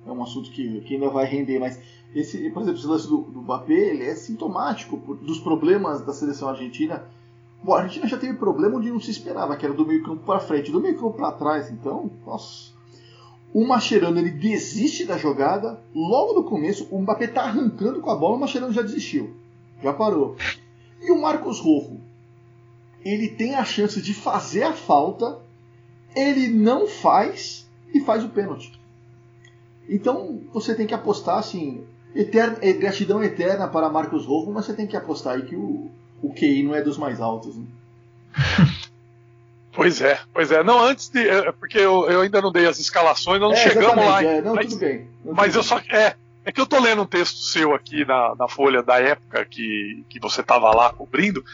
é 0.05 0.11
um 0.11 0.21
assunto 0.21 0.51
que, 0.51 0.81
que 0.81 0.93
ainda 0.93 1.09
vai 1.09 1.25
render, 1.25 1.57
mas 1.57 1.79
esse, 2.13 2.49
por 2.51 2.61
exemplo, 2.61 2.79
esse 2.79 2.87
lance 2.87 3.07
do, 3.07 3.21
do 3.21 3.41
Mbappé, 3.41 3.73
ele 3.73 4.03
é 4.03 4.13
sintomático 4.13 4.99
por, 4.99 5.17
dos 5.17 5.39
problemas 5.39 6.01
da 6.01 6.13
seleção 6.13 6.47
argentina. 6.47 7.05
Bom, 7.63 7.73
a 7.73 7.79
Argentina 7.79 8.07
já 8.07 8.19
teve 8.19 8.37
problema 8.37 8.77
onde 8.77 8.91
não 8.91 8.99
se 8.99 9.09
esperava, 9.09 9.57
que 9.57 9.65
era 9.65 9.73
do 9.73 9.83
meio 9.83 10.03
campo 10.03 10.23
para 10.27 10.39
frente, 10.39 10.71
do 10.71 10.79
meio 10.79 10.93
campo 10.93 11.13
para 11.13 11.31
trás, 11.31 11.71
então, 11.71 12.11
nossa. 12.23 12.71
O 13.51 13.65
Mascherano 13.65 14.19
ele 14.19 14.29
desiste 14.29 15.03
da 15.03 15.17
jogada, 15.17 15.81
logo 15.95 16.33
no 16.33 16.43
começo, 16.43 16.87
o 16.91 17.01
Mbappé 17.01 17.25
tá 17.25 17.45
arrancando 17.45 17.99
com 17.99 18.11
a 18.11 18.15
bola, 18.15 18.35
o 18.35 18.39
Mascherano 18.39 18.73
já 18.73 18.83
desistiu, 18.83 19.35
já 19.81 19.91
parou. 19.91 20.35
E 21.01 21.11
o 21.11 21.19
Marcos 21.19 21.59
Rojo, 21.59 21.99
ele 23.03 23.27
tem 23.27 23.55
a 23.55 23.65
chance 23.65 23.99
de 23.99 24.13
fazer 24.13 24.61
a 24.61 24.73
falta, 24.73 25.46
ele 26.17 26.47
não 26.47 26.87
faz 26.87 27.67
e 27.93 28.01
faz 28.01 28.23
o 28.23 28.29
pênalti. 28.29 28.71
Então 29.87 30.41
você 30.53 30.75
tem 30.75 30.87
que 30.87 30.93
apostar 30.93 31.37
assim, 31.37 31.85
eterna, 32.15 32.57
é, 32.61 32.73
gratidão 32.73 33.23
eterna 33.23 33.67
para 33.67 33.89
Marcos 33.89 34.25
Rojo, 34.25 34.51
mas 34.51 34.65
você 34.65 34.73
tem 34.73 34.87
que 34.87 34.97
apostar 34.97 35.35
aí 35.35 35.43
que 35.43 35.55
o, 35.55 35.89
o 36.21 36.33
QI 36.33 36.63
não 36.63 36.75
é 36.75 36.81
dos 36.81 36.97
mais 36.97 37.21
altos. 37.21 37.55
Né? 37.55 37.65
Pois 39.77 40.01
é, 40.01 40.19
pois 40.33 40.51
é. 40.51 40.63
Não, 40.63 40.83
antes 40.83 41.07
de. 41.07 41.29
É, 41.29 41.51
porque 41.51 41.77
eu, 41.77 42.09
eu 42.09 42.21
ainda 42.21 42.41
não 42.41 42.51
dei 42.51 42.65
as 42.65 42.79
escalações, 42.79 43.39
nós 43.39 43.51
não 43.51 43.57
é, 43.59 43.61
chegamos 43.61 44.03
lá. 44.03 44.23
É, 44.23 44.41
não, 44.41 44.55
mas, 44.55 44.65
tudo 44.65 44.79
bem. 44.79 45.07
Não 45.23 45.35
mas 45.35 45.53
tudo 45.53 45.59
eu 45.59 45.63
só. 45.63 45.77
É, 45.91 46.15
é 46.43 46.51
que 46.51 46.59
eu 46.59 46.65
tô 46.65 46.79
lendo 46.79 47.03
um 47.03 47.05
texto 47.05 47.37
seu 47.37 47.75
aqui 47.75 48.03
na, 48.03 48.33
na 48.39 48.47
Folha 48.47 48.81
da 48.81 48.99
época 48.99 49.45
que, 49.45 50.03
que 50.09 50.19
você 50.19 50.41
tava 50.41 50.73
lá 50.73 50.91
cobrindo, 50.91 51.45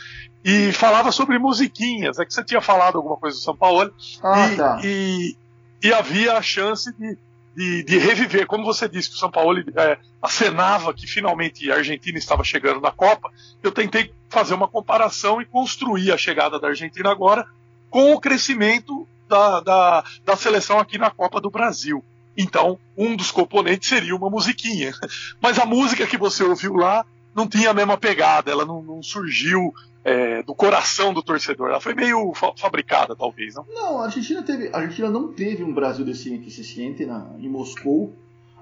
e 0.44 0.72
falava 0.74 1.12
sobre 1.12 1.40
musiquinhas. 1.40 2.20
É 2.20 2.26
que 2.26 2.34
você 2.34 2.44
tinha 2.44 2.62
falado 2.62 2.98
alguma 2.98 3.18
coisa 3.18 3.38
do 3.38 3.44
São 3.44 3.56
Paulo. 3.56 3.94
Ah, 4.22 4.48
e, 4.48 4.56
tá. 4.56 4.82
e, 4.84 5.38
e 5.82 5.94
havia 5.94 6.34
a 6.34 6.42
chance 6.42 6.92
de, 6.94 7.18
de, 7.56 7.84
de, 7.84 7.98
reviver. 7.98 8.46
Como 8.46 8.66
você 8.66 8.90
disse 8.90 9.10
que 9.10 9.16
o 9.16 9.20
São 9.20 9.32
Paulo 9.32 9.58
é, 9.60 9.98
acenava 10.22 10.94
que 10.94 11.08
finalmente 11.08 11.72
a 11.72 11.76
Argentina 11.76 12.18
estava 12.18 12.44
chegando 12.44 12.82
na 12.82 12.92
Copa, 12.92 13.32
eu 13.62 13.72
tentei 13.72 14.14
fazer 14.30 14.54
uma 14.54 14.68
comparação 14.68 15.42
e 15.42 15.46
construir 15.46 16.12
a 16.12 16.18
chegada 16.18 16.60
da 16.60 16.68
Argentina 16.68 17.10
agora 17.10 17.46
com 17.90 18.14
o 18.14 18.20
crescimento 18.20 19.08
da, 19.30 19.62
da, 19.62 20.04
da 20.26 20.36
seleção 20.36 20.80
aqui 20.80 20.98
na 20.98 21.10
Copa 21.10 21.40
do 21.40 21.50
Brasil. 21.50 22.04
Então, 22.36 22.80
um 22.98 23.16
dos 23.16 23.32
componentes 23.32 23.88
seria 23.88 24.16
uma 24.16 24.30
musiquinha. 24.30 24.92
Mas 25.40 25.58
a 25.60 25.66
música 25.66 26.06
que 26.08 26.18
você 26.18 26.44
ouviu 26.44 26.74
lá 26.74 27.06
não 27.34 27.48
tinha 27.48 27.70
a 27.70 27.74
mesma 27.74 27.98
pegada, 27.98 28.52
ela 28.52 28.66
não, 28.66 28.82
não 28.82 29.02
surgiu 29.02 29.74
é, 30.04 30.44
do 30.44 30.54
coração 30.54 31.14
do 31.14 31.24
torcedor. 31.24 31.70
Ela 31.70 31.80
foi 31.80 31.94
meio 31.94 32.34
fa 32.34 32.54
fabricada, 32.58 33.16
talvez, 33.16 33.56
não? 33.56 33.66
Não, 33.70 34.00
a 34.00 34.06
Argentina, 34.06 34.44
teve, 34.44 34.70
a 34.74 34.78
Argentina 34.78 35.10
não 35.10 35.32
teve 35.32 35.64
um 35.64 35.74
Brasil 35.74 36.06
desse 36.06 36.38
que 36.40 36.52
se 36.52 37.06
na, 37.06 37.32
em 37.40 37.48
Moscou, 37.48 38.14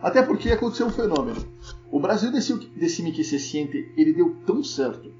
até 0.01 0.21
porque 0.21 0.51
aconteceu 0.51 0.87
um 0.87 0.91
fenômeno. 0.91 1.43
O 1.91 1.99
Brasil 1.99 2.31
desse, 2.31 2.53
desse 2.75 3.11
que 3.11 3.23
se 3.23 3.39
siente, 3.39 3.91
ele 3.97 4.13
deu 4.13 4.35
tão 4.45 4.63
certo. 4.63 5.11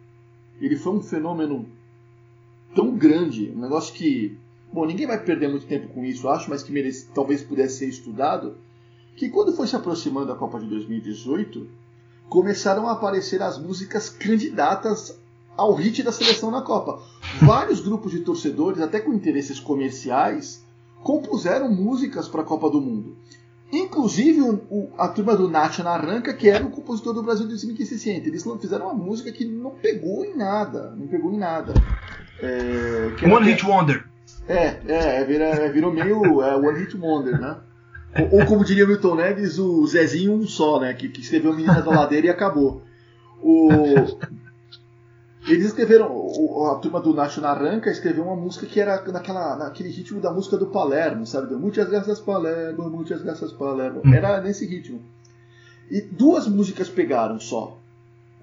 Ele 0.60 0.76
foi 0.76 0.94
um 0.94 1.02
fenômeno 1.02 1.68
tão 2.76 2.96
grande, 2.96 3.52
um 3.56 3.60
negócio 3.60 3.94
que, 3.94 4.38
bom, 4.72 4.86
ninguém 4.86 5.08
vai 5.08 5.24
perder 5.24 5.50
muito 5.50 5.66
tempo 5.66 5.88
com 5.90 6.06
isso, 6.06 6.30
acho, 6.30 6.50
mas 6.50 6.64
que 6.64 6.72
merece, 6.72 7.08
talvez 7.14 7.42
pudesse 7.44 7.80
ser 7.80 7.88
estudado, 7.88 8.58
que 9.16 9.30
quando 9.30 9.54
foi 9.54 9.68
se 9.68 9.76
aproximando 9.76 10.28
da 10.28 10.36
Copa 10.36 10.60
de 10.60 10.68
2018, 10.68 11.68
começaram 12.30 12.88
a 12.88 12.94
aparecer 12.94 13.42
as 13.42 13.60
músicas 13.60 14.10
candidatas 14.10 15.21
ao 15.62 15.74
hit 15.76 16.04
da 16.04 16.12
seleção 16.12 16.52
na 16.52 16.62
Copa. 16.62 17.02
Vários 17.42 17.80
grupos 17.80 18.12
de 18.12 18.20
torcedores, 18.20 18.82
até 18.82 19.00
com 19.00 19.14
interesses 19.14 19.60
comerciais, 19.60 20.66
compuseram 21.04 21.70
músicas 21.70 22.28
para 22.28 22.42
a 22.42 22.46
Copa 22.46 22.70
do 22.70 22.82
Mundo. 22.82 23.16
Inclusive 23.72 24.42
o, 24.42 24.54
o, 24.70 24.90
a 24.98 25.08
turma 25.08 25.36
do 25.36 25.48
Nacho 25.48 25.88
Arranca, 25.88 26.34
que 26.34 26.50
era 26.50 26.66
o 26.66 26.70
compositor 26.70 27.14
do 27.14 27.24
Brasil 27.24 27.50
se 27.50 27.98
sente. 27.98 28.28
Eles 28.28 28.44
fizeram 28.60 28.88
uma 28.88 28.94
música 28.94 29.32
que 29.32 29.46
não 29.46 29.72
pegou 29.72 30.26
em 30.26 30.36
nada. 30.36 30.94
Não 30.98 31.08
pegou 31.08 31.32
em 31.32 31.38
nada. 31.38 31.74
É, 32.42 33.26
One 33.26 33.50
Hit 33.50 33.66
Wonder. 33.66 34.04
É, 34.48 34.80
é, 34.88 35.22
é, 35.22 35.70
virou 35.72 35.94
meio 35.94 36.42
é, 36.42 36.56
One 36.56 36.80
Hit 36.80 36.98
Wonder, 36.98 37.40
né? 37.40 37.58
Ou, 38.20 38.40
ou, 38.40 38.46
como 38.46 38.66
diria 38.66 38.86
Milton 38.86 39.16
Neves, 39.16 39.58
o 39.58 39.88
Zezinho 39.88 40.34
um 40.34 40.46
só, 40.46 40.80
né? 40.80 40.94
Que, 40.94 41.08
que 41.08 41.22
escreveu 41.22 41.56
Menina 41.56 41.82
da 41.82 41.92
Ladeira 41.92 42.28
e 42.28 42.30
acabou. 42.30 42.84
O, 43.42 43.70
eles 45.48 45.66
escreveram, 45.66 46.08
a 46.72 46.76
turma 46.76 47.00
do 47.00 47.14
Nacho 47.14 47.44
Arranca 47.46 47.90
escreveu 47.90 48.24
uma 48.24 48.36
música 48.36 48.66
que 48.66 48.80
era 48.80 49.02
naquela, 49.12 49.56
naquele 49.58 49.90
ritmo 49.90 50.20
da 50.22 50.32
música 50.32 50.58
do 50.58 50.68
Palermo, 50.68 51.26
sabe? 51.26 51.54
Muitas 51.56 51.90
graças 51.90 52.20
Palermo, 52.20 52.90
muitas 52.90 53.22
graças 53.22 53.52
Palermo. 53.52 54.02
Hum. 54.06 54.14
Era 54.14 54.42
nesse 54.42 54.66
ritmo. 54.66 55.02
E 55.90 56.02
duas 56.02 56.48
músicas 56.48 56.90
pegaram 56.90 57.40
só. 57.40 57.78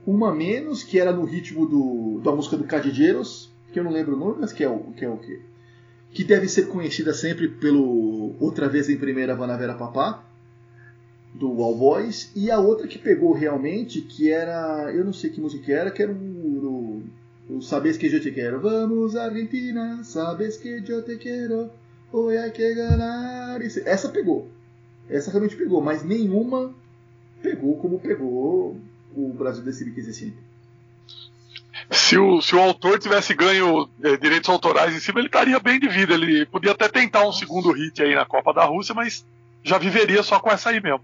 Uma 0.07 0.35
menos, 0.35 0.83
que 0.83 0.99
era 0.99 1.13
no 1.13 1.25
ritmo 1.25 1.67
do, 1.67 2.21
da 2.23 2.33
música 2.33 2.57
do 2.57 2.65
Cadilheiros, 2.65 3.51
que 3.73 3.79
eu 3.79 3.85
não 3.85 3.93
lembro 3.93 4.17
o 4.17 4.19
nome, 4.19 4.37
mas 4.41 4.53
que 4.53 4.65
é 4.65 4.69
o 4.69 4.79
que 4.93 5.05
é 5.05 5.09
o 5.09 5.19
quê? 5.19 5.41
que 6.13 6.25
deve 6.25 6.49
ser 6.49 6.69
conhecida 6.69 7.13
sempre 7.13 7.49
pelo 7.49 8.35
Outra 8.41 8.69
Vez 8.69 8.89
em 8.89 8.97
Primeira 8.97 9.35
Vanavera 9.35 9.75
Papá, 9.75 10.25
do 11.35 11.63
All 11.63 11.77
Boys, 11.77 12.33
e 12.35 12.51
a 12.51 12.59
outra 12.59 12.89
que 12.89 12.99
pegou 12.99 13.33
realmente, 13.33 14.01
que 14.01 14.31
era. 14.31 14.91
Eu 14.93 15.05
não 15.05 15.13
sei 15.13 15.31
que 15.31 15.41
música 15.41 15.65
que 15.65 15.73
era, 15.73 15.91
que 15.91 16.03
era 16.03 16.13
o. 16.13 16.17
Sabes 17.63 17.97
que 17.97 18.07
eu 18.07 18.21
te 18.21 18.31
quero. 18.31 18.61
Vamos, 18.61 19.17
Argentina, 19.17 20.03
sabes 20.05 20.57
que 20.57 20.83
eu 20.87 21.05
te 21.05 21.17
quero. 21.17 21.71
Hoy 22.13 22.37
hay 22.37 22.51
que 22.51 22.75
ganar. 22.75 23.61
Essa 23.63 24.09
pegou. 24.09 24.49
Essa 25.09 25.31
realmente 25.31 25.57
pegou, 25.57 25.81
mas 25.81 26.03
nenhuma 26.05 26.75
pegou 27.43 27.77
como 27.79 27.99
pegou 27.99 28.81
o 29.15 29.33
Brasil 29.33 29.65
desse 29.65 29.85
1560. 29.85 30.37
Se 31.91 32.19
o, 32.19 32.43
se 32.43 32.55
o 32.55 32.61
autor 32.61 32.99
tivesse 32.99 33.35
ganho 33.35 33.89
eh, 34.03 34.17
direitos 34.17 34.51
autorais 34.51 34.95
em 34.95 35.01
cima, 35.01 35.21
ele 35.21 35.29
estaria 35.29 35.59
bem 35.59 35.81
de 35.81 35.89
vida. 35.89 36.15
Ele 36.15 36.45
podia 36.47 36.73
até 36.73 36.89
tentar 36.89 37.27
um 37.27 37.33
segundo 37.33 37.73
hit 37.73 38.03
aí 38.03 38.15
na 38.15 38.27
Copa 38.27 38.53
da 38.53 38.65
Rússia, 38.65 38.95
mas 38.95 39.25
já 39.63 39.79
viveria 39.79 40.23
só 40.23 40.39
com 40.39 40.51
essa 40.51 40.71
aí 40.71 40.83
mesmo. 40.83 41.01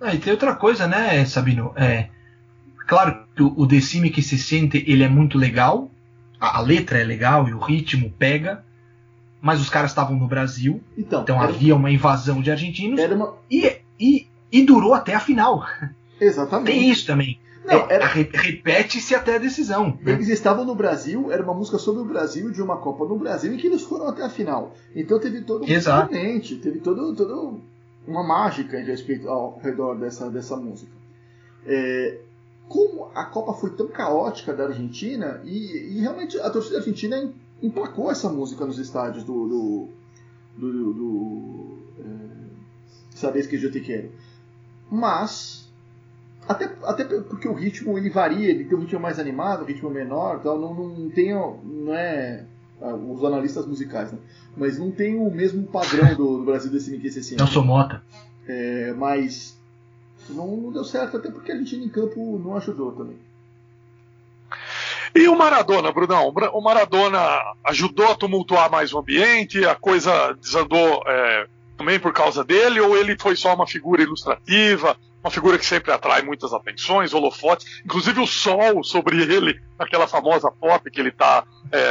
Ah, 0.00 0.14
e 0.14 0.18
tem 0.18 0.32
outra 0.32 0.54
coisa, 0.56 0.86
né, 0.86 1.24
Sabino? 1.24 1.72
É, 1.76 2.08
claro 2.92 3.24
que 3.34 3.42
o, 3.42 3.52
o 3.56 3.66
Decime 3.66 4.10
que 4.10 4.22
se 4.22 4.36
sente, 4.38 4.84
ele 4.86 5.02
é 5.02 5.08
muito 5.08 5.38
legal, 5.38 5.90
a, 6.40 6.58
a 6.58 6.60
letra 6.60 6.98
é 6.98 7.04
legal 7.04 7.48
e 7.48 7.54
o 7.54 7.58
ritmo 7.58 8.10
pega, 8.18 8.64
mas 9.40 9.60
os 9.60 9.68
caras 9.70 9.90
estavam 9.90 10.16
no 10.16 10.26
Brasil, 10.28 10.80
Então, 10.96 11.22
então 11.22 11.40
havia 11.40 11.74
uma 11.74 11.90
invasão 11.90 12.40
de 12.42 12.50
argentinos 12.50 13.00
uma. 13.10 13.34
e, 13.50 13.72
e, 13.98 14.26
e 14.52 14.62
durou 14.64 14.94
até 14.94 15.14
a 15.14 15.20
final. 15.20 15.64
Exatamente. 16.20 16.66
Tem 16.70 16.90
isso 16.90 17.06
também. 17.06 17.38
Não, 17.64 17.74
É, 17.88 17.94
era- 17.94 18.06
re- 18.06 18.28
Repete-se 18.32 19.14
até 19.14 19.36
a 19.36 19.38
decisão. 19.38 19.96
né? 20.02 20.12
Eles 20.12 20.28
estavam 20.28 20.64
no 20.64 20.74
Brasil, 20.74 21.30
era 21.32 21.42
uma 21.42 21.54
música 21.54 21.78
sobre 21.78 22.02
o 22.02 22.04
Brasil, 22.04 22.50
de 22.50 22.60
uma 22.60 22.76
Copa 22.76 23.04
no 23.06 23.16
Brasil, 23.18 23.52
em 23.52 23.56
que 23.56 23.66
eles 23.68 23.82
foram 23.82 24.08
até 24.08 24.22
a 24.24 24.28
final. 24.28 24.74
Então 24.94 25.18
teve 25.20 25.42
todo 25.42 25.64
um 25.64 25.68
Exato. 25.68 26.08
componente, 26.08 26.56
teve 26.56 26.80
todo, 26.80 27.14
todo 27.14 27.60
uma 28.06 28.22
mágica 28.26 28.80
em 28.80 28.84
respeito 28.84 29.28
ao 29.28 29.58
redor 29.62 29.94
dessa, 29.96 30.28
dessa 30.30 30.56
música. 30.56 30.90
É, 31.66 32.18
como 32.68 33.10
a 33.14 33.24
Copa 33.24 33.52
foi 33.54 33.70
tão 33.70 33.88
caótica 33.88 34.52
da 34.54 34.64
Argentina, 34.64 35.40
e, 35.44 35.96
e 35.96 36.00
realmente 36.00 36.38
a 36.40 36.50
torcida 36.50 36.78
argentina 36.78 37.16
em- 37.18 37.34
emplacou 37.62 38.10
essa 38.10 38.28
música 38.28 38.64
nos 38.64 38.78
estádios 38.78 39.24
do. 39.24 39.46
do, 39.48 39.88
do, 40.56 40.72
do, 40.72 40.92
do 40.92 41.78
é, 42.00 42.42
Sabes 43.14 43.46
que 43.46 43.56
eu 43.56 43.70
te 43.70 43.80
quero. 43.80 44.10
Mas 44.90 45.62
até, 46.48 46.70
até 46.82 47.04
porque 47.04 47.46
o 47.46 47.54
ritmo 47.54 47.96
ele 47.96 48.10
varia, 48.10 48.50
ele 48.50 48.64
tem 48.64 48.76
um 48.76 48.80
ritmo 48.80 49.00
mais 49.00 49.18
animado, 49.18 49.62
um 49.62 49.66
ritmo 49.66 49.90
menor, 49.90 50.40
tal, 50.40 50.58
não, 50.58 50.74
não 50.74 51.10
tem, 51.10 51.32
não 51.32 51.94
é 51.94 52.44
ah, 52.80 52.94
os 52.94 53.24
analistas 53.24 53.64
musicais, 53.66 54.12
né? 54.12 54.18
mas 54.56 54.78
não 54.78 54.90
tem 54.90 55.16
o 55.16 55.30
mesmo 55.30 55.62
padrão 55.64 56.14
do, 56.16 56.38
do 56.38 56.44
Brasil 56.44 56.70
desse 56.70 56.90
MQCC. 56.90 57.36
Não 57.36 57.46
sou 57.46 57.64
mota. 57.64 58.02
É, 58.46 58.92
mas 58.94 59.56
não, 60.30 60.56
não 60.56 60.72
deu 60.72 60.84
certo, 60.84 61.16
até 61.16 61.30
porque 61.30 61.52
a 61.52 61.54
Argentina 61.54 61.84
em 61.84 61.88
campo 61.88 62.40
não 62.42 62.56
ajudou 62.56 62.92
também. 62.92 63.16
E 65.14 65.28
o 65.28 65.36
Maradona, 65.36 65.92
Brunão? 65.92 66.32
O 66.52 66.60
Maradona 66.62 67.20
ajudou 67.64 68.10
a 68.10 68.14
tumultuar 68.14 68.70
mais 68.70 68.92
o 68.92 68.98
ambiente, 68.98 69.64
a 69.64 69.74
coisa 69.74 70.32
desandou 70.40 71.02
é, 71.06 71.46
também 71.76 72.00
por 72.00 72.12
causa 72.12 72.42
dele, 72.42 72.80
ou 72.80 72.96
ele 72.96 73.16
foi 73.18 73.36
só 73.36 73.54
uma 73.54 73.66
figura 73.66 74.02
ilustrativa, 74.02 74.96
uma 75.22 75.30
figura 75.30 75.58
que 75.58 75.66
sempre 75.66 75.92
atrai 75.92 76.22
muitas 76.22 76.52
atenções, 76.54 77.12
holofotes, 77.12 77.82
inclusive 77.84 78.20
o 78.20 78.26
sol 78.26 78.82
sobre 78.82 79.22
ele, 79.22 79.60
aquela 79.78 80.08
famosa 80.08 80.50
foto 80.58 80.90
que 80.90 80.98
ele 80.98 81.10
está 81.10 81.44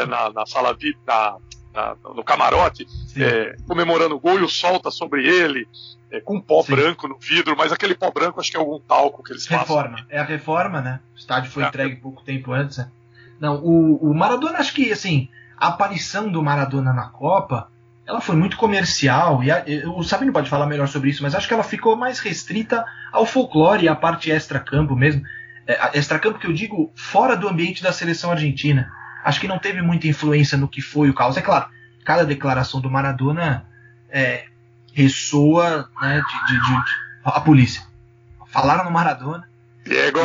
na, 0.08 0.32
na 0.32 0.46
sala 0.46 0.74
VIP, 0.74 0.98
na, 1.06 1.38
na- 1.74 1.96
no 2.16 2.24
camarote, 2.24 2.88
é, 3.18 3.56
comemorando 3.68 4.16
o 4.16 4.20
gol 4.20 4.40
e 4.40 4.44
o 4.44 4.50
sol 4.50 4.78
está 4.78 4.92
sobre 4.92 5.26
ele, 5.28 5.68
é, 6.12 6.20
com 6.20 6.40
pó 6.42 6.62
Sim. 6.64 6.76
branco 6.76 7.08
no 7.08 7.18
vidro, 7.18 7.56
mas 7.58 7.72
aquele 7.72 7.96
pó 7.96 8.12
branco 8.12 8.40
acho 8.40 8.52
que 8.52 8.58
é 8.58 8.60
algum 8.60 8.80
talco 8.80 9.24
que 9.24 9.32
eles 9.32 9.48
passam. 9.48 9.60
Reforma. 9.78 10.06
É 10.10 10.20
a 10.20 10.24
reforma, 10.24 10.82
né? 10.82 11.00
O 11.16 11.18
estádio 11.18 11.50
foi 11.52 11.64
É. 11.64 11.68
entregue 11.68 11.96
pouco 11.98 12.22
tempo 12.24 12.52
antes. 12.52 12.78
né? 12.78 12.90
Não, 13.40 13.56
o, 13.58 14.12
o 14.12 14.14
Maradona, 14.14 14.60
acho 14.60 14.74
que 14.74 14.92
assim, 14.92 15.30
a 15.58 15.68
aparição 15.70 16.30
do 16.30 16.44
Maradona 16.44 16.94
na 16.94 17.08
Copa, 17.08 17.70
ela 18.06 18.20
foi 18.22 18.36
muito 18.36 18.58
comercial. 18.58 19.44
E 19.44 19.50
a- 19.52 19.64
o 19.96 20.04
Sabino 20.04 20.34
pode 20.34 20.50
falar 20.50 20.66
melhor 20.68 20.88
sobre 20.88 21.10
isso, 21.10 21.24
mas 21.24 21.34
acho 21.34 21.48
que 21.48 21.54
ela 21.54 21.64
ficou 21.64 21.96
mais 21.96 22.20
restrita 22.20 22.84
ao 23.12 23.26
folclore 23.26 23.86
e 23.86 23.90
à 23.90 23.96
parte 23.96 24.30
extra-campo 24.30 24.96
mesmo. 24.96 25.22
É, 25.66 25.98
extra-campo 25.98 26.38
que 26.40 26.48
eu 26.48 26.54
digo 26.54 26.92
fora 26.96 27.36
do 27.38 27.48
ambiente 27.48 27.82
da 27.82 27.94
seleção 27.94 28.32
argentina. 28.32 28.92
Acho 29.24 29.40
que 29.40 29.48
não 29.48 29.60
teve 29.60 29.82
muita 29.82 30.08
influência 30.08 30.58
no 30.58 30.68
que 30.68 30.82
foi 30.82 31.10
o 31.10 31.14
caos. 31.14 31.38
É 31.38 31.42
claro, 31.42 31.68
cada 32.04 32.26
declaração 32.26 32.80
do 32.82 32.90
Maradona 32.90 33.66
é, 34.10 34.46
ressoa 34.94 35.90
né, 36.02 36.22
de, 36.22 36.54
de- 36.54 36.62
de- 36.62 36.84
a 37.24 37.40
polícia. 37.42 37.84
Falaram 38.48 38.84
no 38.84 38.92
Maradona 38.92 39.48
Diego, 39.86 40.20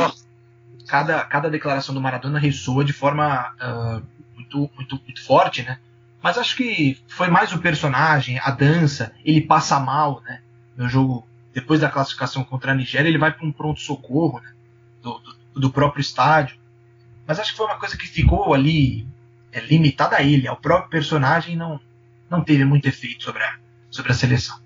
cada, 0.87 1.23
cada 1.25 1.49
declaração 1.51 1.95
do 1.95 2.01
Maradona 2.01 2.39
ressoa 2.39 2.85
de 2.85 2.93
forma 2.93 3.53
ah, 3.61 4.01
muito, 4.35 4.71
muito, 4.75 5.01
muito 5.05 5.25
forte, 5.25 5.63
né? 5.63 5.79
Mas 6.23 6.39
acho 6.39 6.57
que 6.57 6.99
foi 7.09 7.29
mais 7.29 7.53
o 7.53 7.59
personagem, 7.59 8.39
a 8.41 8.51
dança, 8.51 9.13
ele 9.25 9.41
passa 9.41 9.79
mal, 9.79 10.23
né? 10.27 10.41
No 10.77 10.89
jogo, 10.89 11.27
depois 11.55 11.81
da 11.81 11.89
classificação 11.89 12.43
contra 12.45 12.73
a 12.73 12.75
Nigéria, 12.75 13.09
ele 13.09 13.19
vai 13.19 13.31
para 13.33 13.47
um 13.47 13.53
pronto-socorro 13.53 14.41
né? 14.41 14.51
do, 15.03 15.19
do, 15.19 15.61
do 15.61 15.71
próprio 15.71 16.01
estádio. 16.01 16.57
Mas 17.27 17.41
acho 17.41 17.51
que 17.53 17.57
foi 17.57 17.67
uma 17.67 17.79
coisa 17.79 17.97
que 17.97 18.07
ficou 18.07 18.55
ali 18.55 19.07
é, 19.53 19.61
limitada 19.61 20.17
a 20.17 20.23
ele, 20.23 20.47
ao 20.47 20.57
próprio 20.57 20.91
personagem, 20.91 21.55
e 21.55 21.57
não, 21.57 21.81
não 22.31 22.43
teve 22.45 22.65
muito 22.65 22.87
efeito 22.87 23.25
sobre 23.25 23.43
a, 23.43 23.57
sobre 23.91 24.13
a 24.13 24.15
seleção. 24.15 24.59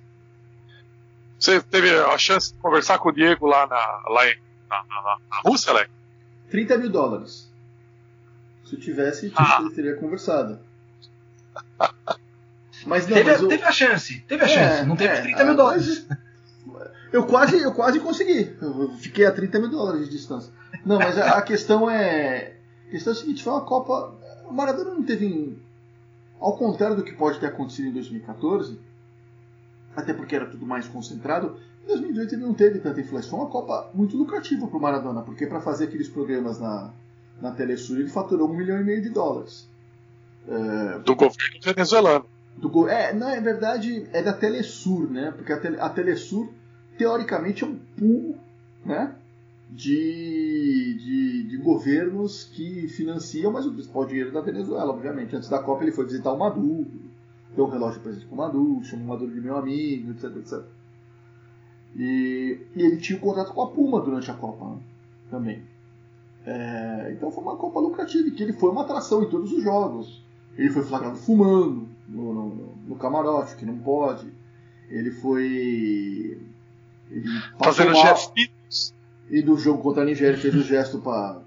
você 1.39 1.61
teve 1.63 1.91
a 1.97 2.19
chance 2.19 2.53
de 2.53 2.59
conversar 2.59 2.99
com 2.99 3.09
o 3.09 3.13
Diego 3.13 3.47
lá 3.47 3.67
na, 3.67 4.03
lá 4.13 4.29
em, 4.29 4.37
na, 4.69 4.85
na- 4.85 5.17
na 5.31 5.41
Rússia, 5.45 5.71
Alex? 5.73 5.91
30 6.51 6.79
mil 6.79 6.91
dólares. 6.91 7.51
Se 8.65 8.75
eu 8.77 8.81
tivesse, 8.81 9.33
Ah. 9.37 9.61
eu 9.63 9.73
teria 9.75 9.95
conversado. 9.97 10.59
Mas 12.87 13.07
não, 13.07 13.15
teve, 13.15 13.31
mas 13.31 13.43
o- 13.43 13.49
teve 13.49 13.65
a 13.65 13.73
chance, 13.73 14.21
teve 14.27 14.43
a 14.43 14.47
É, 14.47 14.49
chance, 14.49 14.87
não 14.89 14.97
teve 14.97 15.13
é, 15.15 15.21
30 15.21 15.45
mil 15.45 15.53
ah, 15.53 15.57
dólares. 15.57 16.07
Eu 17.13 17.27
quase, 17.27 17.59
eu 17.61 17.75
quase 17.75 18.01
consegui. 18.01 18.57
Eu 18.61 18.95
fiquei 18.97 19.27
a 19.27 19.33
30 19.33 19.59
mil 19.59 19.69
dólares 19.69 20.07
de 20.09 20.13
distância. 20.17 20.51
Não, 20.85 20.99
mas 20.99 21.19
a, 21.19 21.39
a 21.39 21.43
questão 21.43 21.89
é. 21.91 22.55
A 22.89 22.91
questão 22.91 23.13
é 23.13 23.17
a 23.17 23.19
seguinte, 23.19 23.43
foi 23.43 23.53
uma 23.53 23.65
Copa. 23.65 24.15
O 24.49 24.53
Maradona 24.53 24.95
não 24.95 25.03
teve. 25.03 25.59
Ao 26.39 26.57
contrário 26.57 26.97
do 26.97 27.05
que 27.05 27.13
pode 27.13 27.39
ter 27.39 27.47
acontecido 27.47 27.89
em 27.89 27.93
2014, 27.93 28.81
até 29.95 30.15
porque 30.15 30.35
era 30.35 30.47
tudo 30.47 30.65
mais 30.65 30.89
concentrado, 30.89 31.59
em 31.85 31.89
2018 31.89 32.35
ele 32.35 32.43
não 32.43 32.55
teve 32.55 32.79
tanta 32.79 33.01
influência. 33.01 33.31
Foi 33.31 33.41
uma 33.41 33.51
Copa 33.51 33.91
muito 33.93 34.17
lucrativa 34.17 34.67
para 34.67 34.77
o 34.77 34.81
Maradona, 34.81 35.21
porque 35.21 35.47
para 35.47 35.61
fazer 35.61 35.85
aqueles 35.85 36.09
programas 36.09 36.59
na, 36.59 36.93
na 37.43 37.51
Telesur 37.51 37.99
ele 37.99 38.09
faturou 38.09 38.49
um 38.49 38.55
milhão 38.55 38.81
e 38.81 38.85
meio 38.85 39.03
de 39.03 39.11
dólares. 39.11 39.69
É, 40.49 40.99
Do 41.01 41.15
governo 41.15 41.61
venezuelano. 41.63 42.25
do 42.57 42.89
É, 42.89 43.13
na 43.13 43.39
verdade 43.39 44.09
é 44.15 44.23
da 44.23 44.33
Telesur, 44.33 45.11
né? 45.11 45.31
Porque 45.37 45.53
a, 45.53 45.61
Tele, 45.61 45.79
a 45.79 45.91
Telesur, 45.91 46.49
teoricamente, 46.97 47.65
é 47.65 47.67
um 47.67 47.77
pool 47.99 48.39
né? 48.85 49.15
De, 49.73 50.95
de, 50.95 51.43
de 51.45 51.57
governos 51.59 52.45
que 52.45 52.89
financiam, 52.89 53.53
mas 53.53 53.67
o 53.67 53.73
principal 53.73 54.05
dinheiro 54.05 54.31
é 54.31 54.33
da 54.33 54.41
Venezuela, 54.41 54.91
obviamente. 54.91 55.37
Antes 55.37 55.49
da 55.49 55.63
Copa 55.63 55.85
ele 55.85 55.93
foi 55.93 56.05
visitar 56.05 56.33
o 56.33 56.39
Maduro, 56.39 56.91
deu 57.55 57.67
um 57.67 57.71
relógio 57.71 58.01
presente 58.01 58.27
pro 58.27 58.37
Maduro, 58.37 58.85
chamou 58.85 59.07
o 59.07 59.09
Maduro 59.09 59.33
de 59.33 59.41
meu 59.41 59.57
amigo, 59.57 60.11
etc, 60.11 60.37
etc. 60.37 60.63
E, 61.97 62.61
e 62.75 62.83
ele 62.83 62.97
tinha 62.99 63.19
um 63.19 63.21
contrato 63.21 63.53
com 63.53 63.63
a 63.63 63.71
Puma 63.71 64.01
durante 64.01 64.31
a 64.31 64.35
Copa 64.35 64.65
né? 64.65 64.79
também. 65.31 65.63
É, 66.45 67.13
então 67.13 67.31
foi 67.31 67.43
uma 67.45 67.57
Copa 67.57 67.81
lucrativa, 67.81 68.27
e 68.27 68.33
que 68.33 68.43
ele 68.43 68.53
foi 68.53 68.71
uma 68.71 68.83
atração 68.83 69.23
em 69.23 69.29
todos 69.29 69.53
os 69.53 69.63
jogos. 69.63 70.23
Ele 70.57 70.71
foi 70.71 70.83
flagrado 70.83 71.17
fumando 71.17 71.89
no, 72.09 72.35
no, 72.35 72.75
no 72.89 72.97
camarote, 72.97 73.57
que 73.57 73.65
não 73.65 73.79
pode. 73.79 74.27
Ele 74.89 75.13
foi. 75.13 76.41
Ele 77.11 77.29
Fazendo 77.63 77.93
mal. 77.93 78.03
gestos. 78.03 78.51
E 79.31 79.43
do 79.43 79.57
jogo 79.57 79.83
contra 79.83 80.03
a 80.03 80.05
Nigéria 80.05 80.37
fez 80.37 80.55
o 80.55 80.63
gesto 80.63 80.99
para 80.99 81.41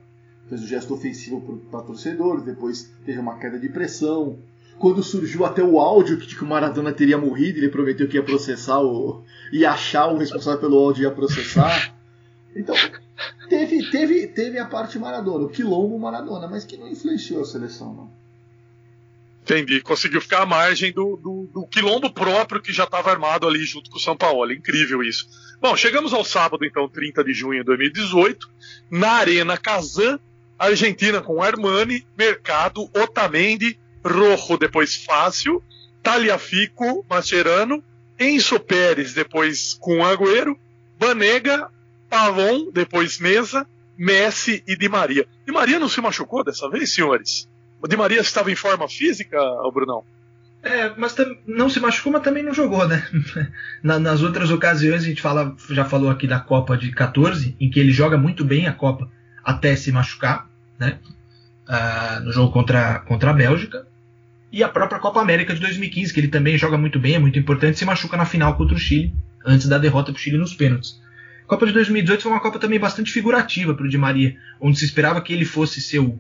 fez 0.48 0.64
o 0.64 0.68
gesto 0.68 0.94
ofensivo 0.94 1.60
para 1.70 1.82
torcedores. 1.82 2.44
Depois 2.44 2.92
teve 3.06 3.20
uma 3.20 3.38
queda 3.38 3.60
de 3.60 3.70
pressão. 3.70 4.38
Quando 4.80 5.04
surgiu 5.04 5.46
até 5.46 5.64
o 5.64 5.80
áudio 5.80 6.18
que, 6.18 6.36
que 6.36 6.44
o 6.44 6.48
Maradona 6.48 6.92
teria 6.92 7.18
morrido, 7.18 7.60
ele 7.60 7.70
prometeu 7.70 8.08
que 8.08 8.18
ia 8.18 8.24
processar 8.24 8.82
o. 8.82 9.24
ia 9.52 9.72
achar 9.72 10.08
o 10.08 10.18
responsável 10.18 10.60
pelo 10.60 10.78
áudio 10.78 11.04
ia 11.04 11.12
processar. 11.12 11.94
Então, 12.56 12.76
teve, 13.50 13.90
teve, 13.90 14.28
teve 14.28 14.60
a 14.60 14.66
parte 14.66 14.98
Maradona, 15.00 15.46
o 15.46 15.50
quilombo 15.50 15.98
Maradona, 16.00 16.48
mas 16.48 16.66
que 16.66 16.78
não 16.78 16.88
influenciou 16.88 17.42
a 17.42 17.46
seleção, 17.46 17.94
não. 17.94 18.23
Entendi. 19.44 19.82
Conseguiu 19.82 20.22
ficar 20.22 20.42
à 20.42 20.46
margem 20.46 20.94
do, 20.94 21.18
do, 21.18 21.50
do 21.54 21.68
quilombo 21.68 22.10
próprio 22.12 22.62
que 22.62 22.72
já 22.72 22.86
estava 22.86 23.12
armado 23.12 23.46
ali 23.46 23.66
junto 23.66 23.90
com 23.90 23.98
o 23.98 24.00
São 24.00 24.16
Paulo. 24.16 24.54
Incrível 24.54 25.04
isso. 25.04 25.28
Bom, 25.62 25.76
chegamos 25.76 26.14
ao 26.14 26.24
sábado, 26.24 26.66
então, 26.66 26.88
30 26.88 27.24
de 27.26 27.34
junho 27.34 27.60
de 27.60 27.66
2018, 27.66 28.50
na 28.90 29.12
Arena 29.12 29.58
Kazan, 29.58 30.18
Argentina 30.58 31.22
com 31.22 31.44
Armani, 31.44 32.08
Mercado, 32.18 32.90
Otamendi 32.96 33.78
Rojo 34.06 34.58
depois 34.58 34.96
Fácil, 34.96 35.62
Taliafico, 36.02 37.06
Mascherano, 37.10 37.84
Enzo 38.20 38.60
Pérez 38.60 39.14
depois 39.14 39.74
com 39.74 40.06
Agüero, 40.06 40.58
Banega, 40.98 41.70
Pavon, 42.10 42.72
depois 42.72 43.20
Mesa, 43.20 43.68
Messi 43.98 44.64
e 44.66 44.78
Di 44.78 44.88
Maria. 44.88 45.28
Di 45.46 45.52
Maria 45.52 45.80
não 45.80 45.90
se 45.90 46.00
machucou 46.00 46.44
dessa 46.44 46.70
vez, 46.70 46.94
senhores? 46.94 47.48
O 47.84 47.88
Di 47.88 47.98
Maria 47.98 48.22
estava 48.22 48.50
em 48.50 48.56
forma 48.56 48.88
física, 48.88 49.38
o 49.38 49.70
Brunão? 49.70 50.06
É, 50.64 50.94
mas 50.96 51.14
não 51.46 51.70
se 51.70 51.82
machucou, 51.82 52.14
mas 52.14 52.22
também 52.22 52.42
não 52.42 52.54
jogou, 52.54 52.88
né? 52.88 53.06
Na, 53.84 54.00
nas 54.00 54.22
outras 54.22 54.50
ocasiões, 54.50 55.04
a 55.04 55.06
gente 55.06 55.22
fala, 55.22 55.54
já 55.70 55.84
falou 55.84 56.10
aqui 56.10 56.26
da 56.26 56.40
Copa 56.40 56.78
de 56.78 56.94
14, 56.94 57.58
em 57.60 57.70
que 57.70 57.82
ele 57.82 57.92
joga 57.92 58.18
muito 58.18 58.46
bem 58.46 58.68
a 58.68 58.72
Copa 58.72 59.12
até 59.44 59.76
se 59.76 59.92
machucar, 59.92 60.50
né? 60.80 60.98
Ah, 61.68 62.22
no 62.24 62.32
jogo 62.32 62.54
contra, 62.54 63.00
contra 63.00 63.32
a 63.32 63.34
Bélgica. 63.34 63.86
E 64.50 64.64
a 64.64 64.70
própria 64.70 65.02
Copa 65.02 65.20
América 65.20 65.54
de 65.54 65.60
2015, 65.60 66.14
que 66.14 66.22
ele 66.22 66.30
também 66.30 66.58
joga 66.58 66.78
muito 66.78 66.98
bem, 66.98 67.16
é 67.16 67.20
muito 67.20 67.38
importante, 67.38 67.78
se 67.78 67.84
machuca 67.84 68.16
na 68.16 68.26
final 68.26 68.56
contra 68.56 68.78
o 68.78 68.80
Chile, 68.80 69.14
antes 69.46 69.68
da 69.68 69.78
derrota 69.78 70.14
para 70.14 70.20
o 70.20 70.22
Chile 70.22 70.38
nos 70.38 70.54
pênaltis. 70.54 71.02
A 71.44 71.50
Copa 71.50 71.66
de 71.66 71.74
2018 71.74 72.24
foi 72.24 72.32
uma 72.32 72.40
Copa 72.40 72.60
também 72.60 72.80
bastante 72.80 73.12
figurativa 73.12 73.74
para 73.74 73.86
o 73.86 73.90
Di 73.90 73.98
Maria, 73.98 74.38
onde 74.62 74.80
se 74.80 74.86
esperava 74.86 75.20
que 75.20 75.34
ele 75.34 75.44
fosse 75.44 75.82
ser 75.82 76.00
o, 76.00 76.18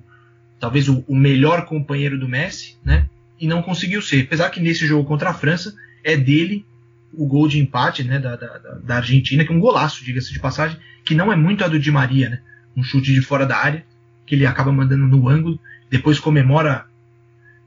talvez 0.63 0.87
o, 0.87 1.03
o 1.09 1.13
melhor 1.13 1.65
companheiro 1.65 2.17
do 2.17 2.25
Messi, 2.25 2.77
né? 2.85 3.09
e 3.37 3.45
não 3.45 3.61
conseguiu 3.61 4.01
ser. 4.01 4.23
Apesar 4.23 4.49
que 4.49 4.61
nesse 4.61 4.87
jogo 4.87 5.05
contra 5.05 5.29
a 5.29 5.33
França 5.33 5.75
é 6.01 6.15
dele 6.15 6.65
o 7.11 7.27
gol 7.27 7.49
de 7.49 7.59
empate 7.59 8.01
né, 8.01 8.17
da, 8.17 8.37
da, 8.37 8.57
da 8.81 8.95
Argentina, 8.95 9.43
que 9.43 9.51
é 9.51 9.53
um 9.53 9.59
golaço, 9.59 10.05
diga-se 10.05 10.31
de 10.31 10.39
passagem, 10.39 10.77
que 11.03 11.13
não 11.13 11.33
é 11.33 11.35
muito 11.35 11.65
a 11.65 11.67
do 11.67 11.77
Di 11.77 11.91
Maria, 11.91 12.29
né? 12.29 12.41
Um 12.77 12.81
chute 12.81 13.13
de 13.13 13.19
fora 13.19 13.45
da 13.45 13.57
área, 13.57 13.85
que 14.25 14.35
ele 14.35 14.45
acaba 14.45 14.71
mandando 14.71 15.05
no 15.05 15.27
ângulo, 15.27 15.59
depois 15.89 16.17
comemora 16.17 16.85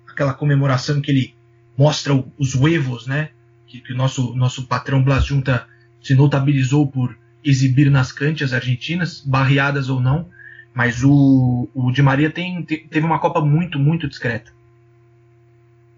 aquela 0.09 0.33
comemoração 0.33 1.03
que 1.03 1.11
ele 1.11 1.35
mostra 1.77 2.15
os 2.39 2.55
huevos, 2.55 3.07
né? 3.07 3.29
Que, 3.67 3.83
que 3.83 3.93
o 3.93 3.97
nosso, 3.97 4.35
nosso 4.35 4.67
patrão 4.67 5.03
Blas 5.03 5.27
Junta 5.27 5.67
se 6.03 6.15
notabilizou 6.15 6.87
por 6.87 7.15
exibir 7.45 7.91
nas 7.91 8.11
canchas 8.11 8.55
argentinas, 8.55 9.21
barreadas 9.21 9.91
ou 9.91 10.01
não, 10.01 10.31
mas 10.77 11.03
o, 11.03 11.67
o 11.75 11.91
Di 11.91 12.03
Maria 12.03 12.31
tem, 12.31 12.63
teve 12.63 13.01
uma 13.01 13.19
Copa 13.19 13.41
muito, 13.41 13.79
muito 13.79 14.07
discreta. 14.07 14.53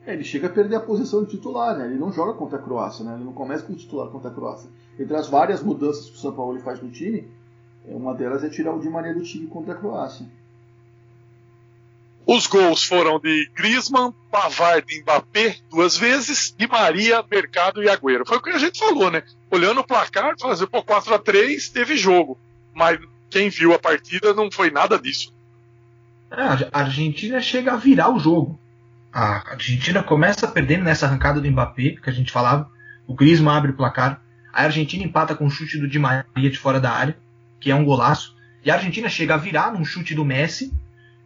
É, 0.06 0.12
ele 0.12 0.22
chega 0.22 0.46
a 0.46 0.50
perder 0.50 0.76
a 0.76 0.80
posição 0.80 1.24
de 1.24 1.30
titular, 1.30 1.76
né? 1.76 1.86
Ele 1.86 1.98
não 1.98 2.12
joga 2.12 2.34
contra 2.34 2.60
a 2.60 2.62
Croácia, 2.62 3.05
né? 3.05 3.16
Ele 3.16 3.24
não 3.24 3.32
começa 3.32 3.64
como 3.64 3.76
titular 3.76 4.06
contra 4.06 4.30
a 4.30 4.32
Croácia. 4.32 4.70
Entre 4.96 5.16
as 5.16 5.28
várias 5.28 5.64
mudanças 5.64 6.09
que 6.09 6.14
o 6.14 6.20
São 6.20 6.32
Paulo 6.32 6.60
faz 6.60 6.80
no 6.80 6.90
time, 6.90 7.26
é, 7.88 7.92
uma 7.92 8.14
delas 8.14 8.44
é 8.44 8.48
tirar 8.48 8.72
o 8.72 8.78
Di 8.78 8.88
Maria 8.88 9.12
do 9.12 9.24
time 9.24 9.48
contra 9.48 9.74
a 9.74 9.76
Croácia. 9.76 10.24
Os 12.24 12.46
gols 12.46 12.84
foram 12.84 13.18
de 13.18 13.50
Griezmann, 13.56 14.14
Pavard 14.30 14.86
e 14.94 15.00
Mbappé 15.00 15.56
duas 15.68 15.96
vezes, 15.96 16.55
Di 16.56 16.68
Maria, 16.68 17.24
Mercado 17.28 17.82
e 17.82 17.88
Agüero. 17.88 18.24
Foi 18.24 18.36
o 18.36 18.42
que 18.42 18.50
a 18.50 18.59
gente 18.59 18.78
falou, 18.78 19.10
né? 19.10 19.24
Olhando 19.50 19.80
o 19.80 19.84
placar, 19.84 20.36
fazer 20.38 20.68
pô, 20.68 20.84
4 20.84 21.14
a 21.14 21.18
3 21.18 21.68
teve 21.68 21.96
jogo. 21.96 22.38
Mas 22.72 23.00
quem 23.30 23.48
viu 23.50 23.72
a 23.72 23.78
partida 23.78 24.32
não 24.34 24.50
foi 24.50 24.70
nada 24.70 24.98
disso. 24.98 25.32
É, 26.30 26.68
a 26.72 26.80
Argentina 26.80 27.40
chega 27.40 27.72
a 27.72 27.76
virar 27.76 28.10
o 28.10 28.18
jogo 28.18 28.59
a 29.12 29.52
Argentina 29.52 30.02
começa 30.02 30.46
perdendo 30.46 30.84
nessa 30.84 31.06
arrancada 31.06 31.40
do 31.40 31.50
Mbappé, 31.50 31.96
que 32.02 32.10
a 32.10 32.12
gente 32.12 32.30
falava. 32.30 32.70
O 33.06 33.14
Griezmann 33.14 33.56
abre 33.56 33.70
o 33.70 33.76
placar. 33.76 34.22
A 34.52 34.64
Argentina 34.64 35.02
empata 35.02 35.34
com 35.34 35.46
um 35.46 35.50
chute 35.50 35.78
do 35.78 35.88
Di 35.88 35.98
Maria 35.98 36.24
de 36.50 36.59
fora 36.59 36.78
da 36.78 36.92
área, 36.92 37.16
que 37.59 37.70
é 37.70 37.74
um 37.74 37.84
golaço. 37.84 38.36
E 38.64 38.70
a 38.70 38.74
Argentina 38.74 39.09
chega 39.09 39.34
a 39.34 39.38
virar 39.38 39.72
num 39.72 39.84
chute 39.84 40.14
do 40.14 40.24
Messi, 40.24 40.72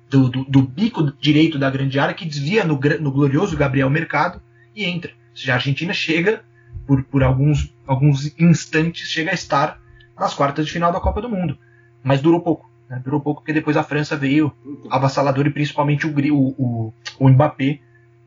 do, 0.08 0.28
do, 0.28 0.44
do 0.44 0.62
bico 0.62 1.12
direito 1.20 1.58
da 1.58 1.70
grande 1.70 1.98
área, 1.98 2.14
que 2.14 2.24
desvia 2.24 2.64
no, 2.64 2.78
no, 3.00 3.10
glorioso 3.10 3.56
Gabriel 3.56 3.90
Mercado 3.90 4.40
e 4.74 4.84
entra. 4.84 5.10
Ou 5.30 5.36
seja, 5.36 5.52
a 5.52 5.56
Argentina 5.56 5.92
chega, 5.92 6.44
por, 6.86 7.02
por 7.04 7.22
alguns, 7.22 7.74
alguns 7.86 8.32
instantes, 8.38 9.08
chega 9.08 9.32
a 9.32 9.34
estar 9.34 9.80
nas 10.18 10.34
quartas 10.34 10.66
de 10.66 10.72
final 10.72 10.92
da 10.92 11.00
Copa 11.00 11.20
do 11.20 11.28
Mundo. 11.28 11.58
Mas 12.02 12.20
durou 12.20 12.40
pouco. 12.40 12.70
Né? 12.88 13.00
Durou 13.02 13.20
pouco 13.20 13.40
porque 13.40 13.52
depois 13.52 13.76
a 13.76 13.82
França 13.82 14.16
veio 14.16 14.52
avassalador 14.90 15.46
e 15.46 15.50
principalmente 15.50 16.06
o, 16.06 16.10
o, 16.10 16.48
o, 16.58 16.94
o 17.18 17.28
Mbappé, 17.28 17.80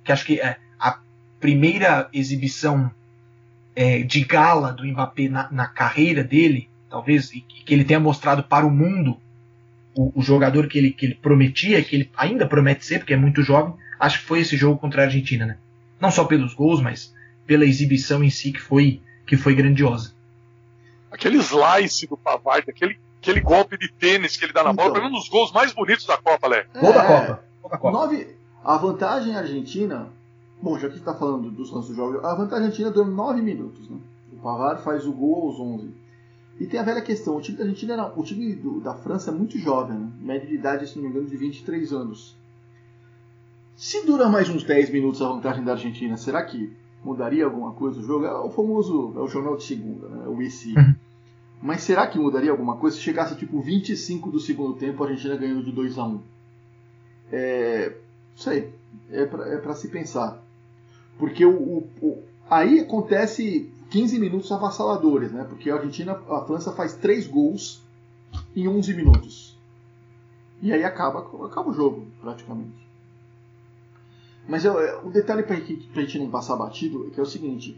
que 0.03 0.11
acho 0.11 0.25
que 0.25 0.39
é 0.39 0.57
a 0.79 0.99
primeira 1.39 2.09
exibição 2.11 2.91
é, 3.75 3.99
de 3.99 4.23
gala 4.23 4.71
do 4.71 4.85
Mbappé 4.85 5.27
na, 5.27 5.51
na, 5.51 5.67
carreira 5.67 6.23
dele, 6.23 6.69
talvez, 6.89 7.31
e 7.33 7.41
que 7.41 7.73
ele 7.73 7.83
tenha 7.83 7.99
mostrado 7.99 8.43
para 8.43 8.65
o 8.65 8.71
mundo 8.71 9.17
o, 9.95 10.19
o, 10.19 10.21
jogador 10.23 10.67
que 10.67 10.77
ele, 10.77 10.91
que 10.91 11.05
ele 11.05 11.15
prometia, 11.15 11.83
que 11.83 11.95
ele 11.95 12.11
ainda 12.15 12.47
promete 12.47 12.85
ser, 12.85 12.99
porque 12.99 13.13
é 13.13 13.17
muito 13.17 13.43
jovem, 13.43 13.73
acho 13.99 14.19
que 14.19 14.25
foi 14.25 14.39
esse 14.39 14.55
jogo 14.57 14.79
contra 14.79 15.01
a 15.01 15.05
Argentina, 15.05 15.45
né? 15.45 15.57
Não 15.99 16.11
só 16.11 16.25
pelos 16.25 16.53
gols, 16.53 16.81
mas 16.81 17.13
pela 17.45 17.65
exibição 17.65 18.23
em 18.23 18.29
si 18.29 18.51
que 18.51 18.61
foi, 18.61 19.01
que 19.25 19.37
foi 19.37 19.55
grandiosa. 19.55 20.13
Aquele 21.11 21.37
slice 21.37 22.07
do 22.07 22.17
Pavard, 22.17 22.69
aquele 22.69 22.97
aquele 23.25 23.41
golpe 23.41 23.77
de 23.77 23.91
tênis 23.91 24.37
que 24.37 24.45
ele 24.45 24.53
dá 24.53 24.63
na 24.63 24.71
então, 24.71 24.85
bola, 24.85 24.99
para 24.99 25.07
um 25.07 25.11
dos 25.11 25.27
gols 25.27 25.51
mais 25.51 25.73
bonitos 25.73 26.05
da 26.05 26.17
Copa, 26.17 26.47
Lé. 26.47 26.67
É, 26.73 26.79
gol 26.79 26.93
da 26.93 27.05
Copa. 27.05 27.43
Gol 27.61 27.71
da 27.71 27.77
Copa. 27.77 27.97
Nove, 27.97 28.35
a 28.63 28.77
vantagem 28.77 29.35
argentina, 29.35 30.07
bom, 30.61 30.77
já 30.77 30.87
que 30.87 30.97
está 30.97 31.13
falando 31.15 31.49
dos 31.49 31.71
lances 31.71 31.89
do 31.89 31.95
jogo, 31.95 32.25
a 32.25 32.35
vantagem 32.35 32.65
argentina 32.65 32.91
dura 32.91 33.07
9 33.07 33.41
minutos. 33.41 33.89
Né? 33.89 33.97
O 34.33 34.37
Pavar 34.37 34.77
faz 34.77 35.05
o 35.05 35.11
gol 35.11 35.47
aos 35.47 35.59
11. 35.59 36.05
E 36.59 36.67
tem 36.67 36.79
a 36.79 36.83
velha 36.83 37.01
questão, 37.01 37.35
o 37.35 37.41
time 37.41 37.57
da 37.57 37.63
Argentina, 37.63 37.93
era, 37.93 38.13
o 38.15 38.23
time 38.23 38.55
do, 38.55 38.79
da 38.79 38.93
França 38.93 39.29
é 39.29 39.33
muito 39.33 39.57
jovem, 39.57 39.97
né? 39.97 40.09
média 40.21 40.47
de 40.47 40.55
idade, 40.55 40.87
se 40.87 40.95
não 40.95 41.03
me 41.03 41.09
engano, 41.09 41.27
de 41.27 41.35
23 41.35 41.91
anos. 41.91 42.37
Se 43.75 44.05
dura 44.05 44.29
mais 44.29 44.47
uns 44.47 44.63
10 44.63 44.89
minutos 44.91 45.21
a 45.21 45.27
vantagem 45.27 45.65
da 45.65 45.73
Argentina, 45.73 46.15
será 46.15 46.45
que 46.45 46.71
mudaria 47.03 47.43
alguma 47.43 47.73
coisa 47.73 47.99
o 47.99 48.03
jogo? 48.03 48.25
É 48.25 48.39
o 48.39 48.49
famoso, 48.49 49.13
é 49.17 49.19
o 49.19 49.27
jornal 49.27 49.57
de 49.57 49.63
segunda, 49.63 50.07
né? 50.07 50.27
o 50.27 50.41
ICI. 50.41 50.75
Mas 51.65 51.81
será 51.81 52.05
que 52.05 52.19
mudaria 52.19 52.51
alguma 52.51 52.77
coisa 52.77 52.95
se 52.95 53.01
chegasse 53.01 53.35
tipo 53.35 53.59
25 53.59 54.29
do 54.29 54.39
segundo 54.39 54.75
tempo 54.75 55.03
a 55.03 55.07
Argentina 55.07 55.35
ganhando 55.35 55.63
de 55.63 55.71
2 55.71 55.97
a 55.97 56.05
1 56.05 56.21
É. 57.31 57.89
Não 57.89 58.37
sei. 58.37 58.71
É 59.09 59.25
para 59.25 59.71
é 59.71 59.73
se 59.73 59.87
pensar. 59.87 60.43
Porque 61.17 61.43
o, 61.43 61.59
o, 61.59 61.89
o, 62.03 62.23
aí 62.47 62.81
acontece 62.81 63.73
15 63.89 64.19
minutos 64.19 64.51
avassaladores, 64.51 65.31
né? 65.31 65.43
Porque 65.43 65.71
a 65.71 65.75
Argentina, 65.77 66.11
a 66.29 66.45
França 66.45 66.71
faz 66.71 66.93
3 66.93 67.25
gols 67.25 67.81
em 68.55 68.67
11 68.67 68.93
minutos. 68.93 69.57
E 70.61 70.71
aí 70.71 70.83
acaba, 70.83 71.21
acaba 71.47 71.71
o 71.71 71.73
jogo, 71.73 72.05
praticamente. 72.21 72.77
Mas 74.47 74.63
eu, 74.65 74.75
o 75.03 75.09
detalhe 75.09 75.41
para 75.41 75.55
a 75.55 75.59
gente 76.05 76.19
não 76.19 76.29
passar 76.29 76.57
batido 76.57 77.07
é 77.07 77.09
que 77.09 77.19
é 77.19 77.23
o 77.23 77.25
seguinte: 77.25 77.75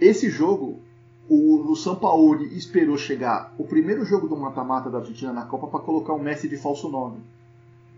esse 0.00 0.30
jogo 0.30 0.87
o, 1.28 1.70
o 1.70 1.76
Sampaoli 1.76 2.56
esperou 2.56 2.96
chegar 2.96 3.54
o 3.58 3.64
primeiro 3.64 4.04
jogo 4.04 4.26
do 4.26 4.36
mata-mata 4.36 4.88
da 4.88 4.98
Argentina 4.98 5.32
na 5.32 5.44
Copa 5.44 5.66
para 5.66 5.80
colocar 5.80 6.14
o 6.14 6.22
Messi 6.22 6.48
de 6.48 6.56
falso 6.56 6.88
9. 6.88 7.18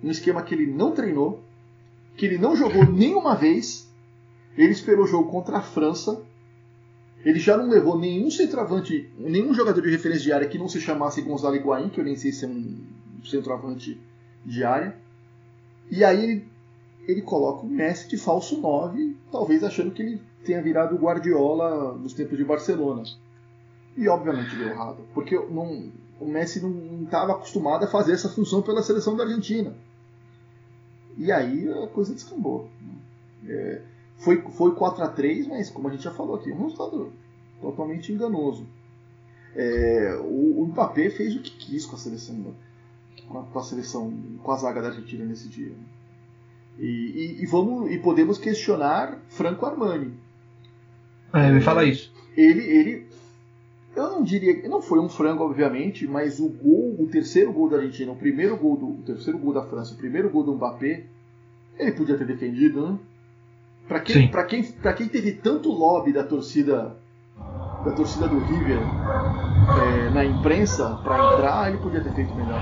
Um 0.03 0.11
esquema 0.11 0.43
que 0.43 0.55
ele 0.55 0.67
não 0.67 0.93
treinou, 0.93 1.41
que 2.17 2.27
ele 2.27 2.39
não 2.39 2.57
jogou 2.57 2.85
nenhuma 2.85 3.37
vez. 3.37 3.89
Ele 4.57 4.73
esperou 4.73 5.05
o 5.05 5.09
jogo 5.09 5.31
contra 5.31 5.59
a 5.59 5.63
França. 5.63 6.23
Ele 7.25 7.39
já 7.39 7.57
não 7.57 7.69
levou 7.69 7.99
nenhum 7.99 8.31
centroavante, 8.31 9.09
nenhum 9.17 9.55
jogador 9.55 9.81
de 9.81 9.91
referência 9.91 10.25
de 10.25 10.33
área 10.33 10.49
que 10.49 10.59
não 10.59 10.69
se 10.69 10.81
chamasse 10.81 11.23
Gonzalo 11.23 11.55
Higuaín, 11.55 11.91
que 11.91 12.01
eu 12.01 12.05
nem 12.05 12.17
sei 12.17 12.33
se 12.33 12.47
é 12.47 12.49
um 12.49 12.79
centroavante 13.25 14.01
de 14.45 14.65
área. 14.65 14.97
E 15.91 16.03
aí 16.03 16.25
ele, 16.25 16.49
ele 17.07 17.23
coloca 17.23 17.65
o 17.65 17.69
Messi 17.69 18.09
de 18.09 18.17
falso 18.17 18.61
9, 18.61 19.17
talvez 19.31 19.63
achando 19.63 19.91
que 19.93 20.03
ele 20.03 20.21
tenha 20.45 20.63
virado 20.63 20.95
o 20.95 20.99
Guardiola 20.99 21.95
nos 21.95 22.13
tempos 22.15 22.37
de 22.37 22.45
Barcelona. 22.45 23.03
E 23.97 24.09
obviamente 24.09 24.57
deu 24.57 24.69
errado, 24.69 24.99
porque 25.13 25.37
não, 25.37 25.91
o 26.21 26.27
Messi 26.27 26.61
não 26.61 27.03
estava 27.03 27.33
acostumado 27.33 27.85
a 27.85 27.89
fazer 27.89 28.13
essa 28.13 28.29
função 28.29 28.63
pela 28.63 28.83
seleção 28.83 29.17
da 29.17 29.25
Argentina. 29.25 29.75
E 31.17 31.31
aí 31.31 31.69
a 31.71 31.87
coisa 31.89 32.15
descambou. 32.15 32.69
É, 33.47 33.83
foi, 34.19 34.43
foi 34.53 34.75
4 34.75 35.03
a 35.03 35.09
3 35.09 35.47
mas 35.49 35.71
como 35.71 35.89
a 35.89 35.91
gente 35.91 36.05
já 36.05 36.11
falou 36.11 36.37
aqui, 36.37 36.53
um 36.53 36.65
resultado 36.65 37.13
totalmente 37.61 38.13
enganoso. 38.13 38.67
É, 39.55 40.17
o, 40.23 40.63
o 40.63 40.67
Mbappé 40.69 41.11
fez 41.11 41.35
o 41.35 41.41
que 41.41 41.51
quis 41.51 41.85
com 41.85 41.97
a 41.97 41.99
seleção, 41.99 42.55
com 43.29 43.59
a 43.59 43.63
seleção, 43.63 44.13
com 44.43 44.53
a 44.53 44.57
zaga 44.57 44.81
da 44.81 44.89
Argentina 44.89 45.25
nesse 45.25 45.49
dia. 45.49 45.75
E, 46.79 46.85
e, 46.85 47.43
e, 47.43 47.47
vamos, 47.47 47.91
e 47.91 47.99
podemos 47.99 48.39
questionar 48.39 49.19
Franco 49.29 49.67
Armani, 49.67 50.15
é, 51.33 51.51
me 51.53 51.61
fala 51.61 51.85
isso. 51.85 52.13
Ele, 52.37 52.61
ele, 52.61 53.07
eu 53.97 54.11
não 54.11 54.23
diria, 54.23 54.69
não 54.69 54.81
foi 54.83 55.01
um 55.01 55.09
frango, 55.09 55.45
obviamente, 55.45 56.07
mas 56.07 56.41
o 56.41 56.49
gol, 56.49 56.97
o 56.99 57.07
terceiro 57.09 57.53
gol 57.53 57.69
da 57.69 57.77
Argentina, 57.77 58.13
o 58.13 58.17
primeiro 58.17 58.57
gol 58.57 58.77
do, 58.77 58.89
o 58.89 59.03
terceiro 59.03 59.39
gol 59.39 59.53
da 59.53 59.63
França, 59.65 59.95
o 59.95 59.99
primeiro 59.99 60.31
gol 60.31 60.45
do 60.45 60.55
Mbappé, 60.55 61.05
ele 61.79 61.93
podia 61.93 62.17
ter 62.17 62.27
defendido, 62.27 62.87
né? 62.93 62.99
Para 63.89 64.01
quem, 64.01 64.29
para 64.29 64.45
quem, 64.45 64.63
para 64.63 64.93
quem 64.93 65.09
teve 65.09 65.33
tanto 65.33 65.71
lobby 65.71 66.13
da 66.13 66.23
torcida, 66.23 66.97
da 67.85 67.93
torcida 67.93 68.29
do 68.29 68.39
River 68.39 68.79
é, 69.75 70.11
na 70.11 70.25
imprensa 70.25 70.97
para 71.03 71.21
entrar, 71.23 71.69
ele 71.69 71.79
podia 71.79 72.01
ter 72.01 72.13
feito 72.15 72.37
melhor. 72.37 72.61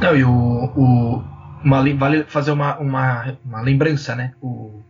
Não, 0.00 0.16
e 0.16 0.24
o, 0.24 0.30
o 0.30 1.22
uma, 1.64 1.80
le- 1.80 1.94
vale 1.94 2.24
fazer 2.24 2.50
uma, 2.52 2.78
uma, 2.78 3.36
uma 3.44 3.60
lembrança, 3.60 4.14
né? 4.14 4.34
O, 4.40 4.82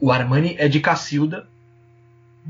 o 0.00 0.10
Armani 0.10 0.54
é 0.58 0.68
de 0.68 0.80
Cacilda, 0.80 1.46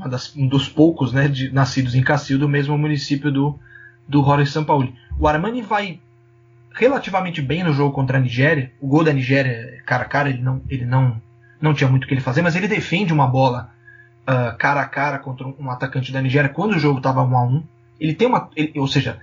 das- 0.09 0.35
um 0.35 0.47
dos 0.47 0.67
poucos 0.69 1.11
né, 1.13 1.27
de- 1.27 1.51
nascidos 1.53 1.95
em 1.95 2.01
Cacilda, 2.03 2.45
o 2.45 2.49
mesmo 2.49 2.77
município 2.77 3.31
do, 3.31 3.59
do 4.07 4.21
Horace 4.25 4.51
Sampaoli. 4.51 4.93
O 5.19 5.27
Armani 5.27 5.61
vai 5.61 5.99
relativamente 6.73 7.41
bem 7.41 7.63
no 7.63 7.73
jogo 7.73 7.93
contra 7.93 8.17
a 8.17 8.21
Nigéria. 8.21 8.71
O 8.79 8.87
gol 8.87 9.03
da 9.03 9.11
Nigéria, 9.13 9.81
cara 9.85 10.03
a 10.03 10.07
cara, 10.07 10.29
ele 10.29 10.41
não, 10.41 10.61
ele 10.69 10.85
não, 10.85 11.21
não 11.59 11.73
tinha 11.73 11.89
muito 11.89 12.05
o 12.05 12.07
que 12.07 12.13
ele 12.13 12.21
fazer, 12.21 12.41
mas 12.41 12.55
ele 12.55 12.67
defende 12.67 13.11
uma 13.13 13.27
bola 13.27 13.69
ah, 14.25 14.55
cara 14.57 14.81
a 14.81 14.85
cara 14.87 15.19
contra 15.19 15.47
um, 15.47 15.55
um 15.59 15.69
atacante 15.71 16.11
da 16.11 16.21
Nigéria 16.21 16.49
quando 16.49 16.73
o 16.75 16.79
jogo 16.79 16.97
estava 16.99 17.21
1 17.23 17.37
a 17.37 17.43
1 17.45 17.63
Ele 17.99 18.13
tem 18.13 18.27
uma. 18.27 18.49
ele- 18.55 18.79
ou 18.79 18.87
seja, 18.87 19.19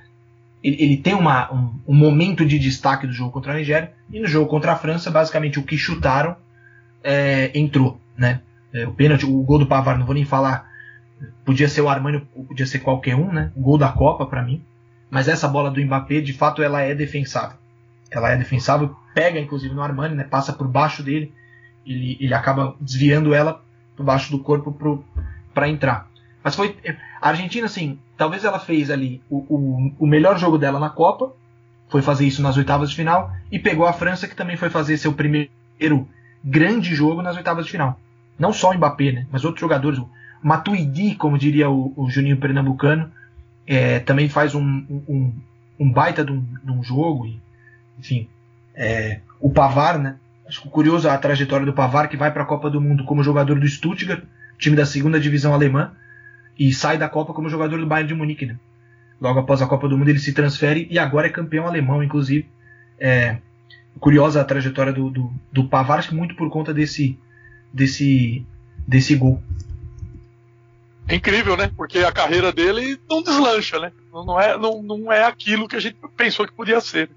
ele, 0.63 0.77
ele 0.83 0.97
tem 0.99 1.15
uma, 1.15 1.53
um, 1.53 1.73
um 1.89 1.95
momento 1.95 2.45
de 2.45 2.59
destaque 2.59 3.07
do 3.07 3.13
jogo 3.13 3.31
contra 3.33 3.53
a 3.53 3.57
Nigéria, 3.57 3.93
e 4.13 4.21
no 4.21 4.27
jogo 4.27 4.49
contra 4.51 4.73
a 4.73 4.77
França, 4.77 5.11
basicamente 5.11 5.59
o 5.59 5.63
que 5.63 5.79
chutaram 5.79 6.37
é, 7.03 7.51
entrou. 7.55 7.99
Né? 8.19 8.41
É, 8.73 8.87
o 8.87 8.93
pênalti, 8.93 9.25
o 9.25 9.43
gol 9.43 9.61
do 9.61 9.67
Pavar, 9.67 9.97
não 9.97 10.05
vou 10.05 10.15
nem 10.15 10.25
falar. 10.25 10.69
Podia 11.45 11.69
ser 11.69 11.81
o 11.81 11.89
Armani, 11.89 12.21
podia 12.47 12.67
ser 12.67 12.81
qualquer 12.81 13.15
um, 13.15 13.33
né? 13.33 13.53
O 13.57 13.61
gol 13.61 13.79
da 13.79 13.89
Copa 13.89 14.27
para 14.27 14.43
mim. 14.43 14.63
Mas 15.11 15.29
essa 15.29 15.49
bola 15.49 15.71
do 15.71 15.81
Mbappé, 15.81 16.21
de 16.21 16.33
fato, 16.33 16.63
ela 16.63 16.83
é 16.83 16.95
defensável. 16.95 17.57
Ela 18.11 18.33
é 18.33 18.37
defensável, 18.37 18.95
pega 19.15 19.39
inclusive 19.39 19.75
no 19.75 19.83
Armani, 19.83 20.15
né? 20.15 20.25
Passa 20.25 20.53
por 20.53 20.67
baixo 20.67 21.03
dele, 21.03 21.33
ele, 21.87 22.17
ele 22.21 22.35
acaba 22.35 22.75
desviando 22.81 23.33
ela 23.35 23.63
por 23.97 24.05
baixo 24.05 24.31
do 24.31 24.39
corpo 24.39 25.05
para 25.55 25.69
entrar. 25.69 26.09
Mas 26.43 26.55
foi 26.55 26.77
a 27.21 27.29
Argentina, 27.29 27.67
assim, 27.67 27.99
talvez 28.17 28.45
ela 28.45 28.59
fez 28.59 28.91
ali 28.91 29.21
o, 29.29 29.39
o, 29.49 29.93
o 29.99 30.07
melhor 30.07 30.39
jogo 30.39 30.59
dela 30.59 30.79
na 30.79 30.91
Copa, 30.91 31.33
foi 31.89 32.03
fazer 32.03 32.27
isso 32.27 32.43
nas 32.43 32.57
oitavas 32.57 32.91
de 32.91 32.97
final 32.97 33.33
e 33.51 33.59
pegou 33.59 33.87
a 33.87 33.93
França 33.93 34.29
que 34.29 34.37
também 34.37 34.57
foi 34.57 34.71
fazer 34.71 34.97
seu 34.99 35.13
primeiro 35.13 36.09
grande 36.45 36.95
jogo 36.95 37.23
nas 37.23 37.37
oitavas 37.37 37.65
de 37.65 37.73
final. 37.73 37.99
Não 38.39 38.53
só 38.53 38.71
o 38.71 38.75
Mbappé, 38.75 39.13
né? 39.13 39.27
Mas 39.33 39.45
outros 39.45 39.61
jogadores, 39.61 39.99
o 39.99 40.09
Matuidi, 40.43 41.15
como 41.15 41.39
diria 41.39 41.69
o, 41.69 41.93
o 41.97 42.09
Juninho 42.09 42.37
Pernambucano, 42.37 43.11
é, 43.67 43.99
também 44.01 44.29
faz 44.29 44.55
um, 44.55 44.63
um, 44.63 45.33
um 45.79 45.91
baita 45.91 46.25
de 46.25 46.33
um, 46.33 46.41
de 46.41 46.71
um 46.71 46.83
jogo. 46.83 47.29
Enfim, 47.99 48.29
é, 48.75 49.21
o 49.41 49.51
Pavar, 49.51 49.99
né? 49.99 50.17
Acho 50.47 50.63
curioso 50.71 51.09
a 51.09 51.19
trajetória 51.19 51.67
do 51.67 51.73
Pavar, 51.73 52.09
que 52.09 52.17
vai 52.17 52.33
para 52.33 52.43
a 52.43 52.47
Copa 52.47 52.71
do 52.71 52.81
Mundo 52.81 53.05
como 53.05 53.23
jogador 53.23 53.59
do 53.59 53.69
Stuttgart, 53.69 54.23
time 54.59 54.75
da 54.75 54.87
segunda 54.87 55.21
divisão 55.21 55.53
alemã, 55.53 55.93
e 56.59 56.73
sai 56.73 56.97
da 56.97 57.09
Copa 57.09 57.35
como 57.35 57.51
jogador 57.51 57.79
do 57.79 57.87
Bayern 57.87 58.09
de 58.09 58.15
Munique. 58.15 58.47
Né? 58.47 58.57
Logo 59.21 59.41
após 59.41 59.61
a 59.61 59.67
Copa 59.67 59.89
do 59.89 59.99
Mundo 59.99 60.09
ele 60.09 60.19
se 60.19 60.33
transfere 60.33 60.89
e 60.91 60.99
agora 60.99 61.27
é 61.27 61.31
campeão 61.31 61.67
alemão, 61.67 62.03
inclusive. 62.03 62.49
É, 62.99 63.37
curiosa 64.01 64.41
a 64.41 64.45
trajetória 64.45 64.93
do, 64.93 65.11
do, 65.11 65.33
do 65.53 65.65
Pavar, 65.65 66.03
muito 66.13 66.35
por 66.35 66.49
conta 66.49 66.73
desse, 66.73 67.19
desse, 67.73 68.45
desse 68.87 69.15
gol. 69.15 69.43
É 71.09 71.15
incrível, 71.15 71.57
né? 71.57 71.71
Porque 71.75 72.01
a 72.01 72.13
carreira 72.13 72.53
dele 72.53 73.01
não 73.09 73.23
deslancha, 73.23 73.79
né? 73.79 73.93
Não, 74.13 74.39
é, 74.39 74.59
não, 74.59 74.83
não 74.83 75.13
é 75.13 75.25
aquilo 75.25 75.67
que 75.67 75.77
a 75.77 75.81
gente 75.81 75.97
pensou 76.17 76.47
que 76.47 76.53
podia 76.53 76.81
ser. 76.81 77.09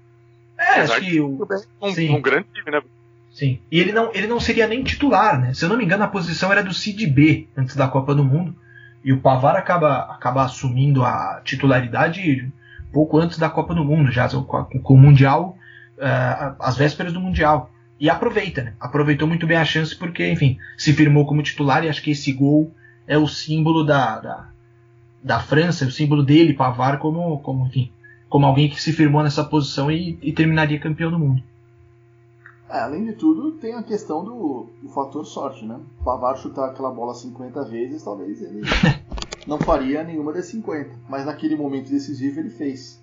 É, 0.58 0.70
Apesar 0.72 0.96
acho 0.96 1.06
que 1.06 1.20
o, 1.20 1.46
um, 1.80 1.92
sim. 1.92 2.10
um 2.10 2.20
grande 2.20 2.46
time, 2.54 2.70
né? 2.70 2.82
Sim. 3.30 3.58
E 3.70 3.78
ele 3.78 3.92
não, 3.92 4.10
ele 4.14 4.26
não 4.26 4.40
seria 4.40 4.66
nem 4.66 4.82
titular, 4.82 5.38
né? 5.38 5.52
Se 5.52 5.64
eu 5.64 5.68
não 5.68 5.76
me 5.76 5.84
engano, 5.84 6.04
a 6.04 6.08
posição 6.08 6.50
era 6.50 6.62
do 6.62 6.72
Cid 6.72 7.06
B 7.06 7.48
antes 7.56 7.76
da 7.76 7.88
Copa 7.88 8.14
do 8.14 8.24
Mundo. 8.24 8.54
E 9.04 9.12
o 9.12 9.20
Pavar 9.20 9.56
acaba, 9.56 10.00
acaba 10.04 10.44
assumindo 10.44 11.04
a 11.04 11.40
titularidade 11.44 12.50
pouco 12.92 13.18
antes 13.18 13.38
da 13.38 13.50
Copa 13.50 13.74
do 13.74 13.84
Mundo, 13.84 14.12
já 14.12 14.28
com, 14.28 14.64
com 14.64 14.94
o 14.94 14.98
Mundial, 14.98 15.56
uh, 15.98 16.56
às 16.60 16.76
vésperas 16.76 17.12
do 17.12 17.20
Mundial. 17.20 17.70
E 18.02 18.10
aproveita, 18.10 18.64
né? 18.64 18.74
Aproveitou 18.80 19.28
muito 19.28 19.46
bem 19.46 19.56
a 19.56 19.64
chance 19.64 19.94
porque, 19.94 20.28
enfim, 20.28 20.58
se 20.76 20.92
firmou 20.92 21.24
como 21.24 21.40
titular 21.40 21.84
e 21.84 21.88
acho 21.88 22.02
que 22.02 22.10
esse 22.10 22.32
gol 22.32 22.68
é 23.06 23.16
o 23.16 23.28
símbolo 23.28 23.84
da, 23.84 24.18
da, 24.18 24.48
da 25.22 25.38
França, 25.38 25.84
o 25.84 25.90
símbolo 25.92 26.24
dele, 26.24 26.52
Pavar, 26.52 26.98
como, 26.98 27.38
como, 27.38 27.64
enfim, 27.68 27.92
como 28.28 28.44
alguém 28.44 28.68
que 28.68 28.82
se 28.82 28.92
firmou 28.92 29.22
nessa 29.22 29.44
posição 29.44 29.88
e, 29.88 30.18
e 30.20 30.32
terminaria 30.32 30.80
campeão 30.80 31.12
do 31.12 31.18
mundo. 31.20 31.44
É, 32.68 32.80
além 32.80 33.04
de 33.04 33.12
tudo, 33.12 33.52
tem 33.52 33.74
a 33.74 33.84
questão 33.84 34.24
do, 34.24 34.66
do 34.82 34.88
fator 34.88 35.24
sorte, 35.24 35.64
né? 35.64 35.78
O 36.00 36.04
Pavar 36.04 36.36
chutar 36.36 36.70
aquela 36.70 36.90
bola 36.90 37.14
50 37.14 37.64
vezes, 37.66 38.02
talvez 38.02 38.42
ele 38.42 38.62
não 39.46 39.60
faria 39.60 40.02
nenhuma 40.02 40.32
das 40.32 40.46
50. 40.46 40.90
Mas 41.08 41.24
naquele 41.24 41.54
momento 41.54 41.88
decisivo 41.88 42.40
ele 42.40 42.50
fez. 42.50 43.00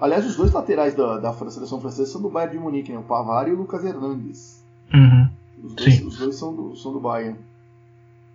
Aliás, 0.00 0.26
os 0.26 0.36
dois 0.36 0.52
laterais 0.52 0.94
da, 0.94 1.18
da 1.18 1.32
seleção 1.50 1.80
francesa 1.80 2.10
são 2.10 2.20
do 2.20 2.28
Bayern 2.28 2.56
de 2.56 2.62
Munique, 2.62 2.92
né? 2.92 2.98
O 2.98 3.02
Pavar 3.02 3.48
e 3.48 3.52
o 3.52 3.56
Lucas 3.56 3.84
Hernandes. 3.84 4.62
Uhum. 4.92 5.28
Os 5.62 5.74
dois, 5.74 5.94
Sim. 5.96 6.06
os 6.06 6.18
dois 6.18 6.36
são, 6.36 6.54
do, 6.54 6.76
são 6.76 6.92
do 6.92 7.00
Bayern. 7.00 7.38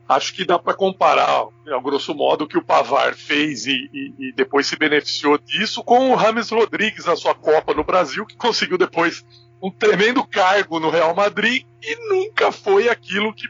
Acho 0.08 0.34
que 0.34 0.44
dá 0.44 0.58
para 0.58 0.74
comparar, 0.74 1.46
a 1.68 1.80
grosso 1.80 2.16
modo, 2.16 2.44
o 2.46 2.48
que 2.48 2.58
o 2.58 2.64
Pavar 2.64 3.14
fez 3.14 3.68
e, 3.68 3.90
e- 3.94 4.14
e 4.18 4.32
depois 4.34 4.66
se 4.66 4.76
beneficiou 4.76 5.38
disso 5.38 5.84
com 5.84 6.10
o 6.10 6.16
Rames 6.16 6.50
Rodrigues 6.50 7.06
na 7.06 7.16
sua 7.16 7.36
Copa 7.36 7.76
no 7.76 7.84
Brasil, 7.84 8.26
que 8.26 8.36
conseguiu 8.36 8.76
depois 8.78 9.24
um 9.62 9.70
tremendo 9.70 10.26
cargo 10.26 10.80
no 10.80 10.90
Real 10.90 11.14
Madrid 11.14 11.64
e 11.84 12.10
nunca 12.10 12.52
foi 12.52 12.90
aquilo 12.90 13.32
que 13.34 13.48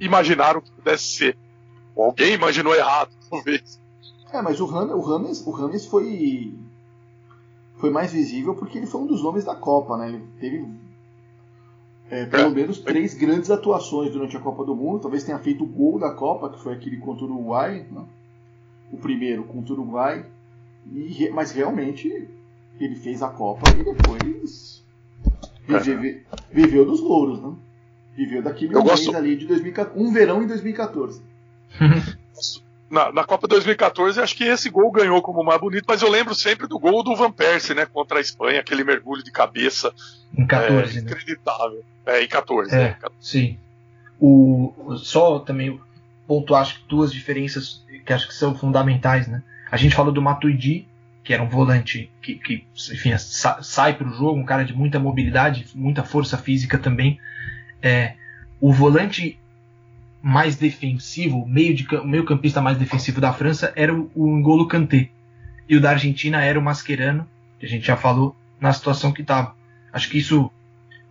imaginaram 0.00 0.60
que 0.60 0.72
pudesse 0.72 1.04
ser. 1.04 1.36
Ou 1.94 2.06
alguém 2.06 2.32
imaginou 2.32 2.74
errado, 2.74 3.10
talvez. 3.30 3.78
É, 4.32 4.42
mas 4.42 4.58
o 4.60 4.66
Rames, 4.66 4.92
o 4.94 5.00
Rames, 5.00 5.46
o 5.46 5.50
Rames 5.52 5.86
foi 5.86 6.52
foi 7.82 7.90
mais 7.90 8.12
visível 8.12 8.54
porque 8.54 8.78
ele 8.78 8.86
foi 8.86 9.00
um 9.00 9.06
dos 9.08 9.22
nomes 9.24 9.44
da 9.44 9.56
Copa, 9.56 9.96
né? 9.96 10.08
Ele 10.10 10.22
teve 10.38 10.64
é, 12.08 12.26
pelo 12.26 12.44
É. 12.52 12.54
menos 12.54 12.78
três 12.78 13.12
grandes 13.12 13.50
atuações 13.50 14.12
durante 14.12 14.36
a 14.36 14.40
Copa 14.40 14.64
do 14.64 14.76
Mundo. 14.76 15.00
Talvez 15.00 15.24
tenha 15.24 15.38
feito 15.40 15.64
o 15.64 15.66
gol 15.66 15.98
da 15.98 16.10
Copa, 16.14 16.48
que 16.50 16.60
foi 16.62 16.74
aquele 16.74 16.98
contra 16.98 17.24
o 17.24 17.28
Uruguai, 17.28 17.84
né? 17.90 18.04
o 18.92 18.98
primeiro 18.98 19.42
contra 19.44 19.72
o 19.74 19.76
Uruguai. 19.80 20.24
E, 20.92 21.28
mas 21.30 21.50
realmente 21.50 22.28
ele 22.78 22.94
fez 22.94 23.20
a 23.20 23.28
Copa 23.28 23.62
e 23.70 23.82
depois 23.82 24.84
vive- 25.66 26.22
viveu 26.52 26.84
dos 26.86 27.00
louros, 27.00 27.42
né? 27.42 27.52
Viveu 28.16 28.42
daquele 28.42 28.74
mês 28.74 28.84
gosto- 28.84 29.16
ali 29.16 29.34
de 29.36 29.46
2014, 29.46 29.98
um 30.00 30.12
verão 30.12 30.40
em 30.42 30.46
2014. 30.46 31.20
Na, 32.92 33.10
na 33.10 33.24
Copa 33.24 33.48
2014, 33.48 34.20
acho 34.20 34.36
que 34.36 34.44
esse 34.44 34.68
gol 34.68 34.92
ganhou 34.92 35.22
como 35.22 35.42
mais 35.42 35.58
bonito, 35.58 35.86
mas 35.88 36.02
eu 36.02 36.10
lembro 36.10 36.34
sempre 36.34 36.66
do 36.66 36.78
gol 36.78 37.02
do 37.02 37.16
Van 37.16 37.32
Persie, 37.32 37.74
né? 37.74 37.86
Contra 37.86 38.18
a 38.18 38.20
Espanha, 38.20 38.60
aquele 38.60 38.84
mergulho 38.84 39.22
de 39.24 39.30
cabeça. 39.30 39.92
Em 40.36 40.46
14, 40.46 40.98
é, 40.98 41.00
né? 41.00 41.08
Inacreditável. 41.08 41.82
É, 42.04 42.22
em 42.22 42.28
14. 42.28 42.74
É. 42.74 42.78
né? 42.78 42.96
Sim. 43.18 43.56
O, 44.20 44.94
só 44.98 45.38
também 45.38 45.80
pontuar 46.26 46.62
acho 46.62 46.80
que 46.80 46.88
duas 46.88 47.10
diferenças 47.12 47.82
que 48.04 48.12
acho 48.12 48.28
que 48.28 48.34
são 48.34 48.54
fundamentais, 48.54 49.26
né? 49.26 49.42
A 49.70 49.76
gente 49.78 49.94
falou 49.94 50.12
do 50.12 50.20
Matuidi, 50.20 50.86
que 51.24 51.32
era 51.32 51.42
um 51.42 51.48
volante 51.48 52.10
que, 52.20 52.34
que 52.34 52.66
enfim, 52.92 53.16
sa- 53.16 53.62
sai 53.62 53.94
para 53.94 54.06
o 54.06 54.12
jogo, 54.12 54.38
um 54.38 54.44
cara 54.44 54.64
de 54.64 54.74
muita 54.74 54.98
mobilidade, 54.98 55.66
muita 55.74 56.04
força 56.04 56.36
física 56.36 56.76
também. 56.78 57.18
É, 57.80 58.14
o 58.60 58.70
volante 58.72 59.38
mais 60.22 60.54
defensivo, 60.56 61.42
o 61.42 61.48
meio, 61.48 61.74
de, 61.74 61.86
meio 62.04 62.24
campista 62.24 62.60
mais 62.60 62.78
defensivo 62.78 63.20
da 63.20 63.32
França 63.32 63.72
era 63.74 63.92
o, 63.92 64.10
o 64.14 64.36
N'Golo 64.36 64.68
Kanté. 64.68 65.10
E 65.68 65.76
o 65.76 65.80
da 65.80 65.90
Argentina 65.90 66.44
era 66.44 66.58
o 66.58 66.62
Mascherano, 66.62 67.26
que 67.58 67.66
a 67.66 67.68
gente 67.68 67.86
já 67.86 67.96
falou 67.96 68.36
na 68.60 68.72
situação 68.72 69.12
que 69.12 69.22
estava. 69.22 69.54
Acho 69.92 70.08
que 70.08 70.18
isso 70.18 70.50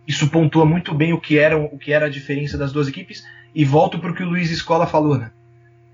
isso 0.08 0.28
pontua 0.30 0.64
muito 0.64 0.92
bem 0.94 1.12
o 1.12 1.20
que 1.20 1.38
era 1.38 1.56
o 1.56 1.78
que 1.78 1.92
era 1.92 2.06
a 2.06 2.10
diferença 2.10 2.58
das 2.58 2.72
duas 2.72 2.88
equipes 2.88 3.24
e 3.54 3.64
volto 3.64 3.98
para 3.98 4.10
o 4.10 4.14
que 4.14 4.22
o 4.22 4.28
Luiz 4.28 4.50
Escola 4.50 4.86
falou, 4.86 5.16
né? 5.16 5.30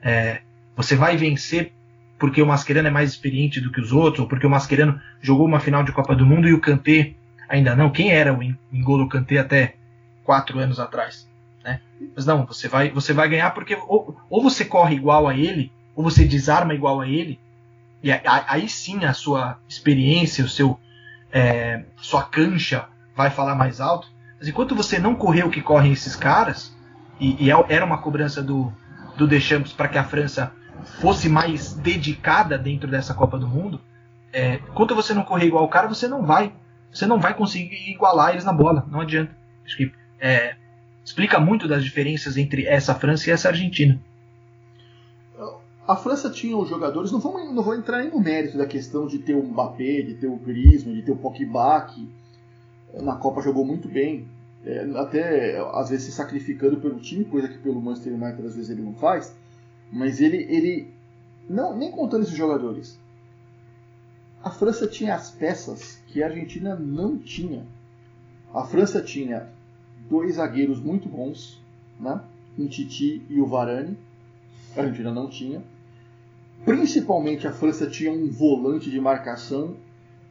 É, 0.00 0.40
você 0.76 0.94
vai 0.94 1.16
vencer 1.16 1.72
porque 2.18 2.40
o 2.40 2.46
Mascherano 2.46 2.88
é 2.88 2.90
mais 2.90 3.10
experiente 3.10 3.60
do 3.60 3.70
que 3.70 3.80
os 3.80 3.92
outros, 3.92 4.20
ou 4.20 4.28
porque 4.28 4.46
o 4.46 4.50
Mascherano 4.50 5.00
jogou 5.20 5.46
uma 5.46 5.60
final 5.60 5.82
de 5.82 5.92
Copa 5.92 6.14
do 6.14 6.26
Mundo 6.26 6.48
e 6.48 6.54
o 6.54 6.60
Kanté 6.60 7.14
ainda 7.48 7.76
não. 7.76 7.90
Quem 7.90 8.10
era 8.10 8.32
o 8.32 8.40
N'Golo 8.72 9.08
Kanté 9.08 9.38
até 9.38 9.74
quatro 10.24 10.58
anos 10.58 10.80
atrás? 10.80 11.27
Né? 11.68 11.80
Mas 12.16 12.24
não, 12.24 12.46
você 12.46 12.66
vai, 12.66 12.90
você 12.90 13.12
vai 13.12 13.28
ganhar 13.28 13.50
porque 13.50 13.76
ou, 13.86 14.16
ou 14.30 14.42
você 14.42 14.64
corre 14.64 14.96
igual 14.96 15.28
a 15.28 15.36
ele, 15.36 15.70
ou 15.94 16.02
você 16.02 16.24
desarma 16.24 16.74
igual 16.74 17.00
a 17.00 17.06
ele, 17.06 17.38
e 18.02 18.10
aí 18.12 18.68
sim 18.68 19.04
a 19.04 19.12
sua 19.12 19.58
experiência, 19.68 20.44
o 20.44 20.48
seu 20.48 20.78
é, 21.30 21.84
sua 21.96 22.22
cancha 22.22 22.86
vai 23.14 23.28
falar 23.28 23.54
mais 23.54 23.80
alto. 23.80 24.08
Mas 24.38 24.48
enquanto 24.48 24.74
você 24.74 24.98
não 24.98 25.14
correr 25.14 25.44
o 25.44 25.50
que 25.50 25.60
correm 25.60 25.92
esses 25.92 26.16
caras, 26.16 26.74
e, 27.20 27.44
e 27.44 27.50
é- 27.50 27.66
era 27.68 27.84
uma 27.84 27.98
cobrança 27.98 28.42
do, 28.42 28.72
do 29.16 29.26
Deschamps 29.26 29.72
para 29.72 29.88
que 29.88 29.98
a 29.98 30.04
França 30.04 30.52
fosse 31.00 31.28
mais 31.28 31.74
dedicada 31.74 32.56
dentro 32.56 32.88
dessa 32.88 33.12
Copa 33.12 33.36
do 33.36 33.48
Mundo, 33.48 33.80
é, 34.32 34.54
enquanto 34.54 34.94
você 34.94 35.12
não 35.12 35.24
correr 35.24 35.46
igual 35.46 35.64
o 35.64 35.68
cara, 35.68 35.88
você 35.88 36.06
não 36.08 36.22
vai, 36.24 36.52
você 36.90 37.04
não 37.04 37.18
vai 37.18 37.34
conseguir 37.34 37.90
igualar 37.90 38.30
eles 38.30 38.44
na 38.44 38.52
bola. 38.52 38.86
Não 38.88 39.00
adianta. 39.00 39.36
Acho 39.66 39.76
que 39.76 39.92
é, 40.20 40.56
explica 41.08 41.40
muito 41.40 41.66
das 41.66 41.82
diferenças 41.82 42.36
entre 42.36 42.66
essa 42.66 42.94
França 42.94 43.30
e 43.30 43.32
essa 43.32 43.48
Argentina. 43.48 43.98
A 45.86 45.96
França 45.96 46.28
tinha 46.28 46.54
os 46.54 46.68
jogadores, 46.68 47.10
não 47.10 47.18
vou, 47.18 47.50
não 47.50 47.62
vou 47.62 47.74
entrar 47.74 48.04
no 48.04 48.20
mérito 48.20 48.58
da 48.58 48.66
questão 48.66 49.06
de 49.06 49.18
ter 49.18 49.34
o 49.34 49.42
Mbappé, 49.42 50.02
de 50.02 50.14
ter 50.16 50.26
o 50.26 50.36
Griezmann, 50.36 50.94
de 50.94 51.02
ter 51.02 51.12
o 51.12 51.16
Pogba, 51.16 51.80
que 51.80 52.06
na 53.02 53.16
Copa 53.16 53.40
jogou 53.40 53.64
muito 53.64 53.88
bem, 53.88 54.28
é, 54.66 54.80
até 54.96 55.58
às 55.72 55.88
vezes 55.88 56.04
se 56.04 56.12
sacrificando 56.12 56.76
pelo 56.76 57.00
time, 57.00 57.24
coisa 57.24 57.48
que 57.48 57.56
pelo 57.56 57.80
Manchester 57.80 58.12
United 58.12 58.46
às 58.46 58.54
vezes 58.54 58.68
ele 58.68 58.82
não 58.82 58.92
faz, 58.92 59.34
mas 59.90 60.20
ele, 60.20 60.46
ele 60.50 60.92
não 61.48 61.74
nem 61.74 61.90
contando 61.90 62.24
esses 62.24 62.36
jogadores, 62.36 63.00
a 64.44 64.50
França 64.50 64.86
tinha 64.86 65.14
as 65.14 65.30
peças 65.30 66.02
que 66.08 66.22
a 66.22 66.26
Argentina 66.26 66.76
não 66.76 67.16
tinha. 67.16 67.64
A 68.52 68.64
França 68.64 69.00
tinha 69.00 69.48
dois 70.08 70.36
zagueiros 70.36 70.80
muito 70.80 71.08
bons, 71.08 71.60
né? 71.98 72.20
um 72.58 72.66
Titi 72.66 73.22
e 73.28 73.40
o 73.40 73.46
Varane, 73.46 73.96
a 74.76 74.80
Argentina 74.80 75.12
não 75.12 75.28
tinha. 75.28 75.62
Principalmente 76.64 77.46
a 77.46 77.52
França 77.52 77.88
tinha 77.88 78.10
um 78.10 78.28
volante 78.28 78.90
de 78.90 79.00
marcação 79.00 79.76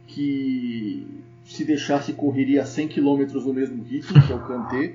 que 0.06 1.06
se 1.44 1.64
deixasse 1.64 2.12
correria 2.12 2.66
100 2.66 2.88
km 2.88 3.32
no 3.34 3.54
mesmo 3.54 3.82
ritmo, 3.82 4.20
que 4.26 4.32
é 4.32 4.36
o 4.36 4.46
Kanté, 4.46 4.94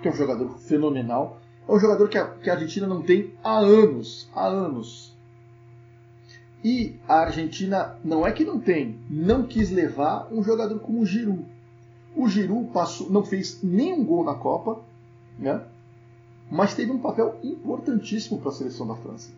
que 0.00 0.08
é 0.08 0.10
um 0.10 0.16
jogador 0.16 0.58
fenomenal. 0.58 1.40
É 1.68 1.72
um 1.72 1.78
jogador 1.78 2.08
que 2.08 2.18
a, 2.18 2.26
que 2.26 2.48
a 2.48 2.54
Argentina 2.54 2.86
não 2.86 3.02
tem 3.02 3.34
há 3.44 3.58
anos, 3.58 4.28
há 4.34 4.46
anos. 4.46 5.12
E 6.64 6.96
a 7.08 7.20
Argentina 7.20 7.96
não 8.04 8.26
é 8.26 8.32
que 8.32 8.44
não 8.44 8.58
tem, 8.58 8.98
não 9.10 9.42
quis 9.42 9.70
levar 9.70 10.28
um 10.32 10.42
jogador 10.42 10.78
como 10.80 11.00
o 11.00 11.06
Giroud. 11.06 11.44
O 12.14 12.28
Giroud 12.28 12.70
passou, 12.70 13.10
não 13.10 13.24
fez 13.24 13.62
nenhum 13.62 14.04
gol 14.04 14.24
na 14.24 14.34
Copa, 14.34 14.80
né? 15.38 15.62
mas 16.50 16.74
teve 16.74 16.92
um 16.92 16.98
papel 16.98 17.36
importantíssimo 17.42 18.38
para 18.38 18.50
a 18.50 18.54
seleção 18.54 18.86
da 18.86 18.94
França. 18.94 19.30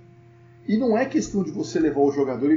E 0.66 0.76
não 0.76 0.96
é 0.96 1.04
questão 1.04 1.44
de 1.44 1.50
você 1.50 1.78
levar 1.78 2.00
o 2.00 2.10
jogador. 2.10 2.50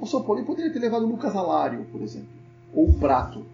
O 0.00 0.06
São 0.06 0.22
Paulo 0.22 0.44
poderia 0.44 0.72
ter 0.72 0.78
levado 0.78 1.04
o 1.04 1.08
Lucas 1.08 1.34
Alário, 1.34 1.84
por 1.90 2.02
exemplo, 2.02 2.28
ou 2.74 2.90
o 2.90 2.94
Prato. 2.94 3.44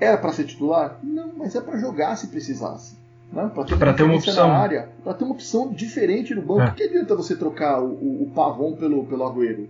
Era 0.00 0.16
para 0.16 0.32
ser 0.32 0.44
titular? 0.44 0.98
Não, 1.02 1.32
mas 1.36 1.54
é 1.54 1.60
para 1.60 1.76
jogar 1.78 2.16
se 2.16 2.28
precisasse. 2.28 2.96
Né? 3.30 3.50
Para 3.54 3.64
ter, 3.64 3.78
pra 3.78 3.92
ter 3.92 4.02
uma 4.04 4.16
opção. 4.16 4.48
na 4.48 4.54
área, 4.54 4.88
para 5.04 5.14
ter 5.14 5.24
uma 5.24 5.34
opção 5.34 5.72
diferente 5.72 6.34
no 6.34 6.42
banco. 6.42 6.62
É. 6.62 6.70
que 6.70 6.84
adianta 6.84 7.14
você 7.14 7.36
trocar 7.36 7.80
o, 7.82 7.90
o, 7.90 8.22
o 8.24 8.30
Pavon 8.34 8.74
pelo, 8.76 9.04
pelo 9.04 9.24
Agüero? 9.24 9.68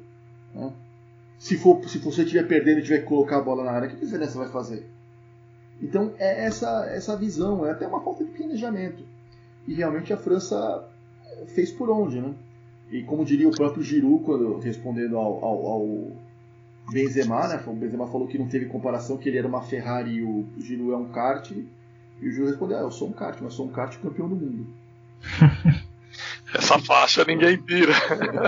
Né? 0.54 0.70
Se, 1.40 1.56
for, 1.56 1.82
se 1.88 1.96
você 1.96 2.22
estiver 2.22 2.46
perdendo 2.46 2.80
e 2.80 2.82
tiver 2.82 2.98
que 2.98 3.06
colocar 3.06 3.38
a 3.38 3.40
bola 3.40 3.64
na 3.64 3.70
área, 3.70 3.88
que 3.88 3.96
diferença 3.96 4.38
vai 4.38 4.50
fazer? 4.50 4.86
Então 5.80 6.12
é 6.18 6.44
essa, 6.44 6.86
essa 6.90 7.16
visão, 7.16 7.64
é 7.64 7.70
até 7.70 7.86
uma 7.86 8.02
falta 8.02 8.22
de 8.22 8.30
planejamento. 8.30 9.02
E 9.66 9.72
realmente 9.72 10.12
a 10.12 10.18
França 10.18 10.86
fez 11.54 11.72
por 11.72 11.88
onde, 11.88 12.20
né? 12.20 12.34
E 12.90 13.02
como 13.04 13.24
diria 13.24 13.48
o 13.48 13.56
próprio 13.56 13.82
Giroud, 13.82 14.22
quando, 14.22 14.58
respondendo 14.58 15.16
ao, 15.16 15.42
ao, 15.42 15.66
ao 15.66 16.12
Benzema, 16.92 17.48
né? 17.48 17.64
O 17.66 17.72
Benzema 17.72 18.06
falou 18.06 18.28
que 18.28 18.36
não 18.36 18.46
teve 18.46 18.66
comparação, 18.66 19.16
que 19.16 19.26
ele 19.26 19.38
era 19.38 19.48
uma 19.48 19.62
Ferrari 19.62 20.16
e 20.16 20.22
o 20.22 20.46
Giroud 20.58 20.92
é 20.92 20.96
um 20.96 21.08
kart. 21.08 21.52
E 21.52 22.28
o 22.28 22.30
Giroud 22.30 22.50
respondeu, 22.50 22.76
ah, 22.76 22.82
eu 22.82 22.90
sou 22.90 23.08
um 23.08 23.12
kart, 23.12 23.40
mas 23.40 23.54
sou 23.54 23.64
um 23.64 23.70
kart 23.70 23.96
campeão 23.98 24.28
do 24.28 24.36
mundo. 24.36 24.66
Essa 26.54 26.78
faixa 26.78 27.24
ninguém 27.24 27.56
tira. 27.56 27.94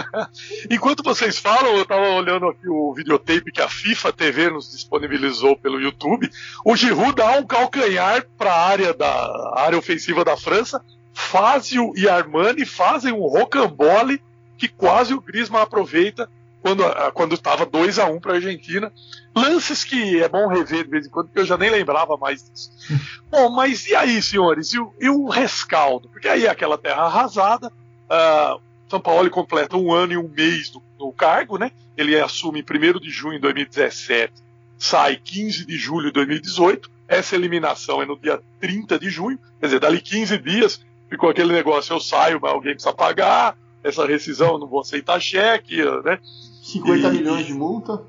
Enquanto 0.71 1.03
vocês 1.03 1.39
falam, 1.39 1.77
eu 1.77 1.83
estava 1.83 2.09
olhando 2.11 2.49
aqui 2.49 2.69
o 2.69 2.93
videotape 2.93 3.53
que 3.53 3.63
a 3.63 3.69
FIFA 3.69 4.13
TV 4.13 4.51
nos 4.51 4.71
disponibilizou 4.71 5.57
pelo 5.57 5.81
YouTube. 5.81 6.31
O 6.65 6.77
Giroud 6.77 7.15
dá 7.15 7.33
um 7.39 7.47
calcanhar 7.47 8.27
para 8.37 8.53
a 8.53 8.67
área 8.67 8.95
da 8.95 9.53
área 9.57 9.79
ofensiva 9.79 10.25
da 10.25 10.37
França. 10.37 10.83
Fazio 11.15 11.93
e 11.97 12.09
Armani 12.09 12.65
fazem 12.65 13.13
um 13.13 13.27
rocambole 13.27 14.21
que 14.57 14.69
quase 14.69 15.13
o 15.13 15.21
Griezmann 15.21 15.63
aproveita 15.63 16.29
quando 16.63 16.85
quando 17.13 17.35
estava 17.35 17.67
2 17.67 17.99
a 17.99 18.07
1 18.07 18.21
para 18.21 18.33
a 18.33 18.35
Argentina. 18.37 18.93
Lances 19.35 19.85
que 19.85 20.23
é 20.23 20.29
bom 20.29 20.47
rever 20.47 20.85
de 20.85 20.91
vez 20.91 21.07
em 21.07 21.11
quando, 21.11 21.27
porque 21.27 21.41
eu 21.41 21.47
já 21.47 21.59
nem 21.59 21.71
lembrava 21.71 22.17
mais 22.17 22.43
disso. 22.43 22.71
bom, 23.31 23.51
mas 23.51 23.87
e 23.87 23.95
aí, 23.95 24.23
senhores? 24.23 24.73
E 24.73 24.79
o, 24.79 24.95
e 25.01 25.09
o 25.09 25.29
rescaldo? 25.29 26.09
Porque 26.09 26.29
aí 26.29 26.47
é 26.47 26.51
aquela 26.51 26.79
terra 26.79 27.03
arrasada, 27.03 27.73
Uh, 28.13 28.61
São 28.89 29.01
Paulo 29.01 29.31
completa 29.31 29.77
um 29.77 29.93
ano 29.93 30.13
e 30.13 30.17
um 30.19 30.29
mês 30.29 30.71
no, 30.73 30.83
no 30.99 31.13
cargo, 31.13 31.57
né? 31.57 31.73
Ele 31.97 32.19
assume 32.21 32.61
em 32.61 32.63
1 32.63 32.99
de 33.01 33.11
junho 33.11 33.35
de 33.35 33.41
2017, 33.41 34.33
sai 34.79 35.17
15 35.17 35.65
de 35.65 35.77
julho 35.77 36.09
de 36.09 36.13
2018. 36.13 36.91
Essa 37.09 37.35
eliminação 37.35 38.03
é 38.03 38.07
no 38.07 38.19
dia 38.19 38.41
30 38.61 38.99
de 38.99 39.09
junho, 39.09 39.39
quer 39.59 39.67
dizer, 39.67 39.81
dali 39.81 40.01
15 40.01 40.39
dias 40.39 40.85
ficou 41.13 41.29
aquele 41.29 41.53
negócio: 41.53 41.95
eu 41.95 42.01
saio, 42.01 42.39
mas 42.41 42.53
alguém 42.53 42.73
precisa 42.73 42.95
pagar, 42.95 43.57
essa 43.85 44.07
rescisão, 44.07 44.59
não 44.59 44.67
vou 44.67 44.81
aceitar 44.81 45.21
cheque, 45.21 45.85
né? 46.05 46.19
50 46.63 47.09
e, 47.09 47.13
milhões 47.13 47.47
de 47.47 47.53
multa. 47.53 48.03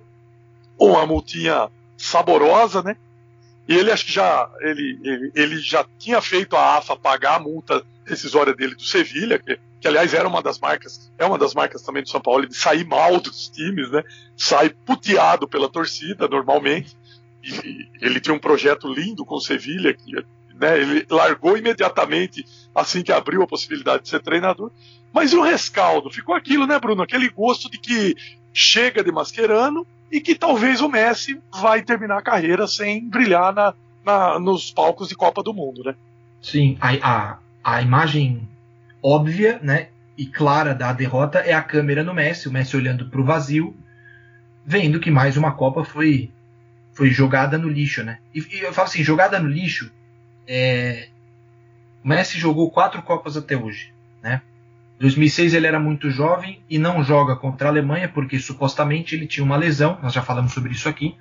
Uma 0.79 1.05
multinha 1.05 1.69
saborosa, 1.97 2.81
né? 2.81 2.95
E 3.67 3.75
ele 3.75 3.91
acho 3.91 4.05
que 4.05 4.11
já 4.11 4.49
ele, 4.61 4.99
ele, 5.03 5.31
ele 5.35 5.59
já 5.59 5.85
tinha 5.97 6.21
feito 6.21 6.55
a 6.55 6.77
AFA 6.77 6.95
pagar 6.95 7.35
a 7.35 7.39
multa 7.39 7.83
rescisória 8.05 8.53
dele 8.53 8.75
do 8.75 8.83
Sevilha, 8.83 9.39
que 9.39 9.57
que 9.83 9.87
aliás 9.89 10.13
era 10.13 10.29
uma 10.29 10.41
das 10.41 10.57
marcas, 10.59 11.11
é 11.17 11.25
uma 11.25 11.37
das 11.37 11.53
marcas 11.53 11.81
também 11.81 12.01
do 12.01 12.07
São 12.07 12.21
Paulo, 12.21 12.47
de 12.47 12.55
sair 12.55 12.87
mal 12.87 13.19
dos 13.19 13.49
times, 13.49 13.91
né? 13.91 14.01
Sai 14.37 14.69
puteado 14.69 15.45
pela 15.45 15.67
torcida 15.67 16.25
normalmente. 16.25 16.95
E 17.43 17.89
ele 17.99 18.21
tinha 18.21 18.33
um 18.33 18.39
projeto 18.39 18.87
lindo 18.87 19.25
com 19.25 19.35
o 19.35 19.41
Sevilha, 19.41 19.93
que 19.93 20.13
né, 20.55 20.79
ele 20.79 21.05
largou 21.09 21.57
imediatamente 21.57 22.45
assim 22.73 23.03
que 23.03 23.11
abriu 23.11 23.43
a 23.43 23.47
possibilidade 23.47 24.03
de 24.03 24.09
ser 24.09 24.21
treinador. 24.21 24.71
Mas 25.11 25.33
e 25.33 25.35
o 25.35 25.43
rescaldo? 25.43 26.09
Ficou 26.09 26.33
aquilo, 26.33 26.65
né, 26.65 26.79
Bruno? 26.79 27.03
Aquele 27.03 27.27
gosto 27.27 27.69
de 27.69 27.77
que 27.77 28.15
chega 28.53 29.03
de 29.03 29.11
Mascherano 29.11 29.85
e 30.09 30.21
que 30.21 30.33
talvez 30.33 30.79
o 30.79 30.87
Messi 30.87 31.41
vai 31.59 31.81
terminar 31.81 32.19
a 32.19 32.23
carreira 32.23 32.67
sem 32.67 33.05
brilhar 33.05 33.53
na, 33.53 33.73
na 34.05 34.39
nos 34.39 34.71
palcos 34.71 35.09
de 35.09 35.15
Copa 35.15 35.43
do 35.43 35.53
Mundo, 35.53 35.83
né? 35.83 35.93
Sim, 36.41 36.77
a, 36.79 36.93
a, 37.01 37.39
a 37.61 37.81
imagem 37.81 38.47
óbvia, 39.03 39.59
né, 39.61 39.89
e 40.17 40.25
clara 40.25 40.73
da 40.73 40.93
derrota 40.93 41.39
é 41.39 41.53
a 41.53 41.61
câmera 41.61 42.03
no 42.03 42.13
Messi, 42.13 42.47
o 42.47 42.51
Messi 42.51 42.77
olhando 42.77 43.09
para 43.09 43.19
o 43.19 43.25
vazio, 43.25 43.75
vendo 44.65 44.99
que 44.99 45.11
mais 45.11 45.35
uma 45.35 45.51
Copa 45.51 45.83
foi 45.83 46.31
foi 46.93 47.09
jogada 47.09 47.57
no 47.57 47.67
lixo, 47.67 48.03
né? 48.03 48.19
E, 48.35 48.39
e 48.39 48.59
eu 48.59 48.71
falo 48.71 48.87
assim, 48.87 49.03
jogada 49.03 49.39
no 49.39 49.49
lixo, 49.49 49.91
é... 50.47 51.07
o 52.03 52.07
Messi 52.07 52.37
jogou 52.37 52.69
quatro 52.69 53.01
Copas 53.01 53.35
até 53.35 53.57
hoje, 53.57 53.91
né? 54.21 54.41
2006 54.99 55.55
ele 55.55 55.65
era 55.65 55.79
muito 55.79 56.11
jovem 56.11 56.61
e 56.69 56.77
não 56.77 57.03
joga 57.03 57.35
contra 57.35 57.67
a 57.67 57.71
Alemanha 57.71 58.07
porque 58.07 58.39
supostamente 58.39 59.15
ele 59.15 59.25
tinha 59.25 59.43
uma 59.43 59.57
lesão, 59.57 59.97
nós 60.03 60.13
já 60.13 60.21
falamos 60.21 60.53
sobre 60.53 60.71
isso 60.71 60.87
aqui, 60.87 61.17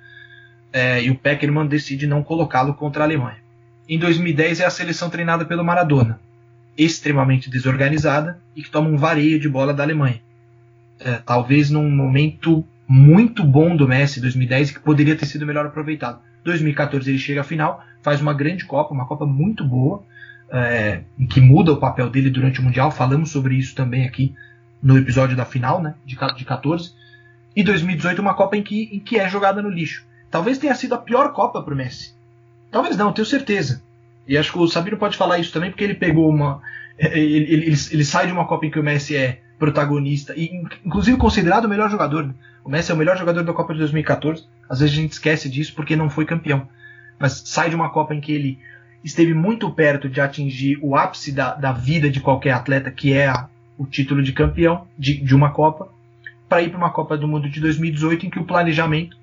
é, 0.71 1.01
e 1.01 1.09
o 1.09 1.15
Peckerman 1.15 1.65
decide 1.65 2.05
não 2.05 2.23
colocá-lo 2.23 2.75
contra 2.75 3.03
a 3.03 3.07
Alemanha. 3.07 3.41
Em 3.89 3.97
2010 3.97 4.59
é 4.59 4.65
a 4.65 4.69
seleção 4.69 5.09
treinada 5.09 5.43
pelo 5.43 5.65
Maradona 5.65 6.19
extremamente 6.77 7.49
desorganizada 7.49 8.39
e 8.55 8.63
que 8.63 8.69
toma 8.69 8.89
um 8.89 8.97
vareio 8.97 9.39
de 9.39 9.47
bola 9.47 9.73
da 9.73 9.83
Alemanha. 9.83 10.21
É, 10.99 11.13
talvez 11.13 11.69
num 11.69 11.89
momento 11.89 12.65
muito 12.87 13.43
bom 13.43 13.75
do 13.75 13.87
Messi 13.87 14.19
2010 14.19 14.71
que 14.71 14.79
poderia 14.79 15.15
ter 15.15 15.25
sido 15.25 15.45
melhor 15.45 15.65
aproveitado. 15.65 16.21
2014 16.43 17.09
ele 17.09 17.17
chega 17.17 17.41
à 17.41 17.43
final, 17.43 17.83
faz 18.01 18.21
uma 18.21 18.33
grande 18.33 18.65
Copa, 18.65 18.93
uma 18.93 19.05
Copa 19.05 19.25
muito 19.25 19.65
boa, 19.65 20.03
é, 20.49 21.01
que 21.29 21.39
muda 21.39 21.71
o 21.71 21.77
papel 21.77 22.09
dele 22.09 22.29
durante 22.29 22.59
o 22.59 22.63
Mundial. 22.63 22.91
Falamos 22.91 23.31
sobre 23.31 23.55
isso 23.55 23.75
também 23.75 24.05
aqui 24.05 24.35
no 24.81 24.97
episódio 24.97 25.35
da 25.35 25.45
final, 25.45 25.81
né, 25.81 25.95
de, 26.05 26.17
de 26.35 26.45
14. 26.45 26.93
E 27.55 27.63
2018 27.63 28.21
uma 28.21 28.33
Copa 28.33 28.57
em 28.57 28.63
que, 28.63 28.89
em 28.91 28.99
que 28.99 29.17
é 29.17 29.29
jogada 29.29 29.61
no 29.61 29.69
lixo. 29.69 30.05
Talvez 30.29 30.57
tenha 30.57 30.75
sido 30.75 30.95
a 30.95 30.97
pior 30.97 31.31
Copa 31.31 31.61
para 31.61 31.73
o 31.73 31.77
Messi. 31.77 32.13
Talvez 32.71 32.97
não, 32.97 33.13
tenho 33.13 33.25
certeza. 33.25 33.81
E 34.27 34.37
acho 34.37 34.51
que 34.51 34.57
o 34.57 34.67
Sabino 34.67 34.97
pode 34.97 35.17
falar 35.17 35.39
isso 35.39 35.51
também, 35.51 35.69
porque 35.69 35.83
ele 35.83 35.95
pegou 35.95 36.29
uma. 36.29 36.61
Ele, 36.97 37.53
ele, 37.53 37.65
ele, 37.91 38.05
sai 38.05 38.27
de 38.27 38.33
uma 38.33 38.45
Copa 38.45 38.65
em 38.65 38.71
que 38.71 38.79
o 38.79 38.83
Messi 38.83 39.15
é 39.15 39.41
protagonista, 39.57 40.33
e 40.35 40.61
inclusive 40.85 41.17
considerado 41.17 41.65
o 41.65 41.69
melhor 41.69 41.89
jogador. 41.89 42.33
O 42.63 42.69
Messi 42.69 42.91
é 42.91 42.93
o 42.93 42.97
melhor 42.97 43.17
jogador 43.17 43.43
da 43.43 43.53
Copa 43.53 43.73
de 43.73 43.79
2014. 43.79 44.45
Às 44.69 44.79
vezes 44.79 44.97
a 44.97 45.01
gente 45.01 45.11
esquece 45.11 45.49
disso 45.49 45.73
porque 45.75 45.95
não 45.95 46.09
foi 46.09 46.25
campeão. 46.25 46.67
Mas 47.19 47.43
sai 47.45 47.69
de 47.69 47.75
uma 47.75 47.89
Copa 47.89 48.13
em 48.13 48.21
que 48.21 48.31
ele 48.31 48.59
esteve 49.03 49.33
muito 49.33 49.69
perto 49.69 50.07
de 50.07 50.21
atingir 50.21 50.79
o 50.81 50.95
ápice 50.95 51.31
da, 51.31 51.53
da 51.55 51.73
vida 51.73 52.09
de 52.09 52.21
qualquer 52.21 52.51
atleta, 52.51 52.89
que 52.89 53.13
é 53.13 53.27
a, 53.27 53.47
o 53.77 53.85
título 53.85 54.23
de 54.23 54.31
campeão 54.31 54.87
de, 54.97 55.17
de 55.21 55.35
uma 55.35 55.51
Copa, 55.51 55.89
para 56.47 56.61
ir 56.61 56.69
para 56.69 56.77
uma 56.77 56.91
Copa 56.91 57.17
do 57.17 57.27
Mundo 57.27 57.49
de 57.49 57.59
2018 57.59 58.27
em 58.27 58.29
que 58.29 58.39
o 58.39 58.45
planejamento 58.45 59.17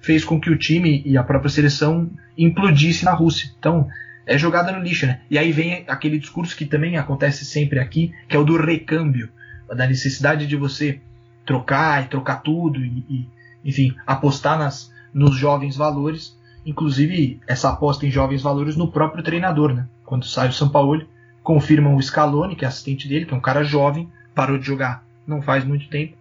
fez 0.00 0.24
com 0.24 0.40
que 0.40 0.50
o 0.50 0.58
time 0.58 1.02
e 1.06 1.16
a 1.16 1.22
própria 1.22 1.50
seleção 1.50 2.10
implodisse 2.36 3.04
na 3.04 3.12
Rússia. 3.12 3.50
Então, 3.58 3.86
é 4.26 4.38
jogada 4.38 4.72
no 4.72 4.82
lixo, 4.82 5.06
né? 5.06 5.20
E 5.30 5.38
aí 5.38 5.52
vem 5.52 5.84
aquele 5.88 6.18
discurso 6.18 6.56
que 6.56 6.64
também 6.64 6.96
acontece 6.96 7.44
sempre 7.44 7.78
aqui, 7.78 8.12
que 8.28 8.36
é 8.36 8.38
o 8.38 8.44
do 8.44 8.56
recâmbio, 8.56 9.28
da 9.74 9.86
necessidade 9.86 10.46
de 10.46 10.56
você 10.56 11.00
trocar 11.44 12.04
e 12.04 12.08
trocar 12.08 12.42
tudo 12.42 12.84
e, 12.84 13.04
e 13.08 13.28
enfim, 13.64 13.94
apostar 14.06 14.58
nas, 14.58 14.92
nos 15.12 15.36
jovens 15.36 15.76
valores, 15.76 16.36
inclusive 16.64 17.40
essa 17.46 17.70
aposta 17.70 18.06
em 18.06 18.10
jovens 18.10 18.42
valores 18.42 18.76
no 18.76 18.90
próprio 18.90 19.22
treinador, 19.22 19.74
né? 19.74 19.86
Quando 20.04 20.24
sai 20.24 20.48
o 20.48 20.52
São 20.52 20.68
Paulo, 20.68 21.06
confirmam 21.42 21.96
o 21.96 22.02
Scaloni, 22.02 22.54
que 22.54 22.64
é 22.64 22.68
assistente 22.68 23.08
dele, 23.08 23.24
que 23.24 23.34
é 23.34 23.36
um 23.36 23.40
cara 23.40 23.64
jovem, 23.64 24.08
parou 24.34 24.58
de 24.58 24.66
jogar 24.66 25.04
não 25.26 25.40
faz 25.40 25.64
muito 25.64 25.88
tempo. 25.88 26.16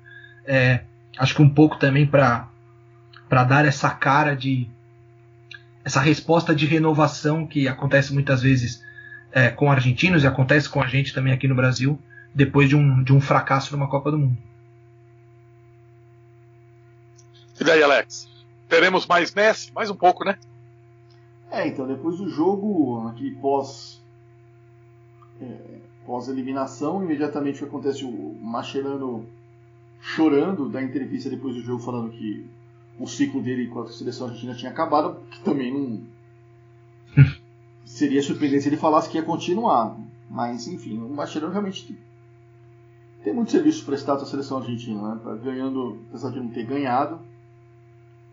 É, 0.45 0.81
acho 1.17 1.35
que 1.35 1.41
um 1.41 1.49
pouco 1.49 1.77
também 1.77 2.05
para 2.05 2.47
dar 3.29 3.65
essa 3.65 3.89
cara 3.89 4.35
de 4.35 4.67
essa 5.83 5.99
resposta 5.99 6.53
de 6.53 6.65
renovação 6.65 7.45
que 7.45 7.67
acontece 7.67 8.13
muitas 8.13 8.41
vezes 8.41 8.83
é, 9.31 9.49
com 9.49 9.71
argentinos 9.71 10.23
e 10.23 10.27
acontece 10.27 10.69
com 10.69 10.81
a 10.81 10.87
gente 10.87 11.13
também 11.13 11.33
aqui 11.33 11.47
no 11.47 11.55
Brasil, 11.55 11.99
depois 12.33 12.69
de 12.69 12.75
um, 12.75 13.03
de 13.03 13.13
um 13.13 13.21
fracasso 13.21 13.75
numa 13.75 13.89
Copa 13.89 14.11
do 14.11 14.17
Mundo. 14.17 14.37
E 17.59 17.63
daí, 17.63 17.81
Alex? 17.81 18.27
Teremos 18.67 19.05
mais 19.05 19.33
Messi? 19.33 19.71
Mais 19.73 19.89
um 19.89 19.95
pouco, 19.95 20.23
né? 20.23 20.37
É, 21.51 21.67
então, 21.67 21.85
depois 21.85 22.17
do 22.17 22.29
jogo, 22.29 23.07
aqui 23.07 23.31
pós. 23.31 24.01
É, 25.41 25.81
pós-eliminação, 26.05 27.03
imediatamente 27.03 27.55
o 27.55 27.59
que 27.59 27.65
acontece? 27.65 28.05
O 28.05 28.37
Mascherano 28.41 29.27
chorando 29.99 30.69
da 30.69 30.81
entrevista 30.81 31.29
depois 31.29 31.55
do 31.55 31.61
jogo, 31.61 31.83
falando 31.83 32.09
que 32.11 32.49
o 33.01 33.07
ciclo 33.07 33.41
dele 33.41 33.67
com 33.67 33.81
a 33.81 33.87
seleção 33.87 34.27
argentina 34.27 34.53
tinha 34.53 34.71
acabado, 34.71 35.19
que 35.29 35.41
também 35.41 35.73
não. 35.73 36.01
Seria 37.85 38.21
surpreendente 38.21 38.63
se 38.63 38.69
ele 38.69 38.77
falasse 38.77 39.09
que 39.09 39.17
ia 39.17 39.23
continuar. 39.23 39.97
Mas, 40.29 40.67
enfim, 40.67 40.97
o 40.97 41.09
Mascherano 41.09 41.51
realmente 41.51 41.97
tem 43.23 43.33
muitos 43.33 43.51
serviços 43.51 43.83
prestados 43.83 44.23
à 44.23 44.25
seleção 44.25 44.59
argentina, 44.59 45.01
né? 45.01 45.19
Tá 45.23 45.35
ganhando, 45.35 45.99
apesar 46.09 46.31
de 46.31 46.39
não 46.39 46.49
ter 46.49 46.65
ganhado. 46.65 47.19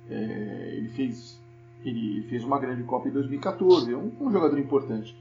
É, 0.09 0.75
ele 0.77 0.89
fez 0.91 1.39
ele 1.85 2.23
fez 2.29 2.45
uma 2.45 2.59
grande 2.59 2.83
Copa 2.83 3.09
em 3.09 3.13
2014, 3.13 3.93
é 3.93 3.97
um, 3.97 4.11
um, 4.21 4.33
jogador 4.33 4.59
importante. 4.59 5.17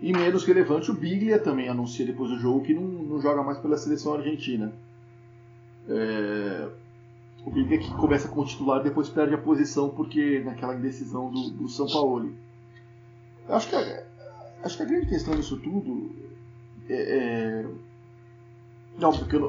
E 0.00 0.12
menos 0.12 0.44
relevante, 0.44 0.90
o 0.90 0.94
Biglia 0.94 1.38
também 1.38 1.68
anuncia 1.68 2.06
depois 2.06 2.30
do 2.30 2.38
jogo 2.38 2.62
que 2.62 2.72
não, 2.72 2.82
não 2.82 3.20
joga 3.20 3.42
mais 3.42 3.58
pela 3.58 3.76
seleção 3.76 4.14
argentina. 4.14 4.72
É, 5.88 6.68
o 7.48 7.50
Biglia 7.50 7.78
que 7.78 7.90
começa 7.94 8.28
como 8.28 8.46
titular 8.46 8.82
depois 8.82 9.08
perde 9.08 9.34
a 9.34 9.38
posição 9.38 9.88
porque 9.88 10.40
naquela 10.44 10.74
indecisão 10.74 11.30
do, 11.30 11.50
do 11.50 11.68
São 11.68 11.86
Paulo. 11.86 12.32
Acho 13.48 13.68
que, 13.68 13.74
a, 13.74 14.04
acho 14.62 14.76
que 14.76 14.82
a 14.82 14.86
grande 14.86 15.06
questão 15.06 15.34
disso 15.34 15.58
tudo 15.58 16.10
é, 16.88 17.64
é 19.00 19.04
óbvio 19.04 19.26
que 19.26 19.36
eu 19.36 19.40
não, 19.40 19.48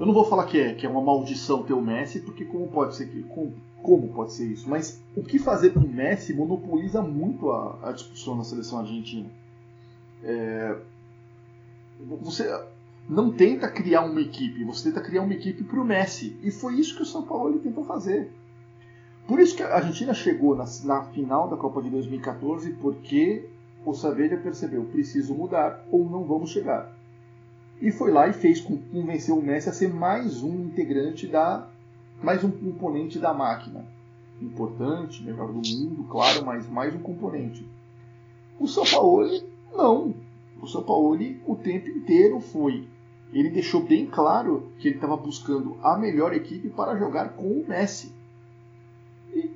eu 0.00 0.06
não 0.06 0.12
vou 0.12 0.24
falar 0.24 0.46
que 0.46 0.58
é, 0.58 0.74
que 0.74 0.84
é 0.84 0.88
uma 0.88 1.00
maldição 1.00 1.62
ter 1.62 1.72
o 1.72 1.80
Messi, 1.80 2.20
porque 2.20 2.44
como 2.44 2.68
pode 2.68 2.96
ser 2.96 3.06
que. 3.06 3.22
Como, 3.22 3.54
como 3.80 4.08
pode 4.08 4.32
ser 4.32 4.46
isso? 4.46 4.68
Mas 4.68 5.00
o 5.14 5.22
que 5.22 5.38
fazer 5.38 5.70
com 5.70 5.80
o 5.80 5.88
Messi 5.88 6.34
monopoliza 6.34 7.00
muito 7.00 7.52
a, 7.52 7.78
a 7.82 7.92
discussão 7.92 8.36
na 8.36 8.42
seleção 8.42 8.80
argentina. 8.80 9.30
É, 10.24 10.76
você 12.20 12.48
não 13.08 13.30
tenta 13.32 13.70
criar 13.70 14.02
uma 14.02 14.20
equipe, 14.20 14.64
você 14.64 14.90
tenta 14.90 15.00
criar 15.00 15.22
uma 15.22 15.32
equipe 15.32 15.64
para 15.64 15.80
o 15.80 15.84
Messi. 15.84 16.36
E 16.42 16.50
foi 16.50 16.74
isso 16.74 16.94
que 16.94 17.02
o 17.02 17.06
São 17.06 17.22
Paulo 17.22 17.58
tentou 17.58 17.84
fazer. 17.84 18.30
Por 19.26 19.40
isso 19.40 19.56
que 19.56 19.62
a 19.62 19.74
Argentina 19.74 20.12
chegou 20.12 20.54
na, 20.54 20.64
na 20.84 21.04
final 21.04 21.48
da 21.48 21.56
Copa 21.56 21.82
de 21.82 21.90
2014, 21.90 22.72
porque 22.72 23.48
o 23.84 23.94
Saveria 23.94 24.36
percebeu, 24.36 24.84
preciso 24.84 25.34
mudar 25.34 25.86
ou 25.90 26.08
não 26.08 26.24
vamos 26.24 26.50
chegar 26.50 26.98
e 27.80 27.92
foi 27.92 28.10
lá 28.10 28.28
e 28.28 28.32
fez 28.32 28.60
convencer 28.60 29.34
o 29.34 29.40
Messi 29.40 29.68
a 29.68 29.72
ser 29.72 29.92
mais 29.92 30.42
um 30.42 30.64
integrante 30.64 31.26
da 31.26 31.68
mais 32.22 32.42
um 32.42 32.50
componente 32.50 33.18
da 33.18 33.32
máquina 33.32 33.84
importante 34.42 35.22
melhor 35.22 35.48
do 35.48 35.54
mundo 35.68 36.04
claro 36.10 36.44
mas 36.44 36.68
mais 36.68 36.94
um 36.94 36.98
componente 36.98 37.64
o 38.58 38.66
São 38.66 38.84
Paulo 38.84 39.28
não 39.72 40.14
o 40.60 40.66
São 40.66 40.82
Paulo 40.82 41.16
o 41.46 41.54
tempo 41.54 41.88
inteiro 41.88 42.40
foi 42.40 42.88
ele 43.32 43.50
deixou 43.50 43.82
bem 43.82 44.06
claro 44.06 44.70
que 44.78 44.88
ele 44.88 44.96
estava 44.96 45.16
buscando 45.16 45.76
a 45.82 45.96
melhor 45.96 46.32
equipe 46.32 46.68
para 46.70 46.98
jogar 46.98 47.30
com 47.30 47.46
o 47.46 47.64
Messi 47.68 48.12
e 49.34 49.50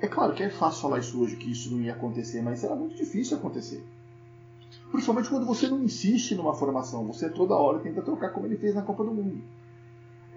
é 0.00 0.06
claro 0.06 0.34
que 0.34 0.42
é 0.42 0.50
fácil 0.50 0.82
falar 0.82 0.98
isso 0.98 1.20
hoje 1.20 1.36
que 1.36 1.50
isso 1.50 1.74
não 1.74 1.82
ia 1.82 1.92
acontecer 1.92 2.42
mas 2.42 2.62
era 2.62 2.74
muito 2.74 2.96
difícil 2.96 3.36
acontecer 3.36 3.84
Principalmente 4.92 5.30
quando 5.30 5.46
você 5.46 5.68
não 5.68 5.82
insiste 5.82 6.34
numa 6.34 6.54
formação, 6.54 7.06
você 7.06 7.28
toda 7.30 7.54
hora 7.54 7.78
tenta 7.78 8.02
trocar 8.02 8.30
como 8.30 8.46
ele 8.46 8.58
fez 8.58 8.74
na 8.74 8.82
Copa 8.82 9.02
do 9.02 9.10
Mundo. 9.10 9.42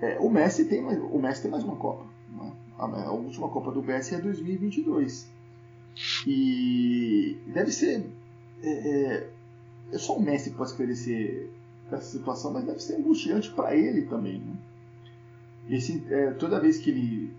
É, 0.01 0.17
o, 0.19 0.29
Messi 0.29 0.63
tem 0.65 0.81
mais, 0.81 0.97
o 0.97 1.19
Messi 1.19 1.41
tem 1.41 1.51
mais 1.51 1.63
uma 1.63 1.75
Copa. 1.75 2.05
Né? 2.29 2.53
A, 2.77 3.11
última 3.11 3.49
Copa 3.49 3.71
do 3.71 3.83
Messi 3.83 4.15
é 4.15 4.17
2022. 4.17 5.27
E 6.25 7.37
deve 7.47 7.71
ser. 7.71 8.09
É, 8.63 8.69
é, 8.69 9.29
é 9.91 9.97
só 9.97 10.15
o 10.15 10.21
Messi 10.21 10.51
que 10.51 10.55
pode 10.55 10.71
esclarecer 10.71 11.49
essa 11.95 12.11
situação, 12.11 12.51
mas 12.53 12.65
deve 12.65 12.79
ser 12.79 12.95
angustiante 12.95 13.51
para 13.51 13.75
ele 13.75 14.03
também. 14.03 14.39
Né? 14.39 14.55
Esse, 15.69 16.03
é, 16.09 16.31
toda 16.31 16.59
vez 16.59 16.77
que 16.77 16.89
ele. 16.89 17.33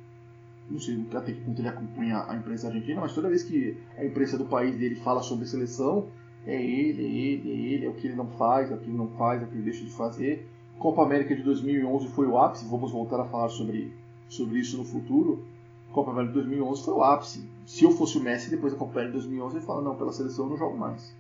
Não 0.69 0.81
sei 0.81 1.07
até 1.15 1.33
que 1.33 1.41
ponto 1.43 1.61
ele 1.61 1.69
acompanha 1.69 2.25
a 2.29 2.35
imprensa 2.35 2.67
argentina, 2.67 3.01
mas 3.01 3.15
toda 3.15 3.29
vez 3.29 3.45
que 3.45 3.77
a 3.97 4.05
imprensa 4.05 4.37
do 4.37 4.47
país 4.47 4.77
dele 4.77 4.97
fala 4.97 5.23
sobre 5.23 5.47
seleção, 5.47 6.09
é 6.45 6.61
ele, 6.61 7.05
é 7.05 7.09
ele, 7.09 7.51
é 7.51 7.55
ele, 7.55 7.87
é 7.87 7.89
o 7.89 7.95
que 7.95 8.09
ele 8.09 8.17
não 8.17 8.27
faz, 8.31 8.71
é 8.71 8.75
o 8.75 8.79
que 8.79 8.89
ele 8.89 8.97
não 8.97 9.09
faz, 9.11 9.41
é 9.41 9.45
o 9.45 9.49
que 9.49 9.55
ele 9.55 9.63
deixa 9.63 9.85
de 9.85 9.93
fazer. 9.93 10.49
Copa 10.79 11.03
América 11.03 11.35
de 11.37 11.43
2011 11.43 12.09
foi 12.09 12.27
o 12.27 12.37
ápice, 12.37 12.67
vamos 12.67 12.91
voltar 12.91 13.21
a 13.21 13.25
falar 13.25 13.49
sobre, 13.49 13.93
sobre 14.29 14.59
isso 14.59 14.77
no 14.77 14.85
futuro. 14.85 15.45
Copa 15.93 16.11
América 16.11 16.35
de 16.35 16.41
2011 16.41 16.83
foi 16.83 16.95
o 16.95 17.03
ápice. 17.03 17.49
Se 17.65 17.85
eu 17.85 17.93
fosse 17.93 18.19
o 18.19 18.21
Messi 18.21 18.51
depois 18.51 18.73
da 18.73 18.79
Copa 18.79 18.93
América 18.93 19.19
de 19.19 19.25
2011, 19.25 19.57
ele 19.57 19.65
fala: 19.65 19.83
não, 19.83 19.97
pela 19.97 20.13
seleção 20.13 20.47
eu 20.47 20.51
não 20.51 20.59
jogo 20.59 20.77
mais. 20.77 21.15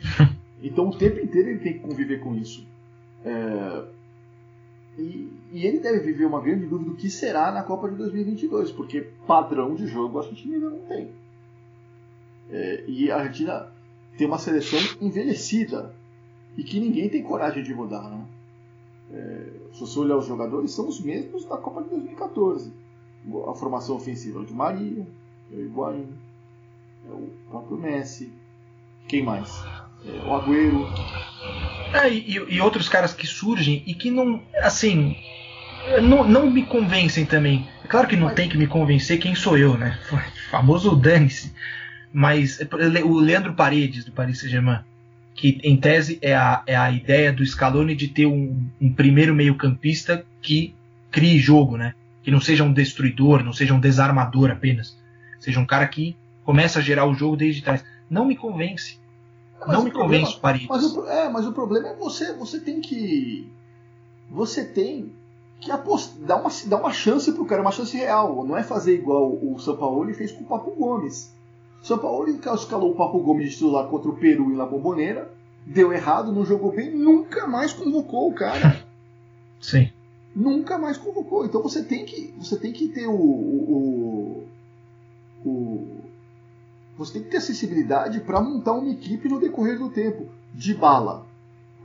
então 0.62 0.88
o 0.88 0.96
tempo 0.96 1.18
inteiro 1.20 1.50
ele 1.50 1.60
tem 1.60 1.74
que 1.74 1.80
conviver 1.80 2.20
com 2.20 2.34
isso. 2.34 2.66
É... 3.24 3.84
E, 4.98 5.32
e, 5.52 5.66
ele 5.66 5.80
deve 5.80 6.00
viver 6.00 6.26
uma 6.26 6.40
grande 6.40 6.66
dúvida 6.66 6.90
do 6.90 6.96
que 6.96 7.08
será 7.08 7.50
na 7.50 7.62
Copa 7.62 7.88
de 7.88 7.96
2022, 7.96 8.70
porque 8.72 9.08
padrão 9.26 9.74
de 9.74 9.86
jogo 9.86 10.18
a 10.18 10.22
Argentina 10.22 10.54
ainda 10.54 10.70
não 10.70 10.80
tem. 10.80 11.08
É, 12.50 12.84
e 12.86 13.10
a 13.10 13.16
Argentina 13.16 13.72
tem 14.18 14.26
uma 14.26 14.38
seleção 14.38 14.78
envelhecida 15.00 15.94
e 16.56 16.62
que 16.62 16.78
ninguém 16.78 17.08
tem 17.08 17.22
coragem 17.22 17.62
de 17.62 17.74
mudar. 17.74 18.02
Né? 18.02 18.26
É, 19.12 19.46
se 19.72 19.80
você 19.80 19.98
olhar 19.98 20.18
os 20.18 20.26
jogadores, 20.26 20.72
são 20.72 20.86
os 20.86 21.00
mesmos 21.00 21.46
da 21.46 21.56
Copa 21.56 21.82
de 21.82 21.88
2014. 21.88 22.72
A 23.48 23.54
formação 23.54 23.96
ofensiva 23.96 24.42
é 24.42 24.44
de 24.44 24.52
Maria, 24.52 25.06
é 25.52 25.56
o 25.56 25.60
Higuaín, 25.60 26.08
é 27.08 27.12
o 27.12 27.30
próprio 27.48 27.78
Messi. 27.78 28.30
Quem 29.08 29.22
mais? 29.22 29.50
É 30.06 30.26
o 30.26 30.34
Agüero. 30.34 30.88
É, 31.92 32.08
e, 32.08 32.34
e, 32.48 32.60
outros 32.60 32.88
caras 32.88 33.12
que 33.12 33.26
surgem 33.26 33.82
e 33.86 33.94
que 33.94 34.10
não. 34.10 34.42
Assim. 34.60 35.16
Não, 36.02 36.26
não 36.26 36.50
me 36.50 36.62
convencem 36.62 37.24
também. 37.24 37.66
É 37.84 37.88
claro 37.88 38.06
que 38.06 38.16
não 38.16 38.26
Mas... 38.26 38.36
tem 38.36 38.48
que 38.48 38.56
me 38.56 38.66
convencer 38.66 39.18
quem 39.18 39.34
sou 39.34 39.58
eu, 39.58 39.76
né? 39.76 39.98
Famoso 40.50 40.94
dane-se. 40.96 41.52
Mas 42.12 42.60
o 43.04 43.18
Leandro 43.18 43.54
Paredes, 43.54 44.04
do 44.04 44.12
Paris 44.12 44.40
Saint-Germain, 44.40 44.80
que 45.34 45.58
em 45.62 45.76
tese 45.76 46.18
é 46.20 46.34
a, 46.34 46.62
é 46.66 46.76
a 46.76 46.90
ideia 46.90 47.32
do 47.32 47.44
Scaloni 47.44 47.94
de 47.94 48.08
ter 48.08 48.26
um, 48.26 48.68
um 48.80 48.92
primeiro 48.92 49.34
meio-campista 49.34 50.24
que 50.42 50.74
crie 51.10 51.38
jogo, 51.38 51.76
né? 51.76 51.94
Que 52.22 52.30
não 52.30 52.40
seja 52.40 52.64
um 52.64 52.72
destruidor, 52.72 53.42
não 53.42 53.52
seja 53.52 53.74
um 53.74 53.80
desarmador 53.80 54.50
apenas. 54.50 54.96
Seja 55.40 55.58
um 55.58 55.66
cara 55.66 55.86
que 55.88 56.16
começa 56.44 56.78
a 56.78 56.82
gerar 56.82 57.06
o 57.06 57.14
jogo 57.14 57.36
desde 57.36 57.62
trás. 57.62 57.84
Não 58.08 58.26
me 58.26 58.36
convence. 58.36 59.01
Mas 59.66 59.76
não 59.76 59.84
me 59.84 59.90
problema, 59.90 60.24
convence, 60.24 60.40
Paredes. 60.40 60.68
Mas 60.68 60.84
o, 60.84 61.06
é, 61.06 61.28
mas 61.28 61.46
o 61.46 61.52
problema 61.52 61.88
é 61.88 61.94
você, 61.94 62.32
você 62.32 62.60
tem 62.60 62.80
que. 62.80 63.50
Você 64.30 64.64
tem 64.64 65.12
que 65.60 65.70
apost... 65.70 66.18
dar, 66.18 66.36
uma, 66.36 66.50
dar 66.66 66.76
uma 66.78 66.92
chance 66.92 67.30
pro 67.32 67.44
cara, 67.44 67.62
uma 67.62 67.70
chance 67.70 67.96
real. 67.96 68.44
Não 68.44 68.56
é 68.56 68.62
fazer 68.62 68.94
igual 68.94 69.32
o 69.32 69.58
São 69.58 69.76
Paulo 69.76 70.12
fez 70.14 70.32
com 70.32 70.42
o 70.42 70.46
Papo 70.46 70.72
Gomes. 70.72 71.32
São 71.82 71.98
Paulo 71.98 72.28
escalou 72.28 72.92
o 72.92 72.94
Papo 72.94 73.18
Gomes 73.20 73.50
de 73.50 73.54
titular 73.54 73.88
contra 73.88 74.10
o 74.10 74.16
Peru 74.16 74.50
em 74.50 74.56
La 74.56 74.66
Bombonera, 74.66 75.32
deu 75.66 75.92
errado, 75.92 76.32
não 76.32 76.44
jogou 76.44 76.72
bem, 76.72 76.94
nunca 76.94 77.46
mais 77.46 77.72
convocou 77.72 78.28
o 78.30 78.34
cara. 78.34 78.84
Sim. 79.60 79.90
Nunca 80.34 80.78
mais 80.78 80.96
convocou. 80.96 81.44
Então 81.44 81.62
você 81.62 81.82
tem 81.82 82.04
que, 82.04 82.32
você 82.38 82.56
tem 82.56 82.72
que 82.72 82.88
ter 82.88 83.06
o, 83.06 83.14
o, 83.14 84.48
o 85.44 86.01
você 86.96 87.14
tem 87.14 87.22
que 87.22 87.30
ter 87.30 87.38
acessibilidade 87.38 88.20
para 88.20 88.40
montar 88.40 88.72
uma 88.72 88.90
equipe 88.90 89.28
no 89.28 89.40
decorrer 89.40 89.78
do 89.78 89.90
tempo. 89.90 90.28
De 90.54 90.74
bala. 90.74 91.26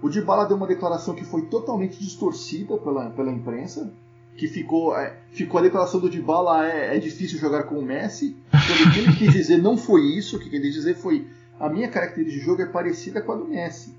O 0.01 0.09
de 0.09 0.21
bala 0.21 0.45
deu 0.45 0.57
uma 0.57 0.67
declaração 0.67 1.15
que 1.15 1.23
foi 1.23 1.43
totalmente 1.43 1.99
distorcida 1.99 2.77
pela, 2.77 3.09
pela 3.09 3.31
imprensa 3.31 3.91
que 4.37 4.47
ficou, 4.47 4.95
é, 4.95 5.17
ficou 5.31 5.59
a 5.59 5.63
declaração 5.63 5.99
do 5.99 6.09
Dybala 6.09 6.67
é, 6.67 6.95
é 6.95 6.99
difícil 6.99 7.39
jogar 7.39 7.63
com 7.63 7.79
o 7.79 7.81
Messi. 7.81 8.37
Então, 8.47 8.87
o 8.87 8.93
que 8.93 8.99
ele 8.99 9.15
quis 9.15 9.33
dizer 9.33 9.57
não 9.57 9.75
foi 9.75 10.01
isso, 10.15 10.37
o 10.37 10.39
que 10.39 10.47
ele 10.47 10.61
quis 10.61 10.75
dizer 10.75 10.95
foi 10.95 11.27
a 11.59 11.67
minha 11.67 11.89
característica 11.89 12.39
de 12.39 12.45
jogo 12.45 12.61
é 12.61 12.67
parecida 12.67 13.19
com 13.19 13.31
a 13.31 13.35
do 13.35 13.47
Messi. 13.47 13.95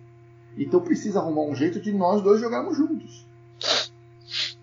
Então 0.56 0.80
precisa 0.80 1.18
arrumar 1.18 1.43
um 1.43 1.55
jeito 1.55 1.80
de 1.80 1.93
nós 1.93 2.22
dois 2.22 2.40
jogarmos 2.40 2.76
juntos. 2.76 3.26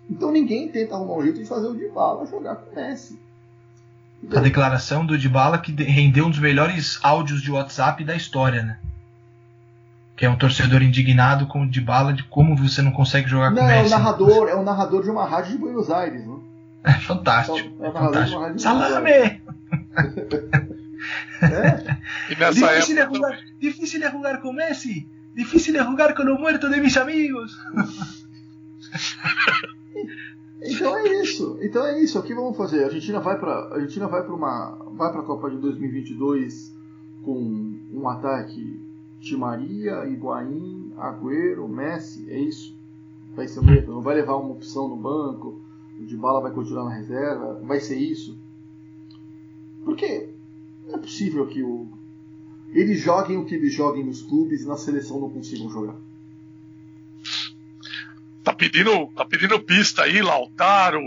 Então 0.08 0.32
ninguém 0.32 0.68
tenta 0.68 0.94
arrumar 0.94 1.16
um 1.16 1.22
jeito 1.22 1.38
de 1.38 1.44
fazer 1.44 1.66
o 1.66 1.74
Dybala 1.74 2.26
jogar 2.26 2.56
com 2.56 2.70
o 2.70 2.74
Messi. 2.74 3.20
A 4.34 4.40
declaração 4.40 5.06
do 5.06 5.16
Dybala 5.16 5.58
que 5.58 5.72
rendeu 5.72 6.26
um 6.26 6.30
dos 6.30 6.38
melhores 6.38 6.98
áudios 7.02 7.42
de 7.42 7.50
WhatsApp 7.50 8.02
da 8.04 8.16
história, 8.16 8.62
né? 8.62 8.78
que 10.16 10.24
é 10.24 10.30
um 10.30 10.36
torcedor 10.36 10.82
indignado 10.82 11.46
com 11.46 11.62
o 11.62 11.68
Dybala 11.68 12.12
de 12.12 12.22
como 12.24 12.56
você 12.56 12.80
não 12.80 12.90
consegue 12.90 13.28
jogar 13.28 13.50
não, 13.50 13.58
com 13.58 13.64
o 13.64 13.66
Messi. 13.66 13.82
É 13.82 13.86
o 13.86 13.98
narrador, 13.98 14.48
é 14.48 14.54
o 14.54 14.62
narrador 14.62 15.02
de 15.02 15.10
uma 15.10 15.26
rádio 15.26 15.52
de 15.52 15.58
Buenos 15.58 15.90
Aires, 15.90 16.26
né? 16.26 16.36
É 16.84 16.94
fantástico. 16.94 17.58
É 17.58 17.88
o 17.88 17.92
narrador 17.92 18.26
fantástico. 18.26 18.30
de 18.30 18.34
uma 18.34 18.42
rádio 18.42 18.56
de 18.56 18.62
Salame! 18.62 19.10
é. 21.42 21.96
E 22.30 22.36
nessa 22.36 22.52
Difícil 22.52 22.96
é 22.96 23.00
época. 23.02 23.16
jugar, 23.16 23.38
difícil 23.60 24.02
é 24.02 24.10
jugar 24.10 24.40
com 24.40 24.52
Messi. 24.52 25.06
Difícil 25.34 25.78
é 25.78 25.84
jugar 25.84 26.14
com 26.14 26.22
o 26.22 26.38
muerto 26.38 26.70
de 26.70 26.80
mis 26.80 26.96
amigos. 26.96 27.52
Então 30.68 30.96
é 30.96 31.22
isso. 31.22 31.58
Então 31.60 31.84
é 31.84 32.00
isso. 32.00 32.18
O 32.18 32.22
que 32.22 32.34
vamos 32.34 32.56
fazer? 32.56 32.82
A 32.82 32.86
Argentina 32.86 33.20
vai 33.20 33.38
para 33.38 33.74
Argentina 33.74 34.06
vai 34.06 34.22
para 34.22 34.34
uma 34.34 34.76
vai 34.94 35.10
para 35.10 35.20
a 35.20 35.24
Copa 35.24 35.50
de 35.50 35.56
2022 35.58 36.74
com 37.22 37.78
um 37.92 38.08
ataque 38.08 38.80
de 39.20 39.36
Maria, 39.36 40.06
Higuaín, 40.06 40.92
Agüero, 40.96 41.68
Messi. 41.68 42.30
É 42.30 42.38
isso. 42.38 42.74
Vai 43.34 43.48
ser 43.48 43.62
mesmo. 43.62 43.94
Não 43.94 44.00
vai 44.00 44.14
levar 44.14 44.36
uma 44.36 44.52
opção 44.52 44.88
no 44.88 44.96
banco. 44.96 45.60
O 45.98 46.04
de 46.04 46.16
bala 46.16 46.40
vai 46.40 46.52
continuar 46.52 46.84
na 46.84 46.94
reserva. 46.94 47.60
Vai 47.64 47.80
ser 47.80 47.96
isso. 47.96 48.38
Porque 49.84 50.30
não 50.86 50.96
é 50.96 50.98
possível 50.98 51.46
que 51.46 51.62
o 51.62 51.88
eles 52.72 52.98
joguem 53.00 53.38
o 53.38 53.44
que 53.44 53.54
eles 53.54 53.72
joguem 53.72 54.04
nos 54.04 54.22
clubes 54.22 54.62
e 54.62 54.66
na 54.66 54.76
seleção 54.76 55.20
não 55.20 55.30
consigam 55.30 55.70
jogar. 55.70 55.96
Tá 58.46 58.52
pedindo, 58.52 59.08
tá 59.08 59.24
pedindo 59.24 59.58
pista 59.58 60.02
aí, 60.04 60.22
Lautaro, 60.22 61.00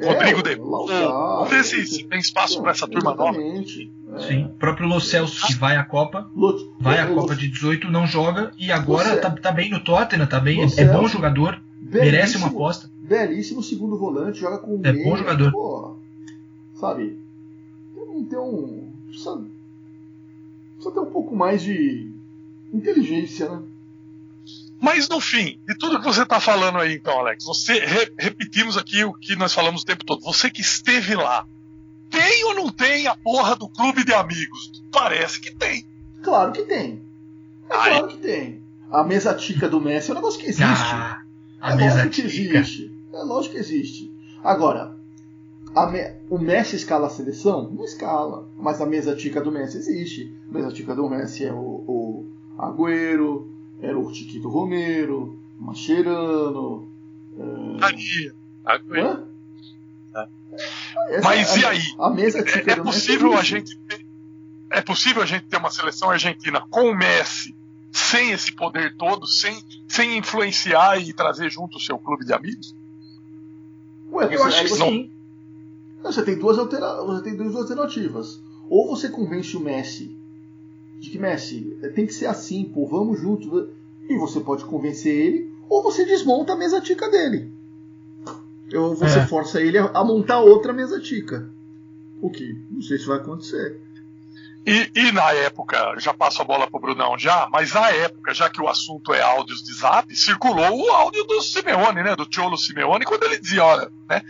Rodrigo 0.00 0.40
De 0.40 0.54
Vamos 0.54 1.50
ver 1.50 1.64
se, 1.64 1.84
se 1.84 2.04
tem 2.04 2.20
espaço 2.20 2.62
para 2.62 2.70
essa 2.70 2.86
turma 2.86 3.12
nova. 3.12 3.36
É. 3.40 3.64
Sim, 4.28 4.44
o 4.44 4.48
próprio 4.50 4.86
Lo 4.86 5.00
Celso 5.00 5.44
que 5.48 5.54
vai 5.54 5.76
à 5.76 5.82
Copa, 5.82 6.30
Lo- 6.34 6.76
vai 6.78 7.00
à 7.00 7.06
Lo- 7.08 7.16
Copa 7.16 7.34
de 7.34 7.48
18, 7.48 7.90
não 7.90 8.06
joga 8.06 8.52
e 8.56 8.70
agora 8.70 9.14
Lo 9.14 9.20
tá, 9.20 9.30
tá 9.32 9.50
bem 9.50 9.68
no 9.68 9.80
Tottenham, 9.80 10.28
tá 10.28 10.38
bem, 10.38 10.64
Lo 10.64 10.70
é, 10.76 10.80
é 10.80 10.84
bom 10.84 11.08
jogador, 11.08 11.60
merece 11.82 12.36
uma 12.36 12.46
aposta. 12.46 12.88
Belíssimo 13.00 13.64
segundo 13.64 13.98
volante, 13.98 14.38
joga 14.38 14.58
com 14.58 14.80
É 14.84 14.92
meia, 14.92 15.04
bom 15.04 15.16
jogador. 15.16 15.50
pô, 15.50 15.96
sabe? 16.76 17.18
Tem, 17.96 18.24
tem 18.26 18.38
um. 18.38 18.92
Precisa, 19.08 19.42
precisa 20.76 20.94
ter 20.94 21.00
um 21.00 21.10
pouco 21.10 21.34
mais 21.34 21.62
de 21.62 22.12
inteligência, 22.72 23.48
né? 23.48 23.60
Mas 24.80 25.08
no 25.08 25.20
fim, 25.20 25.58
de 25.66 25.74
tudo 25.76 25.98
que 25.98 26.04
você 26.04 26.22
está 26.22 26.38
falando 26.38 26.78
aí, 26.78 26.94
então, 26.94 27.18
Alex, 27.18 27.44
você 27.44 27.78
re- 27.80 28.12
repetimos 28.18 28.76
aqui 28.76 29.04
o 29.04 29.12
que 29.14 29.34
nós 29.34 29.52
falamos 29.54 29.82
o 29.82 29.86
tempo 29.86 30.04
todo. 30.04 30.20
Você 30.22 30.50
que 30.50 30.60
esteve 30.60 31.14
lá, 31.14 31.46
tem 32.10 32.44
ou 32.44 32.54
não 32.54 32.70
tem 32.70 33.06
a 33.06 33.14
porra 33.16 33.56
do 33.56 33.68
clube 33.68 34.04
de 34.04 34.12
amigos? 34.12 34.82
Parece 34.92 35.40
que 35.40 35.54
tem. 35.54 35.86
Claro 36.22 36.52
que 36.52 36.62
tem. 36.62 37.02
É 37.70 37.74
Ai. 37.74 37.90
claro 37.90 38.08
que 38.08 38.16
tem. 38.18 38.62
A 38.90 39.02
mesa 39.02 39.34
tica 39.34 39.68
do 39.68 39.80
Messi 39.80 40.10
é 40.10 40.12
um 40.12 40.16
negócio 40.16 40.38
que 40.38 40.46
existe. 40.46 40.62
Ah, 40.64 41.22
a 41.60 41.72
é 41.72 41.76
mesa 41.76 41.96
lógico 42.04 42.14
que 42.14 42.28
tica. 42.28 42.58
existe. 42.58 42.98
É 43.12 43.22
lógico 43.22 43.54
que 43.54 43.60
existe. 43.60 44.12
Agora, 44.44 44.94
me- 45.90 46.12
o 46.30 46.38
Messi 46.38 46.76
escala 46.76 47.06
a 47.06 47.10
seleção? 47.10 47.70
Não 47.72 47.84
escala. 47.84 48.46
Mas 48.56 48.80
a 48.80 48.86
mesa 48.86 49.16
tica 49.16 49.40
do 49.40 49.50
Messi 49.50 49.78
existe. 49.78 50.32
A 50.48 50.52
mesa 50.52 50.70
tica 50.70 50.94
do 50.94 51.08
Messi 51.08 51.44
é 51.46 51.52
o, 51.52 51.56
o 51.56 52.26
Agüero, 52.58 53.50
era 53.80 53.98
o 53.98 54.12
Chiquito 54.14 54.48
Romero, 54.48 55.38
Mascherano. 55.58 56.88
Maria. 57.80 58.34
Hã? 58.66 59.22
Essa- 61.08 61.22
Mas 61.22 61.56
e 61.56 61.64
a- 61.64 61.68
aí? 61.70 61.82
A 61.98 62.10
mesa 62.10 62.38
É 62.38 62.42
do 62.42 62.66
Messi 62.66 62.80
possível 62.82 63.36
a 63.36 63.42
gente 63.42 63.76
ter, 63.86 64.04
é 64.70 64.80
possível 64.80 65.22
a 65.22 65.26
gente 65.26 65.44
ter 65.44 65.58
uma 65.58 65.70
seleção 65.70 66.10
argentina 66.10 66.60
com 66.70 66.90
o 66.90 66.94
Messi 66.94 67.54
sem 67.92 68.30
esse 68.32 68.52
poder 68.52 68.94
todo, 68.96 69.26
sem, 69.26 69.62
sem 69.86 70.16
influenciar 70.18 70.98
e 70.98 71.12
trazer 71.12 71.50
junto 71.50 71.76
o 71.76 71.80
seu 71.80 71.98
clube 71.98 72.24
de 72.24 72.32
amigos? 72.32 72.74
Ué, 74.10 74.24
Eu 74.34 74.38
você- 74.38 74.42
acho 74.48 74.62
que 74.62 74.68
você- 74.70 74.84
sim. 74.84 75.10
Você 76.02 76.22
tem 76.24 76.38
duas, 76.38 76.58
altera... 76.58 77.02
você 77.04 77.22
tem 77.22 77.36
duas 77.36 77.54
alternativas. 77.56 78.40
Ou 78.70 78.88
você 78.88 79.08
convence 79.08 79.56
o 79.56 79.60
Messi 79.60 80.16
de 80.98 81.10
que 81.10 81.18
Messi 81.18 81.76
tem 81.94 82.06
que 82.06 82.14
ser 82.14 82.26
assim, 82.26 82.64
pô, 82.64 82.86
vamos 82.86 83.20
juntos. 83.20 83.68
E 84.08 84.16
você 84.16 84.38
pode 84.40 84.64
convencer 84.64 85.12
ele, 85.12 85.52
ou 85.68 85.82
você 85.82 86.04
desmonta 86.04 86.52
a 86.52 86.56
mesa 86.56 86.80
tica 86.80 87.08
dele. 87.10 87.50
Ou 88.72 88.94
você 88.94 89.18
É. 89.18 89.26
força 89.26 89.60
ele 89.60 89.78
a 89.78 90.04
montar 90.04 90.40
outra 90.40 90.72
mesa 90.72 91.00
tica. 91.00 91.50
O 92.20 92.30
que 92.30 92.56
não 92.70 92.80
sei 92.82 92.98
se 92.98 93.06
vai 93.06 93.18
acontecer. 93.18 93.80
E, 94.64 94.90
e 94.96 95.12
na 95.12 95.32
época, 95.32 95.94
já 95.98 96.12
passo 96.12 96.42
a 96.42 96.44
bola 96.44 96.68
pro 96.68 96.80
Brunão 96.80 97.16
já, 97.16 97.48
mas 97.52 97.72
na 97.72 97.88
época, 97.90 98.34
já 98.34 98.50
que 98.50 98.60
o 98.60 98.68
assunto 98.68 99.14
é 99.14 99.22
áudios 99.22 99.62
de 99.62 99.72
zap, 99.72 100.12
circulou 100.16 100.84
o 100.84 100.90
áudio 100.90 101.22
do 101.24 101.40
Simeone, 101.40 102.02
né? 102.02 102.16
Do 102.16 102.26
Cholo 102.28 102.56
Simeone, 102.56 103.04
quando 103.04 103.22
ele 103.24 103.38
dizia, 103.38 103.64
olha, 103.64 103.90
né? 104.08 104.22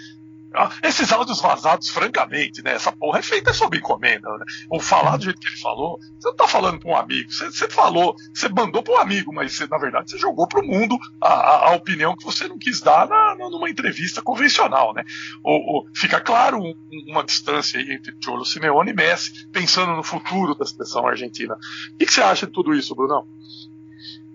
Ah, 0.57 0.70
Esses 0.83 1.12
áudios 1.12 1.41
vazados, 1.41 1.89
francamente, 1.89 2.62
né? 2.62 2.73
Essa 2.73 2.91
porra 2.93 3.19
é 3.19 3.23
feita 3.23 3.53
sob 3.53 3.77
encomenda, 3.77 4.28
né? 4.39 4.45
Ou 4.70 4.81
falar 4.81 5.16
do 5.16 5.24
jeito 5.24 5.39
que 5.41 5.47
ele 5.49 5.57
falou, 5.59 5.99
você 6.19 6.28
não 6.28 6.37
tá 6.37 6.49
falando 6.49 6.78
pra 6.81 6.91
um 6.91 6.97
amigo, 6.97 7.31
você, 7.31 7.51
você 7.51 7.69
falou, 7.69 8.15
você 8.35 8.49
mandou 8.49 8.83
pra 8.83 8.95
um 8.95 8.99
amigo, 8.99 9.33
mas 9.33 9.53
você, 9.55 9.66
na 9.66 9.78
verdade 9.78 10.11
você 10.11 10.19
jogou 10.19 10.47
pro 10.49 10.65
mundo 10.66 10.99
a, 11.20 11.28
a- 11.28 11.69
a 11.69 11.74
opinião 11.74 12.16
que 12.16 12.24
você 12.24 12.49
não 12.49 12.59
quis 12.59 12.81
dar 12.81 13.07
na, 13.09 13.35
numa 13.37 13.69
entrevista 13.70 14.23
convencional, 14.23 14.93
né? 14.95 15.05
Ou, 15.45 15.61
ou 15.61 15.87
fica 15.95 16.20
claro 16.20 16.59
um- 16.59 16.74
um- 16.93 17.12
uma 17.12 17.23
distância 17.24 17.78
aí 17.78 17.93
entre 17.93 18.15
Cholo 18.23 18.45
Simeone 18.45 18.91
e 18.91 18.95
Messi, 18.95 19.47
pensando 19.53 19.93
no 19.95 20.03
futuro 20.03 20.55
da 20.55 20.65
seleção 20.65 21.07
argentina. 21.07 21.55
O 21.55 21.97
que, 21.99 22.07
que 22.07 22.12
você 22.12 22.23
acha 22.23 22.47
de 22.47 22.53
tudo 22.53 22.74
isso, 22.74 22.95
Brunão? 22.95 23.24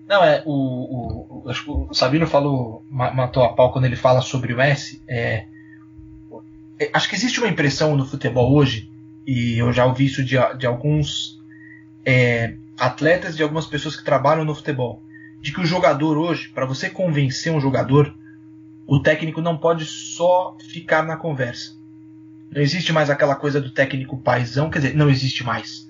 Não, 0.06 0.22
é, 0.22 0.42
o, 0.44 0.52
o, 0.52 1.42
o- 1.46 1.50
acho 1.50 1.64
que 1.64 1.70
o 1.70 1.94
Sabino 1.94 2.26
falou, 2.26 2.84
ma- 2.90 3.12
matou 3.12 3.42
a 3.44 3.52
pau 3.54 3.72
quando 3.72 3.84
ele 3.86 3.96
fala 3.96 4.20
sobre 4.20 4.52
o 4.52 4.56
Messi. 4.56 5.02
É, 5.08 5.46
acho 6.92 7.08
que 7.08 7.14
existe 7.14 7.38
uma 7.38 7.48
impressão 7.48 7.96
no 7.96 8.06
futebol 8.06 8.54
hoje, 8.54 8.90
e 9.26 9.58
eu 9.58 9.72
já 9.72 9.84
ouvi 9.84 10.06
isso 10.06 10.24
de, 10.24 10.36
de 10.58 10.66
alguns 10.66 11.40
é, 12.04 12.54
atletas, 12.78 13.36
de 13.36 13.42
algumas 13.42 13.66
pessoas 13.66 13.96
que 13.96 14.04
trabalham 14.04 14.44
no 14.44 14.54
futebol, 14.54 15.02
de 15.40 15.52
que 15.52 15.60
o 15.60 15.66
jogador 15.66 16.16
hoje, 16.16 16.48
para 16.48 16.66
você 16.66 16.88
convencer 16.88 17.52
um 17.52 17.60
jogador, 17.60 18.14
o 18.86 19.00
técnico 19.00 19.40
não 19.40 19.56
pode 19.56 19.84
só 19.86 20.56
ficar 20.68 21.02
na 21.04 21.16
conversa. 21.16 21.74
Não 22.50 22.60
existe 22.60 22.92
mais 22.92 23.08
aquela 23.08 23.34
coisa 23.34 23.60
do 23.60 23.70
técnico 23.70 24.18
paisão, 24.18 24.68
quer 24.68 24.80
dizer, 24.80 24.94
não 24.94 25.08
existe 25.08 25.42
mais. 25.44 25.88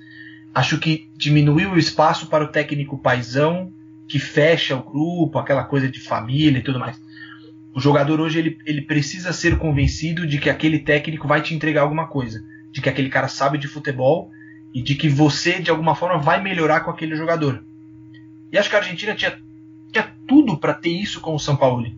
Acho 0.55 0.79
que 0.79 1.09
diminuiu 1.17 1.73
o 1.73 1.79
espaço 1.79 2.27
para 2.27 2.45
o 2.45 2.49
técnico 2.49 2.99
paisão 2.99 3.73
que 4.07 4.19
fecha 4.19 4.77
o 4.77 4.83
grupo, 4.83 5.39
aquela 5.39 5.65
coisa 5.65 5.89
de 5.89 5.99
família 5.99 6.59
e 6.59 6.63
tudo 6.63 6.79
mais. 6.79 7.01
O 7.75 7.81
jogador 7.81 8.21
hoje 8.21 8.39
ele, 8.39 8.59
ele 8.67 8.83
precisa 8.83 9.33
ser 9.33 9.57
convencido 9.59 10.27
de 10.27 10.39
que 10.39 10.51
aquele 10.51 10.79
técnico 10.79 11.27
vai 11.27 11.41
te 11.41 11.55
entregar 11.55 11.83
alguma 11.83 12.07
coisa, 12.07 12.45
de 12.71 12.81
que 12.81 12.89
aquele 12.89 13.09
cara 13.09 13.29
sabe 13.29 13.57
de 13.57 13.67
futebol 13.67 14.31
e 14.75 14.83
de 14.83 14.95
que 14.95 15.09
você 15.09 15.61
de 15.61 15.71
alguma 15.71 15.95
forma 15.95 16.19
vai 16.19 16.41
melhorar 16.43 16.81
com 16.81 16.91
aquele 16.91 17.17
jogador. 17.17 17.65
E 18.51 18.59
acho 18.59 18.69
que 18.69 18.77
a 18.77 18.79
Argentina 18.79 19.15
tinha, 19.15 19.39
tinha 19.91 20.13
tudo 20.27 20.59
para 20.59 20.75
ter 20.75 20.91
isso 20.91 21.21
com 21.21 21.35
o 21.35 21.39
São 21.39 21.57
Paulo, 21.57 21.91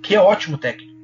que 0.00 0.14
é 0.14 0.20
ótimo 0.20 0.56
técnico. 0.56 0.94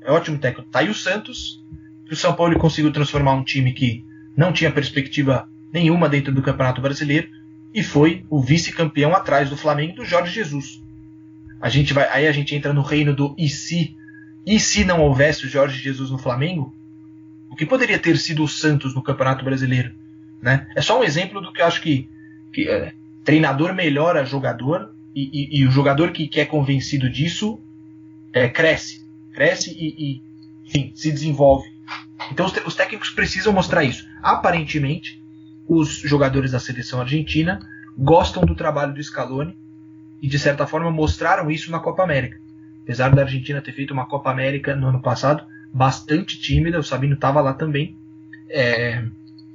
É 0.00 0.10
ótimo 0.10 0.38
técnico. 0.38 0.70
Tá 0.70 0.78
aí 0.78 0.88
o 0.88 0.94
Santos, 0.94 1.62
que 2.06 2.14
o 2.14 2.16
São 2.16 2.32
Paulo 2.32 2.58
conseguiu 2.58 2.92
transformar 2.92 3.34
um 3.34 3.44
time 3.44 3.72
que 3.72 4.04
não 4.36 4.52
tinha 4.52 4.72
perspectiva 4.72 5.48
nenhuma 5.72 6.08
dentro 6.08 6.32
do 6.32 6.42
Campeonato 6.42 6.80
Brasileiro 6.80 7.28
e 7.74 7.82
foi 7.82 8.24
o 8.30 8.40
vice-campeão 8.40 9.14
atrás 9.14 9.50
do 9.50 9.56
Flamengo 9.56 9.96
do 9.96 10.04
Jorge 10.04 10.32
Jesus. 10.32 10.82
A 11.60 11.68
gente 11.68 11.92
vai, 11.92 12.08
aí 12.10 12.26
a 12.26 12.32
gente 12.32 12.54
entra 12.54 12.72
no 12.72 12.82
reino 12.82 13.14
do 13.14 13.34
e 13.38 13.48
se, 13.48 13.96
e 14.44 14.60
se 14.60 14.84
não 14.84 15.00
houvesse 15.00 15.46
o 15.46 15.48
Jorge 15.48 15.82
Jesus 15.82 16.10
no 16.10 16.18
Flamengo, 16.18 16.74
o 17.50 17.56
que 17.56 17.64
poderia 17.64 17.98
ter 17.98 18.18
sido 18.18 18.42
o 18.44 18.48
Santos 18.48 18.94
no 18.94 19.02
Campeonato 19.02 19.44
Brasileiro, 19.44 19.94
né? 20.42 20.66
É 20.76 20.82
só 20.82 21.00
um 21.00 21.04
exemplo 21.04 21.40
do 21.40 21.52
que 21.52 21.62
eu 21.62 21.66
acho 21.66 21.80
que, 21.80 22.08
que 22.52 22.68
é, 22.68 22.92
treinador 23.24 23.74
melhora 23.74 24.24
jogador 24.26 24.94
e, 25.14 25.30
e- 25.32 25.60
e 25.60 25.66
o 25.66 25.70
jogador 25.70 26.12
que, 26.12 26.28
que 26.28 26.40
é 26.40 26.44
convencido 26.44 27.08
disso 27.08 27.58
é, 28.32 28.48
cresce, 28.48 29.02
cresce 29.32 29.70
e, 29.70 29.94
e, 29.98 30.22
enfim, 30.66 30.92
se 30.94 31.10
desenvolve. 31.10 31.70
Então 32.30 32.44
os, 32.44 32.52
os 32.66 32.74
técnicos 32.74 33.10
precisam 33.10 33.52
mostrar 33.52 33.82
isso. 33.84 34.06
Aparentemente, 34.22 35.22
os 35.66 35.88
jogadores 36.00 36.50
da 36.52 36.60
seleção 36.60 37.00
argentina 37.00 37.58
gostam 37.96 38.44
do 38.44 38.54
trabalho 38.54 38.92
do 38.92 39.02
Scaloni 39.02 39.56
e 40.20 40.28
de 40.28 40.38
certa 40.38 40.66
forma 40.66 40.90
mostraram 40.90 41.50
isso 41.50 41.70
na 41.70 41.78
Copa 41.78 42.02
América. 42.02 42.38
Apesar 42.82 43.14
da 43.14 43.22
Argentina 43.22 43.60
ter 43.60 43.72
feito 43.72 43.92
uma 43.92 44.06
Copa 44.06 44.30
América 44.30 44.74
no 44.74 44.88
ano 44.88 45.00
passado 45.00 45.44
bastante 45.72 46.40
tímida, 46.40 46.78
o 46.78 46.82
Sabino 46.82 47.14
estava 47.14 47.40
lá 47.40 47.52
também. 47.52 47.96
É, 48.48 49.04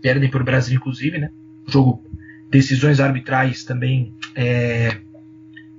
perdem 0.01 0.29
para 0.29 0.41
o 0.41 0.45
Brasil, 0.45 0.75
inclusive, 0.75 1.17
né? 1.17 1.31
Jogo, 1.67 2.03
decisões 2.49 2.99
arbitrais 2.99 3.63
também 3.63 4.13
é, 4.35 4.97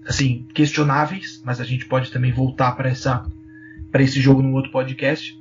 assim 0.06 0.46
questionáveis, 0.54 1.42
mas 1.44 1.60
a 1.60 1.64
gente 1.64 1.84
pode 1.86 2.10
também 2.10 2.32
voltar 2.32 2.72
para 2.72 2.88
essa 2.88 3.26
para 3.90 4.02
esse 4.02 4.20
jogo 4.20 4.42
no 4.42 4.52
outro 4.52 4.72
podcast. 4.72 5.38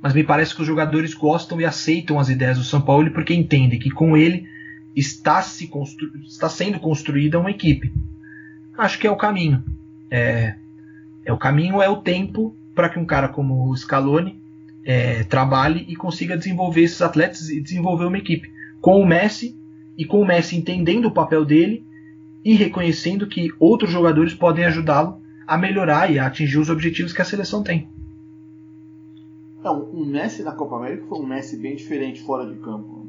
Mas 0.00 0.14
me 0.14 0.22
parece 0.22 0.54
que 0.54 0.60
os 0.60 0.66
jogadores 0.66 1.14
gostam 1.14 1.60
e 1.60 1.64
aceitam 1.64 2.20
as 2.20 2.28
ideias 2.28 2.58
do 2.58 2.64
São 2.64 2.80
Paulo 2.80 3.10
porque 3.10 3.34
entendem 3.34 3.78
que 3.78 3.90
com 3.90 4.16
ele 4.16 4.46
está, 4.94 5.42
se 5.42 5.66
constru... 5.66 6.08
está 6.24 6.48
sendo 6.48 6.78
construída 6.78 7.40
uma 7.40 7.50
equipe. 7.50 7.92
Acho 8.76 8.98
que 8.98 9.06
é 9.06 9.10
o 9.10 9.16
caminho. 9.16 9.62
É, 10.10 10.54
é 11.24 11.32
o 11.32 11.38
caminho 11.38 11.80
é 11.82 11.88
o 11.88 11.96
tempo 11.96 12.54
para 12.74 12.88
que 12.88 12.98
um 12.98 13.04
cara 13.04 13.28
como 13.28 13.70
o 13.70 13.76
Scaloni 13.76 14.40
é, 14.84 15.24
trabalhe 15.24 15.84
e 15.88 15.96
consiga 15.96 16.36
desenvolver 16.36 16.82
esses 16.82 17.02
atletas 17.02 17.48
e 17.48 17.60
desenvolver 17.60 18.04
uma 18.04 18.18
equipe. 18.18 18.50
Com 18.80 19.00
o 19.00 19.06
Messi 19.06 19.58
e 19.96 20.04
com 20.04 20.20
o 20.20 20.26
Messi 20.26 20.56
entendendo 20.56 21.06
o 21.06 21.10
papel 21.12 21.44
dele 21.44 21.84
e 22.44 22.54
reconhecendo 22.54 23.26
que 23.26 23.52
outros 23.58 23.90
jogadores 23.90 24.32
podem 24.32 24.64
ajudá-lo 24.64 25.20
a 25.46 25.56
melhorar 25.56 26.10
e 26.10 26.18
a 26.18 26.26
atingir 26.26 26.58
os 26.58 26.70
objetivos 26.70 27.12
que 27.12 27.22
a 27.22 27.24
seleção 27.24 27.62
tem. 27.62 27.88
Não, 29.64 29.82
o 29.82 30.06
Messi 30.06 30.44
na 30.44 30.52
Copa 30.52 30.76
América 30.76 31.06
foi 31.08 31.18
um 31.18 31.26
Messi 31.26 31.56
bem 31.56 31.74
diferente 31.74 32.22
fora 32.22 32.46
de 32.46 32.56
campo. 32.60 33.00
né? 33.00 33.06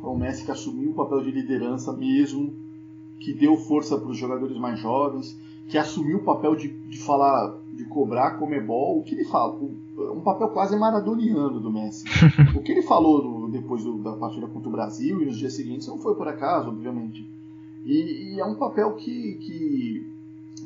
Foi 0.00 0.10
um 0.10 0.18
Messi 0.18 0.44
que 0.44 0.50
assumiu 0.50 0.90
o 0.90 0.94
papel 0.94 1.22
de 1.22 1.30
liderança 1.30 1.92
mesmo, 1.94 2.54
que 3.18 3.32
deu 3.32 3.56
força 3.56 3.98
para 3.98 4.08
os 4.10 4.16
jogadores 4.16 4.56
mais 4.56 4.78
jovens, 4.78 5.36
que 5.68 5.76
assumiu 5.76 6.18
o 6.18 6.22
papel 6.24 6.56
de, 6.56 6.68
de 6.68 6.98
falar, 6.98 7.54
de 7.74 7.84
cobrar 7.84 8.38
Comebol, 8.38 8.98
o 8.98 9.02
que 9.02 9.14
ele 9.14 9.24
fala, 9.24 9.54
um 9.98 10.20
papel 10.20 10.48
quase 10.48 10.76
maradoniano 10.78 11.60
do 11.60 11.70
Messi. 11.70 12.04
o 12.56 12.62
que 12.62 12.72
ele 12.72 12.82
falou 12.82 13.22
no- 13.22 13.50
depois 13.50 13.84
do- 13.84 13.98
da 13.98 14.12
partida 14.12 14.46
contra 14.46 14.68
o 14.68 14.72
Brasil 14.72 15.20
e 15.20 15.26
nos 15.26 15.36
dias 15.36 15.52
seguintes 15.52 15.86
não 15.88 15.98
foi 15.98 16.14
por 16.14 16.26
acaso, 16.26 16.68
obviamente. 16.70 17.28
E, 17.84 18.34
e 18.34 18.40
é 18.40 18.44
um 18.46 18.54
papel 18.54 18.94
que, 18.94 19.34
que 19.34 20.06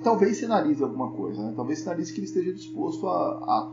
talvez 0.03 0.37
sinalize 0.37 0.83
alguma 0.83 1.11
coisa, 1.11 1.43
né? 1.43 1.53
talvez 1.57 1.81
sinalize 1.81 2.13
que 2.13 2.21
ele 2.21 2.27
esteja 2.27 2.53
disposto 2.53 3.07
a, 3.09 3.13
a, 3.13 3.73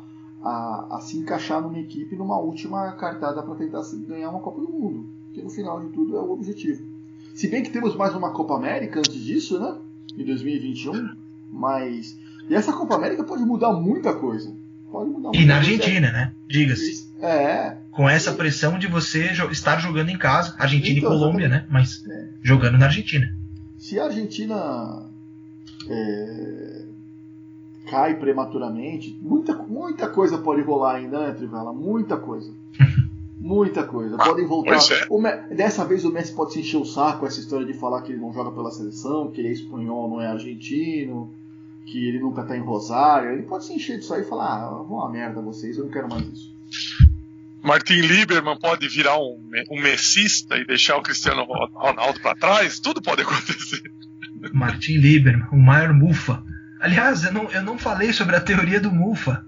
a, 0.49 0.97
a 0.97 1.01
se 1.01 1.17
encaixar 1.17 1.61
numa 1.61 1.79
equipe 1.79 2.15
numa 2.15 2.39
última 2.39 2.91
cartada 2.93 3.41
para 3.43 3.55
tentar 3.55 3.81
ganhar 4.07 4.29
uma 4.29 4.39
Copa 4.39 4.61
do 4.61 4.69
Mundo, 4.69 5.05
que 5.33 5.41
no 5.41 5.49
final 5.49 5.79
de 5.79 5.89
tudo 5.89 6.15
é 6.17 6.21
o 6.21 6.31
objetivo. 6.31 6.83
Se 7.33 7.47
bem 7.47 7.63
que 7.63 7.69
temos 7.69 7.95
mais 7.95 8.13
uma 8.15 8.31
Copa 8.31 8.55
América 8.55 8.99
antes 8.99 9.15
disso, 9.23 9.59
né? 9.59 9.75
Em 10.17 10.25
2021, 10.25 11.09
mas. 11.51 12.17
E 12.49 12.55
essa 12.55 12.73
Copa 12.73 12.95
América 12.95 13.23
pode 13.23 13.43
mudar 13.43 13.71
muita 13.73 14.13
coisa. 14.13 14.53
Pode 14.91 15.09
mudar 15.09 15.29
E 15.33 15.37
muita 15.37 15.45
na 15.53 15.59
coisa. 15.59 15.71
Argentina, 15.71 16.11
né? 16.11 16.33
Diga-se. 16.47 17.07
É, 17.21 17.77
Com 17.91 18.09
essa 18.09 18.31
pressão 18.33 18.79
de 18.79 18.87
você 18.87 19.31
estar 19.51 19.77
jogando 19.79 20.09
em 20.09 20.17
casa, 20.17 20.55
Argentina 20.57 20.97
Então, 20.99 21.09
e 21.13 21.13
Colômbia, 21.17 21.47
né? 21.49 21.65
Mas 21.69 22.03
É. 22.09 22.27
jogando 22.41 22.77
na 22.77 22.85
Argentina. 22.85 23.33
se 23.77 23.99
a 23.99 24.05
Argentina 24.05 25.05
é, 25.89 26.85
cai 27.89 28.15
prematuramente, 28.15 29.17
muita, 29.21 29.53
muita 29.53 30.07
coisa 30.09 30.37
pode 30.37 30.61
rolar 30.61 30.95
ainda, 30.95 31.19
né, 31.27 31.33
Trivela? 31.33 31.71
Muita 31.73 32.17
coisa. 32.17 32.51
Muita 33.39 33.83
coisa. 33.85 34.17
Podem 34.17 34.45
voltar. 34.45 34.71
pois 34.71 34.91
é. 34.91 35.05
O 35.09 35.21
Me- 35.21 35.55
Dessa 35.55 35.85
vez 35.85 36.03
o 36.03 36.11
Messi 36.11 36.33
pode 36.33 36.53
se 36.53 36.59
encher 36.59 36.77
o 36.77 36.85
saco 36.85 37.19
com 37.21 37.25
essa 37.27 37.39
história 37.39 37.65
de 37.65 37.73
falar 37.73 38.01
que 38.01 38.11
ele 38.11 38.19
não 38.21 38.33
joga 38.33 38.51
pela 38.51 38.69
seleção, 38.69 39.31
que 39.31 39.39
ele 39.39 39.47
é 39.47 39.51
espanhol, 39.53 40.09
não 40.09 40.21
é 40.21 40.27
argentino, 40.27 41.33
que 41.85 42.07
ele 42.07 42.19
nunca 42.19 42.43
tá 42.43 42.57
em 42.57 42.61
Rosário. 42.61 43.31
Ele 43.31 43.43
pode 43.43 43.63
se 43.65 43.73
encher 43.73 43.97
disso 43.97 44.13
aí 44.13 44.21
e 44.23 44.25
falar: 44.25 44.65
ah, 44.65 44.83
vão 44.83 45.01
a 45.01 45.09
merda 45.09 45.41
vocês, 45.41 45.77
eu 45.77 45.85
não 45.85 45.91
quero 45.91 46.09
mais 46.09 46.27
isso. 46.27 46.53
Martin 47.63 48.01
Lieberman 48.01 48.57
pode 48.57 48.87
virar 48.87 49.17
um, 49.17 49.37
um 49.69 49.81
messista 49.81 50.57
e 50.57 50.65
deixar 50.65 50.97
o 50.97 51.01
Cristiano 51.01 51.43
Ro- 51.43 51.69
Ronaldo 51.73 52.19
pra 52.19 52.35
trás? 52.35 52.79
Tudo 52.79 53.01
pode 53.01 53.21
acontecer. 53.21 53.81
Martin 54.53 54.97
Lieberman, 54.97 55.47
o 55.51 55.57
maior 55.57 55.93
mufa. 55.93 56.41
Aliás, 56.79 57.23
eu 57.25 57.33
não, 57.33 57.49
eu 57.51 57.61
não 57.61 57.77
falei 57.77 58.13
sobre 58.13 58.35
a 58.37 58.39
teoria 58.41 58.79
do 58.79 58.91
mufa. 58.91 59.45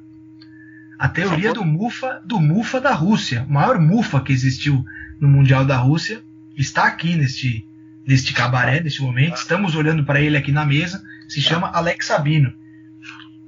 A 1.01 1.09
teoria 1.09 1.51
do 1.51 1.65
mufa, 1.65 2.21
do 2.23 2.39
mufa 2.39 2.79
da 2.79 2.93
Rússia. 2.93 3.43
O 3.49 3.53
maior 3.53 3.79
mufa 3.79 4.21
que 4.21 4.31
existiu 4.31 4.85
no 5.19 5.27
Mundial 5.27 5.65
da 5.65 5.75
Rússia 5.75 6.21
está 6.55 6.83
aqui 6.83 7.15
neste, 7.15 7.65
neste 8.05 8.33
cabaré, 8.33 8.79
neste 8.81 9.01
momento. 9.01 9.35
Estamos 9.35 9.73
olhando 9.73 10.05
para 10.05 10.21
ele 10.21 10.37
aqui 10.37 10.51
na 10.51 10.63
mesa. 10.63 11.03
Se 11.27 11.41
chama 11.41 11.71
Alex 11.73 12.05
Sabino. 12.05 12.53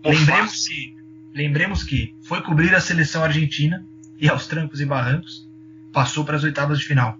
Lembremos 0.03 0.67
que, 0.67 0.95
lembremos 1.35 1.83
que 1.83 2.15
foi 2.23 2.41
cobrir 2.41 2.73
a 2.73 2.81
seleção 2.81 3.23
argentina 3.23 3.85
e 4.19 4.27
aos 4.27 4.47
trancos 4.47 4.81
e 4.81 4.85
barrancos 4.87 5.47
passou 5.91 6.25
para 6.25 6.35
as 6.37 6.43
oitavas 6.43 6.79
de 6.79 6.85
final. 6.85 7.19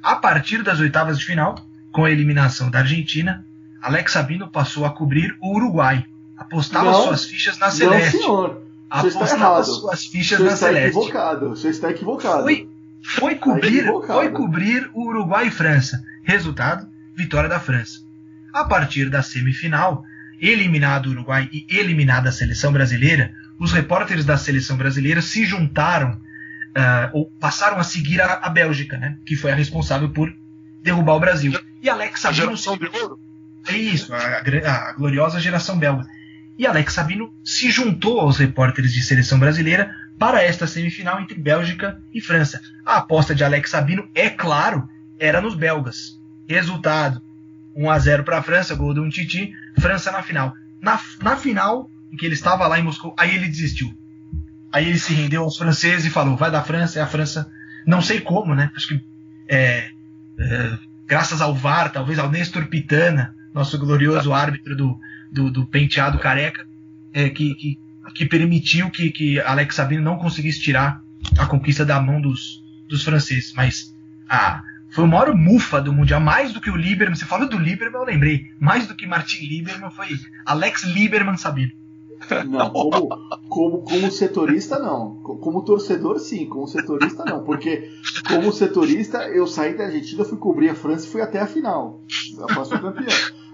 A 0.00 0.14
partir 0.14 0.62
das 0.62 0.78
oitavas 0.78 1.18
de 1.18 1.24
final, 1.24 1.56
com 1.90 2.04
a 2.04 2.10
eliminação 2.12 2.70
da 2.70 2.78
Argentina, 2.78 3.44
Alex 3.82 4.12
Sabino 4.12 4.46
passou 4.46 4.84
a 4.84 4.90
cobrir 4.90 5.36
o 5.40 5.56
Uruguai. 5.56 6.06
Apostava 6.36 6.92
Não, 6.92 7.02
suas 7.02 7.24
fichas 7.24 7.58
na 7.58 7.66
Não, 7.66 7.72
Celeste. 7.72 8.18
senhor. 8.18 8.61
Apostava 9.00 9.30
errado. 9.30 9.64
suas 9.64 10.04
fichas 10.06 10.38
Você 10.38 10.44
na 10.44 10.52
está 10.52 10.66
Celeste. 10.66 10.98
equivocado. 10.98 11.48
Você 11.50 11.68
está 11.68 11.90
equivocado. 11.90 12.42
Foi, 12.42 12.68
foi, 13.02 13.34
cobrir, 13.36 13.78
equivocado. 13.80 14.12
foi 14.20 14.30
cobrir 14.30 14.90
o 14.92 15.08
Uruguai 15.08 15.46
e 15.48 15.50
França. 15.50 16.02
Resultado: 16.22 16.86
vitória 17.16 17.48
da 17.48 17.58
França. 17.60 18.00
A 18.52 18.64
partir 18.64 19.08
da 19.08 19.22
semifinal, 19.22 20.04
eliminado 20.40 21.06
o 21.06 21.10
Uruguai 21.10 21.48
e 21.52 21.66
eliminada 21.70 22.28
a 22.28 22.32
seleção 22.32 22.72
brasileira, 22.72 23.32
os 23.58 23.72
repórteres 23.72 24.24
da 24.24 24.36
seleção 24.36 24.76
brasileira 24.76 25.22
se 25.22 25.44
juntaram 25.46 26.20
ah, 26.74 27.10
ou 27.12 27.30
passaram 27.40 27.78
a 27.78 27.84
seguir 27.84 28.20
a, 28.20 28.34
a 28.42 28.50
Bélgica, 28.50 28.98
né, 28.98 29.16
que 29.24 29.36
foi 29.36 29.52
a 29.52 29.54
responsável 29.54 30.10
por 30.10 30.32
derrubar 30.82 31.14
o 31.14 31.20
Brasil. 31.20 31.52
E 31.82 31.88
Alex 31.88 32.24
A 32.24 32.32
Sabino 32.32 32.56
geração 32.56 32.76
de 32.76 32.86
ouro? 32.86 33.18
é 33.68 33.76
isso, 33.76 34.12
a, 34.14 34.88
a 34.88 34.92
gloriosa 34.92 35.38
geração 35.40 35.78
belga. 35.78 36.06
E 36.58 36.66
Alex 36.66 36.92
Sabino 36.92 37.32
se 37.44 37.70
juntou 37.70 38.20
aos 38.20 38.36
repórteres 38.38 38.92
de 38.92 39.02
seleção 39.02 39.38
brasileira 39.38 39.94
para 40.18 40.42
esta 40.42 40.66
semifinal 40.66 41.20
entre 41.20 41.38
Bélgica 41.38 42.00
e 42.12 42.20
França. 42.20 42.60
A 42.84 42.98
aposta 42.98 43.34
de 43.34 43.42
Alex 43.42 43.70
Sabino, 43.70 44.08
é 44.14 44.28
claro, 44.28 44.88
era 45.18 45.40
nos 45.40 45.54
belgas. 45.54 46.20
Resultado: 46.46 47.22
1 47.74 47.90
a 47.90 47.98
0 47.98 48.24
para 48.24 48.38
a 48.38 48.42
França, 48.42 48.74
gol 48.74 48.94
de 48.94 49.00
um 49.00 49.08
Titi, 49.08 49.52
França 49.78 50.12
na 50.12 50.22
final. 50.22 50.54
Na, 50.80 51.00
na 51.20 51.36
final, 51.36 51.90
em 52.12 52.16
que 52.16 52.26
ele 52.26 52.34
estava 52.34 52.66
lá 52.66 52.78
em 52.78 52.82
Moscou, 52.82 53.14
aí 53.18 53.34
ele 53.34 53.48
desistiu. 53.48 53.96
Aí 54.70 54.88
ele 54.88 54.98
se 54.98 55.12
rendeu 55.12 55.42
aos 55.42 55.56
franceses 55.56 56.04
e 56.04 56.10
falou: 56.10 56.36
vai 56.36 56.50
da 56.50 56.62
França, 56.62 56.98
é 56.98 57.02
a 57.02 57.06
França. 57.06 57.50
Não 57.86 58.00
sei 58.00 58.20
como, 58.20 58.54
né? 58.54 58.70
Acho 58.76 58.88
que 58.88 59.04
é, 59.48 59.90
é, 60.38 60.78
graças 61.06 61.40
ao 61.40 61.54
VAR, 61.54 61.90
talvez 61.90 62.18
ao 62.18 62.30
Nestor 62.30 62.66
Pitana, 62.66 63.34
nosso 63.52 63.78
glorioso 63.78 64.32
árbitro 64.32 64.76
do, 64.76 64.98
do, 65.32 65.50
do 65.50 65.66
penteado 65.66 66.18
careca, 66.18 66.66
é, 67.12 67.28
que, 67.30 67.54
que, 67.54 67.78
que 68.14 68.26
permitiu 68.26 68.90
que, 68.90 69.10
que 69.10 69.40
Alex 69.40 69.74
Sabino 69.74 70.02
não 70.02 70.16
conseguisse 70.18 70.60
tirar 70.60 71.02
a 71.38 71.46
conquista 71.46 71.84
da 71.84 72.00
mão 72.00 72.20
dos, 72.20 72.62
dos 72.88 73.02
franceses. 73.02 73.52
Mas 73.56 73.94
a, 74.28 74.62
foi 74.90 75.04
o 75.04 75.08
maior 75.08 75.34
mufa 75.34 75.80
do 75.80 75.92
Mundial, 75.92 76.20
mais 76.20 76.52
do 76.52 76.60
que 76.60 76.70
o 76.70 76.76
Lieberman. 76.76 77.16
Você 77.16 77.24
falou 77.24 77.48
do 77.48 77.58
Lieberman, 77.58 78.00
eu 78.00 78.04
lembrei. 78.06 78.50
Mais 78.60 78.86
do 78.86 78.94
que 78.94 79.06
Martin 79.06 79.46
Lieberman 79.46 79.90
foi 79.90 80.08
Alex 80.44 80.84
Lieberman 80.84 81.36
Sabino. 81.36 81.72
Não, 82.46 82.70
como, 82.70 83.08
como, 83.48 83.78
como 83.82 84.10
setorista, 84.12 84.78
não. 84.78 85.16
Co- 85.24 85.38
Como 85.38 85.62
torcedor, 85.64 86.20
sim. 86.20 86.46
Como 86.46 86.68
setorista, 86.68 87.24
não. 87.24 87.42
Porque, 87.42 87.90
como 88.28 88.52
setorista, 88.52 89.18
eu 89.28 89.44
saí 89.46 89.76
da 89.76 89.86
Argentina, 89.86 90.24
fui 90.24 90.38
cobrir 90.38 90.68
a 90.68 90.74
França 90.76 91.04
e 91.04 91.10
fui 91.10 91.20
até 91.20 91.40
a 91.40 91.48
final. 91.48 92.00
A 92.48 92.54
França 92.54 92.78
foi 92.78 92.92
campeã. 92.92 93.12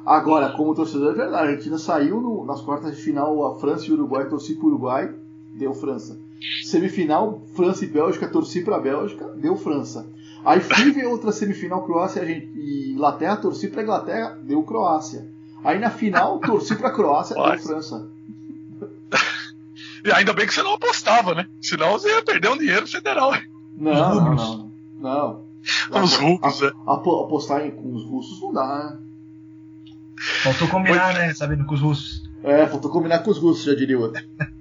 Agora, 0.09 0.51
como 0.51 0.75
torcedor, 0.75 1.13
é 1.13 1.15
verdade. 1.17 1.37
A 1.45 1.49
Argentina 1.51 1.79
saiu 1.79 2.21
no- 2.21 2.45
nas 2.45 2.61
quartas 2.61 2.97
de 2.97 3.03
final, 3.03 3.45
a 3.47 3.59
França 3.59 3.87
e 3.87 3.91
o 3.91 3.95
Uruguai, 3.95 4.29
torci 4.29 4.55
pro 4.55 4.69
Uruguai, 4.69 5.13
deu 5.55 5.75
França. 5.75 6.19
Semifinal, 6.65 7.43
França 7.55 7.85
e 7.85 7.89
Bélgica, 7.89 8.29
torci 8.29 8.63
pra 8.63 8.79
Bélgica, 8.79 9.27
deu 9.37 9.57
França. 9.57 10.07
Aí 10.45 10.61
fui 10.61 10.93
ver 10.93 11.07
outra 11.07 11.33
semifinal, 11.33 11.85
Croácia 11.85 12.23
e 12.25 12.49
e 12.55 12.93
Inglaterra, 12.93 13.37
torci 13.37 13.69
pra 13.69 13.83
Inglaterra, 13.83 14.39
deu 14.43 14.63
Croácia. 14.63 15.29
Aí 15.65 15.79
na 15.79 15.91
final, 15.91 16.39
torci 16.39 16.77
pra 16.77 16.91
Croácia, 16.93 17.35
deu. 17.35 17.59
França. 17.59 18.09
E 20.05 20.13
ainda 20.13 20.33
bem 20.33 20.47
que 20.47 20.55
você 20.55 20.63
não 20.63 20.75
apostava, 20.75 21.35
né? 21.35 21.49
Senão 21.61 21.93
você 21.93 22.09
ia 22.09 22.23
perder 22.23 22.49
um 22.51 22.57
dinheiro 22.57 22.87
federal. 22.87 23.33
Não, 23.77 24.15
não, 24.15 24.35
não. 24.35 24.71
Não. 25.01 26.01
Os 26.03 26.15
rubros, 26.15 26.63
é. 26.63 26.71
Apo- 26.87 27.25
Apostar 27.25 27.67
em- 27.67 27.73
com 27.73 27.93
os 27.95 28.05
russos 28.05 28.41
não 28.41 28.53
dá, 28.53 28.79
né? 28.79 28.99
Faltou 30.43 30.69
combinar, 30.69 31.15
né? 31.15 31.35
Sabendo 31.35 31.65
com 31.65 31.75
os 31.75 31.81
russos. 31.81 32.23
É, 32.43 32.67
faltou 32.67 32.91
combinar 32.91 33.21
com 33.21 33.31
os 33.31 33.39
russos, 33.39 33.65
já 33.65 33.75
diria 33.75 33.99
o 33.99 34.03
outro. 34.03 34.23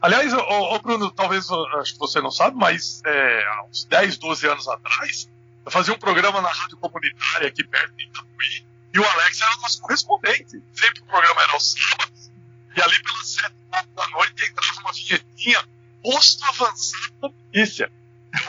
Aliás, 0.00 0.32
ô, 0.32 0.38
ô, 0.38 0.78
Bruno, 0.78 1.10
talvez 1.10 1.50
acho 1.80 1.94
que 1.94 1.98
você 1.98 2.20
não 2.20 2.30
sabe, 2.30 2.56
mas 2.56 3.00
é, 3.06 3.44
há 3.44 3.64
uns 3.68 3.84
10, 3.84 4.18
12 4.18 4.46
anos 4.46 4.68
atrás, 4.68 5.28
eu 5.64 5.70
fazia 5.70 5.94
um 5.94 5.98
programa 5.98 6.40
na 6.40 6.50
rádio 6.50 6.76
comunitária 6.76 7.48
aqui 7.48 7.64
perto 7.64 7.94
de 7.96 8.04
Itapuí, 8.04 8.66
e 8.94 8.98
o 8.98 9.04
Alex 9.04 9.40
era 9.40 9.56
nosso 9.62 9.80
correspondente. 9.80 10.62
Sempre 10.72 11.02
o 11.02 11.06
programa 11.06 11.42
era 11.42 11.52
aos 11.52 11.72
sábados, 11.72 12.30
e 12.76 12.82
ali 12.82 13.02
pelas 13.02 13.28
7 13.28 13.54
da 13.94 14.08
noite 14.08 14.44
entrava 14.44 14.80
uma 14.80 14.92
vinhetinha, 14.92 15.64
posto 16.02 16.44
avançado 16.44 17.14
da 17.22 17.28
notícia. 17.28 17.90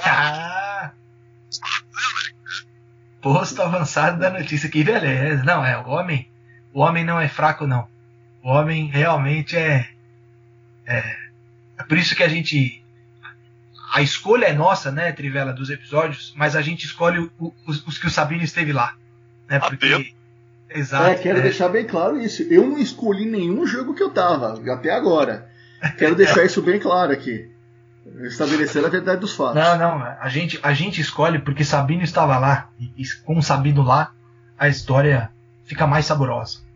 Ah! 0.03 0.91
Posto 3.19 3.61
avançado 3.61 4.19
da 4.19 4.30
notícia, 4.30 4.69
que 4.69 4.84
beleza. 4.84 5.44
Não, 5.44 5.65
é, 5.65 5.78
o 5.78 5.90
homem, 5.90 6.32
o 6.78 6.82
homem 6.82 7.04
não 7.04 7.20
é 7.20 7.28
fraco, 7.28 7.66
não. 7.66 7.88
O 8.44 8.49
homem 8.49 8.86
realmente 8.86 9.58
é, 9.58 9.90
é. 10.86 10.99
É 11.80 11.84
por 11.84 11.98
isso 11.98 12.16
que 12.16 12.22
a 12.24 12.28
gente. 12.28 12.84
A 13.94 14.02
escolha 14.04 14.45
é 14.45 14.54
nossa, 14.54 14.91
né, 14.91 15.12
Trivela, 15.12 15.52
dos 15.54 15.72
episódios, 15.72 16.34
mas 16.36 16.56
a 16.56 16.62
gente 16.62 16.86
escolhe 16.86 17.18
o- 17.20 17.32
o- 17.40 17.54
os, 17.66 17.86
os 17.88 17.98
que 17.98 18.06
o 18.06 18.12
Sabino 18.12 18.44
esteve 18.44 18.72
lá. 18.72 18.94
Né, 19.49 19.60
porque. 19.60 20.14
Exato. 20.70 21.06
é, 21.10 21.16
quero 21.16 21.40
é. 21.40 21.41
deixar 21.41 21.70
bem 21.70 21.88
claro 21.88 22.20
isso. 22.22 22.44
Eu 22.44 22.68
não 22.68 22.78
escolhi 22.78 23.26
nenhum 23.26 23.66
jogo 23.66 23.95
que 23.95 24.04
eu 24.04 24.12
tava, 24.12 24.62
até 24.72 24.91
agora. 24.91 25.49
Quero 25.98 26.14
deixar 26.14 26.44
isso 26.45 26.62
bem 26.62 26.80
claro 26.80 27.12
aqui. 27.12 27.49
Estabelecer 28.22 28.86
a 28.86 28.90
verdade 28.90 29.22
dos 29.22 29.34
fatos. 29.36 29.56
Não, 29.56 29.78
não, 29.78 30.04
a 30.04 30.30
gente, 30.30 30.60
a 30.62 30.74
gente 30.74 31.02
escolhe 31.02 31.40
porque 31.40 31.64
Sabino 31.64 32.04
estava 32.04 32.38
lá. 32.38 32.70
E, 32.80 32.91
e 32.98 33.16
com 33.24 33.41
Sabino 33.41 33.82
lá, 33.82 34.12
a 34.60 34.68
história 34.68 35.32
fica 35.66 35.88
mais 35.88 36.06
saborosa. 36.06 36.66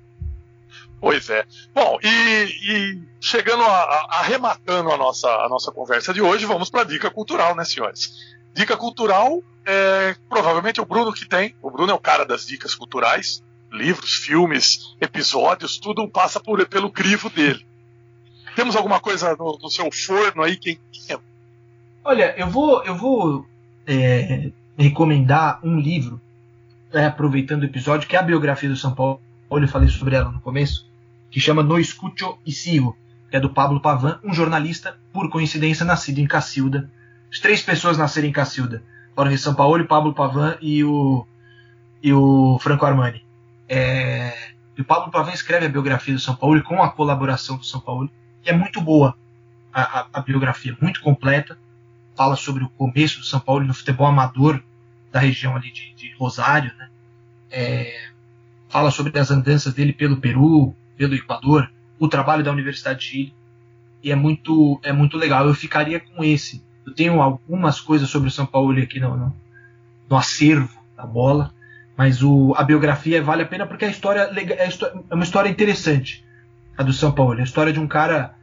Pois 1.02 1.32
é. 1.32 1.44
Bom, 1.73 1.98
e, 2.03 2.07
e 2.07 3.02
chegando 3.19 3.64
a, 3.64 3.68
a, 3.68 4.19
arrematando 4.19 4.91
a 4.91 4.98
nossa, 4.98 5.28
a 5.28 5.49
nossa 5.49 5.72
conversa 5.72 6.14
de 6.14 6.22
hoje, 6.22 6.45
vamos 6.45 6.69
para 6.69 6.82
a 6.82 6.86
dica 6.86 7.10
cultural, 7.10 7.56
né, 7.56 7.65
senhores? 7.65 8.14
Dica 8.53 8.78
cultural, 8.78 9.41
é, 9.65 10.15
provavelmente 10.30 10.80
é 10.80 10.84
o 10.84 10.86
Bruno 10.86 11.11
que 11.11 11.28
tem. 11.28 11.56
O 11.60 11.72
Bruno 11.72 11.91
é 11.91 11.95
o 11.95 11.99
cara 11.99 12.23
das 12.23 12.45
dicas 12.45 12.76
culturais. 12.76 13.44
Livros, 13.72 14.14
filmes, 14.14 14.95
episódios, 15.02 15.80
tudo 15.80 16.07
passa 16.07 16.40
por, 16.40 16.64
pelo 16.68 16.91
crivo 16.91 17.32
dele. 17.32 17.65
Temos 18.56 18.76
alguma 18.76 18.99
coisa 18.99 19.36
no, 19.36 19.57
no 19.60 19.72
seu 19.72 19.90
forno 19.91 20.44
aí, 20.44 20.56
quem 20.56 20.80
Olha, 22.03 22.36
eu 22.38 22.48
vou, 22.48 22.84
eu 22.84 22.95
vou 22.95 23.48
é, 23.88 24.52
recomendar 24.78 25.60
um 25.64 25.80
livro, 25.80 26.22
é, 26.94 27.06
aproveitando 27.06 27.61
o 27.61 27.65
episódio, 27.65 28.07
que 28.07 28.15
é 28.15 28.19
a 28.19 28.23
biografia 28.23 28.69
do 28.69 28.76
São 28.76 28.94
Paulo. 28.94 29.19
Eu 29.49 29.68
falei 29.68 29.88
sobre 29.90 30.15
ela 30.15 30.32
no 30.32 30.41
começo, 30.41 30.90
que 31.32 31.40
chama 31.40 31.64
No 31.64 31.80
Escucho 31.80 32.38
e 32.45 32.52
Sigo, 32.52 32.95
que 33.30 33.38
é 33.38 33.40
do 33.40 33.49
Pablo 33.49 33.80
Pavan, 33.80 34.20
um 34.24 34.34
jornalista, 34.34 34.99
por 35.12 35.30
coincidência, 35.30 35.86
nascido 35.86 36.20
em 36.20 36.28
Cacilda. 36.28 36.91
As 37.32 37.40
três 37.40 37.62
pessoas 37.64 37.98
nasceram 37.98 38.28
em 38.28 38.32
Cacilda: 38.32 38.84
Jorge 39.18 39.38
Sampaoli, 39.38 39.88
Pablo 39.88 40.14
Pavan 40.14 40.58
e 40.62 40.84
o, 40.84 41.26
e 42.03 42.14
o 42.14 42.60
Franco 42.62 42.86
Armani. 42.86 43.26
É, 43.68 44.52
e 44.78 44.82
o 44.82 44.86
Pablo 44.86 45.10
Pavan 45.10 45.32
escreve 45.32 45.66
a 45.66 45.70
biografia 45.70 46.14
do 46.14 46.20
São 46.20 46.36
Paulo 46.36 46.62
com 46.62 46.84
a 46.84 46.91
colaboração 46.91 47.58
do 47.58 47.66
São 47.66 47.80
Paulo, 47.80 48.12
e 48.45 48.49
é 48.49 48.53
muito 48.53 48.82
boa 48.82 49.18
a, 49.74 49.82
a, 49.82 50.08
a 50.14 50.22
biografia, 50.22 50.78
muito 50.82 51.02
completa 51.02 51.58
fala 52.16 52.36
sobre 52.36 52.64
o 52.64 52.70
começo 52.70 53.20
do 53.20 53.26
São 53.26 53.40
Paulo 53.40 53.66
no 53.66 53.74
futebol 53.74 54.06
amador 54.06 54.62
da 55.12 55.20
região 55.20 55.56
ali 55.56 55.72
de, 55.72 55.94
de 55.95 56.14
Rosário, 56.14 56.72
né? 56.78 56.90
É, 57.49 58.10
fala 58.70 58.91
sobre 58.91 59.18
as 59.18 59.32
andanças 59.32 59.74
dele 59.74 59.91
pelo 59.91 60.18
Peru, 60.18 60.76
pelo 61.02 61.15
Equador, 61.15 61.68
o 61.98 62.07
trabalho 62.07 62.44
da 62.44 62.52
Universidade 62.52 62.99
de 62.99 63.06
Chile 63.06 63.34
e 64.03 64.11
é 64.11 64.15
muito 64.15 64.80
é 64.84 64.94
muito 64.94 65.18
legal. 65.18 65.48
Eu 65.48 65.56
ficaria 65.56 65.99
com 65.99 66.23
esse. 66.23 66.64
Eu 66.86 66.94
tenho 66.94 67.19
algumas 67.19 67.80
coisas 67.80 68.07
sobre 68.07 68.28
o 68.28 68.32
São 68.32 68.45
Paulo 68.45 68.80
aqui 68.80 68.99
no, 68.99 69.18
no, 69.18 69.36
no 70.07 70.15
acervo 70.15 70.80
da 70.95 71.03
bola, 71.03 71.52
mas 71.98 72.22
o, 72.22 72.53
a 72.56 72.64
biografia 72.64 73.22
vale 73.23 73.41
a 73.41 73.48
pena 73.48 73.65
porque 73.65 73.86
a 73.86 73.90
história 73.90 74.30
é, 74.36 74.68
é 75.10 75.14
uma 75.15 75.23
história 75.23 75.49
interessante 75.49 76.23
a 76.78 76.84
do 76.84 76.94
São 76.94 77.11
Paulo. 77.11 77.40
A 77.40 77.44
história 77.44 77.73
de 77.73 77.80
um 77.80 77.88
cara, 77.88 78.36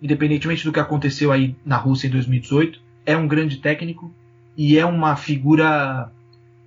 independentemente 0.00 0.64
do 0.64 0.72
que 0.72 0.78
aconteceu 0.78 1.32
aí 1.32 1.56
na 1.64 1.76
Rússia 1.76 2.06
em 2.06 2.10
2018, 2.10 2.80
é 3.04 3.16
um 3.16 3.26
grande 3.26 3.56
técnico 3.56 4.14
e 4.56 4.78
é 4.78 4.86
uma 4.86 5.16
figura 5.16 6.08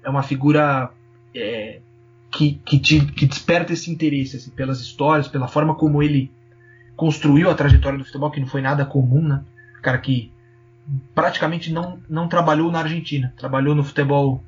é 0.03 0.09
uma 0.09 0.23
figura 0.23 0.91
é, 1.33 1.79
que, 2.31 2.53
que, 2.65 2.79
te, 2.79 3.05
que, 3.05 3.25
desperta 3.25 3.73
esse 3.73 3.91
interesse 3.91 4.37
assim, 4.37 4.51
pelas 4.51 4.79
histórias, 4.79 5.27
pela 5.27 5.47
forma 5.47 5.75
como 5.75 6.01
ele 6.03 6.31
construiu 6.95 7.49
a 7.49 7.55
trajetória 7.55 7.97
do 7.97 8.05
futebol, 8.05 8.29
que 8.31 8.39
não 8.39 8.47
foi 8.47 8.61
nada 8.61 8.85
comum, 8.85 9.21
né? 9.21 9.43
Cara 9.81 9.97
que 9.97 10.31
praticamente 11.15 11.71
não, 11.71 11.99
não 12.09 12.27
trabalhou 12.27 12.71
na 12.71 12.79
Argentina, 12.79 13.33
trabalhou 13.37 13.73
no 13.73 13.83
futebol 13.83 14.43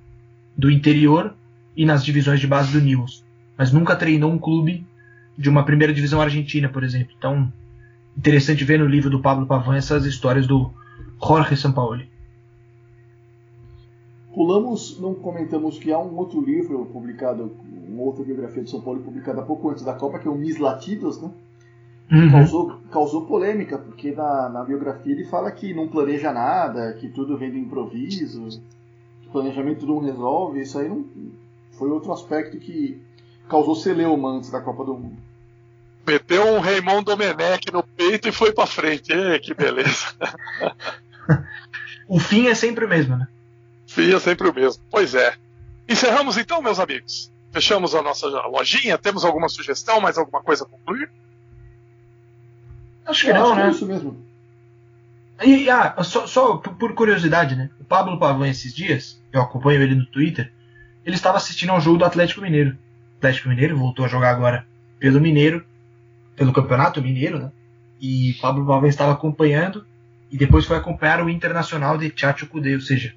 do 0.58 0.70
interior 0.70 1.34
e 1.76 1.86
nas 1.86 2.04
divisões 2.04 2.40
de 2.40 2.48
base 2.48 2.72
do 2.72 2.82
News, 2.82 3.24
mas 3.58 3.72
nunca 3.72 3.96
treinou 3.96 4.32
um 4.32 4.38
clube 4.38 4.86
de 5.38 5.50
uma 5.50 5.64
primeira 5.64 5.94
divisão 5.94 6.22
argentina, 6.22 6.68
por 6.68 6.84
exemplo. 6.84 7.14
Então, 7.18 7.52
interessante 8.18 8.64
ver 8.64 8.80
no 8.80 8.86
livro 8.86 9.10
do 9.10 9.22
Pablo 9.22 9.46
Pavan 9.46 9.78
essas 9.78 10.06
histórias 10.06 10.46
do, 10.46 10.72
Jorge 11.24 11.56
Sampaoli. 11.56 12.10
Pulamos, 14.34 15.00
não 15.00 15.14
comentamos 15.14 15.78
que 15.78 15.92
há 15.92 16.00
um 16.00 16.18
outro 16.18 16.42
livro 16.42 16.86
publicado, 16.86 17.56
uma 17.92 18.04
outra 18.04 18.24
biografia 18.24 18.64
de 18.64 18.70
São 18.70 18.82
Paulo 18.82 19.02
publicada 19.02 19.42
pouco 19.42 19.70
antes 19.70 19.84
da 19.84 19.94
Copa, 19.94 20.20
que 20.20 20.28
é 20.28 20.32
o 20.32 20.36
Mis 20.36 20.58
Latidos, 20.58 21.22
né? 21.22 21.30
Uhum. 22.12 22.30
Causou, 22.30 22.82
causou 22.92 23.26
polêmica, 23.26 23.78
porque 23.78 24.12
na, 24.12 24.50
na 24.50 24.64
biografia 24.64 25.14
ele 25.14 25.26
fala 25.26 25.50
que 25.50 25.74
não 25.74 25.88
planeja 25.88 26.32
nada, 26.32 26.94
que 26.94 27.08
tudo 27.08 27.38
vem 27.38 27.52
do 27.52 27.58
improviso, 27.58 28.62
que 29.22 29.30
planejamento 29.30 29.86
não 29.88 30.00
resolve. 30.00 30.62
Isso 30.62 30.78
aí 30.78 30.90
não, 30.90 31.06
foi 31.72 31.90
outro 31.90 32.12
aspecto 32.12 32.58
que 32.58 33.02
causou 33.48 33.76
celeuma 33.76 34.30
antes 34.30 34.50
da 34.50 34.60
Copa 34.60 34.84
do 34.84 34.94
Mundo. 34.94 35.18
Meteu 36.06 36.46
um 36.48 36.60
Raymond 36.60 37.06
Domenech 37.06 37.72
no 37.72 37.84
peito 37.84 38.28
e 38.28 38.32
foi 38.32 38.52
para 38.52 38.68
frente. 38.68 39.14
Ei, 39.14 39.40
que 39.40 39.54
beleza. 39.54 40.08
o 42.10 42.20
fim 42.20 42.48
é 42.48 42.56
sempre 42.56 42.84
o 42.84 42.90
mesmo, 42.90 43.16
né? 43.16 43.28
O 43.88 43.92
fim 43.92 44.14
é 44.14 44.20
sempre 44.20 44.50
o 44.50 44.54
mesmo. 44.54 44.84
Pois 44.90 45.16
é. 45.16 45.34
Encerramos 45.88 46.38
então, 46.38 46.62
meus 46.62 46.80
amigos. 46.80 47.31
Fechamos 47.52 47.94
a 47.94 48.02
nossa 48.02 48.28
lojinha. 48.48 48.98
Temos 48.98 49.26
alguma 49.26 49.50
sugestão, 49.50 50.00
mais 50.00 50.18
alguma 50.18 50.42
coisa 50.42 50.64
a 50.64 50.68
concluir? 50.68 51.10
Acho 53.06 53.26
que 53.26 53.34
não, 53.34 53.56
né? 53.56 53.68
É 53.68 53.70
isso 53.72 53.86
mesmo. 53.86 54.26
E, 55.44 55.70
ah, 55.70 55.96
só, 56.04 56.28
só, 56.28 56.58
por 56.58 56.94
curiosidade, 56.94 57.56
né? 57.56 57.70
O 57.80 57.84
Pablo 57.84 58.20
Pavão, 58.20 58.46
esses 58.46 58.74
dias, 58.74 59.22
eu 59.34 59.42
acompanho 59.42 59.82
ele 59.82 59.96
no 59.96 60.06
Twitter, 60.06 60.52
ele 61.06 61.16
estava 61.16 61.38
assistindo 61.38 61.72
ao 61.72 61.82
jogo 61.82 61.98
do 61.98 62.06
Atlético 62.06 62.42
Mineiro. 62.42 62.78
O 63.16 63.18
Atlético 63.18 63.50
Mineiro 63.50 63.78
voltou 63.78 64.06
a 64.06 64.08
jogar 64.08 64.30
agora 64.30 64.68
pelo 65.00 65.20
Mineiro, 65.20 65.66
pelo 66.36 66.54
Campeonato 66.54 67.02
Mineiro, 67.02 67.40
né? 67.40 67.52
E 68.00 68.34
Pablo 68.42 68.66
Pavão 68.66 68.88
estava 68.88 69.12
acompanhando 69.12 69.86
e 70.32 70.38
depois 70.38 70.66
foi 70.66 70.78
acompanhar 70.78 71.24
o 71.24 71.30
Internacional 71.30 71.98
de 71.98 72.14
Chachucudê, 72.16 72.76
ou 72.76 72.82
seja, 72.82 73.14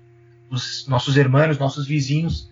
os 0.51 0.87
nossos 0.89 1.17
irmãos, 1.17 1.59
nossos 1.59 1.87
vizinhos 1.87 2.51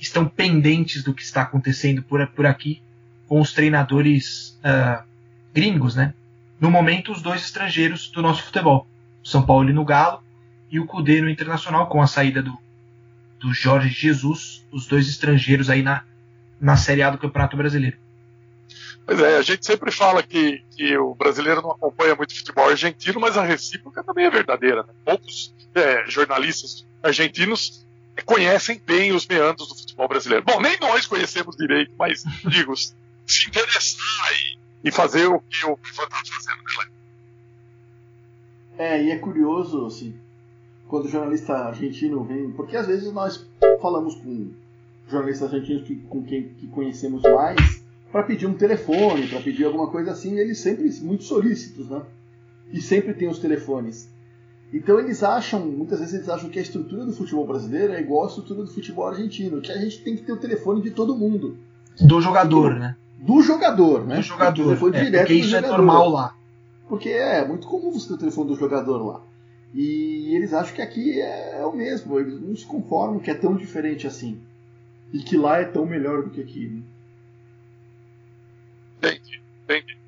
estão 0.00 0.26
pendentes 0.26 1.04
do 1.04 1.14
que 1.14 1.22
está 1.22 1.42
acontecendo 1.42 2.02
por, 2.02 2.26
por 2.28 2.46
aqui 2.46 2.82
com 3.28 3.40
os 3.40 3.52
treinadores 3.52 4.58
uh, 4.64 5.04
gringos, 5.52 5.94
né? 5.94 6.14
No 6.58 6.70
momento, 6.70 7.12
os 7.12 7.22
dois 7.22 7.42
estrangeiros 7.42 8.08
do 8.10 8.20
nosso 8.20 8.42
futebol, 8.42 8.86
São 9.22 9.44
Paulo 9.44 9.72
no 9.72 9.84
Galo 9.84 10.22
e 10.70 10.80
o 10.80 10.86
Cudê 10.86 11.20
no 11.20 11.30
Internacional, 11.30 11.88
com 11.88 12.02
a 12.02 12.06
saída 12.06 12.42
do, 12.42 12.56
do 13.38 13.52
Jorge 13.52 13.88
Jesus, 13.88 14.64
os 14.70 14.86
dois 14.86 15.08
estrangeiros 15.08 15.70
aí 15.70 15.82
na, 15.82 16.02
na 16.60 16.76
Série 16.76 17.02
A 17.02 17.10
do 17.10 17.18
Campeonato 17.18 17.56
Brasileiro. 17.56 17.96
Pois 19.06 19.20
é, 19.20 19.38
a 19.38 19.42
gente 19.42 19.64
sempre 19.64 19.90
fala 19.90 20.22
que, 20.22 20.62
que 20.76 20.96
o 20.96 21.14
brasileiro 21.14 21.62
não 21.62 21.72
acompanha 21.72 22.14
muito 22.14 22.36
futebol 22.36 22.68
argentino, 22.68 23.18
mas 23.18 23.36
a 23.36 23.44
recíproca 23.44 24.04
também 24.04 24.26
é 24.26 24.30
verdadeira. 24.30 24.82
Né? 24.82 24.92
Poucos 25.04 25.54
é, 25.74 26.04
jornalistas 26.08 26.86
argentinos 27.02 27.86
conhecem 28.24 28.80
bem 28.84 29.12
os 29.12 29.26
meandros 29.26 29.68
do 29.68 29.74
futebol 29.74 30.08
brasileiro. 30.08 30.44
Bom, 30.44 30.60
nem 30.60 30.78
nós 30.80 31.06
conhecemos 31.06 31.56
direito, 31.56 31.92
mas, 31.98 32.22
digo, 32.48 32.74
se 32.76 33.48
interessar 33.48 34.32
e, 34.32 34.88
e 34.88 34.92
fazer 34.92 35.26
o 35.26 35.40
que 35.40 35.66
o 35.66 35.76
Pivan 35.76 36.04
está 36.04 36.22
fazendo, 36.24 36.62
né, 36.78 36.90
É, 38.78 39.02
e 39.04 39.10
é 39.10 39.18
curioso, 39.18 39.86
assim, 39.86 40.14
quando 40.88 41.06
o 41.06 41.08
jornalista 41.08 41.54
argentino 41.54 42.24
vem, 42.24 42.50
porque 42.50 42.76
às 42.76 42.86
vezes 42.86 43.12
nós 43.12 43.46
falamos 43.80 44.14
com 44.16 44.52
jornalistas 45.08 45.52
argentinos 45.52 45.86
que, 45.86 45.96
com 45.96 46.22
quem 46.22 46.54
que 46.54 46.66
conhecemos 46.68 47.22
mais, 47.22 47.82
para 48.10 48.22
pedir 48.24 48.46
um 48.46 48.54
telefone, 48.54 49.28
para 49.28 49.40
pedir 49.40 49.64
alguma 49.64 49.88
coisa 49.88 50.12
assim, 50.12 50.38
eles 50.38 50.58
sempre 50.58 50.90
muito 51.00 51.24
solícitos, 51.24 51.88
né? 51.88 52.02
E 52.72 52.80
sempre 52.80 53.14
tem 53.14 53.28
os 53.28 53.38
telefones. 53.38 54.08
Então 54.72 55.00
eles 55.00 55.22
acham, 55.22 55.66
muitas 55.66 55.98
vezes 55.98 56.14
eles 56.14 56.28
acham 56.28 56.48
que 56.48 56.58
a 56.58 56.62
estrutura 56.62 57.04
do 57.04 57.12
futebol 57.12 57.46
brasileiro 57.46 57.92
é 57.92 58.00
igual 58.00 58.24
à 58.24 58.28
estrutura 58.28 58.62
do 58.62 58.70
futebol 58.70 59.08
argentino, 59.08 59.60
que 59.60 59.72
a 59.72 59.78
gente 59.78 60.02
tem 60.02 60.16
que 60.16 60.22
ter 60.22 60.32
o 60.32 60.36
telefone 60.36 60.80
de 60.80 60.90
todo 60.90 61.16
mundo. 61.16 61.58
Do 62.00 62.20
jogador, 62.20 62.74
né? 62.76 62.96
Do 63.18 63.42
jogador, 63.42 64.06
né? 64.06 64.16
Do 64.16 64.22
jogador. 64.22 64.62
O 64.62 64.64
telefone 64.66 64.96
é, 64.96 65.04
direto 65.04 65.26
porque 65.26 65.34
isso 65.34 65.56
é 65.56 65.60
normal 65.60 66.08
lá. 66.08 66.36
Porque 66.88 67.08
é 67.08 67.46
muito 67.46 67.66
comum 67.66 67.90
você 67.90 68.08
ter 68.08 68.14
o 68.14 68.18
telefone 68.18 68.48
do 68.48 68.56
jogador 68.56 69.04
lá. 69.04 69.22
E 69.74 70.34
eles 70.34 70.52
acham 70.52 70.74
que 70.74 70.82
aqui 70.82 71.20
é, 71.20 71.60
é 71.60 71.66
o 71.66 71.72
mesmo, 71.72 72.18
eles 72.18 72.40
não 72.40 72.56
se 72.56 72.64
conformam 72.64 73.20
que 73.20 73.30
é 73.30 73.34
tão 73.34 73.56
diferente 73.56 74.06
assim. 74.06 74.40
E 75.12 75.18
que 75.18 75.36
lá 75.36 75.58
é 75.58 75.64
tão 75.64 75.84
melhor 75.84 76.22
do 76.22 76.30
que 76.30 76.40
aqui. 76.40 76.66
Né? 76.68 76.82
Entendi, 78.98 79.40
entendi. 79.64 79.98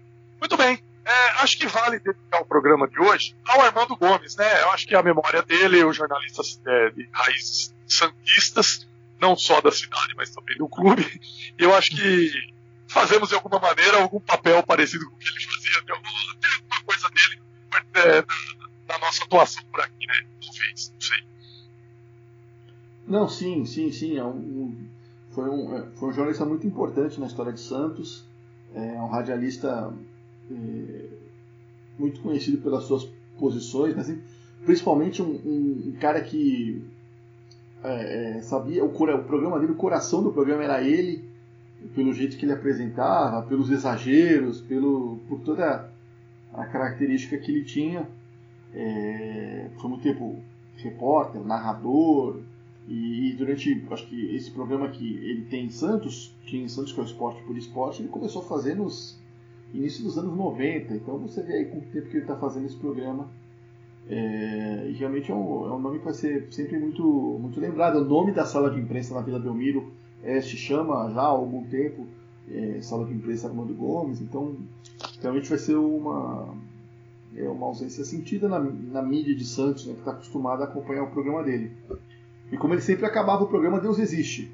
Muito 0.40 0.56
bem. 0.56 0.81
Acho 1.42 1.58
que 1.58 1.66
vale 1.66 1.98
dedicar 1.98 2.40
o 2.40 2.44
programa 2.44 2.86
de 2.86 3.00
hoje 3.00 3.34
ao 3.44 3.60
Armando 3.60 3.96
Gomes, 3.96 4.36
né? 4.36 4.62
Eu 4.62 4.70
acho 4.70 4.86
que 4.86 4.94
a 4.94 5.02
memória 5.02 5.42
dele, 5.42 5.84
os 5.84 5.96
jornalistas 5.96 6.60
é, 6.64 6.90
de 6.90 7.08
raízes 7.12 7.74
santistas, 7.86 8.86
não 9.20 9.36
só 9.36 9.60
da 9.60 9.72
cidade, 9.72 10.14
mas 10.16 10.30
também 10.30 10.56
do 10.56 10.68
clube, 10.68 11.04
eu 11.58 11.74
acho 11.74 11.90
que 11.90 12.30
fazemos 12.86 13.30
de 13.30 13.34
alguma 13.34 13.58
maneira 13.58 13.98
algum 13.98 14.20
papel 14.20 14.62
parecido 14.62 15.08
com 15.08 15.16
o 15.16 15.18
que 15.18 15.28
ele 15.28 15.44
fazia, 15.44 15.78
até 15.80 15.92
alguma 15.92 16.84
coisa 16.84 17.08
dele 17.10 17.42
é, 17.94 18.24
na, 18.88 18.98
nossa 18.98 19.24
atuação 19.24 19.64
por 19.70 19.80
aqui, 19.80 20.06
né? 20.06 20.26
Talvez, 20.44 20.92
não 20.94 21.00
sei. 21.00 21.24
Não, 23.06 23.28
sim, 23.28 23.66
sim, 23.66 23.90
sim. 23.90 24.16
É 24.16 24.24
um, 24.24 24.88
foi, 25.32 25.48
um, 25.48 25.76
é, 25.76 25.86
foi 25.96 26.08
um 26.08 26.12
jornalista 26.12 26.44
muito 26.44 26.66
importante 26.66 27.18
na 27.18 27.26
história 27.26 27.52
de 27.52 27.60
Santos 27.60 28.24
é 28.74 29.00
um 29.00 29.08
radialista 29.08 29.92
é, 30.50 31.08
muito 31.98 32.20
conhecido 32.20 32.58
pelas 32.58 32.84
suas 32.84 33.08
posições, 33.38 33.94
mas 33.94 34.14
principalmente 34.64 35.22
um, 35.22 35.30
um- 35.44 35.92
cara 36.00 36.20
que 36.20 36.82
é, 37.82 38.36
é, 38.38 38.42
sabia, 38.42 38.84
o, 38.84 38.88
o 38.88 39.24
programa 39.24 39.58
dele, 39.58 39.72
o 39.72 39.76
coração 39.76 40.22
do 40.22 40.32
programa 40.32 40.62
era 40.62 40.82
ele, 40.82 41.24
pelo 41.94 42.12
jeito 42.12 42.36
que 42.36 42.44
ele 42.44 42.52
apresentava, 42.52 43.42
pelos 43.42 43.70
exageros, 43.70 44.60
pelo, 44.60 45.18
por 45.28 45.40
toda 45.40 45.90
a 46.52 46.64
característica 46.66 47.36
que 47.38 47.50
ele 47.50 47.64
tinha. 47.64 48.06
É, 48.74 49.68
foi 49.80 49.90
muito 49.90 50.02
tempo 50.02 50.36
repórter, 50.76 51.42
narrador, 51.44 52.40
e, 52.88 53.30
e 53.30 53.32
durante, 53.34 53.84
acho 53.90 54.06
que 54.06 54.34
esse 54.34 54.50
programa 54.50 54.88
que 54.88 55.14
ele 55.16 55.42
tem 55.42 55.66
em 55.66 55.70
Santos, 55.70 56.34
tinha 56.46 56.64
em 56.64 56.68
Santos 56.68 56.92
que 56.92 57.00
é 57.00 57.02
o 57.02 57.06
Esporte 57.06 57.42
por 57.44 57.56
Esporte, 57.56 58.02
ele 58.02 58.08
começou 58.08 58.42
a 58.42 58.44
fazer 58.44 58.74
nos 58.76 59.18
início 59.74 60.04
dos 60.04 60.18
anos 60.18 60.36
90, 60.36 60.94
então 60.94 61.18
você 61.18 61.42
vê 61.42 61.54
aí 61.54 61.64
com 61.66 61.78
o 61.78 61.82
tempo 61.82 62.08
que 62.08 62.16
ele 62.16 62.24
está 62.24 62.36
fazendo 62.36 62.66
esse 62.66 62.76
programa. 62.76 63.28
É, 64.08 64.88
e 64.88 64.92
realmente 64.94 65.30
é 65.30 65.34
um, 65.34 65.66
é 65.66 65.72
um 65.72 65.78
nome 65.78 65.98
que 66.00 66.04
vai 66.04 66.14
ser 66.14 66.48
sempre 66.50 66.78
muito, 66.78 67.02
muito 67.40 67.60
lembrado. 67.60 67.96
O 67.96 68.04
nome 68.04 68.32
da 68.32 68.44
sala 68.44 68.70
de 68.70 68.80
imprensa 68.80 69.14
na 69.14 69.20
Vila 69.20 69.38
Belmiro 69.38 69.92
é, 70.22 70.40
se 70.40 70.56
chama 70.56 71.10
já 71.10 71.20
há 71.20 71.26
algum 71.26 71.64
tempo 71.64 72.06
é, 72.50 72.80
Sala 72.80 73.06
de 73.06 73.12
Imprensa 73.12 73.48
Armando 73.48 73.74
Gomes, 73.74 74.20
então 74.20 74.56
realmente 75.20 75.48
vai 75.48 75.58
ser 75.58 75.76
uma, 75.76 76.54
é 77.36 77.48
uma 77.48 77.66
ausência 77.66 78.04
sentida 78.04 78.48
na, 78.48 78.58
na 78.58 79.02
mídia 79.02 79.34
de 79.34 79.44
Santos, 79.44 79.86
né, 79.86 79.94
que 79.94 80.00
está 80.00 80.12
acostumada 80.12 80.64
a 80.64 80.66
acompanhar 80.66 81.04
o 81.04 81.10
programa 81.10 81.42
dele. 81.42 81.72
E 82.50 82.56
como 82.56 82.74
ele 82.74 82.82
sempre 82.82 83.06
acabava 83.06 83.44
o 83.44 83.48
programa, 83.48 83.80
Deus 83.80 83.98
existe. 83.98 84.52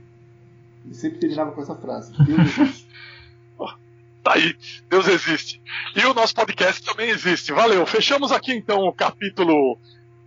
Ele 0.85 0.95
sempre 0.95 1.19
terminava 1.19 1.53
com 1.53 1.61
essa 1.61 1.75
frase: 1.75 2.13
Deus 2.25 2.59
existe. 2.59 2.88
Tá 4.29 4.35
aí, 4.35 4.55
Deus 4.91 5.09
existe. 5.09 5.59
E 5.97 6.05
o 6.05 6.13
nosso 6.13 6.35
podcast 6.35 6.85
também 6.85 7.09
existe. 7.09 7.51
Valeu. 7.51 7.87
Fechamos 7.87 8.31
aqui 8.31 8.53
então 8.53 8.81
o 8.81 8.93
capítulo 8.93 9.79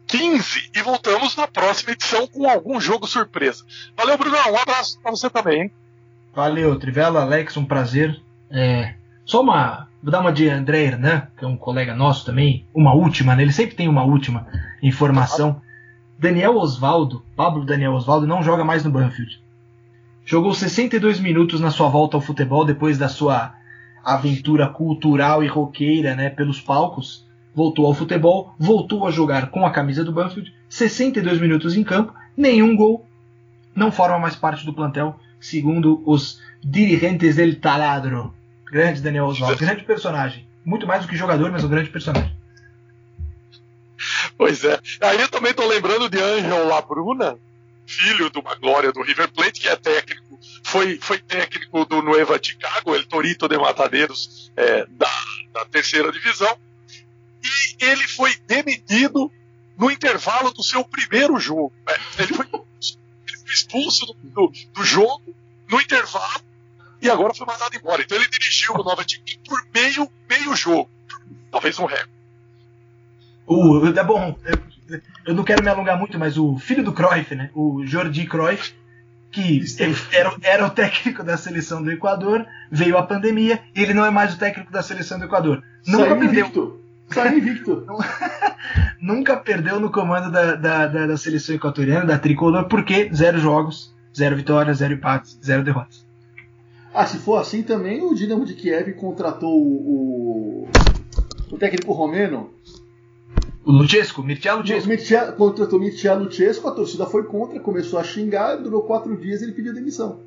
15 0.08 0.72
e 0.76 0.82
voltamos 0.82 1.36
na 1.36 1.46
próxima 1.48 1.92
edição 1.92 2.26
com 2.26 2.50
algum 2.50 2.82
jogo 2.82 3.06
surpresa. 3.06 3.64
Valeu, 3.96 4.18
Brunão. 4.18 4.54
Um 4.54 4.58
abraço 4.58 5.00
pra 5.00 5.12
você 5.12 5.30
também, 5.30 5.62
hein? 5.62 5.72
Valeu, 6.34 6.80
Trivela, 6.80 7.22
Alex, 7.22 7.56
um 7.58 7.64
prazer. 7.64 8.20
É, 8.50 8.96
só 9.24 9.42
uma. 9.42 9.88
Vou 10.02 10.12
dar 10.12 10.22
uma 10.22 10.34
de 10.34 10.50
André 10.50 10.86
Hernan, 10.86 11.28
que 11.38 11.46
é 11.46 11.48
um 11.48 11.56
colega 11.56 11.94
nosso 11.94 12.26
também. 12.26 12.66
Uma 12.74 12.96
última, 12.96 13.36
né? 13.36 13.44
Ele 13.44 13.54
sempre 13.54 13.76
tem 13.76 13.88
uma 13.88 14.04
última 14.04 14.48
informação. 14.82 15.62
Daniel 16.18 16.58
Osvaldo, 16.58 17.24
Pablo 17.36 17.64
Daniel 17.64 17.94
Osvaldo, 17.94 18.26
não 18.26 18.42
joga 18.42 18.64
mais 18.64 18.84
no 18.84 18.90
Banfield. 18.90 19.40
Jogou 20.26 20.56
62 20.56 21.20
minutos 21.20 21.62
na 21.62 21.70
sua 21.70 21.88
volta 21.88 22.18
ao 22.18 22.22
futebol 22.22 22.66
depois 22.66 22.98
da 22.98 23.08
sua 23.08 23.61
aventura 24.04 24.68
cultural 24.68 25.44
e 25.44 25.48
roqueira 25.48 26.16
né, 26.16 26.30
pelos 26.30 26.60
palcos. 26.60 27.26
Voltou 27.54 27.86
ao 27.86 27.94
futebol, 27.94 28.56
voltou 28.58 29.06
a 29.06 29.12
jogar 29.12 29.52
com 29.52 29.66
a 29.66 29.72
camisa 29.72 30.04
do 30.04 30.12
Banfield. 30.12 30.54
62 30.70 31.40
minutos 31.40 31.76
em 31.76 31.84
campo, 31.84 32.14
nenhum 32.36 32.76
gol. 32.76 33.06
Não 33.76 33.92
forma 33.92 34.20
mais 34.20 34.36
parte 34.36 34.66
do 34.66 34.74
plantel, 34.74 35.20
segundo 35.40 36.02
os 36.06 36.42
dirigentes 36.64 37.36
del 37.36 37.60
taladro. 37.60 38.34
Grande 38.72 39.02
Daniel 39.02 39.26
Osvaldo, 39.26 39.58
grande 39.58 39.84
personagem. 39.84 40.48
Muito 40.64 40.88
mais 40.88 41.04
do 41.04 41.10
que 41.10 41.18
jogador, 41.18 41.52
mas 41.52 41.64
um 41.64 41.70
grande 41.70 41.90
personagem. 41.90 42.32
Pois 44.38 44.64
é. 44.64 44.80
Aí 45.02 45.20
eu 45.22 45.28
também 45.28 45.54
tô 45.54 45.68
lembrando 45.68 46.10
de 46.10 46.20
Ângelo 46.20 46.68
Labruna, 46.68 47.38
filho 47.86 48.30
de 48.30 48.40
uma 48.40 48.56
glória 48.56 48.92
do 48.92 49.02
River 49.02 49.32
Plate, 49.32 49.62
que 49.62 49.68
é 49.68 49.76
técnico, 49.76 50.31
foi, 50.72 50.98
foi 51.02 51.18
técnico 51.18 51.84
do 51.84 52.02
Nueva 52.02 52.40
Chicago, 52.42 52.96
El 52.96 53.06
Torito 53.06 53.48
de 53.50 53.58
Matadeiros, 53.58 54.50
é, 54.56 54.86
da, 54.86 55.12
da 55.52 55.66
terceira 55.66 56.10
divisão. 56.14 56.58
E 57.44 57.84
ele 57.84 58.08
foi 58.08 58.34
demitido 58.48 59.30
no 59.78 59.92
intervalo 59.92 60.52
do 60.52 60.64
seu 60.64 60.86
primeiro 60.86 61.38
jogo. 61.38 61.74
né? 61.86 61.94
Ele, 62.20 62.34
foi, 62.34 62.46
ele 62.46 63.38
foi 63.38 63.54
expulso 63.54 64.06
do, 64.06 64.14
do, 64.14 64.52
do 64.74 64.84
jogo 64.84 65.36
no 65.70 65.82
intervalo 65.82 66.42
e 67.02 67.10
agora 67.10 67.34
foi 67.34 67.46
mandado 67.46 67.76
embora. 67.76 68.02
Então 68.02 68.18
ele 68.18 68.30
dirigiu 68.30 68.74
o 68.74 68.84
Nova 68.84 69.04
Chicago 69.06 69.40
por 69.46 69.62
meio, 69.74 70.10
meio 70.30 70.56
jogo. 70.56 70.90
Talvez 71.52 71.78
um 71.80 71.86
recorde. 71.86 72.12
O, 73.46 73.88
é 73.88 74.04
bom, 74.04 74.40
eu, 74.46 75.02
eu 75.26 75.34
não 75.34 75.44
quero 75.44 75.62
me 75.62 75.70
alongar 75.70 75.98
muito, 75.98 76.18
mas 76.18 76.38
o 76.38 76.58
filho 76.60 76.84
do 76.84 76.94
Cruyff, 76.94 77.36
né, 77.36 77.50
o 77.54 77.86
Jordi 77.86 78.26
Cruyff, 78.26 78.74
que 79.32 79.64
era, 80.12 80.34
era 80.44 80.66
o 80.66 80.70
técnico 80.70 81.24
da 81.24 81.38
seleção 81.38 81.82
do 81.82 81.92
Equador, 81.92 82.46
veio 82.70 82.98
a 82.98 83.04
pandemia, 83.04 83.62
ele 83.74 83.94
não 83.94 84.06
é 84.06 84.12
mais 84.12 84.34
o 84.34 84.38
técnico 84.38 84.72
da 84.72 84.84
seleção 84.84 85.18
do 85.18 85.26
Equador. 85.26 85.64
Nunca 85.88 86.04
Saiu 86.06 86.20
perdeu. 86.20 86.40
invicto. 86.42 86.82
Saiu 87.10 87.38
invicto. 87.38 87.86
Nunca 89.02 89.38
perdeu 89.38 89.80
no 89.80 89.92
comando 89.92 90.32
da, 90.32 90.56
da, 90.56 90.88
da, 90.88 91.08
da 91.08 91.18
seleção 91.18 91.56
equatoriana, 91.56 92.06
da 92.06 92.18
tricolor, 92.18 92.66
porque 92.66 93.10
zero 93.14 93.40
jogos, 93.40 93.94
zero 94.16 94.36
vitórias, 94.36 94.78
zero 94.78 94.94
empates, 94.94 95.40
zero 95.44 95.64
derrotas. 95.64 96.06
Ah, 96.94 97.06
se 97.06 97.18
for 97.18 97.38
assim 97.38 97.64
também, 97.64 98.02
o 98.04 98.14
Dinamo 98.14 98.46
de 98.46 98.54
Kiev 98.54 98.94
contratou 98.96 99.50
o, 99.50 100.68
o, 100.68 100.70
o 101.52 101.58
técnico 101.58 101.94
romeno. 101.94 102.52
O 103.64 103.72
Luchesco, 103.72 104.24
Mircea 104.24 104.56
Luchesco. 104.56 104.90
Mircea, 104.90 105.32
contratou 105.34 105.80
Mircea 105.80 106.16
Luchesco, 106.16 106.68
a 106.68 106.72
torcida 106.72 107.06
foi 107.06 107.24
contra, 107.24 107.60
começou 107.60 108.00
a 108.00 108.04
xingar, 108.04 108.56
durou 108.56 108.84
quatro 108.84 109.16
dias 109.16 109.42
e 109.42 109.46
ele 109.46 109.52
pediu 109.52 109.74
demissão. 109.74 110.20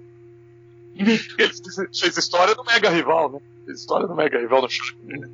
Ele 0.94 1.18
fez 1.18 2.16
história 2.16 2.54
do 2.54 2.64
mega 2.64 2.88
rival, 2.88 3.32
né? 3.32 3.40
Fez 3.66 3.80
história 3.80 4.06
do 4.06 4.14
mega 4.14 4.38
rival 4.38 4.62
no 4.62 4.68
Chaco. 4.68 4.98
Né? 5.02 5.28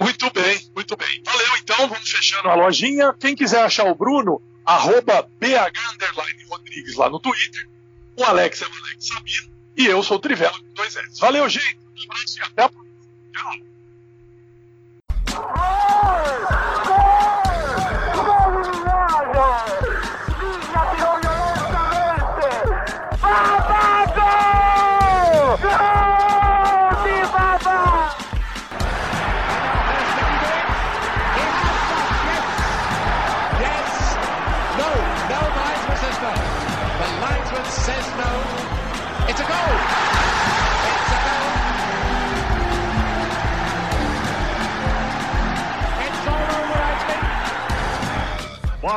Muito 0.00 0.30
bem, 0.32 0.66
muito 0.74 0.96
bem. 0.96 1.22
Valeu 1.22 1.56
então, 1.62 1.88
vamos 1.88 2.10
fechando 2.10 2.48
a 2.48 2.54
lojinha. 2.54 3.14
Quem 3.20 3.36
quiser 3.36 3.62
achar 3.62 3.84
o 3.84 3.94
Bruno, 3.94 4.40
arroba 4.64 5.28
BH 5.38 6.48
Rodrigues 6.48 6.96
lá 6.96 7.10
no 7.10 7.20
Twitter. 7.20 7.68
O 8.16 8.24
Alex 8.24 8.62
é 8.62 8.64
o 8.64 8.68
Alex 8.68 9.06
Sabino. 9.06 9.50
E 9.76 9.86
eu 9.86 10.02
sou 10.02 10.16
o 10.16 10.20
Trivela 10.20 10.58
com 10.58 10.72
dois 10.74 10.96
S. 10.96 11.20
Valeu, 11.20 11.46
gente. 11.48 11.76
Um 11.76 12.04
abraço 12.04 12.38
e 12.38 12.42
até 12.42 12.62
a 12.62 12.68
próxima. 12.70 12.94
Tchau. 13.32 13.70
No, 15.32 15.70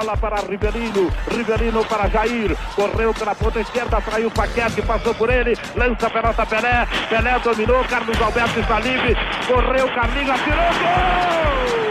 Bola 0.03 0.17
para 0.17 0.41
Rivelino, 0.41 1.09
Rivelino 1.27 1.81
para 1.85 2.09
Jair, 2.09 2.57
correu 2.75 3.13
pela 3.13 3.33
ponta 3.33 3.61
esquerda, 3.61 4.01
traiu 4.01 4.27
o 4.27 4.31
Paquete, 4.31 4.81
passou 4.81 5.15
por 5.15 5.29
ele, 5.29 5.57
lança 5.77 6.07
a 6.07 6.09
pelota 6.09 6.45
Pelé, 6.45 6.85
Pelé 7.07 7.39
dominou, 7.39 7.85
Carlos 7.85 8.21
Alberto 8.21 8.59
está 8.59 8.81
livre, 8.81 9.15
correu, 9.47 9.87
Carlinhos, 9.95 10.37
atirou, 10.37 10.73
gol! 10.73 11.83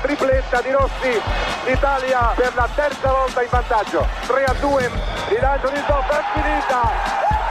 tripletta 0.00 0.60
di 0.60 0.70
Rossi, 0.70 1.20
l'Italia 1.66 2.20
per 2.36 2.54
la 2.54 2.68
terza 2.72 3.10
volta 3.10 3.42
in 3.42 3.48
vantaggio, 3.50 4.06
3 4.28 4.44
a 4.44 4.54
2, 4.60 4.90
rilancio 5.30 5.68
di 5.70 5.80
Zoff, 5.84 6.08
è 6.08 6.22
finita, 6.34 7.41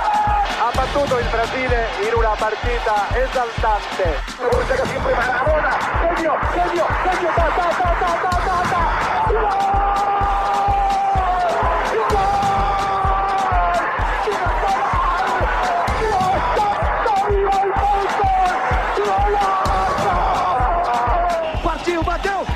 ha 0.71 0.85
battuto 0.85 1.17
il 1.19 1.27
Brasile 1.29 1.87
in 2.07 2.13
una 2.15 2.33
partita 2.37 3.07
esaltante. 3.11 4.23
Come 4.37 4.65
cerca 4.65 4.85
sempre 4.85 5.13
Maradona, 5.13 5.77
segno, 6.15 6.37
segno, 6.53 6.87
segno, 7.03 7.29
da, 7.35 7.49
da, 7.55 7.67
da, 7.77 7.95
da, 7.99 8.11
da, 8.21 8.33
da, 8.45 8.57
da. 8.69 8.81
Gol! 9.27 9.81
bateu, 21.63 22.03
bateu, 22.03 22.50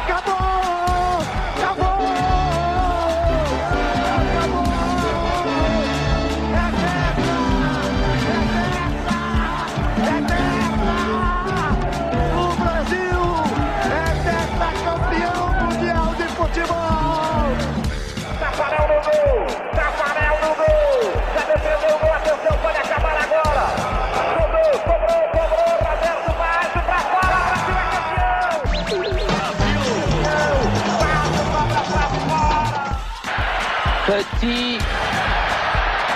Petit. 34.33 34.79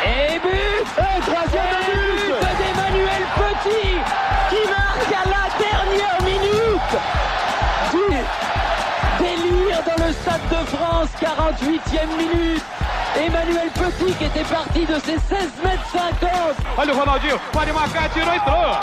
Et 0.05 0.39
but 0.39 0.85
Et 0.97 1.21
troisième 1.21 1.75
but 1.87 2.33
d'Emmanuel 2.59 3.23
Petit 3.35 3.97
qui 4.49 4.61
marque 4.69 5.13
à 5.13 5.25
la 5.29 5.45
dernière 5.59 6.21
minute 6.23 6.95
du 7.91 9.23
délire 9.23 9.81
dans 9.85 10.05
le 10.05 10.11
Stade 10.13 10.47
de 10.49 10.65
France, 10.67 11.09
48e 11.21 12.07
minute. 12.17 12.63
Emmanuel 13.17 13.69
Petit 13.73 14.13
qui 14.13 14.25
était 14.25 14.43
parti 14.43 14.85
de 14.85 14.95
ses 14.95 15.17
16 15.17 15.51
mètres 15.63 15.85
50. 15.91 16.29
Olha 16.77 16.93
o 16.93 16.97
Ronaldinho, 16.97 17.39
pode 17.51 17.73
marcar, 17.73 18.09
tirou, 18.09 18.29
entrou. 18.29 18.77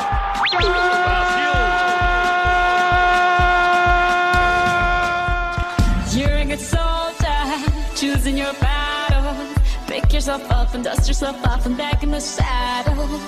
You're 6.13 6.39
a 6.39 6.45
good 6.45 6.61
soldier, 6.61 7.37
choosing 7.95 8.39
your. 8.39 8.76
Yourself 10.17 10.51
up 10.51 10.73
and 10.73 10.83
dust 10.83 11.07
yourself 11.09 11.37
off 11.45 11.67
and 11.67 11.77
back 11.77 12.03
in 12.03 12.11
the 12.11 12.21
saddle. 12.21 13.21